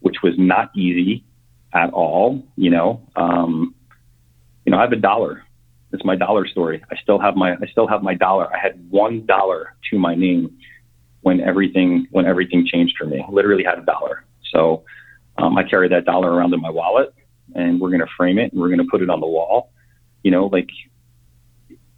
which 0.00 0.16
was 0.22 0.34
not 0.38 0.70
easy, 0.74 1.24
at 1.74 1.90
all. 1.92 2.42
You 2.56 2.70
know, 2.70 3.02
um, 3.16 3.74
you 4.64 4.70
know, 4.70 4.78
I 4.78 4.82
have 4.82 4.92
a 4.92 4.96
dollar. 4.96 5.42
It's 5.92 6.04
my 6.04 6.16
dollar 6.16 6.46
story. 6.46 6.82
I 6.90 6.96
still 6.96 7.18
have 7.20 7.36
my 7.36 7.52
I 7.52 7.66
still 7.70 7.86
have 7.86 8.02
my 8.02 8.14
dollar. 8.14 8.52
I 8.52 8.58
had 8.58 8.90
one 8.90 9.26
dollar 9.26 9.74
to 9.90 9.98
my 9.98 10.14
name 10.14 10.56
when 11.20 11.40
everything 11.40 12.06
when 12.10 12.26
everything 12.26 12.66
changed 12.66 12.96
for 12.98 13.06
me. 13.06 13.24
Literally 13.30 13.64
had 13.64 13.78
a 13.78 13.84
dollar. 13.84 14.24
So 14.52 14.84
um, 15.38 15.56
I 15.58 15.64
carry 15.64 15.88
that 15.88 16.04
dollar 16.04 16.32
around 16.32 16.52
in 16.54 16.60
my 16.60 16.70
wallet, 16.70 17.14
and 17.54 17.80
we're 17.80 17.90
going 17.90 18.00
to 18.00 18.12
frame 18.16 18.38
it 18.38 18.52
and 18.52 18.60
we're 18.60 18.68
going 18.68 18.78
to 18.78 18.88
put 18.90 19.02
it 19.02 19.10
on 19.10 19.20
the 19.20 19.26
wall. 19.26 19.70
You 20.22 20.30
know, 20.30 20.46
like 20.46 20.68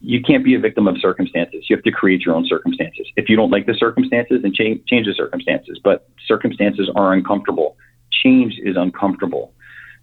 you 0.01 0.23
can't 0.23 0.45
be 0.45 0.55
a 0.55 0.59
victim 0.59 0.87
of 0.87 0.99
circumstances. 1.01 1.65
You 1.69 1.77
have 1.77 1.85
to 1.85 1.91
create 1.91 2.21
your 2.21 2.35
own 2.35 2.47
circumstances. 2.47 3.07
If 3.17 3.29
you 3.29 3.37
don't 3.37 3.51
like 3.51 3.67
the 3.67 3.75
circumstances, 3.75 4.43
then 4.43 4.53
change 4.53 4.85
change 4.87 5.07
the 5.07 5.15
circumstances. 5.15 5.81
But 5.83 6.09
circumstances 6.27 6.91
are 6.95 7.13
uncomfortable. 7.13 7.77
Change 8.11 8.55
is 8.63 8.77
uncomfortable. 8.77 9.53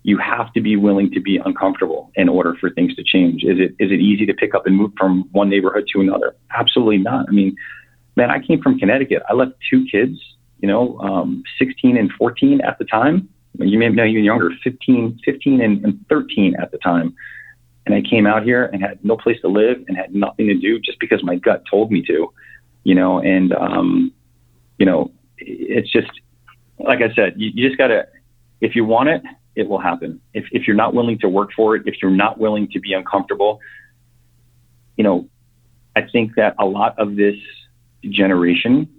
You 0.03 0.17
have 0.17 0.51
to 0.53 0.61
be 0.61 0.75
willing 0.75 1.11
to 1.11 1.21
be 1.21 1.37
uncomfortable 1.37 2.11
in 2.15 2.29
order 2.29 2.55
for 2.59 2.69
things 2.69 2.95
to 2.95 3.03
change. 3.03 3.43
Is 3.43 3.57
it 3.59 3.71
is 3.79 3.91
it 3.91 3.99
easy 3.99 4.25
to 4.25 4.33
pick 4.33 4.53
up 4.53 4.67
and 4.67 4.75
move 4.75 4.91
from 4.97 5.29
one 5.31 5.49
neighborhood 5.49 5.87
to 5.93 6.01
another? 6.01 6.35
Absolutely 6.51 6.97
not. 6.97 7.25
I 7.29 7.31
mean, 7.31 7.55
man, 8.15 8.29
I 8.29 8.39
came 8.39 8.61
from 8.61 8.77
Connecticut. 8.77 9.23
I 9.29 9.33
left 9.33 9.53
two 9.69 9.85
kids, 9.89 10.19
you 10.59 10.67
know, 10.67 10.99
um, 10.99 11.43
16 11.57 11.97
and 11.97 12.11
14 12.17 12.61
at 12.61 12.77
the 12.79 12.85
time. 12.85 13.29
You 13.59 13.77
may 13.77 13.89
know 13.89 14.03
even 14.03 14.23
younger, 14.23 14.49
15, 14.63 15.19
15 15.23 15.61
and, 15.61 15.85
and 15.85 16.05
13 16.09 16.55
at 16.59 16.71
the 16.71 16.77
time. 16.79 17.15
And 17.85 17.93
I 17.93 18.01
came 18.01 18.25
out 18.25 18.43
here 18.43 18.65
and 18.65 18.81
had 18.81 19.03
no 19.03 19.17
place 19.17 19.39
to 19.41 19.47
live 19.47 19.83
and 19.87 19.97
had 19.97 20.15
nothing 20.15 20.47
to 20.47 20.55
do 20.55 20.79
just 20.79 20.99
because 20.99 21.23
my 21.23 21.35
gut 21.35 21.63
told 21.69 21.91
me 21.91 22.01
to, 22.07 22.33
you 22.83 22.95
know, 22.95 23.19
and, 23.19 23.53
um, 23.53 24.13
you 24.79 24.85
know, 24.85 25.11
it's 25.37 25.91
just, 25.91 26.09
like 26.79 26.99
I 27.01 27.13
said, 27.13 27.33
you, 27.37 27.51
you 27.53 27.67
just 27.67 27.77
gotta, 27.77 28.07
if 28.61 28.75
you 28.75 28.85
want 28.85 29.09
it, 29.09 29.21
it 29.55 29.67
will 29.67 29.79
happen. 29.79 30.19
If, 30.33 30.45
if 30.51 30.67
you're 30.67 30.75
not 30.75 30.93
willing 30.93 31.19
to 31.19 31.29
work 31.29 31.51
for 31.55 31.75
it, 31.75 31.83
if 31.85 31.95
you're 32.01 32.11
not 32.11 32.39
willing 32.39 32.67
to 32.71 32.79
be 32.79 32.93
uncomfortable, 32.93 33.59
you 34.97 35.03
know, 35.03 35.27
I 35.95 36.01
think 36.01 36.35
that 36.35 36.55
a 36.59 36.65
lot 36.65 36.97
of 36.97 37.15
this 37.15 37.35
generation 38.09 38.89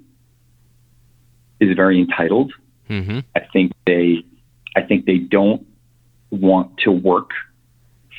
is 1.61 1.74
very 1.76 2.00
entitled. 2.00 2.52
Mm-hmm. 2.88 3.20
I 3.34 3.40
think 3.52 3.72
they, 3.86 4.24
I 4.76 4.82
think 4.82 5.07
they 5.07 5.18
don't 5.18 5.66
want 6.30 6.78
to 6.78 6.92
work 6.92 7.30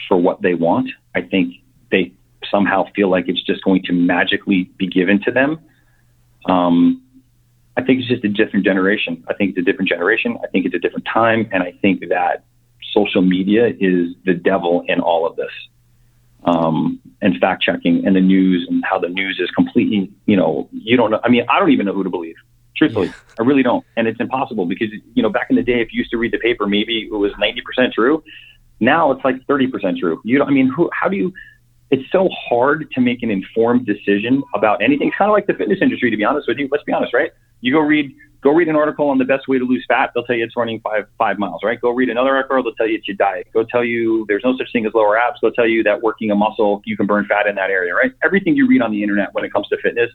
for 0.07 0.17
what 0.17 0.41
they 0.41 0.53
want. 0.53 0.89
I 1.13 1.21
think 1.21 1.55
they 1.91 2.11
somehow 2.49 2.85
feel 2.95 3.09
like 3.09 3.27
it's 3.27 3.41
just 3.41 3.63
going 3.63 3.83
to 3.83 3.93
magically 3.93 4.69
be 4.77 4.87
given 4.87 5.21
to 5.23 5.31
them. 5.31 5.59
Um, 6.45 7.01
I 7.77 7.83
think 7.83 7.99
it's 7.99 8.07
just 8.07 8.23
a 8.23 8.29
different 8.29 8.65
generation. 8.65 9.23
I 9.27 9.33
think 9.33 9.51
it's 9.51 9.59
a 9.59 9.61
different 9.61 9.89
generation. 9.89 10.37
I 10.43 10.47
think 10.47 10.65
it's 10.65 10.75
a 10.75 10.79
different 10.79 11.05
time. 11.11 11.49
And 11.51 11.61
I 11.61 11.73
think 11.81 12.01
that 12.09 12.45
social 12.93 13.21
media 13.21 13.67
is 13.79 14.15
the 14.25 14.33
devil 14.33 14.83
in 14.87 15.01
all 15.01 15.27
of 15.27 15.35
this. 15.35 15.51
Um, 16.45 17.01
and 17.21 17.35
fact 17.39 17.63
checking 17.63 18.05
and 18.05 18.15
the 18.15 18.21
news 18.21 18.67
and 18.69 18.83
how 18.85 18.99
the 18.99 19.09
news 19.09 19.39
is 19.41 19.49
completely, 19.51 20.11
you 20.25 20.37
know, 20.37 20.69
you 20.71 20.95
don't 20.95 21.09
know. 21.09 21.19
I 21.23 21.29
mean, 21.29 21.43
I 21.49 21.59
don't 21.59 21.71
even 21.71 21.87
know 21.87 21.93
who 21.93 22.03
to 22.03 22.09
believe. 22.09 22.35
Truthfully, 22.77 23.11
I 23.39 23.43
really 23.43 23.63
don't. 23.63 23.83
And 23.97 24.07
it's 24.07 24.19
impossible 24.19 24.65
because, 24.65 24.89
you 25.13 25.23
know, 25.23 25.29
back 25.29 25.47
in 25.49 25.55
the 25.55 25.63
day, 25.63 25.81
if 25.81 25.91
you 25.91 25.99
used 25.99 26.11
to 26.11 26.17
read 26.17 26.33
the 26.33 26.37
paper, 26.37 26.67
maybe 26.67 27.09
it 27.11 27.15
was 27.15 27.31
90% 27.33 27.93
true. 27.93 28.23
Now 28.79 29.11
it's 29.11 29.23
like 29.23 29.37
30% 29.47 29.97
true. 29.97 30.21
You 30.23 30.39
know, 30.39 30.45
I 30.45 30.51
mean, 30.51 30.67
who, 30.67 30.89
how 30.93 31.07
do 31.07 31.15
you, 31.15 31.33
it's 31.89 32.03
so 32.11 32.29
hard 32.49 32.91
to 32.91 33.01
make 33.01 33.23
an 33.23 33.31
informed 33.31 33.85
decision 33.85 34.43
about 34.53 34.83
anything. 34.83 35.07
It's 35.07 35.17
kind 35.17 35.31
of 35.31 35.33
like 35.33 35.47
the 35.47 35.53
fitness 35.53 35.79
industry, 35.81 36.11
to 36.11 36.17
be 36.17 36.25
honest 36.25 36.47
with 36.47 36.57
you. 36.57 36.67
Let's 36.71 36.83
be 36.83 36.91
honest, 36.91 37.13
right? 37.13 37.31
You 37.65 37.73
go 37.73 37.79
read, 37.79 38.13
go 38.41 38.51
read 38.51 38.67
an 38.67 38.75
article 38.75 39.09
on 39.09 39.17
the 39.17 39.25
best 39.25 39.47
way 39.47 39.57
to 39.57 39.65
lose 39.65 39.83
fat. 39.87 40.11
They'll 40.13 40.23
tell 40.23 40.35
you 40.35 40.43
it's 40.43 40.55
running 40.55 40.79
five, 40.81 41.07
five 41.17 41.39
miles, 41.39 41.61
right? 41.63 41.81
Go 41.81 41.89
read 41.89 42.09
another 42.09 42.35
article. 42.35 42.61
They'll 42.61 42.75
tell 42.75 42.87
you 42.87 42.97
it's 42.97 43.07
your 43.07 43.17
diet. 43.17 43.47
Go 43.55 43.63
tell 43.63 43.83
you 43.83 44.23
there's 44.27 44.43
no 44.43 44.55
such 44.55 44.71
thing 44.71 44.85
as 44.85 44.93
lower 44.93 45.17
abs. 45.17 45.39
They'll 45.41 45.51
tell 45.51 45.67
you 45.67 45.81
that 45.81 46.03
working 46.03 46.29
a 46.29 46.35
muscle, 46.35 46.83
you 46.85 46.95
can 46.95 47.07
burn 47.07 47.25
fat 47.25 47.47
in 47.47 47.55
that 47.55 47.71
area, 47.71 47.95
right? 47.95 48.11
Everything 48.23 48.55
you 48.55 48.67
read 48.67 48.83
on 48.83 48.91
the 48.91 49.01
internet 49.01 49.33
when 49.33 49.43
it 49.45 49.51
comes 49.51 49.67
to 49.69 49.77
fitness 49.81 50.11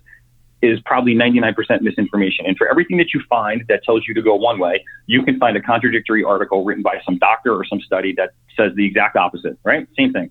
is 0.63 0.79
probably 0.85 1.13
99% 1.13 1.81
misinformation. 1.81 2.47
And 2.47 2.57
for 2.57 2.69
everything 2.69 2.99
that 2.99 3.13
you 3.13 3.21
find 3.29 3.65
that 3.69 3.83
tells 3.83 4.07
you 4.07 4.15
to 4.15 4.23
go 4.23 4.37
one 4.37 4.61
way, 4.61 4.85
you 5.07 5.25
can 5.25 5.37
find 5.41 5.57
a 5.57 5.61
contradictory 5.61 6.23
article 6.23 6.65
written 6.65 6.85
by 6.85 7.01
some 7.05 7.19
doctor 7.19 7.53
or 7.53 7.65
some 7.65 7.81
study 7.81 8.15
that 8.17 8.31
says 8.57 8.71
the 8.77 8.87
exact 8.87 9.17
opposite, 9.17 9.59
right? 9.65 9.89
Same 9.99 10.13
thing. 10.13 10.31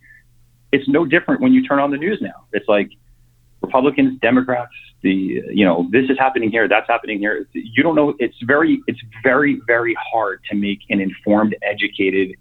It's 0.72 0.88
no 0.88 1.04
different 1.04 1.42
when 1.42 1.52
you 1.52 1.68
turn 1.68 1.80
on 1.80 1.92
the 1.92 1.98
news 1.98 2.20
now. 2.22 2.46
It's 2.54 2.70
like 2.70 2.92
Republicans, 3.62 4.20
Democrats, 4.22 4.72
the 5.02 5.42
you 5.54 5.66
know 5.66 5.88
this 5.92 6.10
is 6.10 6.18
happening 6.18 6.50
here, 6.52 6.68
that's 6.68 6.88
happening 6.88 7.20
here. 7.20 7.48
You 7.54 7.84
don't 7.84 7.96
know. 7.96 8.14
It's 8.20 8.36
very, 8.44 8.82
it's 8.88 9.02
very, 9.24 9.62
very 9.68 9.96
hard 10.12 10.42
to 10.50 10.56
make 10.56 10.80
an 10.90 11.00
informed, 11.00 11.56
educated 11.62 12.36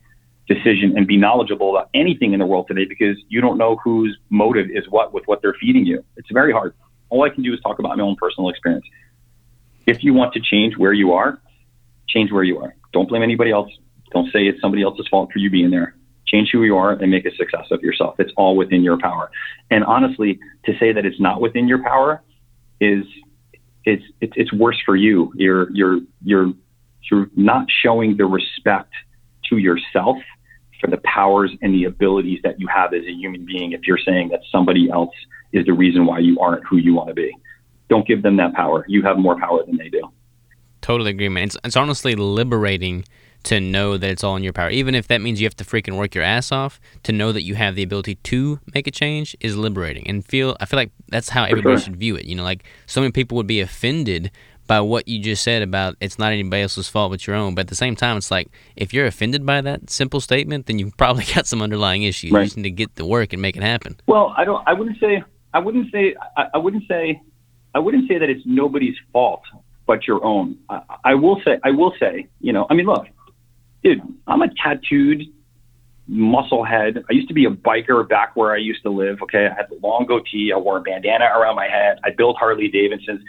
decision 0.48 0.96
and 0.96 1.06
be 1.06 1.16
knowledgeable 1.16 1.76
about 1.76 1.90
anything 1.94 2.32
in 2.32 2.38
the 2.38 2.46
world 2.46 2.66
today 2.66 2.86
because 2.86 3.16
you 3.28 3.40
don't 3.40 3.58
know 3.58 3.76
whose 3.76 4.16
motive 4.30 4.66
is 4.70 4.84
what 4.88 5.12
with 5.12 5.24
what 5.26 5.42
they're 5.42 5.56
feeding 5.60 5.84
you. 5.84 6.02
It's 6.16 6.30
very 6.32 6.52
hard. 6.52 6.74
All 7.10 7.22
I 7.22 7.28
can 7.28 7.42
do 7.42 7.52
is 7.52 7.60
talk 7.60 7.78
about 7.78 7.96
my 7.96 8.02
own 8.02 8.16
personal 8.16 8.48
experience. 8.48 8.84
If 9.86 10.02
you 10.02 10.14
want 10.14 10.34
to 10.34 10.40
change 10.40 10.76
where 10.76 10.92
you 10.92 11.12
are, 11.12 11.40
change 12.08 12.32
where 12.32 12.42
you 12.44 12.58
are. 12.58 12.74
Don't 12.92 13.08
blame 13.08 13.22
anybody 13.22 13.50
else. 13.50 13.70
Don't 14.12 14.32
say 14.32 14.46
it's 14.46 14.60
somebody 14.60 14.82
else's 14.82 15.06
fault 15.08 15.30
for 15.32 15.38
you 15.38 15.50
being 15.50 15.70
there. 15.70 15.94
Change 16.28 16.50
who 16.52 16.62
you 16.62 16.76
are 16.76 16.92
and 16.92 17.10
make 17.10 17.24
a 17.24 17.34
success 17.34 17.66
of 17.70 17.82
yourself. 17.82 18.16
It's 18.18 18.32
all 18.36 18.56
within 18.56 18.82
your 18.82 18.98
power. 18.98 19.30
And 19.70 19.82
honestly, 19.84 20.38
to 20.66 20.78
say 20.78 20.92
that 20.92 21.04
it's 21.06 21.20
not 21.20 21.40
within 21.40 21.66
your 21.66 21.82
power 21.82 22.22
is 22.80 23.04
it's 23.84 24.04
it's, 24.20 24.52
worse 24.52 24.76
for 24.84 24.94
you. 24.94 25.32
You're 25.34 25.70
you're 25.72 26.00
you're 26.22 26.52
you're 27.10 27.30
not 27.34 27.66
showing 27.82 28.18
the 28.18 28.26
respect 28.26 28.92
to 29.48 29.56
yourself 29.56 30.18
for 30.80 30.88
the 30.88 30.98
powers 30.98 31.50
and 31.62 31.74
the 31.74 31.84
abilities 31.84 32.40
that 32.44 32.60
you 32.60 32.68
have 32.68 32.92
as 32.92 33.02
a 33.04 33.12
human 33.12 33.46
being 33.46 33.72
if 33.72 33.80
you're 33.86 33.98
saying 33.98 34.28
that 34.28 34.40
somebody 34.52 34.90
else 34.90 35.14
is 35.52 35.64
the 35.64 35.72
reason 35.72 36.06
why 36.06 36.18
you 36.18 36.38
aren't 36.38 36.64
who 36.66 36.76
you 36.76 36.94
want 36.94 37.08
to 37.08 37.14
be. 37.14 37.34
Don't 37.88 38.06
give 38.06 38.22
them 38.22 38.36
that 38.36 38.52
power. 38.54 38.84
You 38.88 39.02
have 39.02 39.16
more 39.16 39.38
power 39.38 39.64
than 39.64 39.78
they 39.78 39.88
do. 39.88 40.02
Totally 40.82 41.10
agree, 41.10 41.28
man. 41.28 41.44
It's, 41.44 41.56
it's 41.64 41.76
honestly 41.76 42.14
liberating 42.14 43.04
to 43.44 43.60
know 43.60 43.96
that 43.96 44.10
it's 44.10 44.24
all 44.24 44.36
in 44.36 44.42
your 44.42 44.52
power. 44.52 44.70
Even 44.70 44.94
if 44.94 45.08
that 45.08 45.20
means 45.20 45.40
you 45.40 45.46
have 45.46 45.56
to 45.56 45.64
freaking 45.64 45.96
work 45.96 46.14
your 46.14 46.24
ass 46.24 46.52
off, 46.52 46.80
to 47.04 47.12
know 47.12 47.32
that 47.32 47.42
you 47.42 47.54
have 47.54 47.74
the 47.74 47.82
ability 47.82 48.16
to 48.16 48.60
make 48.74 48.86
a 48.86 48.90
change 48.90 49.36
is 49.40 49.56
liberating. 49.56 50.06
And 50.08 50.24
feel 50.24 50.56
I 50.60 50.66
feel 50.66 50.78
like 50.78 50.92
that's 51.08 51.30
how 51.30 51.44
everybody 51.44 51.76
sure. 51.76 51.84
should 51.84 51.96
view 51.96 52.16
it. 52.16 52.24
You 52.24 52.34
know, 52.34 52.44
like 52.44 52.64
so 52.86 53.00
many 53.00 53.12
people 53.12 53.36
would 53.36 53.46
be 53.46 53.60
offended 53.60 54.30
by 54.68 54.80
what 54.80 55.08
you 55.08 55.18
just 55.18 55.42
said 55.42 55.62
about 55.62 55.96
it's 55.98 56.18
not 56.18 56.30
anybody 56.30 56.62
else's 56.62 56.88
fault 56.88 57.10
but 57.10 57.26
your 57.26 57.34
own. 57.34 57.54
But 57.54 57.62
at 57.62 57.68
the 57.68 57.74
same 57.74 57.96
time, 57.96 58.18
it's 58.18 58.30
like 58.30 58.48
if 58.76 58.92
you're 58.92 59.06
offended 59.06 59.44
by 59.44 59.60
that 59.62 59.90
simple 59.90 60.20
statement, 60.20 60.66
then 60.66 60.78
you've 60.78 60.96
probably 60.96 61.24
got 61.34 61.46
some 61.46 61.62
underlying 61.62 62.04
issues. 62.04 62.30
Right. 62.30 62.40
You 62.40 62.46
just 62.46 62.56
need 62.56 62.62
to 62.64 62.70
get 62.70 62.94
to 62.96 63.04
work 63.04 63.32
and 63.32 63.42
make 63.42 63.56
it 63.56 63.62
happen. 63.62 63.96
Well, 64.06 64.34
I 64.36 64.44
don't. 64.44 64.62
I 64.68 64.74
wouldn't 64.74 65.00
say. 65.00 65.24
I 65.52 65.58
wouldn't 65.58 65.90
say. 65.90 66.14
I, 66.36 66.46
I 66.54 66.58
wouldn't 66.58 66.84
say. 66.86 67.20
I 67.74 67.80
wouldn't 67.80 68.08
say 68.08 68.18
that 68.18 68.28
it's 68.30 68.42
nobody's 68.44 68.96
fault 69.12 69.42
but 69.86 70.06
your 70.06 70.22
own. 70.24 70.58
I, 70.68 70.82
I 71.04 71.14
will 71.14 71.40
say. 71.44 71.58
I 71.64 71.70
will 71.70 71.94
say. 71.98 72.28
You 72.40 72.52
know. 72.52 72.66
I 72.70 72.74
mean, 72.74 72.86
look, 72.86 73.06
dude. 73.82 74.00
I'm 74.26 74.42
a 74.42 74.48
tattooed 74.62 75.22
muscle 76.08 76.64
head. 76.64 77.04
I 77.08 77.12
used 77.12 77.28
to 77.28 77.34
be 77.34 77.44
a 77.44 77.50
biker 77.50 78.08
back 78.08 78.34
where 78.34 78.52
I 78.52 78.56
used 78.56 78.82
to 78.82 78.90
live. 78.90 79.20
Okay, 79.22 79.46
I 79.46 79.54
had 79.54 79.66
the 79.70 79.78
long 79.82 80.06
goatee. 80.06 80.52
I 80.54 80.58
wore 80.58 80.78
a 80.78 80.80
bandana 80.80 81.26
around 81.26 81.56
my 81.56 81.68
head. 81.68 81.98
I 82.02 82.10
built 82.10 82.36
Harley 82.38 82.68
Davidsons. 82.68 83.20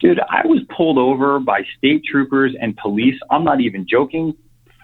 Dude, 0.00 0.20
I 0.20 0.46
was 0.46 0.60
pulled 0.76 0.98
over 0.98 1.40
by 1.40 1.62
state 1.76 2.02
troopers 2.04 2.54
and 2.60 2.76
police. 2.76 3.18
I'm 3.30 3.44
not 3.44 3.60
even 3.60 3.86
joking. 3.88 4.36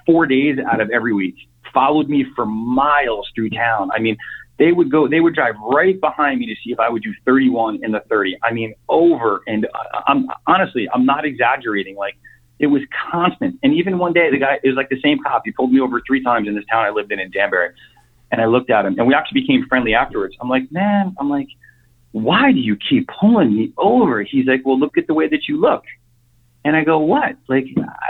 Four 0.07 0.27
days 0.27 0.59
out 0.71 0.81
of 0.81 0.91
every 0.91 1.13
week, 1.13 1.37
followed 1.73 2.09
me 2.09 2.27
for 2.37 2.47
miles 2.47 3.29
through 3.35 3.51
town. 3.51 3.91
I 3.95 4.01
mean, 4.01 4.17
they 4.59 4.71
would 4.71 4.91
go, 4.91 5.09
they 5.09 5.21
would 5.21 5.35
drive 5.35 5.55
right 5.63 5.99
behind 6.01 6.41
me 6.41 6.47
to 6.47 6.55
see 6.63 6.73
if 6.73 6.79
I 6.79 6.89
would 6.89 7.03
do 7.03 7.13
31 7.25 7.81
in 7.83 7.93
the 7.93 8.01
30. 8.09 8.37
I 8.43 8.53
mean, 8.53 8.75
over 8.89 9.43
and 9.47 9.67
uh, 9.67 10.01
I'm 10.07 10.27
honestly, 10.47 10.89
I'm 10.93 11.07
not 11.07 11.25
exaggerating. 11.25 11.97
Like 11.97 12.17
it 12.59 12.69
was 12.69 12.83
constant. 13.11 13.59
And 13.63 13.75
even 13.75 13.99
one 13.99 14.13
day, 14.13 14.31
the 14.31 14.39
guy 14.39 14.59
it 14.63 14.69
was 14.69 14.77
like 14.77 14.89
the 14.89 15.01
same 15.03 15.19
cop. 15.23 15.43
He 15.45 15.53
pulled 15.53 15.73
me 15.73 15.81
over 15.81 16.01
three 16.07 16.23
times 16.23 16.49
in 16.49 16.55
this 16.55 16.65
town 16.71 16.85
I 16.85 16.91
lived 16.91 17.13
in 17.13 17.19
in 17.19 17.31
Danbury, 17.31 17.71
and 18.31 18.41
I 18.41 18.47
looked 18.47 18.71
at 18.71 18.85
him, 18.85 18.99
and 18.99 19.07
we 19.07 19.15
actually 19.15 19.41
became 19.41 19.67
friendly 19.69 19.95
afterwards. 19.95 20.37
I'm 20.41 20.49
like, 20.49 20.71
man, 20.71 21.15
I'm 21.19 21.29
like 21.29 21.49
why 22.15 22.53
do 22.53 22.61
you 22.61 22.77
keep 22.77 23.09
pulling 23.09 23.57
me 23.57 23.73
over? 23.77 24.23
He's 24.23 24.47
like, 24.47 24.65
well, 24.65 24.79
look 24.79 24.97
at 24.97 25.09
the 25.09 25.15
way 25.15 25.29
that 25.29 25.49
you 25.49 25.61
look. 25.61 25.83
And 26.65 26.77
I 26.77 26.85
go, 26.85 27.01
what? 27.01 27.37
Like, 27.49 27.65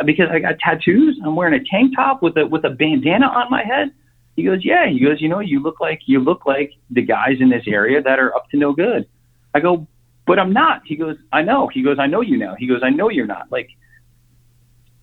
because 0.04 0.26
I 0.30 0.40
got 0.40 0.58
tattoos. 0.58 1.18
I'm 1.24 1.34
wearing 1.34 1.58
a 1.58 1.64
tank 1.64 1.96
top 1.96 2.22
with 2.22 2.36
a 2.36 2.46
with 2.46 2.64
a 2.64 2.70
bandana 2.70 3.26
on 3.26 3.50
my 3.50 3.64
head. 3.64 3.92
He 4.36 4.42
goes, 4.42 4.62
yeah. 4.62 4.90
He 4.90 5.00
goes, 5.00 5.22
you 5.22 5.30
know, 5.30 5.40
you 5.40 5.58
look 5.58 5.80
like 5.80 6.00
you 6.04 6.20
look 6.20 6.44
like 6.44 6.72
the 6.90 7.00
guys 7.00 7.36
in 7.40 7.48
this 7.48 7.62
area 7.66 8.02
that 8.02 8.18
are 8.18 8.36
up 8.36 8.50
to 8.50 8.58
no 8.58 8.74
good. 8.74 9.08
I 9.54 9.60
go, 9.60 9.86
but 10.26 10.38
I'm 10.38 10.52
not. 10.52 10.82
He 10.84 10.96
goes, 10.96 11.16
I 11.32 11.40
know. 11.40 11.68
He 11.72 11.82
goes, 11.82 11.96
I 11.98 12.06
know 12.06 12.20
you 12.20 12.36
now. 12.36 12.56
He 12.58 12.68
goes, 12.68 12.82
I 12.84 12.90
know 12.90 13.08
you're 13.08 13.26
not. 13.26 13.50
Like, 13.50 13.70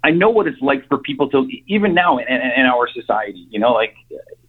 I 0.03 0.11
know 0.11 0.29
what 0.29 0.47
it's 0.47 0.59
like 0.61 0.87
for 0.87 0.97
people 0.97 1.29
to 1.29 1.47
even 1.67 1.93
now 1.93 2.17
in, 2.17 2.27
in, 2.27 2.41
in 2.57 2.65
our 2.65 2.87
society. 2.91 3.47
You 3.49 3.59
know, 3.59 3.71
like 3.71 3.95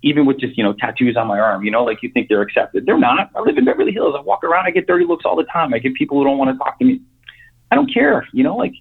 even 0.02 0.26
with 0.26 0.38
just 0.40 0.56
you 0.56 0.64
know 0.64 0.72
tattoos 0.72 1.16
on 1.16 1.26
my 1.26 1.38
arm, 1.38 1.64
you 1.64 1.70
know, 1.70 1.84
like 1.84 2.02
you 2.02 2.10
think 2.10 2.28
they're 2.28 2.42
accepted. 2.42 2.86
They're 2.86 2.98
not. 2.98 3.30
I 3.36 3.40
live 3.40 3.58
in 3.58 3.64
Beverly 3.64 3.92
Hills. 3.92 4.14
I 4.16 4.22
walk 4.22 4.44
around. 4.44 4.66
I 4.66 4.70
get 4.70 4.86
dirty 4.86 5.04
looks 5.04 5.24
all 5.24 5.36
the 5.36 5.44
time. 5.44 5.74
I 5.74 5.78
get 5.78 5.94
people 5.94 6.18
who 6.18 6.24
don't 6.24 6.38
want 6.38 6.50
to 6.50 6.58
talk 6.58 6.78
to 6.78 6.84
me. 6.84 7.00
I 7.70 7.74
don't 7.74 7.92
care. 7.92 8.26
You 8.32 8.44
know, 8.44 8.56
like 8.56 8.72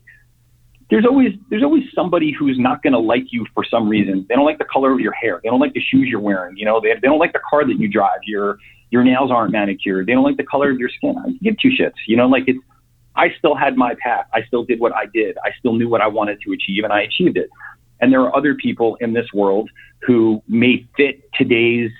there's 0.89 1.05
always 1.05 1.31
there's 1.49 1.63
always 1.63 1.83
somebody 1.95 2.31
who's 2.37 2.59
not 2.59 2.83
going 2.83 2.93
to 2.93 2.99
like 2.99 3.31
you 3.31 3.45
for 3.53 3.63
some 3.63 3.87
reason. 3.87 4.25
They 4.27 4.35
don't 4.35 4.45
like 4.45 4.57
the 4.57 4.65
color 4.65 4.91
of 4.91 4.99
your 4.99 5.13
hair. 5.13 5.39
They 5.41 5.49
don't 5.49 5.59
like 5.59 5.73
the 5.73 5.81
shoes 5.81 6.07
you're 6.09 6.19
wearing. 6.19 6.57
You 6.57 6.65
know, 6.65 6.81
they, 6.81 6.93
they 6.93 7.07
don't 7.07 7.19
like 7.19 7.33
the 7.33 7.41
car 7.49 7.65
that 7.65 7.79
you 7.79 7.87
drive. 7.87 8.19
Your 8.25 8.57
your 8.89 9.03
nails 9.03 9.31
aren't 9.31 9.53
manicured. 9.53 10.07
They 10.07 10.13
don't 10.13 10.23
like 10.23 10.37
the 10.37 10.43
color 10.43 10.69
of 10.69 10.77
your 10.77 10.89
skin. 10.89 11.15
I 11.17 11.31
give 11.41 11.57
two 11.59 11.69
shits. 11.69 11.93
You 12.07 12.17
know, 12.17 12.27
like 12.27 12.43
it's. 12.47 12.59
I 13.15 13.33
still 13.37 13.55
had 13.55 13.75
my 13.75 13.95
path. 14.01 14.25
I 14.33 14.43
still 14.43 14.63
did 14.63 14.79
what 14.79 14.93
I 14.95 15.05
did. 15.13 15.37
I 15.43 15.51
still 15.59 15.73
knew 15.73 15.89
what 15.89 16.01
I 16.01 16.07
wanted 16.07 16.39
to 16.41 16.51
achieve, 16.53 16.83
and 16.83 16.93
I 16.93 17.01
achieved 17.01 17.37
it. 17.37 17.49
And 17.99 18.11
there 18.11 18.21
are 18.21 18.35
other 18.35 18.55
people 18.55 18.97
in 19.01 19.13
this 19.13 19.27
world 19.33 19.69
who 20.01 20.41
may 20.47 20.87
fit 20.97 21.29
today's 21.33 21.91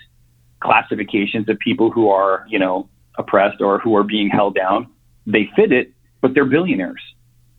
classifications 0.61 1.49
of 1.49 1.59
people 1.59 1.91
who 1.91 2.09
are, 2.09 2.45
you 2.47 2.59
know, 2.59 2.89
oppressed 3.17 3.61
or 3.61 3.79
who 3.79 3.95
are 3.95 4.03
being 4.03 4.29
held 4.29 4.55
down. 4.55 4.87
They 5.27 5.49
fit 5.55 5.71
it, 5.71 5.91
but 6.21 6.33
they're 6.33 6.45
billionaires 6.45 7.01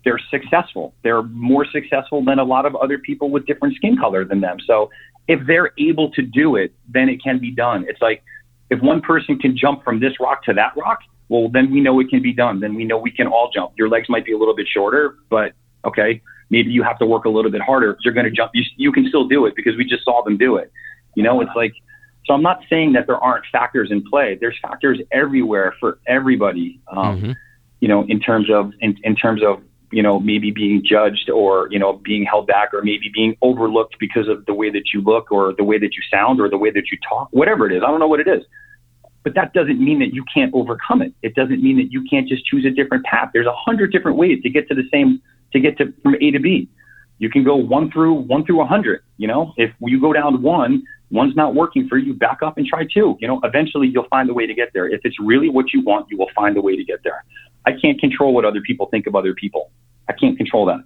they're 0.04 0.20
successful. 0.30 0.94
They're 1.02 1.22
more 1.22 1.64
successful 1.64 2.24
than 2.24 2.38
a 2.38 2.44
lot 2.44 2.66
of 2.66 2.74
other 2.76 2.98
people 2.98 3.30
with 3.30 3.46
different 3.46 3.76
skin 3.76 3.96
color 3.96 4.24
than 4.24 4.40
them. 4.40 4.58
So 4.66 4.90
if 5.28 5.46
they're 5.46 5.72
able 5.78 6.10
to 6.12 6.22
do 6.22 6.56
it, 6.56 6.74
then 6.88 7.08
it 7.08 7.22
can 7.22 7.38
be 7.38 7.50
done. 7.50 7.84
It's 7.88 8.02
like 8.02 8.22
if 8.70 8.80
one 8.80 9.00
person 9.00 9.38
can 9.38 9.56
jump 9.56 9.84
from 9.84 10.00
this 10.00 10.18
rock 10.18 10.44
to 10.44 10.52
that 10.54 10.76
rock, 10.76 11.00
well, 11.32 11.48
then 11.48 11.70
we 11.70 11.80
know 11.80 11.98
it 11.98 12.10
can 12.10 12.20
be 12.20 12.34
done. 12.34 12.60
Then 12.60 12.74
we 12.74 12.84
know 12.84 12.98
we 12.98 13.10
can 13.10 13.26
all 13.26 13.50
jump. 13.50 13.72
Your 13.78 13.88
legs 13.88 14.06
might 14.10 14.26
be 14.26 14.32
a 14.32 14.38
little 14.38 14.54
bit 14.54 14.66
shorter, 14.68 15.16
but 15.30 15.54
okay, 15.82 16.20
maybe 16.50 16.70
you 16.70 16.82
have 16.82 16.98
to 16.98 17.06
work 17.06 17.24
a 17.24 17.30
little 17.30 17.50
bit 17.50 17.62
harder. 17.62 17.96
You're 18.04 18.12
going 18.12 18.26
to 18.26 18.30
jump. 18.30 18.50
You, 18.52 18.62
you 18.76 18.92
can 18.92 19.08
still 19.08 19.26
do 19.26 19.46
it 19.46 19.56
because 19.56 19.74
we 19.78 19.86
just 19.86 20.04
saw 20.04 20.22
them 20.22 20.36
do 20.36 20.56
it. 20.56 20.70
You 21.14 21.22
know, 21.22 21.40
it's 21.40 21.50
like, 21.56 21.72
so 22.26 22.34
I'm 22.34 22.42
not 22.42 22.60
saying 22.68 22.92
that 22.92 23.06
there 23.06 23.16
aren't 23.16 23.46
factors 23.50 23.90
in 23.90 24.04
play. 24.04 24.36
There's 24.38 24.58
factors 24.60 25.00
everywhere 25.10 25.74
for 25.80 25.98
everybody. 26.06 26.82
Um, 26.88 27.16
mm-hmm. 27.16 27.32
You 27.80 27.88
know, 27.88 28.04
in 28.06 28.20
terms 28.20 28.50
of 28.52 28.72
in, 28.80 28.98
in 29.02 29.16
terms 29.16 29.42
of 29.42 29.62
you 29.90 30.02
know, 30.02 30.18
maybe 30.18 30.50
being 30.50 30.82
judged 30.82 31.28
or, 31.28 31.68
you 31.70 31.78
know, 31.78 31.92
being 31.92 32.24
held 32.24 32.46
back 32.46 32.72
or 32.72 32.80
maybe 32.82 33.10
being 33.12 33.36
overlooked 33.42 33.96
because 34.00 34.26
of 34.26 34.46
the 34.46 34.54
way 34.54 34.70
that 34.70 34.84
you 34.94 35.02
look 35.02 35.30
or 35.30 35.52
the 35.52 35.64
way 35.64 35.78
that 35.78 35.94
you 35.94 36.02
sound 36.10 36.40
or 36.40 36.48
the 36.48 36.56
way 36.56 36.70
that 36.70 36.90
you 36.90 36.96
talk, 37.06 37.28
whatever 37.30 37.70
it 37.70 37.76
is. 37.76 37.82
I 37.84 37.88
don't 37.88 38.00
know 38.00 38.08
what 38.08 38.20
it 38.20 38.26
is. 38.26 38.42
But 39.24 39.34
that 39.34 39.52
doesn't 39.52 39.80
mean 39.80 40.00
that 40.00 40.12
you 40.12 40.24
can't 40.32 40.52
overcome 40.54 41.02
it. 41.02 41.12
It 41.22 41.34
doesn't 41.34 41.62
mean 41.62 41.76
that 41.76 41.92
you 41.92 42.04
can't 42.08 42.28
just 42.28 42.44
choose 42.44 42.64
a 42.64 42.70
different 42.70 43.04
path. 43.04 43.30
There's 43.32 43.46
a 43.46 43.54
hundred 43.54 43.92
different 43.92 44.16
ways 44.16 44.42
to 44.42 44.50
get 44.50 44.68
to 44.68 44.74
the 44.74 44.84
same, 44.92 45.22
to 45.52 45.60
get 45.60 45.78
to 45.78 45.92
from 46.02 46.16
A 46.20 46.30
to 46.32 46.40
B. 46.40 46.68
You 47.18 47.30
can 47.30 47.44
go 47.44 47.54
one 47.54 47.90
through 47.90 48.14
one 48.14 48.44
through 48.44 48.60
a 48.62 48.66
hundred. 48.66 49.02
You 49.18 49.28
know, 49.28 49.52
if 49.56 49.70
you 49.80 50.00
go 50.00 50.12
down 50.12 50.42
one, 50.42 50.82
one's 51.10 51.36
not 51.36 51.54
working 51.54 51.88
for 51.88 51.98
you, 51.98 52.14
back 52.14 52.42
up 52.42 52.58
and 52.58 52.66
try 52.66 52.84
two. 52.84 53.16
You 53.20 53.28
know, 53.28 53.40
eventually 53.44 53.86
you'll 53.86 54.08
find 54.08 54.28
a 54.28 54.34
way 54.34 54.46
to 54.46 54.54
get 54.54 54.70
there. 54.72 54.88
If 54.88 55.02
it's 55.04 55.20
really 55.20 55.48
what 55.48 55.72
you 55.72 55.82
want, 55.82 56.08
you 56.10 56.18
will 56.18 56.30
find 56.34 56.56
a 56.56 56.60
way 56.60 56.74
to 56.74 56.82
get 56.82 57.04
there. 57.04 57.24
I 57.64 57.72
can't 57.80 58.00
control 58.00 58.34
what 58.34 58.44
other 58.44 58.60
people 58.60 58.86
think 58.86 59.06
of 59.06 59.14
other 59.14 59.34
people. 59.34 59.70
I 60.08 60.14
can't 60.14 60.36
control 60.36 60.66
that. 60.66 60.82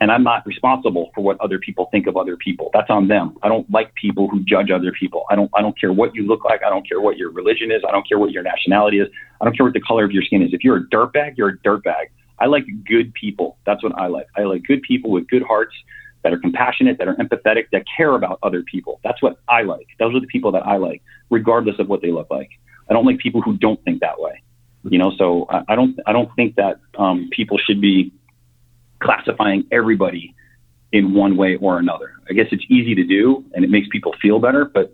And 0.00 0.12
I'm 0.12 0.22
not 0.22 0.46
responsible 0.46 1.10
for 1.14 1.22
what 1.22 1.40
other 1.40 1.58
people 1.58 1.88
think 1.90 2.06
of 2.06 2.16
other 2.16 2.36
people. 2.36 2.70
That's 2.72 2.88
on 2.88 3.08
them. 3.08 3.36
I 3.42 3.48
don't 3.48 3.68
like 3.70 3.92
people 3.94 4.28
who 4.28 4.44
judge 4.44 4.70
other 4.70 4.92
people. 4.92 5.24
I 5.28 5.34
don't 5.34 5.50
I 5.54 5.60
don't 5.60 5.78
care 5.78 5.92
what 5.92 6.14
you 6.14 6.24
look 6.26 6.44
like. 6.44 6.62
I 6.62 6.70
don't 6.70 6.88
care 6.88 7.00
what 7.00 7.16
your 7.16 7.30
religion 7.32 7.72
is. 7.72 7.82
I 7.86 7.90
don't 7.90 8.08
care 8.08 8.18
what 8.18 8.30
your 8.30 8.44
nationality 8.44 9.00
is. 9.00 9.08
I 9.40 9.44
don't 9.44 9.56
care 9.56 9.66
what 9.66 9.74
the 9.74 9.80
color 9.80 10.04
of 10.04 10.12
your 10.12 10.22
skin 10.22 10.42
is. 10.42 10.50
If 10.52 10.62
you're 10.62 10.76
a 10.76 10.84
dirtbag, 10.84 11.36
you're 11.36 11.48
a 11.48 11.58
dirtbag. 11.58 12.06
I 12.38 12.46
like 12.46 12.64
good 12.86 13.12
people. 13.14 13.58
That's 13.66 13.82
what 13.82 13.98
I 13.98 14.06
like. 14.06 14.28
I 14.36 14.42
like 14.42 14.62
good 14.62 14.82
people 14.82 15.10
with 15.10 15.26
good 15.28 15.42
hearts 15.42 15.74
that 16.22 16.32
are 16.32 16.38
compassionate, 16.38 16.98
that 16.98 17.08
are 17.08 17.16
empathetic, 17.16 17.64
that 17.72 17.84
care 17.96 18.14
about 18.14 18.38
other 18.42 18.62
people. 18.62 19.00
That's 19.04 19.22
what 19.22 19.38
I 19.48 19.62
like. 19.62 19.86
Those 19.98 20.14
are 20.14 20.20
the 20.20 20.26
people 20.26 20.52
that 20.52 20.66
I 20.66 20.76
like, 20.76 21.02
regardless 21.30 21.78
of 21.78 21.88
what 21.88 22.02
they 22.02 22.12
look 22.12 22.30
like. 22.30 22.50
I 22.88 22.92
don't 22.92 23.04
like 23.04 23.18
people 23.18 23.42
who 23.42 23.56
don't 23.56 23.82
think 23.84 24.00
that 24.00 24.20
way. 24.20 24.42
You 24.84 24.98
know, 24.98 25.12
so 25.18 25.46
I, 25.50 25.62
I 25.68 25.74
don't 25.74 25.98
I 26.06 26.12
don't 26.12 26.34
think 26.36 26.54
that 26.56 26.80
um, 26.96 27.28
people 27.32 27.58
should 27.58 27.80
be 27.80 28.12
classifying 29.00 29.66
everybody 29.70 30.34
in 30.92 31.14
one 31.14 31.36
way 31.36 31.56
or 31.56 31.78
another. 31.78 32.12
I 32.30 32.32
guess 32.32 32.46
it's 32.50 32.64
easy 32.68 32.94
to 32.94 33.04
do 33.04 33.44
and 33.54 33.64
it 33.64 33.70
makes 33.70 33.88
people 33.90 34.14
feel 34.20 34.38
better, 34.38 34.64
but 34.64 34.92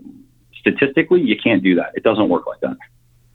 statistically, 0.59 1.21
you 1.21 1.37
can't 1.43 1.63
do 1.63 1.75
that. 1.77 1.93
It 1.95 2.03
doesn't 2.03 2.29
work 2.29 2.47
like 2.47 2.61
that. 2.61 2.77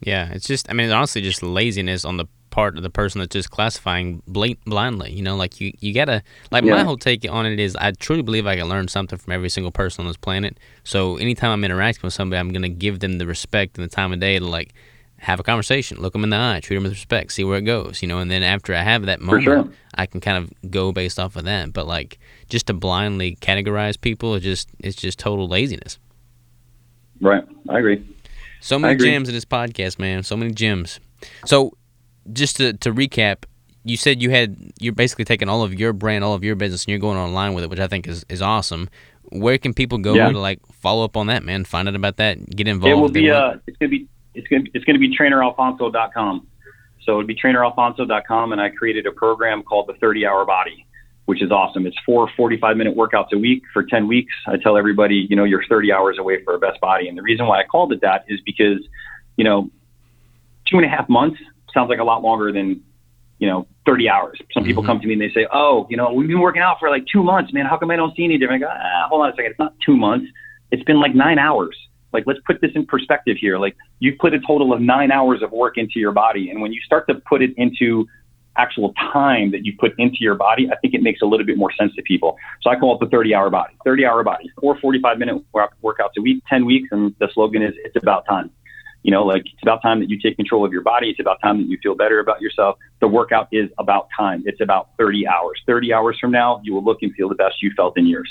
Yeah, 0.01 0.31
it's 0.31 0.47
just, 0.47 0.69
I 0.69 0.73
mean, 0.73 0.85
it's 0.85 0.93
honestly 0.93 1.21
just 1.21 1.43
laziness 1.43 2.05
on 2.05 2.17
the 2.17 2.25
part 2.51 2.77
of 2.77 2.83
the 2.83 2.89
person 2.89 3.19
that's 3.19 3.33
just 3.33 3.51
classifying 3.51 4.23
blindly. 4.25 5.11
You 5.11 5.21
know, 5.21 5.35
like 5.35 5.59
you, 5.61 5.73
you 5.79 5.93
gotta, 5.93 6.23
like 6.51 6.63
yeah. 6.63 6.75
my 6.75 6.83
whole 6.83 6.97
take 6.97 7.29
on 7.29 7.45
it 7.45 7.59
is 7.59 7.75
I 7.75 7.91
truly 7.91 8.21
believe 8.21 8.47
I 8.47 8.55
can 8.55 8.67
learn 8.67 8.87
something 8.87 9.19
from 9.19 9.33
every 9.33 9.49
single 9.49 9.71
person 9.71 10.03
on 10.03 10.07
this 10.07 10.17
planet. 10.17 10.57
So 10.83 11.17
anytime 11.17 11.51
I'm 11.51 11.63
interacting 11.63 12.01
with 12.03 12.13
somebody, 12.13 12.39
I'm 12.39 12.51
to 12.51 12.69
give 12.69 12.99
them 12.99 13.17
the 13.17 13.25
respect 13.25 13.77
and 13.77 13.89
the 13.89 13.93
time 13.93 14.13
of 14.13 14.19
day 14.19 14.39
to 14.39 14.45
like, 14.45 14.73
have 15.19 15.39
a 15.39 15.43
conversation, 15.43 15.99
look 15.99 16.13
them 16.13 16.23
in 16.23 16.29
the 16.29 16.37
eye, 16.37 16.59
treat 16.61 16.77
them 16.77 16.83
with 16.83 16.93
respect, 16.93 17.33
see 17.33 17.43
where 17.43 17.57
it 17.57 17.63
goes, 17.63 18.01
you 18.01 18.07
know. 18.07 18.19
And 18.19 18.31
then 18.31 18.41
after 18.43 18.73
I 18.73 18.81
have 18.81 19.05
that 19.05 19.21
moment, 19.21 19.43
sure. 19.43 19.69
I 19.95 20.05
can 20.05 20.21
kind 20.21 20.37
of 20.37 20.71
go 20.71 20.91
based 20.91 21.19
off 21.19 21.35
of 21.35 21.43
that. 21.45 21.73
But 21.73 21.87
like 21.87 22.19
just 22.49 22.67
to 22.67 22.73
blindly 22.73 23.35
categorize 23.35 23.99
people, 23.99 24.35
it's 24.35 24.43
just 24.43 24.69
it's 24.79 24.95
just 24.95 25.19
total 25.19 25.47
laziness. 25.47 25.99
Right, 27.21 27.43
I 27.67 27.79
agree. 27.79 28.05
So 28.61 28.79
many 28.79 28.97
gems 28.97 29.27
in 29.27 29.35
this 29.35 29.45
podcast, 29.45 29.99
man. 29.99 30.23
So 30.23 30.37
many 30.37 30.53
gems. 30.53 30.99
So 31.45 31.73
just 32.31 32.57
to 32.57 32.73
to 32.73 32.93
recap, 32.93 33.43
you 33.83 33.97
said 33.97 34.21
you 34.21 34.29
had 34.29 34.71
you're 34.79 34.93
basically 34.93 35.25
taking 35.25 35.49
all 35.49 35.63
of 35.63 35.73
your 35.73 35.91
brand, 35.91 36.23
all 36.23 36.33
of 36.33 36.43
your 36.43 36.55
business, 36.55 36.85
and 36.85 36.89
you're 36.89 36.99
going 36.99 37.17
online 37.17 37.53
with 37.53 37.65
it, 37.65 37.69
which 37.69 37.79
I 37.79 37.87
think 37.87 38.07
is 38.07 38.25
is 38.29 38.41
awesome. 38.41 38.89
Where 39.31 39.57
can 39.57 39.73
people 39.73 39.97
go 39.97 40.15
yeah. 40.15 40.31
to 40.31 40.39
like 40.39 40.65
follow 40.67 41.03
up 41.03 41.15
on 41.17 41.27
that, 41.27 41.43
man? 41.43 41.65
Find 41.65 41.87
out 41.87 41.95
about 41.95 42.17
that, 42.17 42.49
get 42.49 42.67
involved. 42.67 42.91
It 42.91 42.95
will 42.95 43.09
be 43.09 43.29
uh, 43.29 43.57
it's 43.67 43.77
gonna 43.77 43.89
be 43.89 44.07
it's 44.33 44.47
going 44.47 44.65
to, 44.65 44.71
it's 44.73 44.85
going 44.85 44.95
to 44.95 44.99
be 44.99 45.15
traineralfonso.com. 45.15 46.47
So 47.05 47.13
it'd 47.15 47.27
be 47.27 47.35
traineralfonso.com, 47.35 48.51
and 48.51 48.61
I 48.61 48.69
created 48.69 49.05
a 49.05 49.11
program 49.11 49.63
called 49.63 49.87
the 49.87 49.93
30 49.93 50.25
Hour 50.25 50.45
Body, 50.45 50.85
which 51.25 51.41
is 51.41 51.51
awesome. 51.51 51.87
It's 51.87 51.97
four 52.05 52.29
45 52.35 52.77
minute 52.77 52.95
workouts 52.95 53.31
a 53.33 53.37
week 53.37 53.63
for 53.73 53.83
10 53.83 54.07
weeks. 54.07 54.33
I 54.47 54.57
tell 54.57 54.77
everybody, 54.77 55.25
you 55.29 55.35
know, 55.35 55.43
you're 55.43 55.63
30 55.67 55.91
hours 55.91 56.17
away 56.19 56.43
for 56.43 56.53
a 56.53 56.59
best 56.59 56.79
body, 56.81 57.07
and 57.07 57.17
the 57.17 57.23
reason 57.23 57.47
why 57.47 57.61
I 57.61 57.63
called 57.65 57.93
it 57.93 58.01
that 58.01 58.25
is 58.27 58.39
because, 58.45 58.79
you 59.37 59.43
know, 59.43 59.69
two 60.69 60.77
and 60.77 60.85
a 60.85 60.89
half 60.89 61.09
months 61.09 61.39
sounds 61.73 61.89
like 61.89 61.99
a 61.99 62.03
lot 62.03 62.21
longer 62.21 62.51
than, 62.51 62.81
you 63.39 63.47
know, 63.47 63.67
30 63.85 64.09
hours. 64.09 64.39
Some 64.53 64.63
people 64.63 64.83
mm-hmm. 64.83 64.91
come 64.91 64.99
to 64.99 65.07
me 65.07 65.13
and 65.13 65.21
they 65.21 65.31
say, 65.33 65.47
oh, 65.51 65.87
you 65.89 65.97
know, 65.97 66.13
we've 66.13 66.27
been 66.27 66.39
working 66.39 66.61
out 66.61 66.77
for 66.79 66.89
like 66.89 67.05
two 67.11 67.23
months, 67.23 67.53
man. 67.53 67.65
How 67.65 67.77
come 67.77 67.89
I 67.91 67.95
don't 67.95 68.15
see 68.15 68.25
any 68.25 68.37
different? 68.37 68.63
I 68.63 68.67
go, 68.67 68.71
ah, 68.71 69.07
hold 69.09 69.21
on 69.21 69.29
a 69.29 69.31
second. 69.31 69.51
It's 69.51 69.59
not 69.59 69.73
two 69.83 69.97
months. 69.97 70.27
It's 70.71 70.83
been 70.83 70.99
like 70.99 71.15
nine 71.15 71.39
hours. 71.39 71.75
Like, 72.11 72.23
let's 72.25 72.39
put 72.45 72.61
this 72.61 72.71
in 72.75 72.85
perspective 72.85 73.37
here. 73.39 73.57
Like, 73.57 73.75
you've 73.99 74.17
put 74.17 74.33
a 74.33 74.39
total 74.39 74.73
of 74.73 74.81
nine 74.81 75.11
hours 75.11 75.41
of 75.41 75.51
work 75.51 75.77
into 75.77 75.99
your 75.99 76.11
body. 76.11 76.49
And 76.49 76.61
when 76.61 76.73
you 76.73 76.81
start 76.81 77.07
to 77.07 77.15
put 77.15 77.41
it 77.41 77.51
into 77.57 78.07
actual 78.57 78.93
time 78.93 79.51
that 79.51 79.65
you 79.65 79.73
put 79.79 79.93
into 79.97 80.17
your 80.19 80.35
body, 80.35 80.69
I 80.71 80.75
think 80.77 80.93
it 80.93 81.01
makes 81.01 81.21
a 81.21 81.25
little 81.25 81.45
bit 81.45 81.57
more 81.57 81.71
sense 81.71 81.93
to 81.95 82.01
people. 82.01 82.37
So 82.61 82.69
I 82.69 82.75
call 82.77 82.95
it 82.95 82.99
the 82.99 83.09
30 83.09 83.33
hour 83.33 83.49
body, 83.49 83.73
30 83.85 84.05
hour 84.05 84.23
body, 84.23 84.51
four 84.59 84.77
45 84.79 85.17
minute 85.17 85.43
workouts 85.53 86.17
a 86.17 86.21
week, 86.21 86.43
10 86.49 86.65
weeks. 86.65 86.89
And 86.91 87.15
the 87.19 87.29
slogan 87.33 87.61
is, 87.61 87.73
it's 87.83 87.95
about 87.95 88.25
time. 88.25 88.51
You 89.03 89.11
know, 89.11 89.23
like 89.23 89.43
it's 89.45 89.61
about 89.61 89.81
time 89.81 90.01
that 90.01 90.09
you 90.09 90.19
take 90.19 90.35
control 90.35 90.65
of 90.65 90.73
your 90.73 90.81
body. 90.81 91.09
It's 91.09 91.21
about 91.21 91.41
time 91.41 91.57
that 91.59 91.69
you 91.69 91.77
feel 91.81 91.95
better 91.95 92.19
about 92.19 92.41
yourself. 92.41 92.77
The 92.99 93.07
workout 93.07 93.47
is 93.51 93.69
about 93.77 94.09
time. 94.15 94.43
It's 94.45 94.59
about 94.59 94.89
30 94.97 95.25
hours. 95.25 95.61
30 95.65 95.93
hours 95.93 96.17
from 96.19 96.31
now, 96.31 96.59
you 96.63 96.73
will 96.73 96.83
look 96.83 97.01
and 97.01 97.13
feel 97.15 97.29
the 97.29 97.35
best 97.35 97.63
you 97.63 97.71
felt 97.77 97.97
in 97.97 98.05
years. 98.05 98.29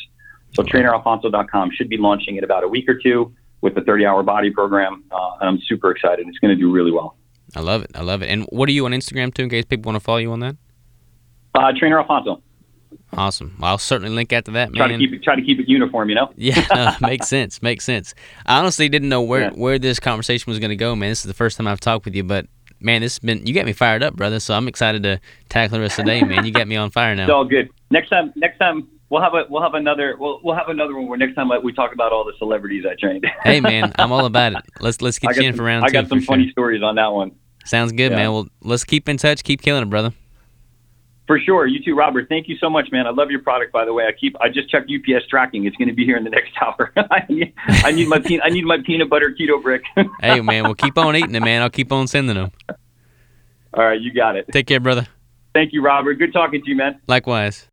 So 0.54 0.62
traineralfonso.com 0.62 1.70
should 1.72 1.88
be 1.88 1.96
launching 1.96 2.36
in 2.36 2.44
about 2.44 2.64
a 2.64 2.68
week 2.68 2.88
or 2.88 2.98
two 2.98 3.34
with 3.60 3.74
the 3.74 3.80
30 3.82 4.06
hour 4.06 4.22
body 4.22 4.50
program. 4.50 5.04
Uh, 5.10 5.36
and 5.40 5.48
I'm 5.48 5.60
super 5.66 5.90
excited. 5.90 6.26
It's 6.28 6.38
going 6.38 6.56
to 6.56 6.60
do 6.60 6.70
really 6.72 6.92
well. 6.92 7.16
I 7.56 7.60
love 7.60 7.82
it. 7.82 7.90
I 7.94 8.02
love 8.02 8.22
it. 8.22 8.26
And 8.26 8.44
what 8.50 8.68
are 8.68 8.72
you 8.72 8.84
on 8.84 8.92
Instagram 8.92 9.32
too, 9.32 9.44
in 9.44 9.50
case 9.50 9.64
people 9.64 9.90
want 9.90 10.00
to 10.00 10.04
follow 10.04 10.18
you 10.18 10.32
on 10.32 10.40
that? 10.40 10.56
Uh, 11.54 11.72
Trainer 11.78 11.98
Alfonso. 11.98 12.42
Awesome. 13.14 13.56
Well, 13.58 13.70
I'll 13.70 13.78
certainly 13.78 14.14
link 14.14 14.32
after 14.32 14.52
that, 14.52 14.70
man. 14.70 14.76
Try 14.76 14.88
to 14.88 14.98
keep 14.98 15.12
it, 15.12 15.22
try 15.22 15.34
to 15.34 15.42
keep 15.42 15.58
it 15.58 15.68
uniform, 15.68 16.08
you 16.10 16.14
know. 16.14 16.30
yeah, 16.36 16.66
uh, 16.70 16.94
makes 17.00 17.28
sense. 17.28 17.62
Makes 17.62 17.84
sense. 17.84 18.14
I 18.44 18.58
honestly 18.58 18.88
didn't 18.88 19.08
know 19.08 19.22
where 19.22 19.44
yeah. 19.44 19.50
where 19.50 19.78
this 19.78 19.98
conversation 19.98 20.50
was 20.50 20.58
going 20.58 20.70
to 20.70 20.76
go, 20.76 20.94
man. 20.94 21.10
This 21.10 21.20
is 21.20 21.24
the 21.24 21.34
first 21.34 21.56
time 21.56 21.66
I've 21.66 21.80
talked 21.80 22.04
with 22.04 22.14
you, 22.14 22.22
but 22.22 22.46
man, 22.80 23.00
this 23.00 23.14
has 23.14 23.18
been 23.18 23.46
you 23.46 23.54
got 23.54 23.64
me 23.66 23.72
fired 23.72 24.02
up, 24.02 24.14
brother. 24.14 24.40
So 24.40 24.54
I'm 24.54 24.68
excited 24.68 25.02
to 25.04 25.20
tackle 25.48 25.78
the 25.78 25.82
rest 25.82 25.98
of 25.98 26.04
the 26.04 26.10
day, 26.10 26.22
man. 26.22 26.44
You 26.44 26.52
got 26.52 26.68
me 26.68 26.76
on 26.76 26.90
fire 26.90 27.14
now. 27.14 27.24
It's 27.24 27.30
all 27.30 27.44
good. 27.44 27.70
Next 27.90 28.10
time, 28.10 28.32
next 28.36 28.58
time 28.58 28.86
we'll 29.10 29.22
have 29.22 29.34
a 29.34 29.44
we'll 29.48 29.62
have 29.62 29.74
another 29.74 30.16
we'll 30.18 30.40
we'll 30.42 30.56
have 30.56 30.68
another 30.68 30.94
one 30.94 31.08
where 31.08 31.18
next 31.18 31.34
time 31.34 31.50
we 31.62 31.72
talk 31.72 31.92
about 31.92 32.12
all 32.12 32.24
the 32.24 32.34
celebrities 32.38 32.84
I 32.88 32.94
trained. 32.94 33.26
hey 33.42 33.60
man, 33.60 33.92
I'm 33.98 34.12
all 34.12 34.26
about 34.26 34.52
it. 34.52 34.64
Let's 34.80 35.00
let's 35.00 35.18
get 35.18 35.36
you 35.36 35.42
in 35.42 35.52
some, 35.52 35.58
for 35.58 35.64
round 35.64 35.84
I 35.84 35.90
got 35.90 36.08
some 36.08 36.20
funny 36.20 36.44
sure. 36.44 36.52
stories 36.52 36.82
on 36.82 36.96
that 36.96 37.12
one. 37.12 37.32
Sounds 37.64 37.92
good, 37.92 38.12
yeah. 38.12 38.16
man. 38.16 38.32
Well, 38.32 38.48
let's 38.62 38.84
keep 38.84 39.08
in 39.08 39.18
touch. 39.18 39.44
Keep 39.44 39.60
killing 39.60 39.82
it, 39.82 39.90
brother. 39.90 40.12
For 41.26 41.38
sure. 41.38 41.66
You 41.66 41.84
too, 41.84 41.94
Robert. 41.94 42.26
Thank 42.30 42.48
you 42.48 42.56
so 42.56 42.70
much, 42.70 42.90
man. 42.90 43.06
I 43.06 43.10
love 43.10 43.30
your 43.30 43.42
product, 43.42 43.70
by 43.70 43.84
the 43.84 43.92
way. 43.92 44.04
I 44.04 44.12
keep 44.12 44.34
I 44.40 44.48
just 44.48 44.70
checked 44.70 44.90
UPS 44.90 45.26
tracking. 45.28 45.66
It's 45.66 45.76
going 45.76 45.88
to 45.88 45.94
be 45.94 46.06
here 46.06 46.16
in 46.16 46.24
the 46.24 46.30
next 46.30 46.52
hour. 46.62 46.90
I, 46.96 47.26
need, 47.28 47.52
I 47.68 47.92
need 47.92 48.08
my 48.08 48.18
pe- 48.18 48.40
I 48.42 48.48
need 48.48 48.64
my 48.64 48.78
peanut 48.84 49.10
butter 49.10 49.34
keto 49.38 49.62
brick. 49.62 49.82
hey 50.20 50.40
man, 50.40 50.64
we'll 50.64 50.74
keep 50.74 50.96
on 50.96 51.14
eating 51.14 51.34
it, 51.34 51.42
man. 51.42 51.60
I'll 51.60 51.70
keep 51.70 51.92
on 51.92 52.06
sending 52.06 52.36
them. 52.36 52.50
All 53.74 53.84
right, 53.84 54.00
you 54.00 54.12
got 54.12 54.36
it. 54.36 54.46
Take 54.50 54.66
care, 54.66 54.80
brother. 54.80 55.06
Thank 55.54 55.74
you, 55.74 55.82
Robert. 55.82 56.14
Good 56.14 56.32
talking 56.32 56.62
to 56.62 56.70
you, 56.70 56.76
man. 56.76 56.98
Likewise. 57.06 57.68